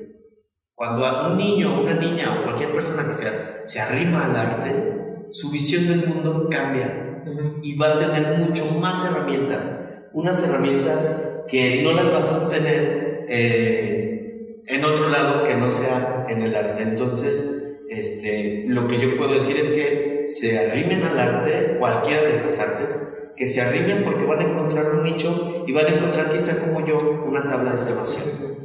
Cuando 0.76 1.06
a 1.06 1.28
un 1.32 1.38
niño, 1.38 1.80
una 1.80 1.94
niña 1.94 2.36
o 2.38 2.44
cualquier 2.44 2.70
persona 2.70 3.06
que 3.06 3.14
sea, 3.14 3.32
se 3.64 3.80
arrima 3.80 4.26
al 4.26 4.36
arte, 4.36 4.74
su 5.32 5.50
visión 5.50 5.88
del 5.88 6.06
mundo 6.06 6.48
cambia 6.50 7.22
y 7.62 7.76
va 7.78 7.94
a 7.94 7.98
tener 7.98 8.36
mucho 8.38 8.62
más 8.80 9.04
herramientas, 9.04 10.04
unas 10.12 10.46
herramientas 10.46 11.44
que 11.48 11.82
no 11.82 11.92
las 11.92 12.12
vas 12.12 12.30
a 12.30 12.44
obtener 12.44 13.24
eh, 13.28 14.62
en 14.66 14.84
otro 14.84 15.08
lado 15.08 15.44
que 15.44 15.54
no 15.54 15.70
sea 15.70 16.26
en 16.28 16.42
el 16.42 16.54
arte. 16.54 16.82
Entonces, 16.82 17.78
este, 17.88 18.64
lo 18.68 18.86
que 18.86 18.98
yo 18.98 19.16
puedo 19.16 19.32
decir 19.34 19.56
es 19.56 19.70
que 19.70 20.24
se 20.26 20.58
arrimen 20.58 21.04
al 21.04 21.18
arte, 21.18 21.76
cualquiera 21.78 22.22
de 22.22 22.32
estas 22.32 22.58
artes, 22.60 23.32
que 23.34 23.46
se 23.48 23.62
arrimen 23.62 24.02
porque 24.04 24.24
van 24.24 24.40
a 24.40 24.44
encontrar 24.50 24.94
un 24.94 25.04
nicho 25.04 25.64
y 25.66 25.72
van 25.72 25.86
a 25.86 25.90
encontrar 25.96 26.30
quizá 26.30 26.58
como 26.58 26.84
yo 26.86 26.98
una 27.26 27.48
tabla 27.48 27.72
de 27.72 27.78
Sí, 27.78 27.84
salvación. 27.88 28.20
sí, 28.20 28.30
sí. 28.30 28.55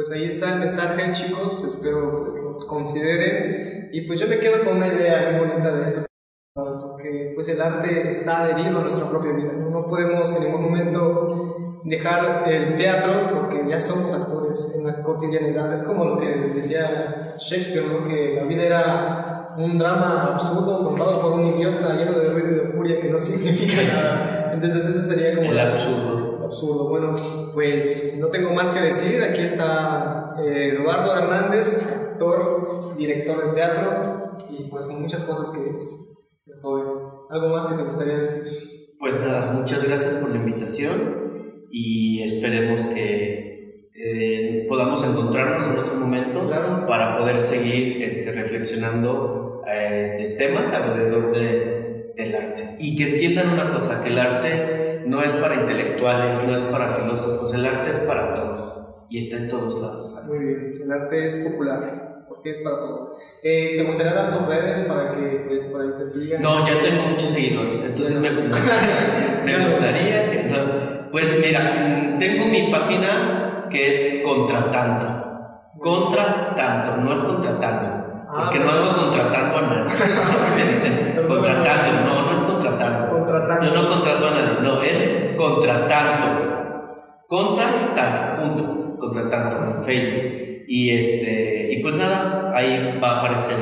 Pues 0.00 0.12
ahí 0.12 0.24
está 0.24 0.54
el 0.54 0.60
mensaje, 0.60 1.12
chicos. 1.12 1.62
Espero 1.62 2.24
pues, 2.24 2.42
lo 2.42 2.56
consideren. 2.66 3.90
Y 3.92 4.00
pues 4.06 4.18
yo 4.18 4.28
me 4.28 4.38
quedo 4.38 4.64
con 4.64 4.78
una 4.78 4.86
idea 4.86 5.32
muy 5.32 5.46
bonita 5.46 5.76
de 5.76 5.84
esto. 5.84 6.06
Que 6.96 7.32
pues 7.34 7.48
el 7.48 7.60
arte 7.60 8.08
está 8.08 8.44
adherido 8.44 8.78
a 8.78 8.80
nuestra 8.80 9.10
propia 9.10 9.32
vida. 9.32 9.52
No, 9.52 9.86
podemos 9.86 10.34
en 10.38 10.44
ningún 10.46 10.70
momento 10.70 11.82
dejar 11.84 12.48
el 12.48 12.76
teatro 12.76 13.28
porque 13.34 13.62
ya 13.68 13.78
somos 13.78 14.14
actores 14.14 14.76
en 14.78 14.86
la 14.86 15.02
cotidianidad. 15.02 15.70
Es 15.70 15.82
como 15.82 16.06
lo 16.06 16.18
que 16.18 16.28
decía 16.28 17.36
Shakespeare, 17.38 17.84
¿no? 17.92 18.08
que 18.08 18.36
la 18.36 18.44
vida 18.44 18.62
era 18.62 19.54
un 19.58 19.76
drama 19.76 20.32
absurdo 20.32 20.82
contado 20.82 21.20
por 21.20 21.32
un 21.32 21.44
idiota 21.44 21.92
lleno 21.92 22.18
de 22.18 22.30
ruido 22.30 22.48
y 22.48 22.54
de 22.54 22.72
furia 22.72 23.00
que 23.00 23.10
no 23.10 23.18
significa 23.18 23.82
nada. 23.82 24.50
Entonces 24.54 24.88
eso 24.88 25.06
sería 25.06 25.36
como 25.36 25.50
El 25.50 25.60
absurdo. 25.60 26.29
Absurdo. 26.50 26.88
Bueno, 26.88 27.16
pues 27.54 28.18
no 28.20 28.26
tengo 28.28 28.52
más 28.52 28.72
que 28.72 28.80
decir. 28.80 29.22
Aquí 29.22 29.40
está 29.40 30.34
eh, 30.42 30.74
Eduardo 30.74 31.16
Hernández, 31.16 32.10
actor, 32.12 32.96
director 32.96 33.46
de 33.46 33.52
teatro 33.54 34.36
y 34.50 34.64
pues 34.64 34.88
muchas 34.98 35.22
cosas 35.22 35.50
que 35.52 35.70
es 35.70 36.42
el 36.46 36.60
joven. 36.60 36.86
¿Algo 37.30 37.48
más 37.50 37.66
que 37.68 37.76
te 37.76 37.82
gustaría 37.84 38.18
decir? 38.18 38.94
Pues 38.98 39.20
nada, 39.20 39.52
muchas 39.52 39.84
gracias 39.84 40.16
por 40.16 40.30
la 40.30 40.36
invitación 40.36 41.66
y 41.70 42.22
esperemos 42.22 42.84
que 42.86 43.90
eh, 43.94 44.66
podamos 44.68 45.02
encontrarnos 45.04 45.66
en 45.66 45.78
otro 45.78 45.94
momento 45.94 46.46
Claro. 46.46 46.86
para 46.86 47.16
poder 47.16 47.38
seguir 47.38 48.02
este, 48.02 48.32
reflexionando 48.32 49.62
eh, 49.66 50.16
de 50.18 50.24
temas 50.36 50.72
alrededor 50.72 51.32
de, 51.32 52.12
del 52.16 52.34
arte. 52.34 52.76
Y 52.78 52.96
que 52.96 53.12
entiendan 53.12 53.50
una 53.50 53.72
cosa, 53.72 54.02
que 54.02 54.08
el 54.08 54.18
arte 54.18 54.89
no 55.06 55.22
es 55.22 55.32
para 55.34 55.54
intelectuales, 55.54 56.36
no 56.46 56.54
es 56.54 56.62
para 56.62 56.88
filósofos, 56.88 57.52
el 57.54 57.64
arte 57.66 57.90
es 57.90 57.98
para 58.00 58.34
todos 58.34 58.74
y 59.08 59.18
está 59.18 59.36
en 59.36 59.48
todos 59.48 59.80
lados. 59.80 60.14
Muy 60.26 60.38
bien, 60.38 60.80
el 60.82 60.92
arte 60.92 61.26
es 61.26 61.36
popular, 61.36 62.24
porque 62.28 62.50
es 62.50 62.60
para 62.60 62.76
todos. 62.76 63.10
Eh, 63.42 63.74
¿Te 63.76 63.82
gustaría 63.84 64.14
dar 64.14 64.36
tus 64.36 64.46
redes 64.46 64.82
para 64.82 65.12
que 65.12 65.44
pues, 65.46 65.64
por 65.70 65.82
ahí 65.82 65.88
te 65.98 66.04
sigan? 66.04 66.42
No, 66.42 66.66
ya 66.66 66.80
tengo 66.80 67.02
muchos 67.04 67.30
seguidores, 67.30 67.82
entonces 67.82 68.16
me, 68.20 68.30
me 68.30 68.48
gustaría 69.62 70.30
que 70.30 70.42
no. 70.44 71.10
Pues 71.10 71.26
mira, 71.40 71.60
mm, 71.60 72.18
tengo 72.18 72.46
mi 72.46 72.70
página 72.70 73.66
que 73.70 73.88
es 73.88 74.22
Contratanto. 74.24 75.20
Contratanto, 75.78 76.96
no 76.96 77.12
es 77.12 77.22
contratando. 77.22 78.00
Porque 78.32 78.58
no 78.60 78.70
ando 78.70 78.96
contratando 78.96 79.58
a 79.58 79.62
nadie. 79.62 79.96
Siempre 80.22 80.64
me 80.64 80.70
dicen 80.70 81.24
contratando. 81.26 82.04
No, 82.04 82.22
no 82.26 82.32
es 82.32 82.40
contratando. 82.42 83.09
Contratando. 83.30 83.74
Yo 83.74 83.82
no 83.82 83.88
contrato 83.88 84.26
a 84.26 84.30
nadie. 84.30 84.60
No, 84.62 84.82
es 84.82 85.34
contratanto. 85.36 87.22
Contratanto, 87.26 88.42
junto. 88.42 88.98
Contratanto 88.98 89.76
en 89.78 89.84
Facebook. 89.84 90.64
Y 90.66 90.90
este, 90.90 91.72
y 91.72 91.82
pues 91.82 91.94
nada, 91.94 92.52
ahí 92.54 92.98
va 93.02 93.10
a 93.10 93.18
aparecer 93.20 93.56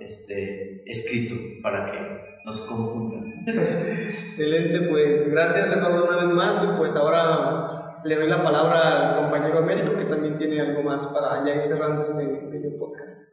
este 0.00 0.82
escrito 0.86 1.34
para 1.62 1.90
que 1.90 1.98
no 2.44 2.52
se 2.52 2.66
confundan. 2.66 3.32
Excelente, 3.46 4.82
pues 4.90 5.30
gracias 5.30 5.74
Eduardo 5.76 6.04
una 6.08 6.18
vez 6.18 6.30
más 6.30 6.62
y 6.62 6.78
pues 6.78 6.94
ahora 6.96 8.00
le 8.04 8.16
doy 8.16 8.28
la 8.28 8.42
palabra 8.42 9.14
al 9.14 9.22
compañero 9.22 9.58
Américo 9.58 9.96
que 9.96 10.04
también 10.04 10.36
tiene 10.36 10.60
algo 10.60 10.82
más 10.82 11.06
para 11.06 11.44
ya 11.46 11.54
ir 11.54 11.62
cerrando 11.62 12.02
este 12.02 12.50
video 12.50 12.76
podcast. 12.78 13.32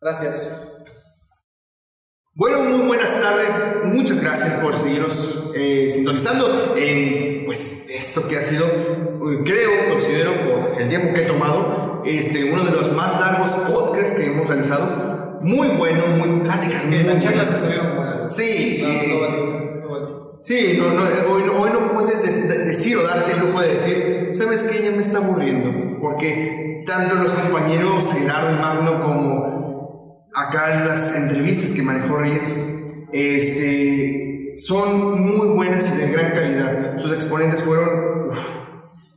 Gracias. 0.00 0.73
Bueno, 2.34 2.62
muy 2.64 2.86
buenas 2.88 3.20
tardes. 3.20 3.84
Muchas 3.84 4.20
gracias 4.20 4.54
por 4.56 4.76
seguirnos 4.76 5.50
eh, 5.54 5.88
sintonizando 5.92 6.74
en 6.76 7.44
pues 7.44 7.88
esto 7.90 8.26
que 8.28 8.36
ha 8.38 8.42
sido, 8.42 8.66
eh, 8.66 9.40
creo, 9.44 9.70
considero 9.90 10.32
por 10.42 10.80
el 10.80 10.88
tiempo 10.88 11.12
que 11.14 11.20
he 11.20 11.24
tomado, 11.26 12.02
este, 12.04 12.52
uno 12.52 12.64
de 12.64 12.72
los 12.72 12.92
más 12.94 13.20
largos 13.20 13.52
podcasts 13.72 14.12
que 14.12 14.26
hemos 14.32 14.48
realizado. 14.48 15.38
Muy 15.42 15.68
bueno, 15.68 16.02
muy 16.18 16.40
pláticas, 16.40 16.86
muy 16.86 16.98
Que 16.98 17.04
las 17.04 17.22
charlas 17.22 17.50
buenas. 17.50 17.54
estuvieron 17.62 17.96
buenas. 17.96 18.34
Sí, 18.34 18.74
sí. 18.74 19.08
No, 19.12 19.14
no 19.86 19.90
vale, 19.90 20.06
no. 20.10 20.38
Sí, 20.42 20.80
hoy, 21.30 21.42
hoy 21.56 21.70
no 21.72 21.92
puedes 21.92 22.22
des- 22.22 22.48
de- 22.48 22.64
decir 22.64 22.96
o 22.96 23.02
darte 23.02 23.32
el 23.32 23.40
lujo 23.46 23.60
de 23.60 23.68
decir, 23.74 24.30
¿sabes 24.32 24.64
qué? 24.64 24.82
Ya 24.84 24.90
me 24.90 25.02
está 25.02 25.18
aburriendo. 25.18 26.00
Porque 26.00 26.82
tanto 26.86 27.14
los 27.16 27.32
compañeros 27.32 28.12
Gerardo 28.12 28.50
y 28.56 28.60
Magno 28.60 29.02
como 29.02 29.53
acá 30.34 30.74
en 30.74 30.88
las 30.88 31.16
entrevistas 31.16 31.72
que 31.72 31.82
manejó 31.82 32.16
Reyes, 32.16 33.06
este, 33.12 34.54
son 34.56 35.20
muy 35.20 35.48
buenas 35.48 35.94
y 35.94 35.98
de 35.98 36.12
gran 36.12 36.32
calidad. 36.32 36.98
Sus 36.98 37.12
exponentes 37.12 37.62
fueron 37.62 38.30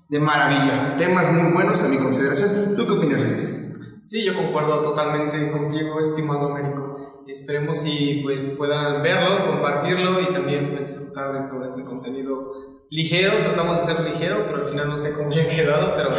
de 0.10 0.20
maravilla. 0.20 0.96
Temas 0.98 1.32
muy 1.34 1.52
buenos 1.52 1.82
a 1.84 1.90
mi 1.90 1.98
consideración. 1.98 2.76
¿Tú 2.78 2.86
qué 2.86 2.94
opinas, 2.94 3.22
Reyes? 3.22 4.02
Sí, 4.06 4.24
yo 4.24 4.36
concuerdo 4.36 4.82
totalmente 4.82 5.52
contigo, 5.52 6.00
estimado 6.00 6.52
Américo. 6.52 7.24
Esperemos 7.28 7.78
si 7.80 8.22
pues 8.24 8.50
puedan 8.50 9.04
verlo, 9.04 9.46
compartirlo 9.48 10.22
y 10.22 10.32
también 10.32 10.72
pues 10.72 10.96
disfrutar 10.96 11.34
de 11.34 11.50
todo 11.50 11.66
este 11.66 11.84
contenido 11.84 12.54
ligero. 12.90 13.38
Tratamos 13.40 13.80
de 13.80 13.94
ser 13.94 14.04
ligero, 14.04 14.46
pero 14.48 14.64
al 14.64 14.70
final 14.70 14.90
no 14.90 14.98
sé 14.98 15.14
cómo 15.14 15.30
bien 15.30 15.48
quedado, 15.48 15.96
pero 15.96 16.12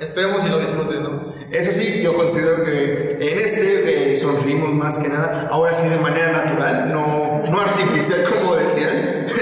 esperemos 0.00 0.44
y 0.44 0.48
lo 0.48 0.58
disfruten, 0.58 1.02
¿no? 1.02 1.34
Eso 1.50 1.72
sí, 1.72 2.02
yo 2.02 2.14
considero 2.14 2.64
que 2.64 3.18
en 3.20 3.38
este 3.38 4.12
eh, 4.12 4.20
más 4.72 4.98
que 4.98 5.08
nada, 5.08 5.48
ahora 5.50 5.74
sí 5.74 5.88
de 5.88 5.98
manera 5.98 6.32
natural, 6.32 6.92
no, 6.92 7.42
no 7.48 7.60
artificial 7.60 8.24
como 8.40 8.56
decían. 8.56 9.26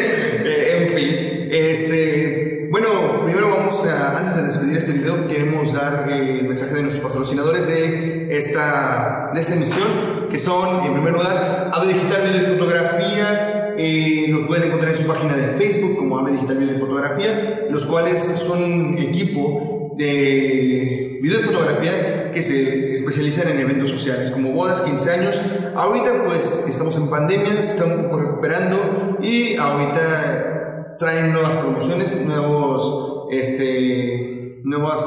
Eh, 0.44 0.88
en 0.88 0.98
fin, 0.98 1.48
este, 1.52 2.66
bueno, 2.72 3.22
primero 3.24 3.48
vamos 3.48 3.86
a, 3.86 4.18
antes 4.18 4.34
de 4.34 4.42
despedir 4.42 4.76
este 4.76 4.92
video, 4.92 5.28
queremos 5.28 5.72
dar 5.72 6.10
eh, 6.10 6.40
el 6.40 6.48
mensaje 6.48 6.74
de 6.74 6.82
nuestros 6.82 7.09
patrocinadores 7.09 7.68
de 7.68 8.36
esta, 8.36 9.30
de 9.32 9.40
esta 9.40 9.54
emisión, 9.54 10.26
que 10.28 10.40
son, 10.40 10.84
en 10.84 10.94
primer 10.94 11.12
lugar, 11.12 11.70
AVE 11.72 11.92
Digital 11.92 12.22
Video 12.22 12.42
y 12.42 12.46
Fotografía, 12.46 13.61
eh, 13.78 14.27
lo 14.28 14.47
pueden 14.47 14.65
encontrar 14.65 14.93
en 14.93 14.99
su 14.99 15.07
página 15.07 15.36
de 15.36 15.49
Facebook 15.59 15.97
como 15.97 16.19
AVE 16.19 16.32
Digital 16.32 16.59
Video 16.59 16.77
y 16.77 16.78
Fotografía, 16.78 17.66
los 17.70 17.86
cuales 17.86 18.20
son 18.20 18.62
un 18.62 18.99
equipo 18.99 19.94
de 19.97 21.19
video 21.23 21.40
y 21.40 21.44
fotografía 21.44 22.31
que 22.32 22.43
se 22.43 22.94
especializan 22.94 23.49
en 23.49 23.61
eventos 23.61 23.90
sociales 23.90 24.31
como 24.31 24.53
bodas, 24.53 24.81
15 24.82 25.11
años. 25.11 25.40
Ahorita 25.74 26.24
pues 26.24 26.65
estamos 26.69 26.97
en 26.97 27.09
pandemia, 27.09 27.62
se 27.62 27.73
está 27.73 27.85
un 27.85 28.03
poco 28.05 28.20
recuperando 28.20 29.19
y 29.23 29.57
ahorita 29.57 30.97
traen 30.99 31.32
nuevas 31.32 31.57
promociones, 31.57 32.24
nuevos, 32.24 33.28
este, 33.31 34.61
nuevas 34.65 35.07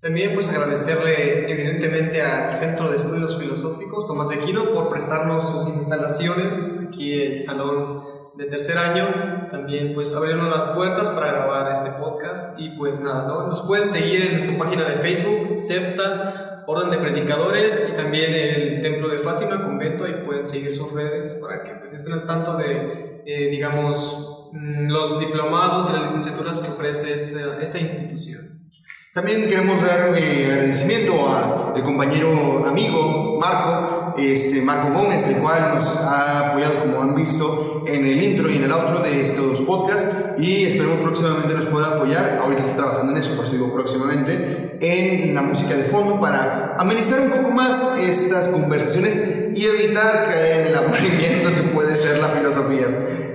También 0.00 0.34
pues 0.34 0.50
agradecerle 0.50 1.50
evidentemente 1.50 2.20
al 2.20 2.54
Centro 2.54 2.90
de 2.90 2.98
Estudios 2.98 3.38
Filosóficos 3.38 4.06
Tomás 4.06 4.28
de 4.28 4.34
Aquino 4.34 4.74
por 4.74 4.90
prestarnos 4.90 5.48
sus 5.48 5.66
instalaciones 5.68 6.88
aquí 6.88 7.22
en 7.22 7.32
el 7.32 7.42
salón 7.42 8.02
de 8.36 8.44
tercer 8.44 8.76
año. 8.76 9.48
También 9.50 9.94
pues 9.94 10.14
abrirnos 10.14 10.50
las 10.50 10.64
puertas 10.76 11.08
para 11.08 11.32
grabar 11.32 11.72
este 11.72 11.88
podcast 11.92 12.60
y 12.60 12.76
pues 12.76 13.00
nada, 13.00 13.28
¿no? 13.28 13.46
Nos 13.46 13.62
pueden 13.62 13.86
seguir 13.86 14.26
en 14.26 14.42
su 14.42 14.58
página 14.58 14.84
de 14.84 14.96
Facebook, 14.96 15.48
CEFTA, 15.48 16.49
Orden 16.70 16.90
de 16.90 16.98
Predicadores 16.98 17.90
y 17.92 17.96
también 17.96 18.32
el 18.32 18.80
Templo 18.80 19.08
de 19.08 19.18
Fátima, 19.18 19.60
convento, 19.60 20.06
y 20.06 20.24
pueden 20.24 20.46
seguir 20.46 20.72
sus 20.72 20.92
redes 20.92 21.40
para 21.42 21.64
que 21.64 21.72
pues 21.80 21.92
estén 21.94 22.12
al 22.12 22.26
tanto 22.26 22.56
de, 22.56 23.22
eh, 23.26 23.48
digamos, 23.50 24.50
mm, 24.52 24.88
los 24.88 25.18
diplomados 25.18 25.90
y 25.90 25.92
las 25.94 26.02
licenciaturas 26.02 26.60
que 26.60 26.70
ofrece 26.70 27.12
esta, 27.12 27.60
esta 27.60 27.78
institución. 27.80 28.70
También 29.12 29.48
queremos 29.48 29.82
dar 29.82 30.16
eh, 30.16 30.46
agradecimiento 30.52 31.12
al 31.28 31.82
compañero 31.82 32.64
amigo 32.64 33.36
Marco, 33.40 33.99
este, 34.18 34.62
Marco 34.62 34.92
Gómez, 34.92 35.26
el 35.28 35.36
cual 35.36 35.72
nos 35.74 35.96
ha 35.98 36.50
apoyado, 36.50 36.80
como 36.80 37.02
han 37.02 37.14
visto, 37.14 37.84
en 37.86 38.06
el 38.06 38.22
intro 38.22 38.50
y 38.50 38.56
en 38.56 38.64
el 38.64 38.72
outro 38.72 39.00
de 39.00 39.22
estos 39.22 39.60
podcasts. 39.62 40.36
Y 40.38 40.64
esperemos 40.64 41.00
próximamente 41.00 41.54
nos 41.54 41.66
pueda 41.66 41.96
apoyar. 41.96 42.40
Ahorita 42.42 42.62
está 42.62 42.76
trabajando 42.76 43.12
en 43.12 43.18
eso, 43.18 43.36
por 43.36 43.44
eso 43.44 43.54
digo 43.54 43.72
próximamente, 43.72 44.78
en 44.80 45.34
la 45.34 45.42
música 45.42 45.76
de 45.76 45.84
fondo 45.84 46.18
para 46.18 46.76
amenizar 46.78 47.20
un 47.20 47.30
poco 47.30 47.50
más 47.50 47.98
estas 47.98 48.48
conversaciones 48.48 49.20
y 49.54 49.64
evitar 49.64 50.26
caer 50.26 50.60
en 50.60 50.66
el 50.68 50.74
aburrimiento 50.74 51.54
que 51.54 51.62
puede 51.74 51.96
ser 51.96 52.18
la 52.18 52.28
filosofía. 52.28 52.86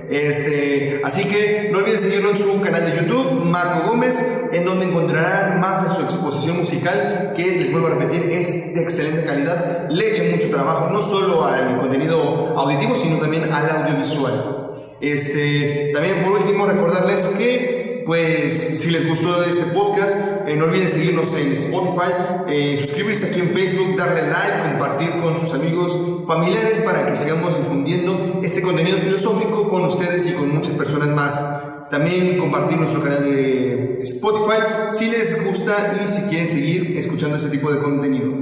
Este, 0.08 1.00
así 1.02 1.24
que 1.24 1.68
no 1.72 1.78
olviden 1.78 1.98
seguirlo 1.98 2.30
en 2.30 2.38
su 2.38 2.60
canal 2.60 2.84
de 2.84 2.96
YouTube, 2.96 3.44
Marco 3.44 3.90
Gómez, 3.90 4.48
en 4.52 4.64
donde 4.64 4.86
encontrarán 4.86 5.60
más 5.60 5.82
de 5.82 5.94
su 5.94 6.02
exposición 6.02 6.58
musical, 6.58 7.32
que 7.36 7.44
les 7.44 7.72
vuelvo 7.72 7.88
a 7.88 7.90
repetir, 7.90 8.30
es 8.30 8.74
de 8.74 8.82
excelente 8.82 9.24
calidad. 9.24 9.88
Le 9.90 10.10
echan 10.10 10.30
mucho 10.30 10.48
trabajo, 10.50 10.90
no 10.90 11.02
solo 11.02 11.44
al 11.44 11.78
contenido 11.78 12.54
auditivo, 12.56 12.94
sino 12.94 13.18
también 13.18 13.52
al 13.52 13.68
audiovisual. 13.70 14.66
Este, 15.00 15.90
también 15.92 16.22
por 16.24 16.40
último 16.40 16.66
recordarles 16.66 17.28
que 17.36 17.85
pues 18.06 18.78
si 18.80 18.90
les 18.90 19.08
gustó 19.08 19.42
este 19.42 19.64
podcast, 19.72 20.16
eh, 20.46 20.54
no 20.54 20.66
olviden 20.66 20.88
seguirnos 20.88 21.34
en 21.36 21.52
Spotify, 21.52 22.12
eh, 22.48 22.78
suscribirse 22.80 23.26
aquí 23.26 23.40
en 23.40 23.50
Facebook, 23.50 23.96
darle 23.96 24.22
like, 24.30 24.70
compartir 24.70 25.20
con 25.20 25.36
sus 25.36 25.52
amigos, 25.52 26.24
familiares 26.24 26.80
para 26.80 27.04
que 27.04 27.16
sigamos 27.16 27.58
difundiendo 27.58 28.40
este 28.44 28.62
contenido 28.62 28.98
filosófico 28.98 29.68
con 29.68 29.84
ustedes 29.84 30.24
y 30.30 30.34
con 30.34 30.54
muchas 30.54 30.76
personas 30.76 31.08
más. 31.08 31.88
También 31.90 32.38
compartir 32.38 32.78
nuestro 32.78 33.02
canal 33.02 33.24
de 33.24 33.98
Spotify 34.00 34.92
si 34.92 35.10
les 35.10 35.44
gusta 35.44 35.96
y 36.00 36.06
si 36.06 36.22
quieren 36.28 36.48
seguir 36.48 36.96
escuchando 36.96 37.36
este 37.36 37.50
tipo 37.50 37.72
de 37.72 37.80
contenido. 37.80 38.32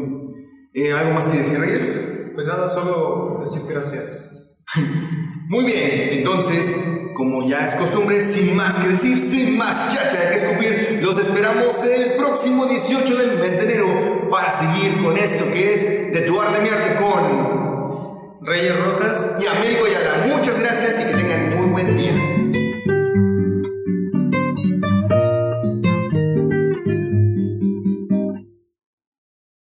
Eh, 0.75 0.93
¿Algo 0.93 1.15
más 1.15 1.29
que 1.29 1.39
decir, 1.39 1.59
Reyes? 1.59 2.31
Pues 2.35 2.47
nada, 2.47 2.69
solo 2.69 3.41
decir 3.43 3.63
gracias. 3.69 4.59
Muy 5.49 5.65
bien, 5.65 6.19
entonces, 6.19 6.75
como 7.15 7.49
ya 7.49 7.67
es 7.67 7.75
costumbre, 7.77 8.21
sin 8.21 8.57
más 8.57 8.75
que 8.75 8.89
decir, 8.89 9.21
sin 9.21 9.57
más 9.57 9.95
chacha 9.95 10.17
de 10.19 10.29
que 10.29 10.35
escupir, 10.35 10.99
los 11.03 11.19
esperamos 11.19 11.83
el 11.85 12.15
próximo 12.15 12.67
18 12.67 13.17
del 13.17 13.39
mes 13.39 13.53
de 13.53 13.63
enero 13.63 14.29
para 14.31 14.51
seguir 14.51 15.03
con 15.03 15.17
esto 15.17 15.45
que 15.53 15.75
es 15.75 16.13
De 16.13 16.23
tu 16.23 16.41
arte 16.41 16.61
mi 16.61 16.69
con 16.69 18.39
Reyes 18.43 18.79
Rojas 18.79 19.37
y 19.41 19.47
Américo 19.47 19.87
Ayala. 19.87 20.37
Muchas 20.37 20.61
gracias 20.61 21.01
y 21.01 21.05
que 21.05 21.15
tengan 21.15 21.57
muy 21.57 21.71
buen 21.71 21.97
día. 21.97 22.34